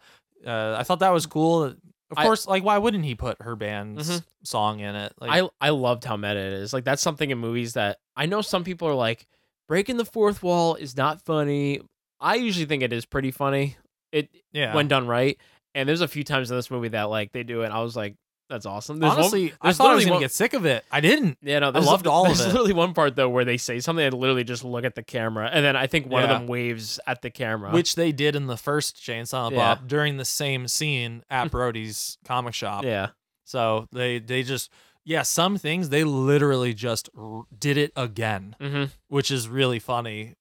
uh, 0.46 0.76
I 0.78 0.84
thought 0.84 1.00
that 1.00 1.11
was 1.11 1.26
cool. 1.26 1.74
Of 2.11 2.18
I- 2.18 2.24
course, 2.24 2.46
like 2.46 2.64
why 2.64 2.78
wouldn't 2.78 3.04
he 3.04 3.14
put 3.14 3.40
her 3.42 3.54
band's 3.56 4.11
Mhm. 4.11 4.24
song 4.42 4.80
in 4.80 4.94
it? 4.96 5.12
Like, 5.20 5.30
I 5.44 5.48
I 5.61 5.70
loved 5.70 6.04
how 6.04 6.16
meta 6.16 6.38
it 6.40 6.52
is. 6.54 6.72
Like 6.72 6.84
that's 6.84 7.02
something 7.02 7.30
in 7.30 7.38
movies 7.38 7.74
that 7.74 7.98
I 8.16 8.26
know 8.26 8.40
some 8.42 8.64
people 8.64 8.88
are 8.88 8.94
like 8.94 9.26
breaking 9.68 9.96
the 9.96 10.04
fourth 10.04 10.42
wall 10.42 10.74
is 10.74 10.96
not 10.96 11.20
funny. 11.22 11.80
I 12.20 12.34
usually 12.34 12.66
think 12.66 12.82
it 12.82 12.92
is 12.92 13.06
pretty 13.06 13.30
funny. 13.30 13.76
It 14.12 14.28
yeah. 14.52 14.74
when 14.74 14.88
done 14.88 15.06
right. 15.06 15.38
And 15.74 15.88
there's 15.88 16.00
a 16.00 16.08
few 16.08 16.24
times 16.24 16.50
in 16.50 16.56
this 16.56 16.70
movie 16.70 16.88
that 16.88 17.04
like 17.04 17.30
they 17.32 17.44
do 17.44 17.62
it. 17.62 17.66
And 17.66 17.74
I 17.74 17.80
was 17.80 17.94
like, 17.94 18.16
that's 18.51 18.66
awesome. 18.66 18.98
There's 18.98 19.11
one- 19.12 19.18
Honestly, 19.20 19.55
I 19.62 19.72
thought 19.72 19.92
I 19.92 19.94
was 19.94 20.05
gonna 20.05 20.16
one- 20.16 20.20
get 20.20 20.32
sick 20.32 20.53
of 20.53 20.66
it. 20.66 20.84
I 20.92 21.01
didn't. 21.01 21.38
Yeah, 21.40 21.61
no, 21.61 21.70
there's, 21.70 21.86
loved 21.86 22.07
all 22.07 22.26
of 22.26 22.32
it. 22.32 22.38
there's 22.38 22.48
literally 22.53 22.74
one 22.74 22.92
part 22.92 23.16
though 23.16 23.28
where 23.30 23.44
they 23.46 23.57
say 23.57 23.80
something 23.80 24.05
and 24.05 24.12
literally 24.14 24.44
just 24.44 24.64
look 24.64 24.84
at 24.84 24.94
the 24.96 25.03
camera, 25.03 25.48
and 25.51 25.64
then 25.64 25.76
I 25.76 25.86
think 25.86 26.07
one 26.11 26.24
Yeah. 26.24 26.30
of 26.34 26.40
them 26.40 26.48
waves 26.48 27.01
at 27.07 27.22
the 27.22 27.30
camera. 27.30 27.70
Which 27.70 27.94
they 27.94 28.12
did 28.12 28.36
in 28.36 28.46
the 28.46 28.57
first 28.59 29.03
Silent 29.03 29.55
Yeah. 29.57 29.76
Bob 29.76 29.88
during 29.88 30.16
the 30.18 30.24
same 30.26 30.68
scene 30.68 31.22
at 31.30 31.51
Brody's 31.53 32.18
comic 32.24 32.53
shop. 32.55 32.84
yeah, 32.84 33.11
So 33.44 33.86
they 33.92 34.18
they 34.18 34.42
just 34.42 34.70
yeah, 35.05 35.22
some 35.22 35.57
things 35.57 35.88
they 35.88 36.05
literally 36.05 36.74
just 36.74 37.09
r- 37.18 37.44
did 37.59 37.78
it 37.78 37.92
again, 37.96 38.55
hmm 38.61 38.84
which 39.09 39.30
is 39.30 39.48
really 39.48 39.78
funny. 39.78 40.34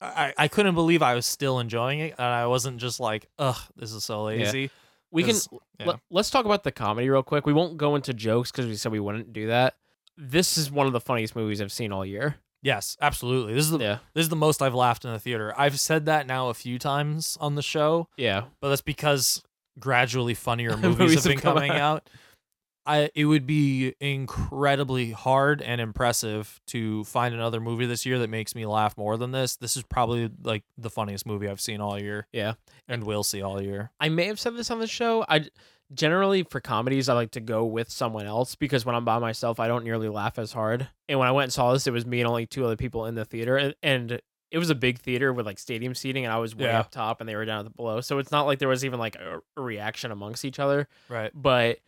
I, 0.00 0.34
I 0.36 0.48
couldn't 0.48 0.74
believe 0.74 1.00
I 1.02 1.14
was 1.14 1.24
still 1.24 1.58
enjoying 1.58 2.00
it, 2.00 2.14
and 2.18 2.26
I 2.26 2.46
wasn't 2.46 2.76
just 2.78 3.00
like, 3.00 3.26
ugh, 3.38 3.56
this 3.74 3.90
is 3.92 4.04
so 4.04 4.24
lazy. 4.24 4.70
We 5.14 5.22
can 5.22 5.36
yeah. 5.78 5.86
let, 5.86 6.00
let's 6.10 6.28
talk 6.28 6.44
about 6.44 6.64
the 6.64 6.72
comedy 6.72 7.08
real 7.08 7.22
quick. 7.22 7.46
We 7.46 7.52
won't 7.52 7.76
go 7.76 7.94
into 7.94 8.12
jokes 8.12 8.50
because 8.50 8.66
we 8.66 8.74
said 8.74 8.92
we 8.92 9.00
wouldn't 9.00 9.32
do 9.32 9.46
that. 9.46 9.74
This 10.16 10.58
is 10.58 10.70
one 10.70 10.86
of 10.86 10.92
the 10.92 11.00
funniest 11.00 11.34
movies 11.34 11.62
I've 11.62 11.72
seen 11.72 11.92
all 11.92 12.04
year. 12.04 12.36
Yes, 12.62 12.96
absolutely. 13.00 13.54
This 13.54 13.64
is 13.64 13.70
the 13.70 13.78
Yeah, 13.78 13.98
this 14.14 14.22
is 14.22 14.28
the 14.28 14.36
most 14.36 14.60
I've 14.60 14.74
laughed 14.74 15.04
in 15.04 15.12
the 15.12 15.18
theater. 15.18 15.54
I've 15.56 15.78
said 15.78 16.06
that 16.06 16.26
now 16.26 16.48
a 16.48 16.54
few 16.54 16.78
times 16.78 17.38
on 17.40 17.54
the 17.54 17.62
show, 17.62 18.08
yeah, 18.16 18.44
but 18.60 18.70
that's 18.70 18.82
because 18.82 19.42
gradually 19.78 20.34
funnier 20.34 20.76
movies, 20.76 20.98
Movies 20.98 21.24
have 21.24 21.30
been 21.30 21.40
coming 21.40 21.70
out. 21.70 21.80
out. 21.80 22.10
I 22.86 23.10
it 23.14 23.24
would 23.24 23.46
be 23.46 23.94
incredibly 24.00 25.12
hard 25.12 25.62
and 25.62 25.80
impressive 25.80 26.60
to 26.68 27.04
find 27.04 27.34
another 27.34 27.60
movie 27.60 27.86
this 27.86 28.04
year 28.04 28.18
that 28.18 28.30
makes 28.30 28.54
me 28.54 28.66
laugh 28.66 28.96
more 28.96 29.16
than 29.16 29.30
this. 29.30 29.56
This 29.56 29.76
is 29.76 29.82
probably 29.82 30.30
like 30.42 30.64
the 30.76 30.90
funniest 30.90 31.26
movie 31.26 31.48
I've 31.48 31.60
seen 31.60 31.80
all 31.80 31.98
year 31.98 32.26
yeah. 32.32 32.54
and 32.88 33.04
will 33.04 33.22
see 33.22 33.42
all 33.42 33.60
year. 33.62 33.90
I 34.00 34.08
may 34.08 34.26
have 34.26 34.38
said 34.40 34.56
this 34.56 34.70
on 34.70 34.80
the 34.80 34.86
show. 34.86 35.24
I 35.28 35.46
generally 35.92 36.42
for 36.42 36.60
comedies 36.60 37.08
I 37.08 37.14
like 37.14 37.30
to 37.32 37.40
go 37.40 37.64
with 37.64 37.90
someone 37.90 38.26
else 38.26 38.54
because 38.54 38.84
when 38.84 38.94
I'm 38.94 39.04
by 39.04 39.18
myself 39.18 39.60
I 39.60 39.68
don't 39.68 39.84
nearly 39.84 40.08
laugh 40.08 40.38
as 40.38 40.52
hard. 40.52 40.88
And 41.08 41.18
when 41.18 41.28
I 41.28 41.32
went 41.32 41.44
and 41.44 41.52
saw 41.52 41.72
this, 41.72 41.86
it 41.86 41.92
was 41.92 42.06
me 42.06 42.20
and 42.20 42.28
only 42.28 42.46
two 42.46 42.64
other 42.64 42.76
people 42.76 43.06
in 43.06 43.14
the 43.14 43.24
theater, 43.24 43.56
and, 43.56 43.74
and 43.82 44.20
it 44.50 44.58
was 44.58 44.70
a 44.70 44.74
big 44.74 44.98
theater 44.98 45.32
with 45.32 45.46
like 45.46 45.58
stadium 45.58 45.94
seating, 45.94 46.24
and 46.24 46.32
I 46.32 46.38
was 46.38 46.54
way 46.54 46.66
Yeah. 46.66 46.80
up 46.80 46.90
top 46.90 47.20
and 47.20 47.28
they 47.28 47.34
were 47.34 47.44
down 47.44 47.60
at 47.60 47.64
the 47.64 47.70
below. 47.70 48.00
So 48.00 48.18
it's 48.18 48.30
not 48.30 48.46
like 48.46 48.58
there 48.60 48.68
was 48.68 48.84
even 48.84 48.98
like 49.00 49.16
a, 49.16 49.40
a 49.56 49.60
reaction 49.60 50.10
amongst 50.10 50.44
each 50.44 50.58
other. 50.58 50.86
Right. 51.08 51.30
But 51.34 51.78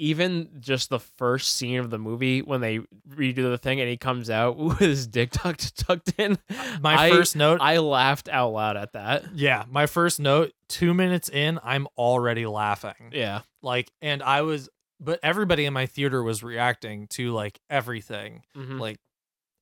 even 0.00 0.48
just 0.60 0.88
the 0.90 0.98
first 0.98 1.56
scene 1.56 1.78
of 1.78 1.90
the 1.90 1.98
movie 1.98 2.40
when 2.42 2.60
they 2.60 2.78
redo 3.08 3.36
the 3.50 3.58
thing 3.58 3.80
and 3.80 3.88
he 3.88 3.96
comes 3.96 4.30
out 4.30 4.56
with 4.58 4.78
his 4.78 5.06
dick 5.06 5.30
tucked 5.30 5.76
tucked 5.76 6.12
in, 6.18 6.38
My 6.80 6.96
I- 7.06 7.10
first 7.10 7.36
note 7.36 7.60
I 7.60 7.78
laughed 7.78 8.28
out 8.28 8.50
loud 8.50 8.76
at 8.76 8.94
that. 8.94 9.24
Yeah, 9.34 9.64
my 9.70 9.86
first 9.86 10.18
note, 10.18 10.52
2 10.70 10.94
minutes 10.94 11.28
in, 11.28 11.58
I'm 11.62 11.86
already 11.98 12.46
laughing. 12.46 13.10
Yeah. 13.12 13.42
Like 13.62 13.90
and 14.00 14.22
I 14.22 14.42
was 14.42 14.68
but 14.98 15.20
everybody 15.22 15.64
in 15.66 15.72
my 15.72 15.86
theater 15.86 16.22
was 16.22 16.42
reacting 16.42 17.06
to 17.08 17.32
like 17.32 17.60
everything. 17.70 18.42
Mhm. 18.56 18.80
Like 18.80 18.98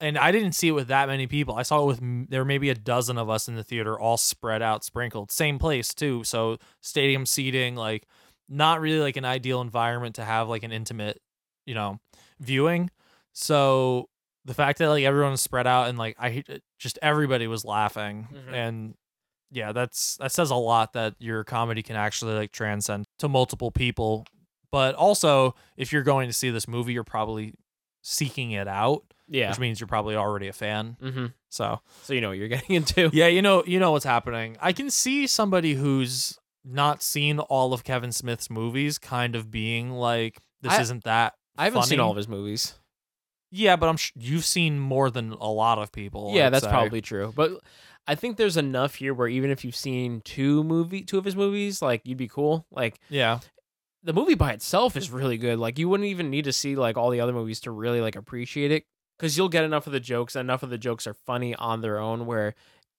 and 0.01 0.16
I 0.16 0.30
didn't 0.30 0.53
see 0.53 0.68
it 0.68 0.72
with 0.72 0.89
that 0.89 1.09
many 1.09 1.26
people. 1.26 1.57
I 1.57 1.62
saw 1.62 1.82
it 1.82 1.86
with 1.86 2.28
there 2.30 2.41
were 2.43 2.45
maybe 2.45 2.70
a 2.70 2.74
dozen 2.76 3.18
of 3.18 3.28
us 3.28 3.49
in 3.49 3.57
the 3.57 3.64
theater 3.64 3.99
all 3.99 4.16
spread 4.16 4.62
out 4.62 4.84
sprinkled. 4.84 5.32
Same 5.32 5.59
place 5.59 5.93
too. 5.93 6.22
So 6.22 6.59
stadium 6.80 7.26
seating 7.26 7.74
like 7.74 8.07
not 8.49 8.81
really 8.81 9.01
like 9.01 9.17
an 9.17 9.25
ideal 9.25 9.61
environment 9.61 10.15
to 10.17 10.25
have 10.25 10.49
like 10.49 10.63
an 10.63 10.73
intimate, 10.73 11.21
you 11.67 11.75
know, 11.75 11.99
viewing. 12.41 12.91
So 13.33 14.09
the 14.45 14.55
fact 14.55 14.79
that 14.79 14.89
like 14.89 15.05
everyone 15.05 15.33
was 15.33 15.41
spread 15.41 15.67
out 15.67 15.89
and 15.89 15.99
like 15.99 16.17
I 16.19 16.45
just 16.79 16.99
everybody 17.03 17.47
was 17.47 17.65
laughing 17.65 18.29
Mhm. 18.33 18.53
and 18.53 18.95
yeah, 19.51 19.73
that's 19.73 20.17
that 20.19 20.33
says 20.33 20.51
a 20.51 20.55
lot 20.57 20.93
that 20.95 21.15
your 21.19 21.45
comedy 21.45 21.83
can 21.83 21.97
actually 21.97 22.35
like 22.35 22.53
transcend 22.53 23.07
to 23.19 23.29
multiple 23.29 23.71
people. 23.71 24.27
But 24.71 24.95
also, 24.95 25.55
if 25.79 25.93
you're 25.93 26.03
going 26.03 26.29
to 26.29 26.35
see 26.35 26.51
this 26.51 26.69
movie, 26.69 26.93
you're 26.93 27.03
probably 27.05 27.55
seeking 28.03 28.51
it 28.53 28.69
out, 28.69 29.03
Yeah. 29.27 29.49
which 29.49 29.59
means 29.59 29.81
you're 29.81 29.87
probably 29.87 30.15
already 30.17 30.49
a 30.49 30.53
fan. 30.53 30.97
Mm-hmm. 31.03 31.27
So 31.49 31.81
So 32.03 32.13
you 32.13 32.21
know 32.21 32.29
what 32.29 32.37
you're 32.39 32.49
getting 32.49 32.77
into. 32.77 33.09
yeah, 33.15 33.29
you 33.29 33.41
know, 33.41 33.65
you 33.67 33.79
know 33.81 33.93
what's 33.93 34.05
happening. 34.05 34.57
I 34.61 34.73
can 34.75 34.91
see 34.91 35.27
somebody 35.27 35.75
who's 35.75 36.39
not 36.65 37.03
seen 37.03 37.39
all 37.39 37.73
of 37.73 37.85
Kevin 37.85 38.13
Smith's 38.13 38.51
movies 38.51 38.99
kind 38.99 39.35
of 39.37 39.51
being 39.51 39.91
like, 39.91 40.39
this 40.61 40.73
I- 40.73 40.81
isn't 40.83 41.05
that. 41.05 41.35
I 41.57 41.65
haven't 41.65 41.85
seen 41.85 41.99
all 41.99 42.13
of 42.13 42.17
his 42.17 42.29
movies. 42.29 42.75
Yeah, 43.51 43.77
but 43.77 43.89
I'm 43.89 43.97
sh- 43.97 44.13
you've 44.15 44.45
seen 44.45 44.79
more 44.79 45.11
than 45.11 45.33
a 45.33 45.51
lot 45.51 45.79
of 45.79 45.91
people. 45.91 46.33
yeah, 46.35 46.47
I'd 46.47 46.53
that's 46.53 46.65
say. 46.65 46.71
probably 46.71 47.01
true. 47.01 47.33
But 47.35 47.61
I 48.07 48.15
think 48.15 48.37
there's 48.37 48.57
enough 48.57 48.97
here 48.97 49.13
where 49.13 49.27
even 49.27 49.51
if 49.51 49.65
you've 49.65 49.75
seen 49.75 50.21
two 50.21 50.63
movie 50.65 51.03
two 51.03 51.19
of 51.19 51.25
his 51.25 51.35
movies, 51.35 51.83
like 51.83 52.03
you'd 52.05 52.19
be 52.19 52.29
cool. 52.29 52.67
Like 52.71 53.01
yeah. 53.09 53.41
the 54.03 54.13
movie 54.13 54.35
by 54.35 54.53
itself 54.53 54.97
is 54.97 55.11
really 55.11 55.39
good. 55.39 55.59
Like 55.59 55.79
you 55.79 55.89
wouldn't 55.89 56.09
even 56.09 56.31
need 56.31 56.45
to 56.45 56.53
see 56.53 56.77
like 56.77 56.97
all 56.97 57.11
the 57.11 57.21
other 57.21 57.33
movies 57.33 57.61
to 57.61 57.71
really 57.71 58.01
like 58.01 58.17
appreciate 58.17 58.71
it 58.71 58.85
because 59.19 59.37
you'll 59.37 59.49
get 59.49 59.65
enough 59.65 59.87
of 59.87 59.93
the 59.93 60.01
jokes. 60.01 60.37
Enough 60.37 60.63
of 60.63 60.71
the 60.71 60.79
jokes 60.79 61.07
are 61.07 61.15
funny 61.15 61.55
on 61.55 61.81
their 61.81 61.99
own. 61.99 62.27
Where 62.27 62.55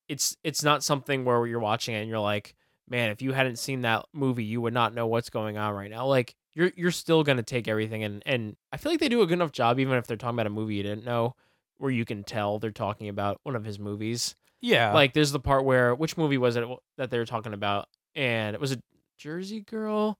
it's 0.07 0.35
it's 0.43 0.63
not 0.63 0.83
something 0.83 1.25
where 1.25 1.45
you're 1.47 1.59
watching 1.59 1.95
it 1.95 1.99
and 1.99 2.09
you're 2.09 2.19
like, 2.19 2.55
man, 2.89 3.11
if 3.11 3.21
you 3.21 3.31
hadn't 3.31 3.57
seen 3.57 3.81
that 3.81 4.05
movie, 4.13 4.43
you 4.43 4.61
would 4.61 4.73
not 4.73 4.93
know 4.93 5.07
what's 5.07 5.29
going 5.29 5.57
on 5.57 5.73
right 5.73 5.89
now. 5.89 6.05
Like 6.07 6.35
you're 6.53 6.71
you're 6.75 6.91
still 6.91 7.23
gonna 7.23 7.43
take 7.43 7.67
everything 7.67 8.03
and 8.03 8.23
and 8.25 8.55
I 8.71 8.77
feel 8.77 8.91
like 8.91 8.99
they 8.99 9.09
do 9.09 9.21
a 9.21 9.27
good 9.27 9.33
enough 9.33 9.51
job, 9.51 9.79
even 9.79 9.97
if 9.97 10.07
they're 10.07 10.17
talking 10.17 10.35
about 10.35 10.47
a 10.47 10.51
movie 10.51 10.75
you 10.75 10.83
didn't 10.83 11.05
know, 11.05 11.35
where 11.77 11.91
you 11.91 12.05
can 12.05 12.23
tell 12.23 12.59
they're 12.59 12.71
talking 12.71 13.09
about 13.09 13.39
one 13.43 13.55
of 13.55 13.65
his 13.65 13.79
movies. 13.79 14.35
Yeah. 14.61 14.93
Like 14.93 15.13
there's 15.13 15.31
the 15.31 15.39
part 15.39 15.65
where 15.65 15.95
which 15.95 16.17
movie 16.17 16.37
was 16.37 16.55
it 16.55 16.65
that 16.97 17.09
they 17.09 17.17
were 17.17 17.25
talking 17.25 17.53
about, 17.53 17.87
and 18.15 18.53
it 18.53 18.61
was 18.61 18.71
a 18.71 18.81
Jersey 19.17 19.61
Girl. 19.61 20.19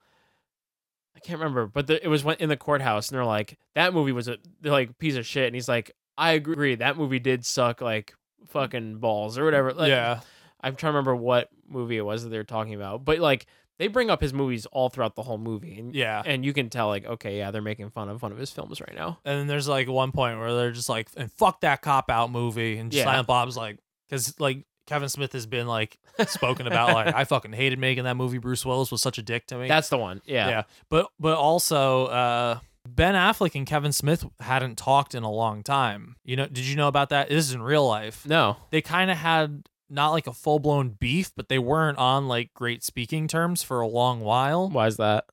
I 1.16 1.20
can't 1.20 1.40
remember, 1.40 1.68
but 1.68 1.88
the, 1.88 2.04
it 2.04 2.08
was 2.08 2.24
when, 2.24 2.38
in 2.38 2.48
the 2.50 2.56
courthouse, 2.56 3.10
and 3.10 3.18
they're 3.18 3.26
like, 3.26 3.58
"That 3.76 3.94
movie 3.94 4.14
was 4.14 4.28
a 4.28 4.38
they're 4.62 4.72
like 4.72 4.98
piece 4.98 5.18
of 5.18 5.26
shit," 5.26 5.48
and 5.48 5.56
he's 5.56 5.68
like, 5.68 5.92
"I 6.18 6.32
agree, 6.32 6.76
that 6.76 6.98
movie 6.98 7.20
did 7.20 7.46
suck 7.46 7.82
like 7.82 8.14
fucking 8.48 9.00
balls 9.00 9.38
or 9.38 9.44
whatever." 9.44 9.74
Like, 9.74 9.90
yeah. 9.90 10.22
I'm 10.62 10.76
trying 10.76 10.94
to 10.94 10.98
remember 10.98 11.16
what 11.16 11.50
movie 11.68 11.98
it 11.98 12.02
was 12.02 12.24
that 12.24 12.30
they 12.30 12.38
were 12.38 12.44
talking 12.44 12.74
about, 12.74 13.06
but 13.06 13.20
like 13.20 13.46
they 13.78 13.88
bring 13.88 14.10
up 14.10 14.20
his 14.22 14.34
movies 14.34 14.66
all 14.66 14.90
throughout 14.90 15.16
the 15.16 15.24
whole 15.24 15.38
movie, 15.38 15.80
and 15.80 15.96
Yeah. 15.96 16.22
and 16.26 16.44
you 16.44 16.52
can 16.54 16.70
tell 16.70 16.88
like, 16.88 17.06
okay, 17.06 17.38
yeah, 17.38 17.52
they're 17.52 17.62
making 17.62 17.90
fun 17.92 18.10
of 18.10 18.22
one 18.22 18.32
of 18.34 18.38
his 18.38 18.52
films 18.52 18.82
right 18.82 18.94
now. 18.96 19.20
And 19.24 19.40
then 19.40 19.48
there's 19.48 19.68
like 19.70 19.88
one 19.88 20.12
point 20.12 20.38
where 20.40 20.54
they're 20.54 20.72
just 20.72 20.90
like, 20.90 21.08
and 21.16 21.32
fuck 21.32 21.62
that 21.62 21.82
cop 21.82 22.10
out 22.12 22.30
movie. 22.32 22.78
And 22.78 22.94
Yeah. 22.94 23.06
Silent 23.06 23.28
Bob's 23.28 23.56
like, 23.56 23.78
because 24.10 24.38
like 24.40 24.66
Kevin 24.86 25.08
Smith 25.08 25.32
has 25.34 25.46
been 25.46 25.66
like 25.68 25.98
spoken 26.28 26.68
about, 26.68 26.94
like, 26.94 27.16
I 27.16 27.24
fucking 27.24 27.54
hated 27.54 27.80
making 27.80 28.04
that 28.04 28.18
movie. 28.18 28.38
Bruce 28.40 28.66
Willis 28.66 28.92
was 28.92 29.02
such 29.02 29.18
a 29.18 29.22
dick 29.22 29.48
to 29.48 29.58
me. 29.58 29.68
That's 29.70 29.88
the 29.90 29.98
one, 29.98 30.22
yeah, 30.26 30.50
yeah. 30.50 30.64
But, 30.90 31.08
but 31.20 31.38
also, 31.38 32.08
uh, 32.08 32.60
Ben 32.88 33.14
Affleck 33.14 33.56
and 33.56 33.68
Kevin 33.68 33.92
Smith 33.94 34.26
hadn't 34.40 34.78
talked 34.78 35.14
in 35.16 35.22
a 35.24 35.32
long 35.32 35.62
time. 35.64 36.16
You 36.26 36.36
know, 36.38 36.48
did 36.48 36.66
you 36.66 36.76
know 36.76 36.88
about 36.88 37.10
that? 37.10 37.30
This 37.30 37.46
is 37.48 37.54
in 37.54 37.62
real 37.62 37.88
life. 37.88 38.26
No, 38.26 38.58
They 38.72 38.82
kind 38.82 39.12
of 39.12 39.18
had 39.18 39.70
not 39.90 40.12
like 40.12 40.28
a 40.28 40.34
full 40.34 40.60
blown 40.60 40.90
beef, 40.90 41.32
but 41.36 41.50
they 41.50 41.60
weren't 41.60 41.98
on 41.98 42.28
like 42.28 42.54
great 42.54 42.84
speaking 42.84 43.28
terms 43.28 43.64
for 43.64 43.82
a 43.82 43.88
long 43.88 44.22
while. 44.22 44.70
why 44.70 44.88
is 44.88 44.98
that? 44.98 45.26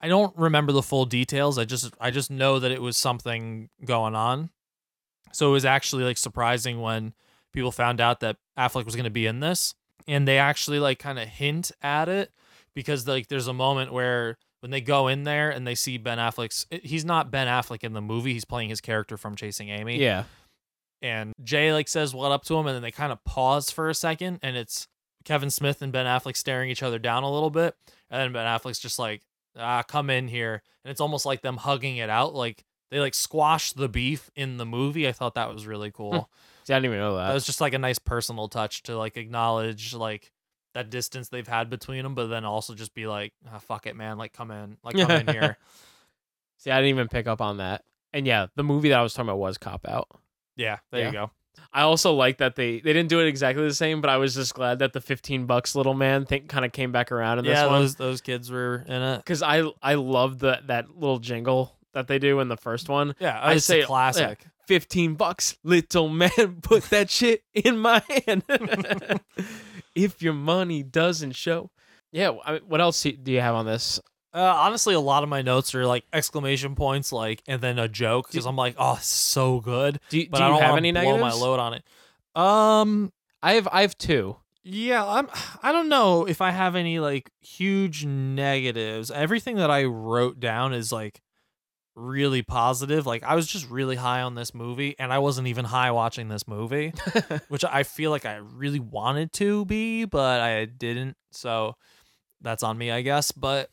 I 0.00 0.08
don't 0.08 0.36
remember 0.36 0.72
the 0.72 0.82
full 0.82 1.06
details. 1.06 1.58
I 1.58 1.64
just 1.64 1.92
I 2.00 2.10
just 2.10 2.30
know 2.30 2.58
that 2.58 2.70
it 2.70 2.82
was 2.82 2.96
something 2.96 3.70
going 3.84 4.14
on. 4.14 4.50
So 5.32 5.48
it 5.48 5.52
was 5.52 5.64
actually 5.64 6.04
like 6.04 6.18
surprising 6.18 6.80
when 6.80 7.14
people 7.52 7.72
found 7.72 8.00
out 8.00 8.20
that 8.20 8.36
Affleck 8.58 8.84
was 8.84 8.94
going 8.94 9.04
to 9.04 9.10
be 9.10 9.26
in 9.26 9.40
this 9.40 9.74
and 10.06 10.26
they 10.26 10.38
actually 10.38 10.78
like 10.78 10.98
kind 10.98 11.18
of 11.18 11.28
hint 11.28 11.72
at 11.82 12.08
it 12.08 12.30
because 12.74 13.06
like 13.08 13.28
there's 13.28 13.48
a 13.48 13.52
moment 13.52 13.92
where 13.92 14.36
when 14.60 14.70
they 14.70 14.80
go 14.80 15.08
in 15.08 15.24
there 15.24 15.50
and 15.50 15.66
they 15.66 15.74
see 15.74 15.98
Ben 15.98 16.18
Affleck's 16.18 16.66
eh, 16.70 16.78
he's 16.82 17.04
not 17.04 17.30
Ben 17.30 17.46
Affleck 17.46 17.82
in 17.82 17.92
the 17.92 18.00
movie, 18.00 18.32
he's 18.32 18.44
playing 18.44 18.68
his 18.68 18.80
character 18.80 19.16
from 19.16 19.36
Chasing 19.36 19.68
Amy 19.68 19.98
Yeah, 19.98 20.24
and 21.02 21.32
Jay 21.42 21.72
like 21.72 21.88
says 21.88 22.14
what 22.14 22.32
up 22.32 22.44
to 22.44 22.56
him, 22.56 22.66
and 22.66 22.74
then 22.74 22.82
they 22.82 22.90
kind 22.90 23.12
of 23.12 23.22
pause 23.24 23.70
for 23.70 23.88
a 23.88 23.94
second, 23.94 24.40
and 24.42 24.56
it's 24.56 24.88
Kevin 25.24 25.50
Smith 25.50 25.82
and 25.82 25.92
Ben 25.92 26.06
Affleck 26.06 26.36
staring 26.36 26.70
each 26.70 26.82
other 26.82 26.98
down 26.98 27.22
a 27.22 27.32
little 27.32 27.50
bit, 27.50 27.74
and 28.10 28.20
then 28.20 28.32
Ben 28.32 28.46
Affleck's 28.46 28.78
just 28.78 28.98
like, 28.98 29.22
ah, 29.56 29.82
come 29.82 30.10
in 30.10 30.28
here, 30.28 30.62
and 30.84 30.90
it's 30.90 31.00
almost 31.00 31.26
like 31.26 31.42
them 31.42 31.56
hugging 31.56 31.96
it 31.96 32.10
out, 32.10 32.34
like 32.34 32.64
they 32.90 33.00
like 33.00 33.14
squash 33.14 33.72
the 33.72 33.88
beef 33.88 34.30
in 34.36 34.56
the 34.56 34.66
movie. 34.66 35.08
I 35.08 35.12
thought 35.12 35.34
that 35.34 35.52
was 35.52 35.66
really 35.66 35.90
cool. 35.90 36.30
See, 36.64 36.72
I 36.72 36.76
didn't 36.76 36.86
even 36.86 36.98
know 36.98 37.16
that. 37.16 37.28
that 37.28 37.34
was 37.34 37.46
just 37.46 37.60
like 37.60 37.74
a 37.74 37.78
nice 37.78 37.98
personal 37.98 38.48
touch 38.48 38.82
to 38.84 38.96
like 38.96 39.16
acknowledge 39.16 39.94
like 39.94 40.32
that 40.74 40.90
distance 40.90 41.28
they've 41.28 41.46
had 41.46 41.70
between 41.70 42.02
them, 42.02 42.14
but 42.14 42.26
then 42.26 42.44
also 42.44 42.74
just 42.74 42.94
be 42.94 43.06
like, 43.06 43.32
ah, 43.52 43.58
fuck 43.58 43.86
it, 43.86 43.96
man, 43.96 44.18
like 44.18 44.32
come 44.32 44.50
in, 44.50 44.76
like 44.84 44.96
come 44.96 45.10
in 45.10 45.26
here. 45.32 45.58
See, 46.58 46.70
I 46.70 46.76
didn't 46.76 46.90
even 46.90 47.08
pick 47.08 47.26
up 47.26 47.40
on 47.40 47.58
that. 47.58 47.84
And 48.12 48.26
yeah, 48.26 48.46
the 48.56 48.64
movie 48.64 48.90
that 48.90 48.98
I 48.98 49.02
was 49.02 49.12
talking 49.12 49.28
about 49.28 49.38
was 49.38 49.58
Cop 49.58 49.86
Out. 49.88 50.08
Yeah, 50.56 50.78
there 50.90 51.00
Yeah. 51.00 51.06
you 51.06 51.12
go. 51.12 51.30
I 51.72 51.82
also 51.82 52.12
like 52.14 52.38
that 52.38 52.54
they 52.56 52.80
they 52.80 52.92
didn't 52.92 53.08
do 53.08 53.20
it 53.20 53.26
exactly 53.28 53.64
the 53.66 53.74
same, 53.74 54.00
but 54.00 54.10
I 54.10 54.16
was 54.18 54.34
just 54.34 54.54
glad 54.54 54.78
that 54.80 54.92
the 54.92 55.00
15 55.00 55.46
bucks 55.46 55.74
little 55.74 55.94
man 55.94 56.24
thing 56.26 56.46
kind 56.48 56.64
of 56.64 56.72
came 56.72 56.92
back 56.92 57.10
around 57.12 57.38
in 57.38 57.44
yeah, 57.44 57.62
this 57.62 57.70
one 57.70 57.80
those 57.80 57.94
those 57.96 58.20
kids 58.20 58.50
were 58.50 58.84
in 58.86 59.02
it. 59.02 59.18
because 59.18 59.42
I 59.42 59.62
I 59.82 59.94
love 59.94 60.38
the 60.38 60.60
that 60.66 60.96
little 60.96 61.18
jingle 61.18 61.76
that 61.92 62.08
they 62.08 62.18
do 62.18 62.40
in 62.40 62.48
the 62.48 62.56
first 62.56 62.88
one. 62.88 63.14
Yeah, 63.18 63.38
I 63.40 63.54
it's 63.54 63.64
say 63.64 63.80
oh, 63.80 63.84
a 63.84 63.86
classic. 63.86 64.38
yeah, 64.42 64.48
15 64.68 65.14
bucks, 65.14 65.56
little 65.64 66.08
man, 66.08 66.58
put 66.62 66.84
that 66.90 67.10
shit 67.10 67.42
in 67.54 67.78
my 67.78 68.02
hand. 68.26 68.42
if 69.94 70.22
your 70.22 70.34
money 70.34 70.82
doesn't 70.82 71.32
show. 71.32 71.70
Yeah, 72.12 72.32
I 72.44 72.52
mean, 72.52 72.62
what 72.66 72.80
else 72.80 73.02
do 73.02 73.32
you 73.32 73.40
have 73.40 73.54
on 73.54 73.66
this? 73.66 74.00
Uh, 74.36 74.54
honestly, 74.58 74.92
a 74.94 75.00
lot 75.00 75.22
of 75.22 75.28
my 75.30 75.40
notes 75.40 75.74
are 75.74 75.86
like 75.86 76.04
exclamation 76.12 76.74
points, 76.74 77.10
like 77.10 77.42
and 77.48 77.62
then 77.62 77.78
a 77.78 77.88
joke 77.88 78.28
because 78.30 78.44
I'm 78.44 78.56
like, 78.56 78.74
oh, 78.78 78.98
so 79.00 79.60
good. 79.60 79.98
Do 80.10 80.18
you, 80.18 80.28
But 80.30 80.38
do 80.38 80.44
I 80.44 80.46
you 80.48 80.52
don't 80.52 80.60
have 80.62 80.70
wanna 80.72 80.80
any 80.82 80.92
blow 80.92 81.00
negatives? 81.02 81.22
my 81.40 81.42
load 81.46 81.58
on 81.58 81.72
it. 81.74 81.82
Um, 82.38 83.12
I 83.42 83.54
have 83.54 83.66
I 83.72 83.80
have 83.80 83.96
two. 83.96 84.36
yeah, 84.62 85.06
I'm. 85.06 85.28
I 85.62 85.72
don't 85.72 85.88
know 85.88 86.26
if 86.26 86.42
I 86.42 86.50
have 86.50 86.76
any 86.76 86.98
like 86.98 87.30
huge 87.40 88.04
negatives. 88.04 89.10
Everything 89.10 89.56
that 89.56 89.70
I 89.70 89.84
wrote 89.84 90.38
down 90.38 90.74
is 90.74 90.92
like 90.92 91.22
really 91.94 92.42
positive. 92.42 93.06
Like 93.06 93.22
I 93.22 93.34
was 93.36 93.46
just 93.46 93.70
really 93.70 93.96
high 93.96 94.20
on 94.20 94.34
this 94.34 94.54
movie, 94.54 94.94
and 94.98 95.12
I 95.14 95.18
wasn't 95.18 95.48
even 95.48 95.64
high 95.64 95.90
watching 95.92 96.28
this 96.28 96.46
movie, 96.46 96.92
which 97.48 97.64
I 97.64 97.84
feel 97.84 98.10
like 98.10 98.26
I 98.26 98.36
really 98.36 98.80
wanted 98.80 99.32
to 99.34 99.64
be, 99.64 100.04
but 100.04 100.40
I 100.42 100.66
didn't. 100.66 101.16
So 101.32 101.76
that's 102.42 102.62
on 102.62 102.76
me, 102.76 102.90
I 102.90 103.00
guess. 103.00 103.32
But 103.32 103.70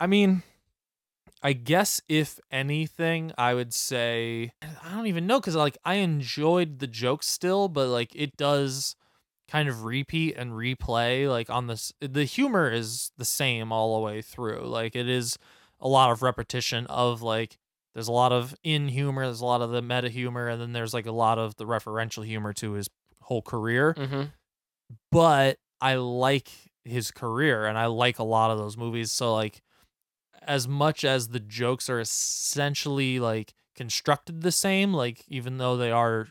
I 0.00 0.06
mean, 0.06 0.42
I 1.42 1.52
guess 1.52 2.00
if 2.08 2.40
anything, 2.50 3.32
I 3.36 3.54
would 3.54 3.74
say 3.74 4.52
I 4.62 4.94
don't 4.94 5.06
even 5.06 5.26
know 5.26 5.40
because 5.40 5.56
like 5.56 5.78
I 5.84 5.96
enjoyed 5.96 6.78
the 6.78 6.86
jokes 6.86 7.26
still, 7.26 7.68
but 7.68 7.88
like 7.88 8.14
it 8.14 8.36
does 8.36 8.96
kind 9.46 9.68
of 9.68 9.84
repeat 9.84 10.34
and 10.36 10.52
replay 10.52 11.28
like 11.28 11.50
on 11.50 11.66
this 11.66 11.92
the 12.00 12.24
humor 12.24 12.70
is 12.70 13.12
the 13.18 13.26
same 13.26 13.70
all 13.70 13.94
the 13.94 14.00
way 14.00 14.22
through 14.22 14.62
like 14.66 14.96
it 14.96 15.06
is 15.06 15.36
a 15.80 15.86
lot 15.86 16.10
of 16.10 16.22
repetition 16.22 16.86
of 16.86 17.20
like 17.20 17.58
there's 17.92 18.08
a 18.08 18.12
lot 18.12 18.32
of 18.32 18.54
in 18.64 18.88
humor 18.88 19.26
there's 19.26 19.42
a 19.42 19.44
lot 19.44 19.60
of 19.60 19.70
the 19.70 19.82
meta 19.82 20.08
humor 20.08 20.48
and 20.48 20.62
then 20.62 20.72
there's 20.72 20.94
like 20.94 21.04
a 21.04 21.12
lot 21.12 21.38
of 21.38 21.56
the 21.56 21.66
referential 21.66 22.24
humor 22.24 22.54
to 22.54 22.72
his 22.72 22.88
whole 23.20 23.42
career 23.42 23.92
Mm-hmm. 23.98 24.22
but 25.12 25.58
I 25.80 25.96
like 25.96 26.48
his 26.84 27.10
career 27.10 27.66
and 27.66 27.78
I 27.78 27.86
like 27.86 28.18
a 28.18 28.24
lot 28.24 28.50
of 28.50 28.58
those 28.58 28.76
movies. 28.76 29.12
So 29.12 29.34
like 29.34 29.60
as 30.46 30.68
much 30.68 31.04
as 31.04 31.28
the 31.28 31.40
jokes 31.40 31.88
are 31.88 32.00
essentially 32.00 33.18
like 33.20 33.54
constructed 33.74 34.42
the 34.42 34.52
same, 34.52 34.92
like 34.92 35.24
even 35.28 35.58
though 35.58 35.76
they 35.76 35.90
are, 35.90 36.28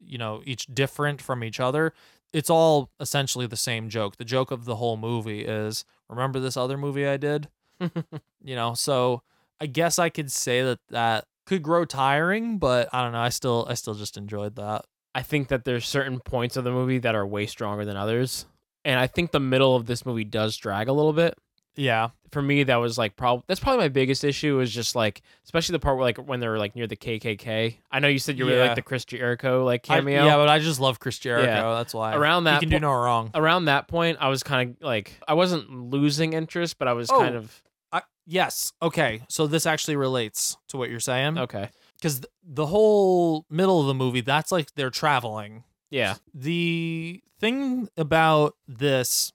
you 0.00 0.18
know, 0.18 0.42
each 0.44 0.66
different 0.66 1.20
from 1.20 1.42
each 1.42 1.60
other, 1.60 1.92
it's 2.32 2.50
all 2.50 2.90
essentially 3.00 3.46
the 3.46 3.56
same 3.56 3.88
joke. 3.88 4.16
The 4.16 4.24
joke 4.24 4.50
of 4.50 4.64
the 4.64 4.76
whole 4.76 4.96
movie 4.96 5.44
is 5.44 5.84
remember 6.08 6.40
this 6.40 6.56
other 6.56 6.76
movie 6.76 7.06
I 7.06 7.16
did? 7.16 7.48
you 7.80 8.56
know, 8.56 8.74
so 8.74 9.22
I 9.60 9.66
guess 9.66 9.98
I 9.98 10.08
could 10.08 10.30
say 10.30 10.62
that 10.62 10.80
that 10.90 11.26
could 11.46 11.62
grow 11.62 11.84
tiring, 11.84 12.58
but 12.58 12.88
I 12.92 13.02
don't 13.02 13.12
know. 13.12 13.20
I 13.20 13.28
still 13.28 13.66
I 13.68 13.74
still 13.74 13.94
just 13.94 14.16
enjoyed 14.16 14.56
that. 14.56 14.84
I 15.14 15.22
think 15.22 15.48
that 15.48 15.64
there's 15.64 15.86
certain 15.86 16.18
points 16.20 16.56
of 16.56 16.64
the 16.64 16.72
movie 16.72 16.98
that 16.98 17.14
are 17.14 17.26
way 17.26 17.46
stronger 17.46 17.84
than 17.84 17.96
others. 17.96 18.46
And 18.84 18.98
I 18.98 19.06
think 19.06 19.30
the 19.30 19.40
middle 19.40 19.76
of 19.76 19.86
this 19.86 20.04
movie 20.04 20.24
does 20.24 20.56
drag 20.56 20.88
a 20.88 20.92
little 20.92 21.12
bit. 21.12 21.38
Yeah. 21.76 22.10
For 22.34 22.42
me, 22.42 22.64
that 22.64 22.76
was 22.76 22.98
like 22.98 23.16
probably 23.16 23.44
that's 23.46 23.60
probably 23.60 23.78
my 23.84 23.88
biggest 23.88 24.24
issue 24.24 24.60
is 24.60 24.70
just 24.70 24.94
like 24.94 25.22
especially 25.44 25.72
the 25.72 25.78
part 25.78 25.96
where 25.96 26.04
like 26.04 26.18
when 26.18 26.40
they're 26.40 26.58
like 26.58 26.76
near 26.76 26.86
the 26.86 26.96
KKK. 26.96 27.76
I 27.90 27.98
know 28.00 28.08
you 28.08 28.18
said 28.18 28.36
you 28.38 28.44
really 28.44 28.58
Yeah. 28.58 28.66
like 28.66 28.74
the 28.74 28.82
Chris 28.82 29.06
Jericho 29.06 29.64
like 29.64 29.88
I- 29.88 29.96
cameo. 29.96 30.26
yeah, 30.26 30.36
but 30.36 30.48
I 30.50 30.58
just 30.58 30.80
love 30.80 31.00
Chris 31.00 31.18
Jericho. 31.18 31.46
Yeah. 31.46 31.74
That's 31.74 31.94
why. 31.94 32.14
Around 32.14 32.44
that 32.44 32.54
that 32.54 32.60
can 32.60 32.68
do 32.68 32.80
no 32.80 32.92
wrong. 32.92 33.30
Around 33.34 33.64
that 33.66 33.88
point, 33.88 34.18
I 34.20 34.28
was 34.28 34.42
kind 34.42 34.76
of 34.78 34.82
like 34.86 35.18
I 35.26 35.32
wasn't 35.34 35.70
losing 35.70 36.34
interest, 36.34 36.78
but 36.78 36.88
I 36.88 36.92
was 36.92 37.08
Oh. 37.10 37.18
kind 37.20 37.36
of 37.36 37.62
I, 37.92 38.02
yes. 38.26 38.72
Okay. 38.82 39.22
So 39.28 39.46
this 39.46 39.64
actually 39.64 39.96
relates 39.96 40.56
to 40.68 40.76
what 40.76 40.90
you're 40.90 41.00
saying. 41.00 41.38
okay. 41.38 41.70
Because 41.96 42.20
the 42.42 42.66
whole 42.66 43.46
middle 43.48 43.80
of 43.80 43.86
the 43.86 43.94
movie, 43.94 44.20
that's 44.20 44.50
like 44.52 44.74
they're 44.74 44.90
traveling. 44.90 45.62
Yeah. 45.90 46.16
The 46.34 47.22
thing 47.38 47.88
about 47.96 48.56
this 48.66 49.32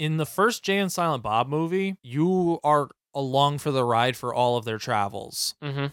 in 0.00 0.16
the 0.16 0.24
first 0.24 0.62
Jay 0.62 0.78
and 0.78 0.90
Silent 0.90 1.22
Bob 1.22 1.46
movie, 1.46 1.94
you 2.02 2.58
are 2.64 2.88
along 3.14 3.58
for 3.58 3.70
the 3.70 3.84
ride 3.84 4.16
for 4.16 4.32
all 4.34 4.56
of 4.56 4.64
their 4.64 4.78
travels. 4.78 5.54
Mm-hmm. 5.62 5.86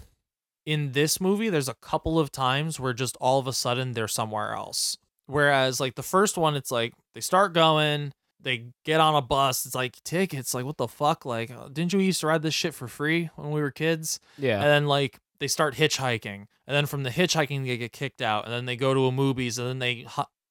in 0.65 0.93
this 0.93 1.19
movie, 1.19 1.49
there's 1.49 1.67
a 1.67 1.73
couple 1.75 2.17
of 2.17 2.31
times 2.31 2.79
where 2.79 2.93
just 2.93 3.17
all 3.19 3.37
of 3.37 3.47
a 3.47 3.53
sudden 3.53 3.93
they're 3.93 4.07
somewhere 4.07 4.53
else. 4.53 4.97
Whereas 5.25 5.81
like 5.81 5.95
the 5.95 6.03
first 6.03 6.37
one, 6.37 6.55
it's 6.55 6.71
like 6.71 6.93
they 7.13 7.21
start 7.21 7.53
going, 7.53 8.13
they 8.39 8.67
get 8.85 9.01
on 9.01 9.13
a 9.15 9.21
bus, 9.21 9.65
it's 9.65 9.75
like 9.75 10.01
tickets, 10.03 10.53
like 10.53 10.63
what 10.63 10.77
the 10.77 10.87
fuck? 10.87 11.25
Like, 11.25 11.51
uh, 11.51 11.67
didn't 11.67 11.91
you 11.91 11.99
used 11.99 12.21
to 12.21 12.27
ride 12.27 12.43
this 12.43 12.53
shit 12.53 12.73
for 12.73 12.87
free 12.87 13.29
when 13.35 13.51
we 13.51 13.59
were 13.59 13.71
kids? 13.71 14.21
Yeah. 14.37 14.55
And 14.55 14.63
then 14.63 14.85
like 14.87 15.19
they 15.39 15.47
start 15.47 15.75
hitchhiking, 15.75 16.45
and 16.65 16.75
then 16.75 16.85
from 16.85 17.03
the 17.03 17.09
hitchhiking 17.09 17.65
they 17.65 17.77
get 17.77 17.91
kicked 17.91 18.21
out, 18.21 18.45
and 18.45 18.53
then 18.53 18.65
they 18.65 18.77
go 18.77 18.93
to 18.93 19.07
a 19.07 19.11
movies, 19.11 19.57
and 19.57 19.67
then 19.67 19.79
they 19.79 20.05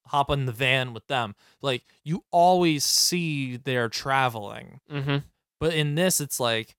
hop 0.06 0.30
in 0.30 0.46
the 0.46 0.52
van 0.52 0.92
with 0.94 1.06
them. 1.06 1.34
Like 1.62 1.84
you 2.04 2.24
always 2.30 2.84
see 2.84 3.56
they're 3.56 3.88
traveling. 3.88 4.80
mm-hmm. 4.90 5.18
But 5.58 5.72
in 5.72 5.94
this, 5.94 6.20
it's 6.20 6.38
like, 6.38 6.76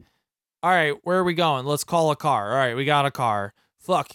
all 0.61 0.69
right, 0.69 0.93
where 1.03 1.17
are 1.17 1.23
we 1.23 1.33
going? 1.33 1.65
Let's 1.65 1.83
call 1.83 2.11
a 2.11 2.15
car. 2.15 2.51
All 2.51 2.57
right, 2.57 2.75
we 2.75 2.85
got 2.85 3.05
a 3.07 3.11
car. 3.11 3.53
Fuck, 3.79 4.11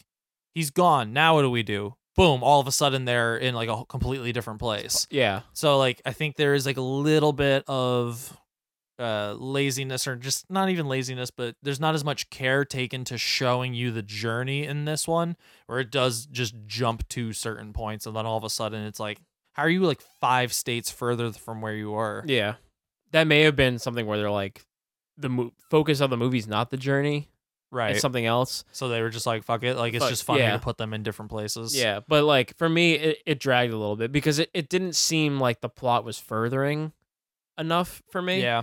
he's 0.54 0.70
gone. 0.70 1.12
Now 1.12 1.34
what 1.34 1.42
do 1.42 1.50
we 1.50 1.62
do? 1.62 1.96
Boom! 2.14 2.42
All 2.44 2.60
of 2.60 2.66
a 2.66 2.72
sudden, 2.72 3.06
they're 3.06 3.36
in 3.36 3.54
like 3.54 3.70
a 3.70 3.84
completely 3.86 4.32
different 4.32 4.60
place. 4.60 5.06
Yeah. 5.10 5.40
So 5.54 5.78
like, 5.78 6.02
I 6.04 6.12
think 6.12 6.36
there 6.36 6.54
is 6.54 6.66
like 6.66 6.76
a 6.76 6.82
little 6.82 7.32
bit 7.32 7.64
of 7.66 8.36
uh 8.98 9.34
laziness 9.38 10.06
or 10.06 10.16
just 10.16 10.48
not 10.50 10.68
even 10.68 10.86
laziness 10.86 11.30
but 11.30 11.56
there's 11.62 11.80
not 11.80 11.94
as 11.94 12.04
much 12.04 12.28
care 12.28 12.64
taken 12.64 13.04
to 13.04 13.16
showing 13.16 13.72
you 13.72 13.90
the 13.90 14.02
journey 14.02 14.66
in 14.66 14.84
this 14.84 15.08
one 15.08 15.34
where 15.66 15.80
it 15.80 15.90
does 15.90 16.26
just 16.26 16.54
jump 16.66 17.08
to 17.08 17.32
certain 17.32 17.72
points 17.72 18.06
and 18.06 18.14
then 18.14 18.26
all 18.26 18.36
of 18.36 18.44
a 18.44 18.50
sudden 18.50 18.82
it's 18.84 19.00
like 19.00 19.18
how 19.54 19.62
are 19.62 19.68
you 19.70 19.80
like 19.80 20.02
five 20.20 20.52
states 20.52 20.90
further 20.90 21.32
from 21.32 21.60
where 21.62 21.74
you 21.74 21.90
were 21.90 22.22
Yeah. 22.26 22.54
That 23.12 23.26
may 23.26 23.42
have 23.42 23.56
been 23.56 23.78
something 23.78 24.06
where 24.06 24.16
they're 24.18 24.30
like 24.30 24.64
the 25.18 25.28
mo- 25.28 25.52
focus 25.70 26.00
of 26.00 26.08
the 26.10 26.16
movie's 26.16 26.46
not 26.46 26.70
the 26.70 26.78
journey, 26.78 27.28
right 27.70 27.92
it's 27.92 28.00
something 28.00 28.24
else. 28.24 28.64
So 28.72 28.88
they 28.88 29.02
were 29.02 29.10
just 29.10 29.26
like, 29.26 29.44
fuck 29.44 29.62
it. 29.62 29.76
Like, 29.76 29.92
it's 29.92 30.02
Fuck, 30.02 30.10
just 30.10 30.24
funny 30.24 30.40
yeah. 30.40 30.52
to 30.52 30.58
put 30.58 30.78
them 30.78 30.94
in 30.94 31.02
different 31.02 31.30
places. 31.30 31.76
Yeah, 31.76 32.00
but 32.08 32.24
like 32.24 32.56
for 32.56 32.70
me, 32.70 32.94
it, 32.94 33.18
it 33.26 33.38
dragged 33.38 33.74
a 33.74 33.76
little 33.76 33.96
bit 33.96 34.12
because 34.12 34.38
it, 34.38 34.48
it 34.54 34.70
didn't 34.70 34.94
seem 34.94 35.38
like 35.38 35.60
the 35.60 35.68
plot 35.68 36.04
was 36.04 36.18
furthering 36.18 36.92
enough 37.58 38.02
for 38.10 38.22
me. 38.22 38.40
Yeah. 38.40 38.62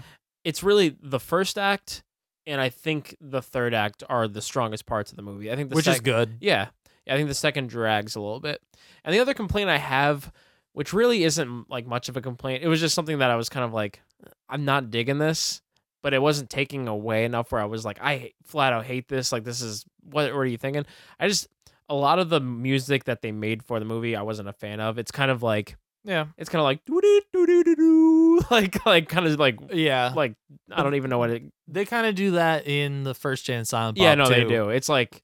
It's 0.49 0.63
really 0.63 0.97
the 0.99 1.19
first 1.19 1.59
act 1.59 2.03
and 2.47 2.59
I 2.59 2.69
think 2.69 3.15
the 3.21 3.41
third 3.41 3.75
act 3.75 4.03
are 4.09 4.27
the 4.27 4.41
strongest 4.41 4.87
parts 4.87 5.11
of 5.11 5.15
the 5.15 5.21
movie. 5.21 5.51
I 5.51 5.55
think 5.55 5.69
the 5.69 5.75
Which 5.75 5.87
is 5.87 6.01
good. 6.01 6.37
Yeah. 6.41 6.69
I 7.07 7.15
think 7.15 7.27
the 7.27 7.35
second 7.35 7.69
drags 7.69 8.15
a 8.15 8.19
little 8.19 8.39
bit. 8.39 8.59
And 9.03 9.13
the 9.13 9.19
other 9.19 9.35
complaint 9.35 9.69
I 9.69 9.77
have, 9.77 10.31
which 10.73 10.91
really 10.91 11.23
isn't 11.23 11.69
like 11.69 11.85
much 11.85 12.09
of 12.09 12.17
a 12.17 12.21
complaint, 12.21 12.63
it 12.63 12.67
was 12.67 12.79
just 12.79 12.95
something 12.95 13.19
that 13.19 13.29
I 13.29 13.35
was 13.35 13.49
kind 13.49 13.63
of 13.63 13.71
like, 13.71 14.01
I'm 14.49 14.65
not 14.65 14.89
digging 14.89 15.19
this, 15.19 15.61
but 16.01 16.15
it 16.15 16.21
wasn't 16.23 16.49
taking 16.49 16.87
away 16.87 17.25
enough 17.25 17.51
where 17.51 17.61
I 17.61 17.65
was 17.65 17.85
like, 17.85 17.99
I 18.01 18.31
flat 18.43 18.73
out 18.73 18.85
hate 18.85 19.07
this. 19.07 19.31
Like, 19.31 19.43
this 19.43 19.61
is 19.61 19.85
what, 20.01 20.33
what 20.33 20.39
are 20.39 20.45
you 20.45 20.57
thinking? 20.57 20.87
I 21.19 21.27
just, 21.27 21.47
a 21.87 21.95
lot 21.95 22.17
of 22.17 22.29
the 22.29 22.39
music 22.39 23.03
that 23.03 23.21
they 23.21 23.31
made 23.31 23.61
for 23.61 23.77
the 23.77 23.85
movie, 23.85 24.15
I 24.15 24.23
wasn't 24.23 24.49
a 24.49 24.53
fan 24.53 24.79
of. 24.79 24.97
It's 24.97 25.11
kind 25.11 25.29
of 25.29 25.43
like, 25.43 25.77
Yeah. 26.03 26.27
it's 26.37 26.49
kind 26.49 26.59
of 26.61 26.63
like, 26.63 26.85
doo 26.85 26.99
doo 27.01 27.21
doo 27.33 27.45
doo 27.45 27.63
doo 27.63 27.75
doo, 27.75 28.41
like, 28.51 28.85
like 28.85 29.09
kind 29.09 29.25
of 29.27 29.37
like, 29.39 29.57
Yeah. 29.71 30.13
like, 30.15 30.33
I 30.71 30.81
don't 30.83 30.95
even 30.95 31.09
know 31.09 31.17
what 31.17 31.29
it, 31.29 31.43
They 31.67 31.85
kind 31.85 32.07
of 32.07 32.15
do 32.15 32.31
that 32.31 32.65
in 32.67 33.03
the 33.03 33.13
first 33.13 33.49
and 33.49 33.67
Silent 33.67 33.97
Bob. 33.97 34.03
yeah, 34.03 34.15
no, 34.15 34.29
they 34.29 34.43
too. 34.43 34.49
do. 34.49 34.69
It's 34.69 34.89
like 34.89 35.21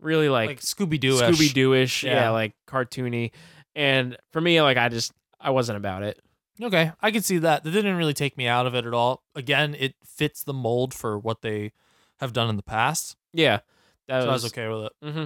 really 0.00 0.28
like, 0.28 0.48
Like 0.48 0.60
Scooby 0.60 1.00
Doo. 1.00 1.14
Scooby 1.14 1.52
Doo-ish, 1.52 2.04
yeah. 2.04 2.14
Yeah. 2.14 2.30
like 2.30 2.54
cartoony. 2.66 3.32
And 3.74 4.16
for 4.32 4.40
me, 4.40 4.60
like 4.62 4.76
I 4.76 4.88
just 4.88 5.12
I 5.40 5.50
wasn't 5.50 5.76
about 5.78 6.02
it. 6.02 6.20
Okay. 6.60 6.90
I 7.00 7.10
can 7.12 7.22
see 7.22 7.38
that. 7.38 7.62
That 7.64 7.70
didn't 7.70 7.94
really 7.96 8.14
take 8.14 8.36
me 8.36 8.48
out 8.48 8.66
of 8.66 8.74
it 8.74 8.84
at 8.84 8.92
all. 8.92 9.22
Again, 9.36 9.76
it 9.78 9.94
fits 10.04 10.42
the 10.42 10.52
mold 10.52 10.92
for 10.92 11.16
what 11.18 11.42
they 11.42 11.70
have 12.18 12.32
done 12.32 12.48
in 12.50 12.56
the 12.56 12.62
past. 12.64 13.16
Yeah, 13.32 13.60
that 14.08 14.22
so 14.24 14.28
I 14.28 14.32
was 14.32 14.44
okay 14.46 14.66
with 14.66 14.86
it. 14.86 14.92
hmm 15.12 15.24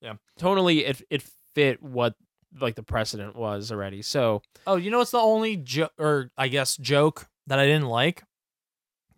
Yeah. 0.00 0.14
totally. 0.38 0.84
It 0.84 1.02
it 1.10 1.22
fit 1.54 1.82
what 1.82 2.14
like 2.60 2.74
the 2.74 2.82
precedent 2.82 3.36
was 3.36 3.70
already. 3.72 4.02
So 4.02 4.42
Oh, 4.66 4.76
you 4.76 4.90
know 4.90 4.98
what's 4.98 5.10
the 5.10 5.18
only 5.18 5.56
joke, 5.56 5.92
or 5.98 6.30
I 6.36 6.48
guess 6.48 6.76
joke 6.76 7.28
that 7.46 7.58
I 7.58 7.66
didn't 7.66 7.88
like? 7.88 8.22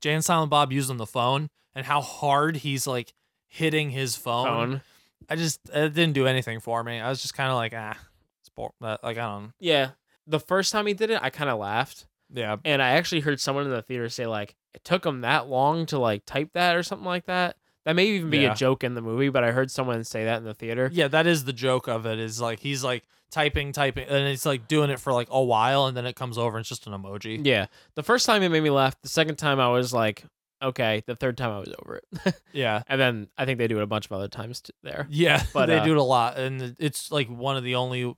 Jay 0.01 0.13
and 0.15 0.25
Silent 0.25 0.51
Bob 0.51 0.73
using 0.73 0.97
the 0.97 1.07
phone 1.07 1.51
and 1.75 1.85
how 1.87 2.01
hard 2.01 2.59
he's 2.59 2.87
like 2.87 3.13
hitting 3.49 3.91
his 3.91 4.17
phone. 4.17 4.45
phone. 4.47 4.83
I 5.29 5.37
just 5.37 5.61
it 5.73 5.95
didn't 5.95 6.15
do 6.15 6.27
anything 6.27 6.61
for 6.61 6.83
me. 6.83 6.99
I 7.01 7.09
was 7.09 7.21
just 7.23 7.35
kind 7.35 7.51
of 7.51 7.57
like 7.57 7.73
ah, 7.77 7.97
sport. 8.43 8.73
Like 8.81 8.99
I 9.05 9.13
don't. 9.15 9.53
Yeah, 9.61 9.91
the 10.27 10.41
first 10.41 10.73
time 10.73 10.87
he 10.87 10.95
did 10.95 11.11
it, 11.11 11.21
I 11.23 11.31
kind 11.31 11.51
of 11.51 11.59
laughed, 11.59 12.07
Yeah. 12.33 12.57
and 12.65 12.81
I 12.83 12.91
actually 12.93 13.21
heard 13.21 13.41
someone 13.41 13.65
in 13.65 13.71
the 13.71 13.83
theater 13.83 14.09
say 14.09 14.27
like 14.27 14.55
it 14.75 14.83
took 14.85 15.05
him 15.05 15.21
that 15.21 15.49
long 15.49 15.87
to 15.87 15.99
like 15.99 16.25
type 16.25 16.51
that 16.55 16.75
or 16.77 16.83
something 16.83 17.07
like 17.07 17.27
that. 17.27 17.57
That 17.85 17.97
may 17.97 18.07
even 18.07 18.31
be 18.31 18.39
Yeah. 18.41 18.53
a 18.53 18.57
joke 18.57 18.83
in 18.85 18.95
the 18.95 19.03
movie, 19.03 19.29
but 19.31 19.43
I 19.45 19.53
heard 19.53 19.71
someone 19.71 20.03
say 20.05 20.25
that 20.25 20.39
in 20.39 20.45
the 20.45 20.55
theater. 20.55 20.91
Yeah, 20.93 21.09
that 21.09 21.27
is 21.27 21.45
the 21.45 21.53
joke 21.53 21.87
of 21.89 22.07
it. 22.07 22.19
Is 22.19 22.41
like 22.41 22.61
he's 22.61 22.83
like 22.83 23.05
typing, 23.31 23.73
typing, 23.73 24.07
and 24.09 24.27
it's 24.29 24.45
like 24.47 24.69
doing 24.69 24.91
it 24.91 25.01
for 25.01 25.13
like 25.13 25.29
a 25.31 25.43
while, 25.43 25.87
and 25.87 25.97
then 25.97 26.07
it 26.07 26.17
comes 26.17 26.37
over 26.39 26.57
and 26.57 26.63
it's 26.63 26.69
just 26.69 26.87
an 26.87 26.93
emoji. 26.93 27.41
Yeah. 27.45 27.67
The 27.95 28.03
first 28.03 28.27
time 28.27 28.43
it 28.43 28.49
made 28.51 28.63
me 28.63 28.71
laugh. 28.71 29.01
The 29.03 29.09
second 29.09 29.37
time 29.37 29.59
I 29.61 29.69
was 29.69 29.93
like, 29.93 30.25
okay. 30.63 31.03
The 31.07 31.17
third 31.17 31.37
time 31.39 31.51
I 31.53 31.59
was 31.59 31.73
over 31.83 31.97
it. 31.97 32.35
Yeah, 32.53 32.83
and 32.89 33.01
then 33.01 33.29
I 33.39 33.45
think 33.45 33.59
they 33.59 33.69
do 33.69 33.79
it 33.79 33.83
a 33.83 33.87
bunch 33.87 34.07
of 34.07 34.13
other 34.13 34.29
times 34.29 34.61
t- 34.61 34.73
there. 34.83 35.07
yeah, 35.09 35.43
But, 35.55 35.67
they 35.67 35.79
uh, 35.79 35.85
do 35.85 35.93
it 35.93 35.99
a 35.99 36.03
lot, 36.03 36.37
and 36.39 36.75
it's 36.79 37.11
like 37.13 37.29
one 37.29 37.57
of 37.57 37.63
the 37.65 37.77
only 37.77 38.13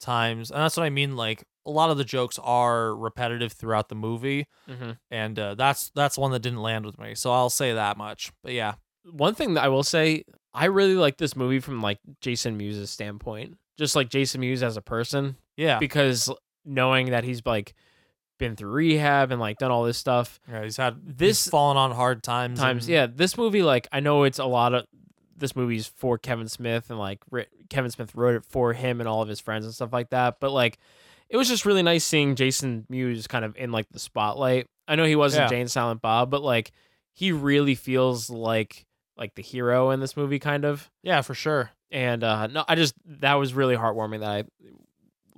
times, 0.00 0.50
and 0.50 0.60
that's 0.60 0.76
what 0.76 0.84
I 0.84 0.90
mean. 0.90 1.16
Like 1.16 1.44
a 1.66 1.70
lot 1.70 1.90
of 1.90 1.98
the 1.98 2.04
jokes 2.04 2.38
are 2.42 2.94
repetitive 2.96 3.52
throughout 3.52 3.88
the 3.88 3.94
movie, 3.94 4.46
Mm-hmm. 4.68 4.90
and 5.10 5.38
uh, 5.38 5.54
that's 5.54 5.90
that's 5.94 6.16
one 6.18 6.30
that 6.32 6.40
didn't 6.40 6.62
land 6.62 6.86
with 6.86 6.98
me. 6.98 7.14
So 7.14 7.32
I'll 7.32 7.50
say 7.50 7.72
that 7.74 7.96
much. 7.96 8.32
But 8.42 8.52
yeah, 8.52 8.74
One 9.10 9.34
thing 9.34 9.54
that 9.54 9.64
I 9.64 9.68
will 9.68 9.82
say, 9.82 10.24
I 10.52 10.66
really 10.66 10.94
like 10.94 11.16
this 11.18 11.36
movie 11.36 11.60
from 11.60 11.80
like 11.80 11.98
Jason 12.20 12.56
Mewes' 12.56 12.90
standpoint. 12.90 13.56
Just 13.80 13.96
like 13.96 14.08
Jason 14.10 14.40
Mewes 14.42 14.62
as 14.62 14.76
a 14.76 14.82
person, 14.82 15.34
yeah, 15.56 15.78
because 15.80 16.30
knowing 16.64 17.10
that 17.10 17.24
he's 17.24 17.42
like 17.44 17.74
been 18.38 18.54
through 18.54 18.70
rehab 18.70 19.32
and 19.32 19.40
like 19.40 19.58
done 19.58 19.70
all 19.70 19.82
this 19.84 19.98
stuff 19.98 20.38
yeah. 20.50 20.62
He's 20.62 20.76
had 20.78 20.96
This- 21.04 21.44
this 21.44 21.48
fallen 21.48 21.76
on 21.76 21.90
hard 21.90 22.22
times. 22.22 22.58
times. 22.60 22.84
and- 22.84 22.92
Yeah, 22.92 23.06
this 23.06 23.36
movie, 23.36 23.62
like 23.62 23.88
I 23.92 24.00
know 24.00 24.22
it's 24.24 24.38
a 24.38 24.44
lot 24.46 24.72
of 24.74 24.86
this 25.36 25.56
movie's 25.56 25.86
for 25.96 26.16
Kevin 26.18 26.48
Smith 26.48 26.88
and 26.90 26.98
like 26.98 27.20
Kevin 27.70 27.90
Smith 27.90 28.14
wrote 28.14 28.36
it 28.36 28.44
for 28.44 28.72
him 28.74 29.00
and 29.00 29.08
all 29.08 29.20
of 29.22 29.28
his 29.28 29.40
friends 29.40 29.64
and 29.64 29.74
stuff 29.74 29.92
like 29.92 30.10
that. 30.10 30.36
But 30.40 30.52
like, 30.52 30.78
it 31.30 31.36
was 31.36 31.48
just 31.48 31.64
really 31.66 31.82
nice 31.82 32.04
seeing 32.04 32.34
Jason 32.34 32.84
Mewes 32.90 33.26
kind 33.26 33.44
of 33.44 33.56
in 33.56 33.72
like 33.72 33.88
the 33.90 33.98
spotlight. 33.98 34.66
I 34.88 34.96
know 34.96 35.04
he 35.04 35.16
wasn't 35.16 35.44
Yeah. 35.44 35.48
Jay 35.48 35.60
and 35.60 35.70
Silent 35.70 36.02
Bob, 36.02 36.30
but 36.30 36.42
like 36.42 36.72
he 37.14 37.32
really 37.32 37.74
feels 37.74 38.28
like 38.30 38.86
like 39.16 39.34
the 39.34 39.42
hero 39.42 39.90
in 39.90 40.00
this 40.00 40.16
movie, 40.16 40.38
kind 40.38 40.64
of. 40.64 40.90
yeah, 41.02 41.20
for 41.20 41.34
sure. 41.34 41.70
And 41.90 42.22
uh 42.24 42.46
no, 42.48 42.64
I 42.68 42.74
just 42.76 42.94
that 43.06 43.34
was 43.34 43.52
really 43.54 43.76
heartwarming. 43.76 44.20
That 44.20 44.30
I 44.30 44.44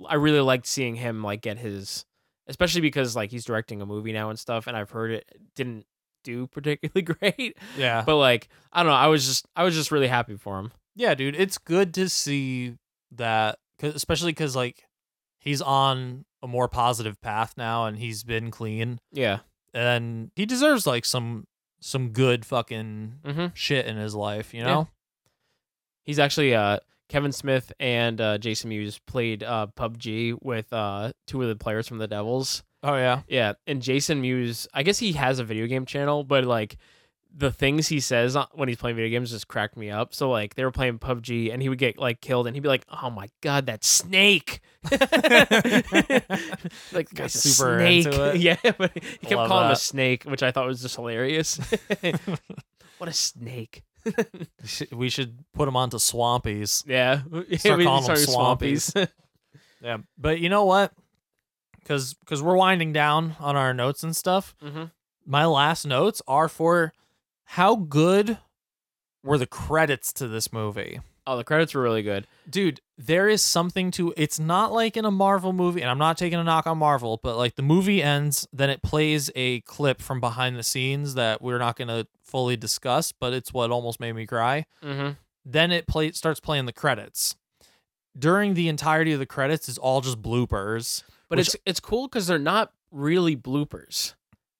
I 0.07 0.15
really 0.15 0.39
liked 0.41 0.67
seeing 0.67 0.95
him 0.95 1.23
like 1.23 1.41
get 1.41 1.57
his, 1.57 2.05
especially 2.47 2.81
because 2.81 3.15
like 3.15 3.31
he's 3.31 3.45
directing 3.45 3.81
a 3.81 3.85
movie 3.85 4.11
now 4.13 4.29
and 4.29 4.37
stuff, 4.37 4.67
and 4.67 4.75
I've 4.77 4.91
heard 4.91 5.11
it 5.11 5.25
didn't 5.55 5.85
do 6.23 6.47
particularly 6.47 7.01
great. 7.19 7.57
Yeah, 7.77 8.03
But 8.05 8.17
like 8.17 8.49
I 8.71 8.83
don't 8.83 8.91
know, 8.91 8.97
I 8.97 9.07
was 9.07 9.25
just 9.25 9.45
I 9.55 9.63
was 9.63 9.73
just 9.75 9.91
really 9.91 10.07
happy 10.07 10.35
for 10.37 10.59
him. 10.59 10.71
Yeah, 10.95 11.15
dude, 11.15 11.35
it's 11.35 11.57
good 11.57 11.93
to 11.95 12.07
see 12.07 12.75
that, 13.11 13.57
'cause- 13.79 13.95
especially 13.95 14.31
because 14.31 14.55
like 14.55 14.83
he's 15.39 15.61
on 15.61 16.25
a 16.43 16.47
more 16.47 16.67
positive 16.67 17.19
path 17.21 17.53
now, 17.57 17.85
and 17.85 17.97
he's 17.97 18.23
been 18.23 18.51
clean, 18.51 18.99
Yeah. 19.11 19.39
and 19.73 20.29
he 20.35 20.45
deserves 20.45 20.85
like 20.85 21.03
some 21.05 21.45
some 21.81 22.09
good 22.09 22.45
fucking 22.45 23.19
Mm-hmm. 23.25 23.45
shit 23.55 23.85
in 23.87 23.97
his 23.97 24.13
life, 24.15 24.53
you 24.53 24.61
Yeah. 24.61 24.85
He's 26.03 26.19
actually 26.19 26.53
uh 26.55 26.79
Kevin 27.09 27.31
Smith 27.31 27.71
and 27.79 28.19
uh, 28.19 28.37
Jason 28.39 28.69
Mewes 28.69 28.99
played 29.05 29.43
uh, 29.43 29.67
PUBG 29.75 30.37
with 30.41 30.71
uh, 30.73 31.13
two 31.27 31.41
of 31.43 31.47
the 31.47 31.55
players 31.55 31.87
from 31.87 31.99
the 31.99 32.07
Devils. 32.07 32.63
Oh 32.81 32.95
yeah, 32.95 33.21
Yeah, 33.27 33.53
and 33.67 33.81
Jason 33.81 34.19
Mewes, 34.21 34.67
I 34.73 34.83
guess 34.83 34.99
he 34.99 35.11
has 35.13 35.37
a 35.39 35.43
video 35.43 35.67
game 35.67 35.85
channel, 35.85 36.23
but 36.23 36.43
like 36.43 36.77
the 37.35 37.51
things 37.51 37.87
he 37.87 37.99
says 37.99 38.37
when 38.53 38.67
he's 38.67 38.77
playing 38.77 38.95
video 38.95 39.09
games 39.09 39.31
just 39.31 39.47
cracked 39.47 39.77
me 39.77 39.89
up. 39.89 40.13
So 40.13 40.29
like 40.29 40.55
they 40.55 40.63
were 40.63 40.71
playing 40.71 40.99
PUBG 40.99 41.53
and 41.53 41.61
he 41.61 41.69
would 41.69 41.77
get 41.77 41.97
like 41.97 42.19
killed 42.19 42.47
and 42.47 42.55
he'd 42.55 42.61
be 42.61 42.67
like, 42.67 42.85
"Oh 42.89 43.09
my 43.09 43.29
god, 43.41 43.67
that 43.67 43.83
snake!" 43.83 44.59
like 46.91 47.13
guy's 47.13 47.33
super 47.33 47.79
snake. 47.79 48.05
into 48.05 48.29
it. 48.29 48.35
Yeah, 48.41 48.57
but 48.77 48.91
he 48.93 48.99
kept 49.01 49.33
Love 49.35 49.47
calling 49.47 49.65
him 49.65 49.71
a 49.71 49.75
snake, 49.75 50.23
which 50.23 50.43
I 50.43 50.51
thought 50.51 50.67
was 50.67 50.81
just 50.81 50.95
hilarious. 50.95 51.59
what 52.97 53.09
a 53.09 53.13
snake! 53.13 53.83
We 54.91 55.09
should- 55.09 55.43
put 55.53 55.67
him 55.67 55.75
onto 55.75 55.97
Swampies. 55.97 56.83
Yeah, 56.87 57.21
Start 57.57 57.77
We 57.79 57.85
calling 57.85 58.05
them 58.05 58.15
started 58.17 58.27
swampies. 58.29 59.09
Yeah, 59.81 59.97
but 60.17 60.39
you 60.39 60.47
know 60.47 60.63
what? 60.63 60.93
Because 61.79 62.13
because 62.13 62.41
we're 62.41 62.55
winding 62.55 62.93
down 62.93 63.35
on 63.39 63.57
our 63.57 63.73
notes 63.73 64.01
and 64.03 64.15
stuff. 64.15 64.55
Mhm. 64.63 64.91
My 65.25 65.45
last 65.45 65.85
notes 65.85 66.21
are 66.27 66.47
for 66.47 66.93
how 67.43 67.75
good 67.75 68.37
were 69.23 69.37
the 69.37 69.45
credits 69.45 70.13
to 70.13 70.27
this 70.29 70.53
movie. 70.53 71.01
Oh, 71.25 71.37
the 71.37 71.43
credits 71.43 71.73
were 71.73 71.81
really 71.81 72.03
good. 72.03 72.27
dude 72.49 72.81
there 72.97 73.27
is 73.29 73.41
something 73.41 73.89
to 73.91 74.13
it's 74.17 74.39
not 74.39 74.71
like 74.71 74.95
in 74.97 75.03
a 75.05 75.11
marvel 75.11 75.51
movie 75.53 75.81
and 75.81 75.89
i'm 75.89 75.97
not 75.97 76.17
taking 76.17 76.37
a 76.39 76.43
knock 76.43 76.67
on 76.67 76.77
marvel 76.77 77.19
but 77.23 77.35
like 77.37 77.55
the 77.55 77.61
movie 77.63 78.03
ends 78.03 78.47
then 78.53 78.69
it 78.69 78.81
plays 78.83 79.31
a 79.35 79.61
clip 79.61 79.99
from 80.01 80.19
behind 80.19 80.55
the 80.57 80.63
scenes 80.63 81.15
that 81.15 81.41
we're 81.41 81.57
not 81.57 81.75
going 81.75 81.87
to 81.87 82.05
fully 82.21 82.55
discuss 82.55 83.11
but 83.11 83.33
it's 83.33 83.51
what 83.53 83.71
almost 83.71 83.99
made 83.99 84.13
me 84.13 84.25
cry 84.25 84.65
Mm-hmm. 84.83 85.11
then 85.45 85.71
it 85.71 85.87
play 85.87 86.11
starts 86.11 86.39
playing 86.39 86.65
the 86.67 86.73
credits 86.73 87.35
during 88.17 88.53
the 88.53 88.67
entirety 88.67 89.11
of 89.13 89.19
the 89.19 89.25
credits 89.25 89.67
is 89.67 89.77
all 89.77 90.01
just 90.01 90.21
bloopers 90.21 91.03
But 91.29 91.39
which- 91.39 91.47
it's 91.47 91.55
it's 91.65 91.79
cool 91.79 92.07
because 92.07 92.27
they're 92.27 92.37
not 92.39 92.71
really 92.91 93.35
bloopers. 93.35 94.13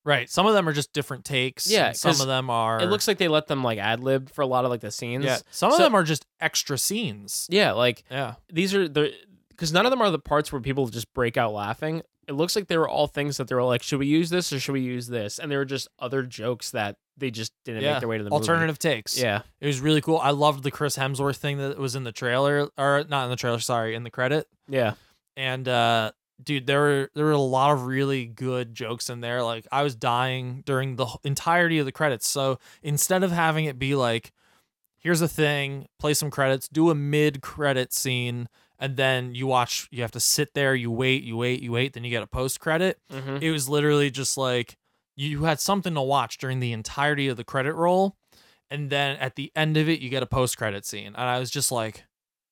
Right 0.06 0.30
some 0.30 0.46
of 0.46 0.54
them 0.54 0.68
are 0.68 0.74
just 0.74 0.92
different 0.94 1.24
takes 1.26 1.70
Yeah, 1.70 1.88
and 1.88 1.98
some 1.98 2.10
'cause 2.12 2.22
of 2.22 2.28
them 2.28 2.50
are 2.50 2.82
It 2.82 2.88
looks 2.90 3.08
like 3.08 3.18
they 3.18 3.28
let 3.28 3.48
them 3.48 3.64
like 3.64 3.80
ad 3.80 4.02
lib 4.04 4.30
for 4.30 4.42
a 4.42 4.48
lot 4.48 4.66
of 4.66 4.72
like 4.72 4.82
the 4.82 4.92
scenes. 4.92 5.26
yeah 5.26 5.38
some 5.52 5.72
of 5.72 5.78
So- 5.78 5.84
them 5.84 5.96
are 5.96 6.04
just 6.04 6.26
extra 6.40 6.78
scenes 6.78 7.48
Yeah, 7.50 7.72
like 7.72 8.04
yeah 8.12 8.36
these 8.52 8.74
are 8.74 8.88
the 8.88 9.14
because 9.50 9.72
none 9.72 9.86
of 9.86 9.92
them 9.92 10.02
are 10.02 10.10
the 10.12 10.20
parts 10.20 10.52
where 10.52 10.62
people 10.62 10.88
just 10.88 11.14
break 11.14 11.38
out 11.38 11.54
laughing. 11.54 12.02
It 12.28 12.34
looks 12.34 12.56
like 12.56 12.68
they 12.68 12.78
were 12.78 12.88
all 12.88 13.08
things 13.08 13.36
that 13.38 13.50
they 13.50 13.56
were 13.56 13.64
like, 13.66 13.84
should 13.84 14.00
we 14.00 14.08
use 14.08 14.30
this 14.30 14.52
or 14.54 14.60
should 14.60 14.72
we 14.72 14.80
use 14.82 15.08
this? 15.08 15.40
And 15.40 15.52
they 15.52 15.58
were 15.58 15.66
just 15.66 15.90
other 16.00 16.24
jokes 16.24 16.72
that 16.72 16.96
they 17.18 17.30
just 17.30 17.52
didn't 17.66 17.84
yeah 17.84 17.92
make 17.94 18.00
their 18.00 18.08
way 18.10 18.18
to 18.18 18.24
the 18.24 18.30
alternative 18.32 18.80
takes 18.80 19.16
movie. 19.18 19.28
Yeah, 19.28 19.42
It 19.60 19.68
was 19.68 19.80
really 19.82 20.00
cool. 20.02 20.18
I 20.20 20.32
loved 20.32 20.64
the 20.64 20.72
Chris 20.72 20.98
Hemsworth 20.98 21.36
thing 21.36 21.58
that 21.60 21.78
was 21.78 21.96
in 21.96 22.04
the 22.06 22.12
trailer, 22.14 22.70
or 22.78 23.04
not 23.10 23.26
in 23.26 23.30
the 23.30 23.36
trailer. 23.36 23.60
Sorry, 23.60 23.94
in 23.94 24.04
the 24.04 24.10
credit. 24.10 24.48
yeah, 24.70 24.94
And 25.36 25.68
uh, 25.68 26.14
dude, 26.44 26.68
there 26.68 26.82
were 26.82 27.10
there 27.16 27.26
were 27.26 27.32
a 27.32 27.38
lot 27.38 27.72
of 27.72 27.86
really 27.86 28.26
good 28.26 28.74
jokes 28.74 29.10
in 29.10 29.22
there. 29.22 29.44
Like 29.44 29.68
I 29.72 29.84
was 29.84 29.96
dying 29.96 30.64
during 30.66 30.96
the 30.96 31.08
entirety 31.24 31.80
of 31.80 31.86
the 31.86 31.92
credits. 31.92 32.28
So 32.28 32.60
instead 32.82 33.24
of 33.24 33.32
having 33.32 33.66
it 33.66 33.78
be 33.80 33.96
like, 33.96 34.32
here's 34.98 35.22
a 35.22 35.28
thing, 35.28 35.88
play 36.00 36.14
some 36.14 36.32
credits, 36.32 36.68
do 36.68 36.90
a 36.90 36.96
mid 36.96 37.42
credit 37.42 37.94
scene, 37.94 38.48
and 38.80 38.98
then 38.98 39.36
you 39.36 39.48
watch. 39.48 39.88
You 39.92 40.02
have 40.02 40.12
to 40.12 40.20
sit 40.20 40.54
there, 40.54 40.76
you 40.76 40.92
wait, 40.92 41.24
you 41.24 41.36
wait, 41.38 41.62
you 41.62 41.72
wait, 41.72 41.94
then 41.94 42.04
you 42.04 42.10
get 42.10 42.24
a 42.24 42.28
post 42.28 42.60
credit. 42.60 43.00
Mhm. 43.12 43.42
It 43.42 43.52
was 43.52 43.68
literally 43.70 44.10
just 44.12 44.38
like 44.38 44.78
you 45.16 45.44
had 45.44 45.60
something 45.60 45.94
to 45.94 46.02
watch 46.02 46.38
during 46.40 46.60
the 46.60 46.72
entirety 46.74 47.28
of 47.28 47.38
the 47.38 47.44
credit 47.44 47.74
roll, 47.74 48.16
and 48.72 48.90
then 48.90 49.16
at 49.18 49.36
the 49.36 49.52
end 49.56 49.78
of 49.78 49.88
it, 49.88 50.00
you 50.00 50.10
get 50.10 50.24
a 50.24 50.28
post 50.28 50.58
credit 50.58 50.86
scene, 50.86 51.08
and 51.08 51.18
I 51.18 51.38
was 51.40 51.52
just 51.52 51.72
like, 51.72 52.06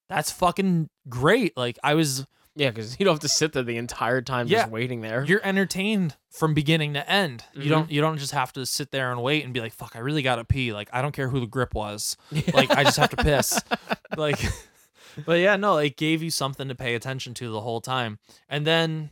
"That's 0.10 0.30
fucking 0.32 0.90
great!" 1.10 1.58
Like 1.58 1.80
I 1.84 1.96
was, 1.96 2.28
yeah. 2.56 2.70
Because 2.70 3.00
you 3.00 3.06
don't 3.06 3.14
have 3.14 3.22
to 3.22 3.30
sit 3.30 3.54
there 3.54 3.64
the 3.64 3.78
entire 3.78 4.22
time 4.22 4.48
Yeah. 4.48 4.60
just 4.60 4.72
waiting 4.72 5.02
there. 5.02 5.24
you're 5.24 5.42
entertained 5.44 6.16
from 6.30 6.54
beginning 6.54 6.94
to 6.94 7.10
end. 7.10 7.44
You 7.54 7.70
don't, 7.70 7.84
mm-hmm. 7.84 7.94
you 7.94 8.02
don't 8.02 8.18
just 8.18 8.34
have 8.34 8.54
to 8.54 8.66
sit 8.66 8.92
there 8.92 9.12
and 9.12 9.22
wait 9.22 9.44
and 9.44 9.54
be 9.54 9.60
like, 9.60 9.74
"Fuck, 9.74 9.96
I 9.96 10.00
really 10.00 10.22
gotta 10.22 10.44
pee." 10.44 10.74
Like 10.74 10.90
I 10.92 11.02
don't 11.02 11.14
care 11.14 11.30
who 11.30 11.40
the 11.40 11.48
grip 11.48 11.74
was. 11.74 12.18
Like 12.54 12.72
I 12.72 12.84
just 12.84 12.98
have 12.98 13.10
to 13.12 13.18
piss. 13.18 13.60
like, 14.18 14.40
but 15.26 15.40
yeah, 15.40 15.56
no, 15.56 15.78
it 15.78 15.98
gave 15.98 16.22
you 16.22 16.30
something 16.30 16.68
to 16.68 16.76
pay 16.76 16.96
attention 16.96 17.34
to 17.36 17.50
the 17.50 17.62
whole 17.62 17.82
time. 17.82 18.20
And 18.50 18.66
then 18.66 19.12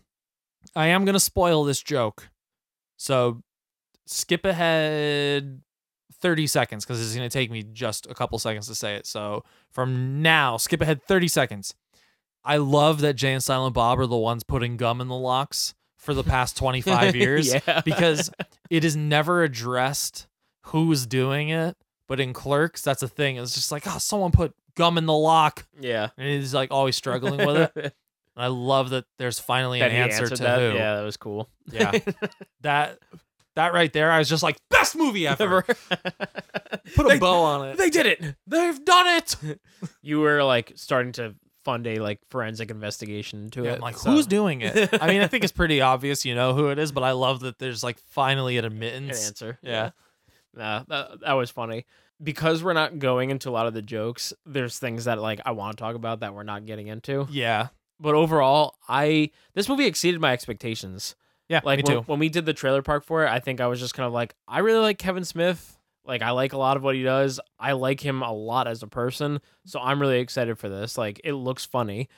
I 0.75 0.87
am 0.87 1.05
gonna 1.05 1.19
spoil 1.19 1.63
this 1.63 1.81
joke, 1.81 2.29
so 2.97 3.41
skip 4.05 4.45
ahead 4.45 5.61
thirty 6.21 6.47
seconds 6.47 6.85
because 6.85 7.01
it's 7.01 7.15
gonna 7.15 7.29
take 7.29 7.51
me 7.51 7.63
just 7.63 8.05
a 8.07 8.13
couple 8.13 8.37
seconds 8.39 8.67
to 8.67 8.75
say 8.75 8.95
it. 8.95 9.07
So 9.07 9.43
from 9.71 10.21
now, 10.21 10.57
skip 10.57 10.81
ahead 10.81 11.01
thirty 11.03 11.27
seconds. 11.27 11.73
I 12.43 12.57
love 12.57 13.01
that 13.01 13.13
Jay 13.15 13.33
and 13.33 13.43
Silent 13.43 13.73
Bob 13.75 13.99
are 13.99 14.07
the 14.07 14.17
ones 14.17 14.43
putting 14.43 14.77
gum 14.77 15.01
in 15.01 15.07
the 15.07 15.15
locks 15.17 15.73
for 15.97 16.13
the 16.13 16.23
past 16.23 16.55
twenty 16.57 16.81
five 16.81 17.15
years 17.15 17.53
yeah, 17.53 17.81
because 17.83 18.31
it 18.69 18.83
is 18.85 18.95
never 18.95 19.43
addressed 19.43 20.27
who's 20.67 21.05
doing 21.05 21.49
it. 21.49 21.75
But 22.07 22.19
in 22.19 22.33
Clerks, 22.33 22.81
that's 22.81 23.03
a 23.03 23.07
thing. 23.07 23.35
It's 23.37 23.53
just 23.53 23.71
like, 23.71 23.83
oh, 23.85 23.99
someone 23.99 24.31
put 24.31 24.53
gum 24.75 24.97
in 24.97 25.05
the 25.05 25.13
lock, 25.13 25.67
yeah. 25.79 26.09
and 26.17 26.27
he's 26.27 26.53
like 26.55 26.71
always 26.71 26.95
struggling 26.95 27.45
with 27.45 27.71
it. 27.75 27.93
And 28.35 28.45
I 28.45 28.47
love 28.47 28.91
that 28.91 29.03
there's 29.17 29.37
finally 29.37 29.79
That 29.79 29.91
an 29.91 29.97
answer 29.97 30.29
to 30.29 30.43
that. 30.43 30.59
who. 30.59 30.77
Yeah, 30.77 30.95
that 30.95 31.01
was 31.01 31.17
cool. 31.17 31.49
Yeah. 31.71 31.91
that 32.61 32.97
that 33.55 33.73
right 33.73 33.91
there, 33.91 34.09
I 34.11 34.19
was 34.19 34.29
just 34.29 34.43
like, 34.43 34.55
best 34.69 34.95
movie 34.95 35.27
ever. 35.27 35.63
Put 35.63 37.05
a 37.05 37.09
They- 37.09 37.19
bow 37.19 37.41
on 37.41 37.67
it. 37.69 37.77
They 37.77 37.89
did 37.89 38.05
it. 38.05 38.35
They've 38.47 38.85
done 38.85 39.07
it. 39.07 39.35
you 40.01 40.21
were 40.21 40.41
like 40.43 40.71
starting 40.75 41.11
to 41.13 41.35
fund 41.63 41.85
a 41.87 41.99
like 41.99 42.19
forensic 42.29 42.71
investigation 42.71 43.43
into 43.45 43.63
Yeah, 43.63 43.71
it. 43.71 43.75
I'm 43.75 43.81
like, 43.81 43.97
so- 43.97 44.11
who's 44.11 44.27
doing 44.27 44.61
it? 44.61 44.89
I 45.01 45.07
mean, 45.07 45.21
I 45.21 45.27
think 45.27 45.43
it's 45.43 45.53
pretty 45.61 45.81
obvious, 45.81 46.25
you 46.25 46.35
know 46.35 46.53
who 46.53 46.69
it 46.69 46.79
is, 46.79 46.91
but 46.91 47.03
I 47.03 47.11
love 47.11 47.41
that 47.41 47.59
there's 47.59 47.83
like 47.83 47.97
finally 47.99 48.57
an 48.57 48.65
an 48.65 48.71
admittance. 48.71 49.27
answer? 49.27 49.57
Yeah. 49.61 49.91
Nah, 50.55 50.83
that, 50.87 51.19
that 51.21 51.33
was 51.33 51.49
funny. 51.49 51.85
Because 52.21 52.61
we're 52.63 52.73
not 52.73 52.99
going 52.99 53.29
into 53.29 53.49
a 53.49 53.51
lot 53.51 53.65
of 53.67 53.73
the 53.73 53.81
jokes, 53.81 54.33
there's 54.45 54.77
things 54.77 55.05
that 55.05 55.19
like 55.21 55.39
I 55.45 55.51
want 55.51 55.77
to 55.77 55.81
talk 55.81 55.95
about 55.95 56.19
that 56.19 56.33
we're 56.33 56.43
not 56.43 56.65
getting 56.65 56.87
into. 56.87 57.27
Yeah. 57.31 57.67
But 57.99 58.15
overall, 58.15 58.75
I 58.87 59.31
this 59.53 59.69
movie 59.69 59.85
exceeded 59.85 60.19
my 60.19 60.33
expectations. 60.33 61.15
Yeah. 61.47 61.61
Like 61.63 61.79
me 61.79 61.83
when, 61.85 61.97
too. 62.03 62.03
when 62.07 62.19
we 62.19 62.29
did 62.29 62.45
the 62.45 62.53
trailer 62.53 62.81
park 62.81 63.03
for 63.05 63.25
it, 63.25 63.29
I 63.29 63.39
think 63.39 63.61
I 63.61 63.67
was 63.67 63.79
just 63.79 63.93
kind 63.93 64.05
of 64.05 64.13
like, 64.13 64.35
I 64.47 64.59
really 64.59 64.79
like 64.81 64.97
Kevin 64.97 65.23
Smith. 65.25 65.77
Like 66.09 66.23
I 66.23 66.31
like 66.31 66.53
a 66.53 66.57
lot 66.57 66.75
of 66.75 66.83
what 66.83 66.95
he 66.95 67.03
does. 67.03 67.39
I 67.59 67.73
like 67.73 68.01
him 68.01 68.23
a 68.23 68.33
lot 68.33 68.67
as 68.67 68.83
a 68.83 68.87
person. 68.87 69.39
So 69.65 69.79
I'm 69.79 70.01
really 70.01 70.19
excited 70.19 70.57
for 70.57 70.67
this. 70.67 70.97
Like 70.97 71.21
it 71.23 71.33
looks 71.33 71.65
funny, 71.65 72.09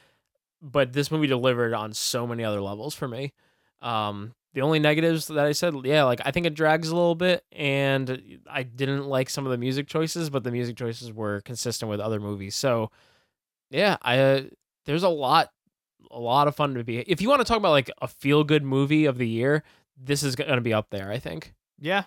but 0.61 0.93
this 0.93 1.11
movie 1.11 1.27
delivered 1.27 1.73
on 1.73 1.93
so 1.93 2.25
many 2.25 2.43
other 2.43 2.61
levels 2.61 2.95
for 2.95 3.07
me. 3.07 3.33
Um 3.81 4.33
the 4.53 4.61
only 4.61 4.79
negatives 4.79 5.27
that 5.27 5.45
I 5.45 5.53
said, 5.53 5.73
yeah, 5.85 6.03
like 6.03 6.21
I 6.25 6.31
think 6.31 6.45
it 6.45 6.55
drags 6.55 6.89
a 6.89 6.95
little 6.95 7.15
bit 7.15 7.43
and 7.51 8.39
I 8.49 8.63
didn't 8.63 9.05
like 9.05 9.29
some 9.29 9.45
of 9.45 9.51
the 9.51 9.57
music 9.57 9.87
choices, 9.87 10.29
but 10.29 10.43
the 10.43 10.51
music 10.51 10.75
choices 10.77 11.11
were 11.13 11.41
consistent 11.41 11.89
with 11.89 11.99
other 11.99 12.19
movies. 12.19 12.55
So 12.55 12.91
yeah, 13.69 13.97
I 14.01 14.17
uh, 14.17 14.41
there's 14.85 15.03
a 15.03 15.09
lot 15.09 15.51
a 16.09 16.19
lot 16.19 16.47
of 16.47 16.55
fun 16.55 16.75
to 16.75 16.83
be. 16.83 16.99
If 16.99 17.21
you 17.21 17.29
want 17.29 17.41
to 17.41 17.45
talk 17.45 17.57
about 17.57 17.71
like 17.71 17.91
a 18.01 18.07
feel 18.07 18.43
good 18.43 18.63
movie 18.63 19.05
of 19.05 19.17
the 19.17 19.27
year, 19.27 19.63
this 19.97 20.23
is 20.23 20.35
going 20.35 20.49
to 20.49 20.61
be 20.61 20.73
up 20.73 20.89
there, 20.91 21.11
I 21.11 21.19
think. 21.19 21.53
Yeah. 21.79 22.05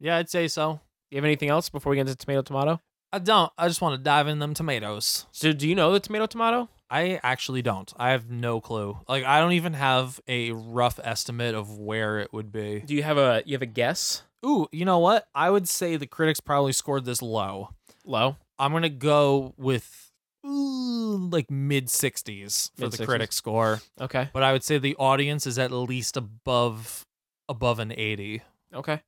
Yeah, 0.00 0.16
I'd 0.16 0.30
say 0.30 0.48
so. 0.48 0.80
You 1.12 1.16
have 1.18 1.26
anything 1.26 1.50
else 1.50 1.68
before 1.68 1.90
we 1.90 1.96
get 1.96 2.08
into 2.08 2.16
tomato 2.16 2.40
tomato? 2.40 2.80
I 3.12 3.18
don't. 3.18 3.52
I 3.58 3.68
just 3.68 3.82
want 3.82 3.98
to 3.98 4.02
dive 4.02 4.28
in 4.28 4.38
them 4.38 4.54
tomatoes. 4.54 5.26
So, 5.30 5.52
do 5.52 5.68
you 5.68 5.74
know 5.74 5.92
the 5.92 6.00
tomato 6.00 6.24
tomato? 6.24 6.70
I 6.88 7.20
actually 7.22 7.60
don't. 7.60 7.92
I 7.98 8.12
have 8.12 8.30
no 8.30 8.62
clue. 8.62 8.98
Like 9.06 9.22
I 9.24 9.38
don't 9.38 9.52
even 9.52 9.74
have 9.74 10.20
a 10.26 10.52
rough 10.52 10.98
estimate 11.04 11.54
of 11.54 11.78
where 11.78 12.18
it 12.20 12.32
would 12.32 12.50
be. 12.50 12.80
Do 12.86 12.94
you 12.94 13.02
have 13.02 13.18
a 13.18 13.42
you 13.44 13.52
have 13.54 13.60
a 13.60 13.66
guess? 13.66 14.22
Ooh, 14.44 14.68
you 14.72 14.86
know 14.86 15.00
what? 15.00 15.26
I 15.34 15.50
would 15.50 15.68
say 15.68 15.96
the 15.96 16.06
critics 16.06 16.40
probably 16.40 16.72
scored 16.72 17.04
this 17.04 17.20
low. 17.20 17.68
Low. 18.06 18.36
I'm 18.58 18.72
gonna 18.72 18.88
go 18.88 19.52
with 19.58 20.10
ooh, 20.46 21.28
like 21.30 21.50
mid 21.50 21.88
60s 21.88 22.70
for 22.74 22.88
the 22.88 22.96
Mid-60s? 22.96 23.06
critic 23.06 23.32
score, 23.34 23.80
Okay. 24.00 24.30
but 24.32 24.42
I 24.42 24.52
would 24.52 24.64
say 24.64 24.78
the 24.78 24.96
audience 24.96 25.46
is 25.46 25.58
at 25.58 25.72
least 25.72 26.16
above 26.16 27.04
above 27.50 27.78
an 27.80 27.92
80. 27.92 28.40
Okay. 28.74 29.02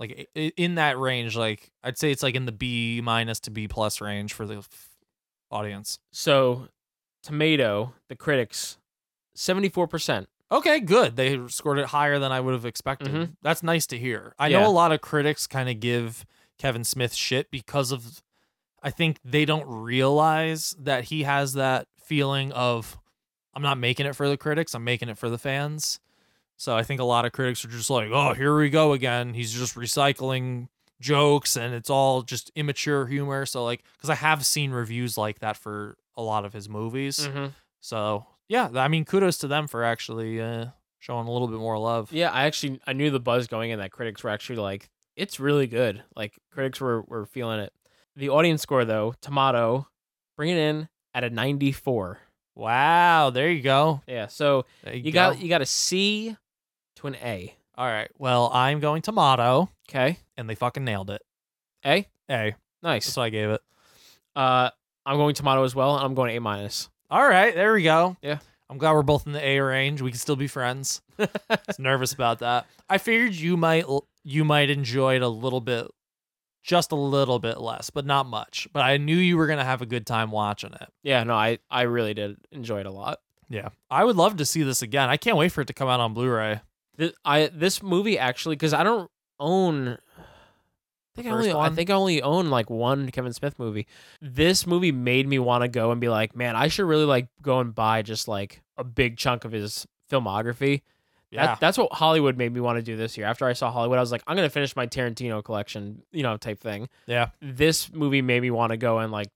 Like 0.00 0.28
in 0.34 0.74
that 0.76 0.98
range. 0.98 1.36
Like 1.36 1.70
I'd 1.84 1.98
say 1.98 2.10
it's 2.10 2.22
like 2.24 2.34
in 2.34 2.46
the 2.46 2.52
B 2.52 3.00
minus 3.04 3.38
to 3.40 3.50
B 3.52 3.68
plus 3.68 4.00
range 4.00 4.32
for 4.32 4.46
the 4.46 4.56
f- 4.58 4.88
audience. 5.52 5.98
So, 6.10 6.66
tomato, 7.22 7.92
the 8.08 8.16
critics, 8.16 8.78
seventy 9.34 9.68
four 9.68 9.86
percent. 9.86 10.28
Okay, 10.52 10.80
good. 10.80 11.14
They 11.16 11.38
scored 11.48 11.78
it 11.78 11.86
higher 11.86 12.18
than 12.18 12.32
I 12.32 12.40
would 12.40 12.54
have 12.54 12.64
expected. 12.66 13.08
Mhm. 13.12 13.36
That's 13.42 13.62
nice 13.62 13.86
to 13.88 13.98
hear. 13.98 14.34
I 14.38 14.48
Yeah. 14.48 14.60
know 14.60 14.66
a 14.66 14.72
lot 14.72 14.90
of 14.90 15.00
critics 15.00 15.46
kind 15.46 15.68
of 15.68 15.78
give 15.78 16.24
Kevin 16.58 16.82
Smith 16.82 17.14
shit 17.14 17.50
because 17.50 17.92
of 17.92 18.22
I 18.82 18.90
think 18.90 19.18
they 19.22 19.44
don't 19.44 19.66
realize 19.68 20.74
that 20.78 21.04
he 21.04 21.24
has 21.24 21.52
that 21.52 21.86
feeling 22.02 22.50
of 22.52 22.98
I'm 23.52 23.62
not 23.62 23.76
making 23.78 24.06
it 24.06 24.16
for 24.16 24.28
the 24.28 24.36
critics, 24.38 24.74
I'm 24.74 24.84
making 24.84 25.08
it 25.10 25.18
for 25.18 25.28
the 25.28 25.36
fans. 25.38 26.00
So 26.60 26.76
I 26.76 26.82
think 26.82 27.00
a 27.00 27.04
lot 27.04 27.24
of 27.24 27.32
critics 27.32 27.64
are 27.64 27.68
just 27.68 27.88
like, 27.88 28.10
"Oh, 28.12 28.34
here 28.34 28.54
we 28.54 28.68
go 28.68 28.92
again. 28.92 29.32
He's 29.32 29.50
just 29.50 29.76
recycling 29.76 30.68
jokes 31.00 31.56
and 31.56 31.72
it's 31.72 31.88
all 31.88 32.20
just 32.20 32.52
immature 32.54 33.06
humor." 33.06 33.46
So 33.46 33.64
like 33.64 33.82
cuz 33.98 34.10
I 34.10 34.14
have 34.16 34.44
seen 34.44 34.70
reviews 34.70 35.16
like 35.16 35.38
that 35.38 35.56
for 35.56 35.96
a 36.18 36.22
lot 36.22 36.44
of 36.44 36.52
his 36.52 36.68
movies. 36.68 37.18
Mm-hmm. 37.18 37.46
So 37.80 38.26
yeah, 38.50 38.68
I 38.74 38.88
mean, 38.88 39.06
kudos 39.06 39.38
to 39.38 39.48
them 39.48 39.68
for 39.68 39.84
actually 39.84 40.38
uh, 40.38 40.66
showing 40.98 41.26
a 41.26 41.32
little 41.32 41.48
bit 41.48 41.58
more 41.58 41.78
love. 41.78 42.12
Yeah, 42.12 42.30
I 42.30 42.44
actually 42.44 42.78
I 42.86 42.92
knew 42.92 43.10
the 43.10 43.20
buzz 43.20 43.46
going 43.46 43.70
in 43.70 43.78
that 43.78 43.90
critics 43.90 44.22
were 44.22 44.28
actually 44.28 44.56
like 44.56 44.90
it's 45.16 45.40
really 45.40 45.66
good. 45.66 46.02
Like 46.14 46.38
critics 46.50 46.78
were 46.78 47.00
were 47.08 47.24
feeling 47.24 47.60
it. 47.60 47.72
The 48.16 48.28
audience 48.28 48.60
score 48.60 48.84
though, 48.84 49.14
tomato, 49.22 49.88
bring 50.36 50.50
it 50.50 50.58
in 50.58 50.90
at 51.14 51.24
a 51.24 51.30
ninety 51.30 51.72
four. 51.72 52.18
Wow, 52.54 53.30
there 53.30 53.50
you 53.50 53.62
go. 53.62 54.02
Yeah, 54.06 54.26
so 54.26 54.66
There 54.84 54.94
you 54.94 55.10
got 55.10 55.40
you 55.40 55.48
got 55.48 55.62
a 55.62 55.66
C 55.66 56.36
to 57.00 57.06
an 57.08 57.16
A. 57.16 57.54
All 57.76 57.86
right. 57.86 58.10
Well, 58.18 58.50
I'm 58.52 58.80
going 58.80 59.02
to 59.02 59.06
tomato, 59.06 59.70
Okay, 59.88 60.18
and 60.36 60.48
they 60.48 60.54
fucking 60.54 60.84
nailed 60.84 61.10
it. 61.10 61.22
A, 61.84 62.06
A. 62.30 62.54
nice. 62.82 63.06
That's 63.06 63.16
what 63.16 63.24
I 63.24 63.30
gave 63.30 63.50
it. 63.50 63.60
Uh, 64.36 64.70
I'm 65.04 65.16
going 65.16 65.34
to 65.34 65.38
tomato 65.38 65.64
as 65.64 65.74
well, 65.74 65.96
and 65.96 66.04
I'm 66.04 66.14
going 66.14 66.36
A 66.36 66.40
minus. 66.40 66.88
All 67.10 67.26
right, 67.26 67.54
there 67.54 67.72
we 67.72 67.82
go. 67.82 68.16
Yeah. 68.22 68.38
I'm 68.68 68.78
glad 68.78 68.92
we're 68.92 69.02
both 69.02 69.26
in 69.26 69.32
the 69.32 69.44
A 69.44 69.58
range. 69.60 70.00
We 70.00 70.10
can 70.10 70.20
still 70.20 70.36
be 70.36 70.46
friends. 70.46 71.02
I 71.18 71.28
was 71.66 71.78
nervous 71.80 72.12
about 72.12 72.38
that. 72.38 72.66
I 72.88 72.98
figured 72.98 73.34
you 73.34 73.56
might 73.56 73.84
you 74.22 74.44
might 74.44 74.70
enjoy 74.70 75.16
it 75.16 75.22
a 75.22 75.28
little 75.28 75.60
bit, 75.60 75.88
just 76.62 76.92
a 76.92 76.96
little 76.96 77.40
bit 77.40 77.60
less, 77.60 77.90
but 77.90 78.06
not 78.06 78.26
much. 78.26 78.68
But 78.72 78.82
I 78.84 78.96
knew 78.98 79.16
you 79.16 79.36
were 79.36 79.48
gonna 79.48 79.64
have 79.64 79.82
a 79.82 79.86
good 79.86 80.06
time 80.06 80.30
watching 80.30 80.72
it. 80.72 80.88
Yeah, 81.02 81.24
no, 81.24 81.34
I 81.34 81.58
I 81.68 81.82
really 81.82 82.14
did 82.14 82.36
enjoy 82.52 82.78
it 82.80 82.86
a 82.86 82.92
lot. 82.92 83.18
Yeah, 83.48 83.70
I 83.90 84.04
would 84.04 84.14
love 84.16 84.36
to 84.36 84.44
see 84.46 84.62
this 84.62 84.82
again. 84.82 85.08
I 85.08 85.16
can't 85.16 85.36
wait 85.36 85.50
for 85.50 85.62
it 85.62 85.66
to 85.66 85.72
come 85.72 85.88
out 85.88 85.98
on 85.98 86.14
Blu-ray. 86.14 86.60
This, 87.00 87.12
I 87.24 87.46
this 87.46 87.82
movie 87.82 88.18
actually 88.18 88.56
because 88.56 88.74
I 88.74 88.84
don't 88.84 89.10
own. 89.38 89.88
I 89.88 91.22
think 91.22 91.26
I 91.26 91.30
only 91.30 91.52
I 91.52 91.70
think 91.70 91.88
I 91.88 91.94
only 91.94 92.20
own 92.20 92.50
like 92.50 92.68
one 92.68 93.10
Kevin 93.10 93.32
Smith 93.32 93.58
movie. 93.58 93.86
This 94.20 94.66
movie 94.66 94.92
made 94.92 95.26
me 95.26 95.38
want 95.38 95.62
to 95.62 95.68
go 95.68 95.92
and 95.92 96.00
be 96.00 96.10
like, 96.10 96.36
man, 96.36 96.56
I 96.56 96.68
should 96.68 96.84
really 96.86 97.06
like 97.06 97.28
go 97.40 97.58
and 97.60 97.74
buy 97.74 98.02
just 98.02 98.28
like 98.28 98.62
a 98.76 98.84
big 98.84 99.16
chunk 99.16 99.46
of 99.46 99.52
his 99.52 99.86
filmography. 100.10 100.82
Yeah, 101.30 101.46
That, 101.46 101.60
that's 101.60 101.78
what 101.78 101.92
Hollywood 101.92 102.36
made 102.36 102.52
me 102.52 102.60
want 102.60 102.76
to 102.76 102.82
do 102.82 102.96
this 102.96 103.16
year. 103.16 103.26
After 103.26 103.46
I 103.46 103.54
saw 103.54 103.70
Hollywood, 103.70 103.96
I 103.98 104.00
was 104.02 104.12
like, 104.12 104.22
I'm 104.26 104.36
gonna 104.36 104.50
finish 104.50 104.76
my 104.76 104.86
Tarantino 104.86 105.42
collection, 105.42 106.02
you 106.12 106.22
know, 106.22 106.36
type 106.36 106.60
thing. 106.60 106.88
yeah. 107.06 107.30
This 107.40 107.90
movie 107.92 108.20
made 108.20 108.42
me 108.42 108.50
want 108.50 108.72
to 108.72 108.76
go 108.76 108.98
and 108.98 109.10
like 109.10 109.28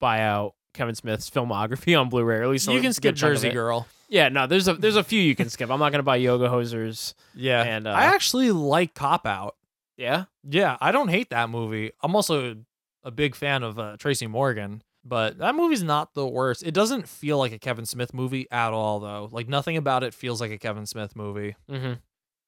buy 0.00 0.20
out 0.20 0.54
Kevin 0.72 0.94
Smith's 0.94 1.28
filmography 1.28 1.98
on 1.98 2.08
Blu-ray, 2.08 2.42
at 2.42 2.48
least 2.48 2.68
You 2.68 2.80
can 2.80 2.92
skip 2.92 3.14
Jersey. 3.14 3.50
Girl. 3.50 3.86
Yeah, 4.08 4.28
no, 4.28 4.46
there's 4.46 4.66
a 4.66 4.74
there's 4.74 4.96
a 4.96 5.04
few 5.04 5.20
you 5.20 5.36
can 5.36 5.48
skip. 5.48 5.70
I'm 5.70 5.78
not 5.78 5.92
gonna 5.92 6.02
buy 6.02 6.16
Yoga 6.16 6.48
Hosers. 6.48 7.14
Yeah, 7.34 7.62
And, 7.62 7.86
uh, 7.86 7.92
I 7.92 8.06
actually 8.06 8.50
like 8.50 8.94
Cop 8.94 9.26
Out. 9.26 9.56
Yeah, 9.96 10.24
Yeah, 10.48 10.76
I 10.80 10.92
don't 10.92 11.08
hate 11.08 11.30
that 11.30 11.50
movie. 11.50 11.92
I'm 12.02 12.16
also 12.16 12.56
a 13.04 13.10
big 13.10 13.34
fan 13.34 13.62
of 13.62 13.78
uh, 13.78 13.96
Tracy 13.98 14.26
Morgan, 14.26 14.82
but 15.04 15.38
that 15.38 15.54
movie's 15.54 15.82
not 15.82 16.14
the 16.14 16.26
worst. 16.26 16.62
It 16.62 16.74
doesn't 16.74 17.08
feel 17.08 17.38
like 17.38 17.52
a 17.52 17.58
Kevin 17.58 17.86
Smith 17.86 18.12
movie 18.12 18.46
at 18.50 18.72
all, 18.72 19.00
though. 19.00 19.28
Like 19.30 19.48
nothing 19.48 19.76
about 19.76 20.02
it 20.02 20.14
feels 20.14 20.40
like 20.40 20.50
a 20.50 20.58
Kevin 20.58 20.86
Smith 20.86 21.14
movie, 21.14 21.54
mm-hmm. 21.70 21.94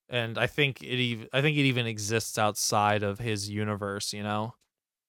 and 0.09 0.39
I 0.39 0.47
think 0.47 0.83
it 0.83 0.99
even 0.99 1.29
I 1.33 1.43
think 1.43 1.57
it 1.57 1.63
even 1.63 1.87
exists 1.87 2.39
outside 2.39 3.03
of 3.03 3.19
his 3.19 3.49
universe. 3.49 4.13
You 4.13 4.23
know, 4.23 4.55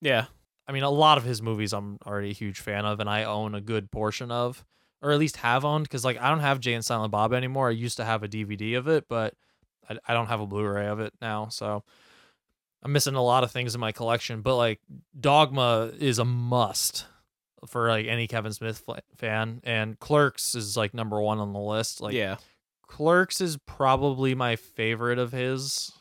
yeah, 0.01 0.25
I 0.67 0.71
mean, 0.71 0.83
a 0.83 0.89
lot 0.89 1.17
of 1.17 1.23
his 1.23 1.41
movies 1.41 1.73
I'm 1.73 1.97
already 2.05 2.29
a 2.29 2.33
huge 2.33 2.59
fan 2.59 2.85
of, 2.85 2.99
and 2.99 3.09
I 3.09 3.23
own 3.23 3.55
a 3.55 3.61
good 3.61 3.91
portion 3.91 4.31
of, 4.31 4.63
or 5.01 5.11
at 5.11 5.19
least 5.19 5.37
have 5.37 5.65
owned, 5.65 5.83
because 5.83 6.05
like 6.05 6.19
I 6.19 6.29
don't 6.29 6.39
have 6.39 6.59
Jay 6.59 6.73
and 6.73 6.85
Silent 6.85 7.11
Bob 7.11 7.33
anymore. 7.33 7.69
I 7.69 7.71
used 7.71 7.97
to 7.97 8.05
have 8.05 8.23
a 8.23 8.27
DVD 8.27 8.77
of 8.77 8.87
it, 8.87 9.05
but 9.09 9.33
I, 9.89 9.97
I 10.07 10.13
don't 10.13 10.27
have 10.27 10.39
a 10.39 10.47
Blu-ray 10.47 10.87
of 10.87 10.99
it 10.99 11.13
now, 11.21 11.49
so 11.49 11.83
I'm 12.81 12.91
missing 12.91 13.15
a 13.15 13.23
lot 13.23 13.43
of 13.43 13.51
things 13.51 13.75
in 13.75 13.81
my 13.81 13.91
collection. 13.91 14.41
But 14.41 14.57
like 14.57 14.79
Dogma 15.19 15.91
is 15.99 16.19
a 16.19 16.25
must 16.25 17.05
for 17.67 17.89
like 17.89 18.07
any 18.07 18.27
Kevin 18.27 18.53
Smith 18.53 18.83
fan, 19.17 19.61
and 19.63 19.99
Clerks 19.99 20.55
is 20.55 20.77
like 20.77 20.93
number 20.93 21.21
one 21.21 21.39
on 21.39 21.53
the 21.53 21.59
list. 21.59 22.01
Like 22.01 22.13
yeah. 22.13 22.37
Clerks 22.87 23.41
is 23.41 23.57
probably 23.65 24.35
my 24.35 24.55
favorite 24.55 25.17
of 25.17 25.31
his, 25.31 25.91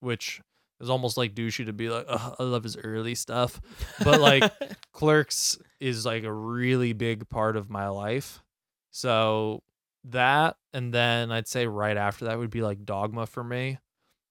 which 0.00 0.40
is 0.82 0.90
almost 0.90 1.16
like 1.16 1.34
douchey 1.34 1.64
to 1.64 1.72
be 1.72 1.88
like, 1.88 2.04
I 2.08 2.42
love 2.42 2.64
his 2.64 2.76
early 2.76 3.14
stuff. 3.14 3.60
But 4.04 4.20
like 4.20 4.52
Clerks 4.92 5.56
is 5.80 6.04
like 6.04 6.24
a 6.24 6.32
really 6.32 6.92
big 6.92 7.28
part 7.30 7.56
of 7.56 7.70
my 7.70 7.88
life. 7.88 8.42
So 8.90 9.62
that, 10.04 10.56
and 10.74 10.92
then 10.92 11.32
I'd 11.32 11.48
say 11.48 11.66
right 11.66 11.96
after 11.96 12.26
that 12.26 12.38
would 12.38 12.50
be 12.50 12.62
like 12.62 12.84
Dogma 12.84 13.26
for 13.26 13.42
me, 13.42 13.78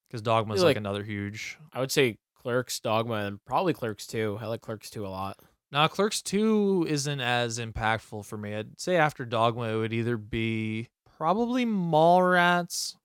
because 0.07 0.22
Dogma 0.22 0.53
You're 0.56 0.65
like, 0.65 0.69
like- 0.72 0.78
another 0.78 1.03
huge. 1.03 1.57
I 1.73 1.80
would 1.80 1.91
say 1.91 2.18
Clerks, 2.36 2.80
Dogma, 2.80 3.15
and 3.15 3.44
probably 3.45 3.73
Clerks 3.73 4.06
2. 4.07 4.38
I 4.41 4.45
like 4.48 4.61
Clerks 4.61 4.90
2 4.90 5.06
a 5.06 5.10
lot. 5.10 5.38
Now, 5.72 5.88
Clerks 5.88 6.22
2 6.22 6.86
isn't 6.90 7.22
as 7.22 7.57
impactful 7.60 8.26
for 8.26 8.38
me. 8.38 8.53
I'd 8.56 8.80
say 8.80 8.98
after 8.98 9.23
Dogma, 9.26 9.69
it 9.69 9.78
would 9.78 9.94
either 9.94 10.18
be 10.18 10.90
probably 11.18 11.65
Mallrats, 11.65 12.95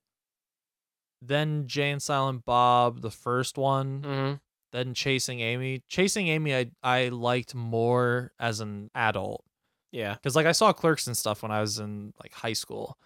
then 1.21 1.67
Jay 1.67 1.89
and 1.91 2.01
Silent 2.01 2.45
Bob, 2.45 3.01
the 3.01 3.11
first 3.11 3.57
one, 3.57 4.01
Mm-hmm. 4.01 4.33
then 4.71 4.93
Chasing 4.93 5.39
Amy. 5.39 5.81
Chasing 5.87 6.27
Amy, 6.27 6.55
I, 6.55 6.71
I 6.83 7.09
liked 7.09 7.55
more 7.55 8.31
as 8.39 8.59
an 8.59 8.89
adult. 8.95 9.43
Yeah, 9.91 10.13
Because, 10.13 10.35
like, 10.35 10.45
I 10.45 10.51
saw 10.51 10.73
Clerks 10.73 11.07
and 11.07 11.17
stuff 11.17 11.41
when 11.41 11.51
I 11.51 11.61
was 11.61 11.79
in, 11.79 12.13
like, 12.21 12.33
high 12.33 12.53
school. 12.53 12.97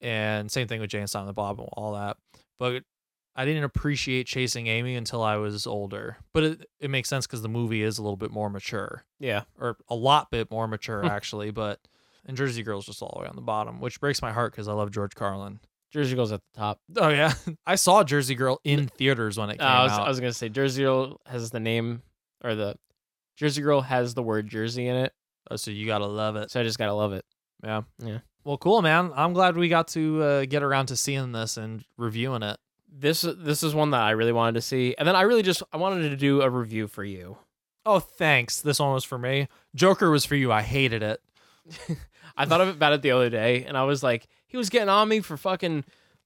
And 0.00 0.50
same 0.50 0.68
thing 0.68 0.80
with 0.80 0.90
Jay 0.90 0.98
and 0.98 1.08
Silent 1.10 1.34
Bob 1.36 1.58
and 1.60 1.68
all 1.72 1.94
that. 1.94 2.16
But 2.58 2.82
I 3.34 3.44
didn't 3.44 3.64
appreciate 3.64 4.26
Chasing 4.26 4.66
Amy 4.66 4.94
until 4.96 5.22
I 5.22 5.36
was 5.36 5.66
older. 5.66 6.18
But 6.34 6.42
it, 6.44 6.66
it 6.80 6.90
makes 6.90 7.08
sense 7.08 7.26
because 7.26 7.40
the 7.42 7.48
movie 7.48 7.82
is 7.82 7.98
a 7.98 8.02
little 8.02 8.16
bit 8.16 8.30
more 8.30 8.50
mature 8.50 9.04
yeah. 9.20 9.42
or 9.58 9.78
a 9.88 9.94
lot 9.94 10.30
bit 10.30 10.50
more 10.50 10.68
mature 10.68 11.04
actually, 11.10 11.50
but 11.50 11.80
and 12.26 12.36
Jersey 12.36 12.62
Girl's 12.62 12.86
just 12.86 13.00
all 13.02 13.12
the 13.16 13.22
way 13.22 13.28
on 13.28 13.34
the 13.36 13.42
bottom, 13.42 13.80
which 13.80 14.00
breaks 14.00 14.20
my 14.22 14.32
heart 14.32 14.52
because 14.52 14.68
I 14.68 14.72
love 14.74 14.90
George 14.90 15.14
Carlin. 15.14 15.60
Jersey 15.92 16.16
Girl's 16.16 16.32
at 16.32 16.40
the 16.40 16.58
top. 16.60 16.80
Oh 16.96 17.08
yeah, 17.10 17.34
I 17.66 17.74
saw 17.76 18.02
Jersey 18.02 18.34
Girl 18.34 18.60
in 18.64 18.88
theaters 18.88 19.38
when 19.38 19.50
it 19.50 19.60
Uh, 19.60 19.64
came 19.64 19.66
I 19.68 19.82
was 19.84 19.92
out. 19.92 20.06
I 20.06 20.08
was 20.08 20.20
gonna 20.20 20.32
say 20.32 20.48
Jersey 20.48 20.82
Girl 20.82 21.20
has 21.26 21.50
the 21.50 21.60
name 21.60 22.02
or 22.42 22.54
the 22.54 22.76
Jersey 23.36 23.62
Girl 23.62 23.80
has 23.82 24.14
the 24.14 24.22
word 24.22 24.48
Jersey 24.48 24.86
in 24.88 24.96
it, 24.96 25.12
Oh, 25.50 25.56
so 25.56 25.70
you 25.70 25.86
gotta 25.86 26.06
love 26.06 26.36
it. 26.36 26.50
so 26.50 26.60
I 26.60 26.64
just 26.64 26.78
gotta 26.78 26.94
love 26.94 27.12
it. 27.12 27.24
Yeah, 27.62 27.82
Yeah. 27.98 28.18
Well, 28.44 28.58
cool, 28.58 28.82
man. 28.82 29.12
I'm 29.14 29.34
glad 29.34 29.56
we 29.56 29.68
got 29.68 29.86
to 29.88 30.20
uh, 30.22 30.44
get 30.46 30.64
around 30.64 30.86
to 30.86 30.96
seeing 30.96 31.30
this 31.30 31.56
and 31.56 31.84
reviewing 31.96 32.42
it. 32.42 32.58
this 32.92 33.22
this 33.22 33.62
is 33.62 33.72
one 33.74 33.90
that 33.90 34.00
I 34.02 34.10
really 34.10 34.32
wanted 34.32 34.54
to 34.54 34.60
see, 34.62 34.94
and 34.98 35.06
then 35.06 35.14
I 35.14 35.22
really 35.22 35.42
just 35.42 35.62
I 35.72 35.76
wanted 35.76 36.08
to 36.10 36.16
do 36.16 36.42
a 36.42 36.50
review 36.50 36.88
for 36.88 37.04
you. 37.04 37.36
Oh, 37.86 37.98
thanks. 38.00 38.60
This 38.60 38.78
one 38.80 38.92
was 38.94 39.04
for 39.04 39.18
me. 39.18 39.48
Joker 39.74 40.10
was 40.10 40.24
for 40.24 40.34
you. 40.36 40.50
I 40.52 40.62
hated 40.62 41.02
it. 41.02 41.20
I 42.36 42.46
thought 42.46 42.60
about 42.60 42.92
it 42.94 43.02
the 43.02 43.10
other 43.12 43.28
day, 43.30 43.64
and 43.64 43.76
I 43.76 43.84
was 43.84 44.02
like, 44.02 44.26
he 44.52 44.58
was 44.58 44.68
getting 44.68 44.90
on 44.90 45.08
me 45.08 45.20
for 45.20 45.36
fucking 45.36 45.84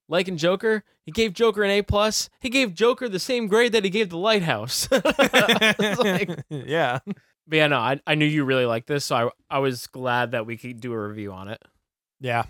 liking 0.08 0.36
Joker. 0.36 0.84
He 1.04 1.12
gave 1.12 1.32
Joker 1.32 1.62
an 1.62 1.70
A 1.70 1.82
plus. 1.82 2.28
He 2.40 2.50
gave 2.50 2.74
Joker 2.74 3.08
the 3.08 3.18
same 3.20 3.46
grade 3.46 3.72
that 3.72 3.84
he 3.84 3.90
gave 3.90 4.10
the 4.10 4.18
Lighthouse. 4.18 4.88
like, 4.90 6.44
yeah. 6.50 6.98
but 7.06 7.56
yeah, 7.56 7.68
no, 7.68 7.78
I, 7.78 8.00
I 8.06 8.16
knew 8.16 8.26
you 8.26 8.44
really 8.44 8.66
liked 8.66 8.88
this, 8.88 9.04
so 9.04 9.16
I 9.16 9.56
I 9.56 9.58
was 9.60 9.86
glad 9.86 10.32
that 10.32 10.44
we 10.44 10.56
could 10.56 10.80
do 10.80 10.92
a 10.92 11.08
review 11.08 11.32
on 11.32 11.48
it. 11.48 11.62
Yeah. 12.20 12.44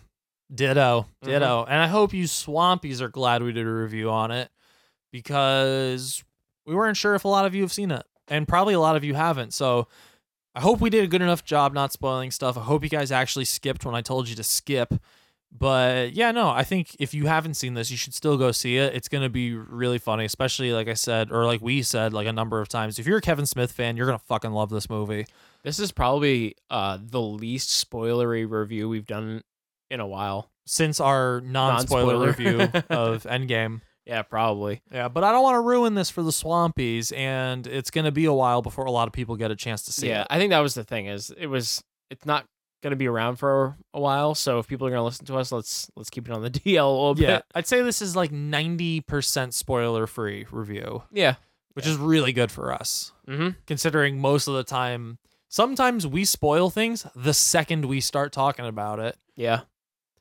Ditto. 0.53 1.07
Mm-hmm. 1.23 1.31
Ditto. 1.31 1.67
And 1.69 1.81
I 1.81 1.89
hope 1.89 2.15
you 2.15 2.25
swampies 2.25 3.01
are 3.01 3.09
glad 3.09 3.43
we 3.43 3.53
did 3.53 3.67
a 3.67 3.71
review 3.71 4.11
on 4.11 4.31
it 4.31 4.51
because 5.13 6.25
we 6.65 6.75
weren't 6.75 6.97
sure 6.97 7.15
if 7.15 7.25
a 7.25 7.29
lot 7.29 7.45
of 7.45 7.55
you 7.55 7.63
have 7.63 7.73
seen 7.73 7.91
it. 7.91 8.05
And 8.29 8.49
probably 8.49 8.75
a 8.75 8.81
lot 8.81 8.97
of 8.97 9.05
you 9.05 9.15
haven't. 9.15 9.55
So 9.55 9.89
I 10.55 10.61
hope 10.61 10.81
we 10.81 10.91
did 10.91 11.05
a 11.05 11.07
good 11.07 11.23
enough 11.23 11.45
job 11.45 11.75
not 11.75 11.93
spoiling 11.93 12.31
stuff. 12.31 12.57
I 12.57 12.63
hope 12.63 12.83
you 12.83 12.89
guys 12.89 13.13
actually 13.13 13.45
skipped 13.45 13.85
when 13.85 13.95
I 13.95 14.01
told 14.01 14.29
you 14.29 14.35
to 14.37 14.43
skip. 14.43 14.95
But 15.51 16.13
yeah, 16.13 16.33
no, 16.33 16.51
I 16.51 16.65
think 16.65 16.97
if 16.99 17.15
you 17.15 17.27
haven't 17.27 17.55
seen 17.55 17.75
this, 17.75 17.91
you 17.91 17.97
should 17.97 18.15
still 18.15 18.37
go 18.37 18.53
see 18.53 18.77
it. 18.77 18.95
It's 18.95 19.09
going 19.09 19.23
to 19.23 19.31
be 19.31 19.55
really 19.55 19.99
funny, 19.99 20.25
especially 20.25 20.73
like 20.73 20.89
I 20.89 20.95
said, 20.95 21.33
or 21.33 21.47
like 21.47 21.63
we 21.63 21.83
said, 21.83 22.13
like 22.13 22.27
a 22.27 22.33
number 22.33 22.61
of 22.61 22.69
times. 22.69 22.99
If 22.99 23.07
you're 23.07 23.19
a 23.19 23.23
Kevin 23.23 23.47
Smith 23.47 23.73
fan, 23.73 23.97
you're 23.97 24.07
going 24.07 24.19
to 24.19 24.25
fucking 24.25 24.51
love 24.51 24.71
this 24.71 24.91
movie. 24.91 25.27
This 25.63 25.79
is 25.79 25.93
probably 25.93 26.55
uh 26.71 26.99
the 27.01 27.21
least 27.21 27.71
spoilery 27.91 28.49
review 28.49 28.89
we've 28.89 29.07
done 29.07 29.43
in 29.91 30.01
a 30.01 30.07
while. 30.07 30.51
Since 30.67 31.01
our 31.01 31.41
non 31.41 31.87
spoiler 31.87 32.19
Non-spoiler. 32.19 32.27
review 32.27 32.61
of 32.91 33.23
Endgame. 33.25 33.81
Yeah, 34.05 34.23
probably. 34.23 34.83
Yeah, 34.93 35.09
but 35.09 35.25
I 35.25 35.33
don't 35.33 35.43
want 35.43 35.57
to 35.57 35.61
ruin 35.61 35.95
this 35.95 36.11
for 36.11 36.23
the 36.23 36.31
Swampies, 36.31 37.17
and 37.17 37.67
it's 37.67 37.91
going 37.91 38.05
to 38.05 38.13
be 38.13 38.27
a 38.27 38.33
while 38.33 38.63
before 38.63 38.85
a 38.85 38.91
lot 38.91 39.09
of 39.09 39.13
people 39.13 39.35
get 39.35 39.51
a 39.51 39.57
chance 39.57 39.83
to 39.83 39.93
see 39.93 40.09
yeah, 40.09 40.21
it. 40.23 40.27
Yeah, 40.31 40.37
I 40.37 40.39
think 40.39 40.51
that 40.51 40.61
was 40.61 40.75
the 40.75 40.85
thing 40.85 41.07
is 41.07 41.33
it 41.37 41.47
was 41.49 41.83
it's 42.11 42.25
not 42.25 42.47
going 42.83 42.91
to 42.93 42.97
be 42.97 43.09
around 43.09 43.37
for 43.37 43.77
a 43.95 44.01
while, 44.01 44.35
so 44.35 44.59
if 44.59 44.69
people 44.69 44.87
are 44.87 44.91
going 44.91 45.01
to 45.01 45.05
listen 45.05 45.27
to 45.27 45.37
us, 45.37 45.51
let's 45.53 45.91
let's 45.97 46.11
keep 46.11 46.29
it 46.29 46.33
on 46.33 46.43
the 46.43 46.51
DL 46.51 46.77
a 46.85 46.91
little 46.91 47.19
Yeah, 47.19 47.37
bit. 47.37 47.45
I'd 47.55 47.67
say 47.67 47.83
this 47.83 48.01
is 48.03 48.15
like 48.17 48.31
90% 48.33 49.53
spoiler 49.53 50.07
free 50.07 50.47
review, 50.51 51.03
Yeah. 51.13 51.35
which 51.75 51.87
is 51.87 51.97
really 51.97 52.33
good 52.33 52.51
for 52.51 52.73
us, 52.73 53.13
Mhm. 53.29 53.57
considering 53.67 54.19
most 54.21 54.47
of 54.47 54.55
the 54.55 54.65
time, 54.65 55.19
sometimes 55.49 56.07
we 56.07 56.25
spoil 56.25 56.71
things 56.71 57.07
the 57.15 57.35
second 57.35 57.85
we 57.87 58.01
start 58.01 58.33
talking 58.33 58.67
about 58.67 58.99
it. 59.01 59.17
Yeah. 59.37 59.61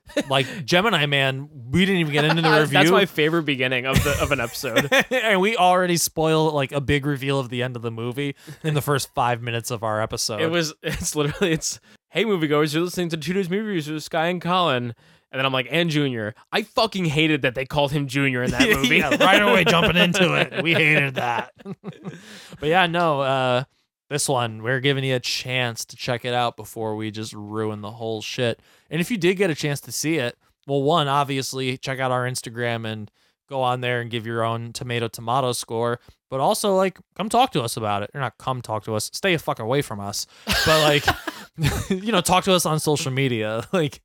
Like 0.30 0.45
Gemini 0.65 1.07
Man, 1.07 1.49
we 1.72 1.84
didn't 1.84 1.99
even 2.02 2.14
get 2.14 2.26
into 2.26 2.44
the 2.44 2.52
review. 2.60 2.77
That's 2.77 2.91
my 2.91 3.06
favorite 3.07 3.41
beginning 3.44 3.88
of 3.88 4.03
the 4.03 4.15
of 4.22 4.32
an 4.32 4.40
episode. 4.40 4.88
and 5.11 5.41
we 5.41 5.57
already 5.57 5.98
spoil 5.98 6.52
like 6.52 6.72
a 6.72 6.80
big 6.80 7.07
reveal 7.07 7.40
of 7.40 7.49
the 7.49 7.64
end 7.64 7.76
of 7.76 7.82
the 7.82 7.90
movie 7.90 8.36
in 8.64 8.76
the 8.76 8.84
first 8.84 9.11
five 9.15 9.41
minutes 9.41 9.72
of 9.72 9.84
our 9.84 9.99
episode. 10.03 10.41
it 10.41 10.52
was 10.52 10.76
it's 10.84 11.15
literally 11.15 11.53
it's 11.53 11.80
hey 12.16 12.24
moviegoers, 12.24 12.74
you're 12.74 12.82
listening 12.82 13.10
to 13.10 13.18
Two 13.18 13.34
Dudes 13.34 13.50
Movie 13.50 13.62
Reviews 13.64 13.90
with 13.90 14.02
Sky 14.02 14.28
and 14.28 14.42
Colin. 14.42 14.96
And 15.34 15.40
then 15.40 15.46
I'm 15.46 15.52
like, 15.52 15.68
and 15.70 15.90
Junior. 15.90 16.34
I 16.50 16.64
fucking 16.64 17.04
hated 17.04 17.42
that 17.42 17.56
they 17.56 17.66
called 17.66 17.92
him 17.92 18.08
Junior 18.08 18.42
in 18.42 18.52
that 18.52 18.70
movie. 18.70 19.00
yeah, 19.00 19.22
right 19.22 19.42
away 19.42 19.64
jumping 19.68 19.98
into 19.98 20.34
it. 20.34 20.64
We 20.64 20.74
hated 20.74 21.16
that. 21.16 21.52
but 21.66 22.70
yeah, 22.70 22.88
no, 22.88 23.20
uh 23.20 23.64
this 24.10 24.30
one, 24.30 24.64
we're 24.64 24.80
giving 24.80 25.04
you 25.04 25.16
a 25.16 25.20
chance 25.20 25.84
to 25.84 25.98
check 25.98 26.24
it 26.24 26.34
out 26.34 26.56
before 26.56 26.96
we 26.96 27.12
just 27.12 27.34
ruin 27.34 27.82
the 27.82 27.92
whole 27.92 28.22
shit. 28.22 28.62
And 28.90 29.02
if 29.02 29.12
you 29.12 29.18
did 29.18 29.36
get 29.36 29.50
a 29.50 29.56
chance 29.56 29.82
to 29.82 29.92
see 29.92 30.18
it, 30.18 30.38
well, 30.68 30.84
one, 30.84 31.10
obviously 31.10 31.76
check 31.78 32.00
out 32.00 32.12
our 32.12 32.24
Instagram 32.26 32.88
and 32.88 33.12
go 33.47 33.61
on 33.61 33.81
there 33.81 34.01
and 34.01 34.09
give 34.09 34.26
your 34.26 34.43
own 34.43 34.73
tomato 34.73 35.07
tomato 35.07 35.51
score. 35.51 35.99
But 36.30 36.39
also 36.39 36.76
like 36.76 36.99
come 37.15 37.30
talk 37.30 37.51
to 37.53 37.61
us 37.61 37.77
about 37.77 38.03
it. 38.03 38.11
Or 38.13 38.19
not 38.19 38.38
come 38.38 38.61
talk 38.61 38.84
to 38.85 38.95
us. 38.95 39.09
Stay 39.13 39.34
a 39.34 39.39
fuck 39.39 39.59
away 39.59 39.81
from 39.81 39.99
us. 39.99 40.27
But 40.65 40.81
like 40.81 41.05
you 41.89 42.11
know, 42.11 42.22
talk 42.22 42.43
to 42.45 42.53
us 42.53 42.65
on 42.65 42.80
social 42.80 43.11
media. 43.11 43.63
Like 43.73 44.01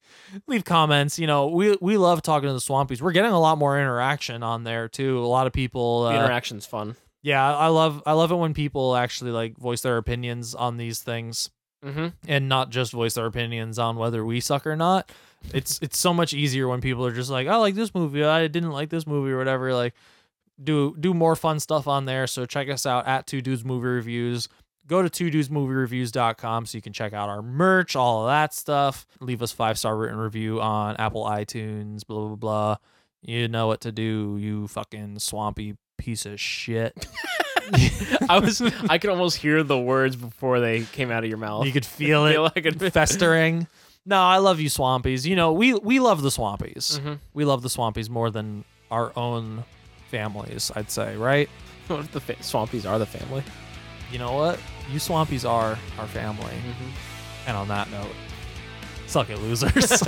leave 0.47 0.65
comments. 0.65 1.19
You 1.19 1.27
know, 1.27 1.49
we 1.49 1.77
we 1.81 1.97
love 1.97 2.23
talking 2.23 2.49
to 2.49 2.53
the 2.53 2.61
Swampies. 2.61 3.01
We're 3.01 3.13
getting 3.13 3.31
a 3.33 3.41
lot 3.41 3.57
more 3.59 3.79
interaction 3.79 4.43
on 4.43 4.65
there 4.65 4.89
too. 4.89 5.19
A 5.19 5.27
lot 5.27 5.47
of 5.47 5.53
people 5.53 6.05
the 6.05 6.11
uh, 6.11 6.15
interaction's 6.15 6.67
fun. 6.67 6.97
yeah, 7.23 7.57
I 7.57 7.69
love 7.69 8.03
I 8.07 8.13
love 8.13 8.33
it 8.33 8.37
when 8.37 8.55
people 8.55 8.97
actually 8.97 9.31
like 9.31 9.57
voice 9.59 9.81
their 9.83 9.97
opinions 9.97 10.55
on 10.55 10.77
these 10.77 11.01
things 11.01 11.51
Mm-hmm. 11.85 12.09
and 12.29 12.49
not 12.49 12.71
just 12.71 12.93
voice 12.93 13.15
their 13.15 13.27
opinions 13.27 13.79
on 13.79 13.97
whether 13.97 14.25
we 14.25 14.41
suck 14.41 14.67
or 14.67 14.77
not. 14.77 15.11
It's 15.55 15.79
it's 15.81 15.99
so 15.99 16.13
much 16.13 16.35
easier 16.35 16.69
when 16.69 16.81
people 16.83 17.07
are 17.07 17.13
just 17.13 17.31
like, 17.31 17.49
I 17.49 17.57
like 17.57 17.75
this 17.75 17.95
movie, 17.95 18.23
I 18.23 18.47
didn't 18.49 18.73
like 18.73 18.91
this 18.91 19.07
movie 19.07 19.31
or 19.33 19.39
whatever. 19.39 19.73
Like 19.73 19.95
do 20.63 20.95
do 21.01 21.15
more 21.15 21.37
fun 21.37 21.59
stuff 21.59 21.89
on 21.89 22.05
there. 22.05 22.27
So 22.27 22.45
check 22.45 22.69
us 22.69 22.85
out 22.85 23.07
at 23.07 23.27
Two 23.27 23.41
Dudes 23.41 23.65
Movie 23.65 23.89
Reviews. 23.89 24.49
Go 24.87 25.03
to 25.03 25.09
two 25.09 25.31
dudes 25.31 25.51
movie 25.51 25.73
reviews.com 25.73 26.67
so 26.67 26.77
you 26.77 26.83
can 26.83 26.93
check 26.93 27.13
out 27.13 27.29
our 27.29 27.43
merch, 27.43 27.95
all 27.95 28.23
of 28.23 28.29
that 28.29 28.53
stuff. 28.53 29.07
Leave 29.21 29.41
us 29.41 29.53
five 29.53 29.79
star 29.79 29.97
written 29.97 30.19
review 30.19 30.61
on 30.61 30.97
Apple 30.97 31.25
iTunes, 31.25 32.05
blah 32.05 32.27
blah 32.27 32.37
blah. 32.37 32.77
You 33.23 33.47
know 33.47 33.69
what 33.69 33.83
to 33.83 33.93
do, 33.93 34.37
you 34.41 34.67
fucking 34.67 35.21
swampy 35.21 35.77
piece 35.97 36.27
of 36.27 36.41
shit. 36.41 37.07
I 38.29 38.39
was 38.39 38.61
I 38.89 38.99
could 38.99 39.11
almost 39.11 39.37
hear 39.37 39.63
the 39.63 39.79
words 39.79 40.17
before 40.17 40.61
they 40.61 40.83
came 40.83 41.11
out 41.11 41.23
of 41.25 41.29
your 41.29 41.39
mouth. 41.39 41.67
You 41.67 41.73
could 41.73 41.87
feel 42.01 42.27
it 42.27 42.39
like 42.39 42.65
it- 42.67 42.93
festering. 42.93 43.67
No, 44.07 44.21
I 44.21 44.39
love 44.39 44.61
you, 44.61 44.69
Swampies. 44.71 45.27
You 45.27 45.37
know, 45.37 45.53
we 45.53 45.75
we 45.75 46.01
love 46.01 46.23
the 46.23 46.31
Swampies. 46.31 46.99
Mhm. 47.01 47.19
We 47.35 47.45
love 47.45 47.63
the 47.63 47.69
Swampies 47.69 48.09
more 48.09 48.31
than 48.31 48.65
our 48.91 49.13
own 49.17 49.65
families. 50.11 50.71
I'd 50.75 50.91
say, 50.91 51.17
right? 51.17 51.49
What 51.89 52.01
if 52.01 52.13
the 52.13 52.21
fa- 52.21 52.37
Swampies 52.37 52.89
are 52.89 52.99
the 52.99 53.07
family? 53.07 53.43
You 54.11 54.19
know 54.19 54.33
what? 54.33 54.59
You 54.91 54.99
Swampies 54.99 55.49
are 55.49 55.79
our 55.99 56.07
family. 56.09 56.45
Mm-hmm. 56.45 56.91
And 57.47 57.57
on 57.57 57.69
that 57.69 57.91
note, 57.91 58.11
suck 59.07 59.29
it, 59.31 59.39
losers. 59.39 60.03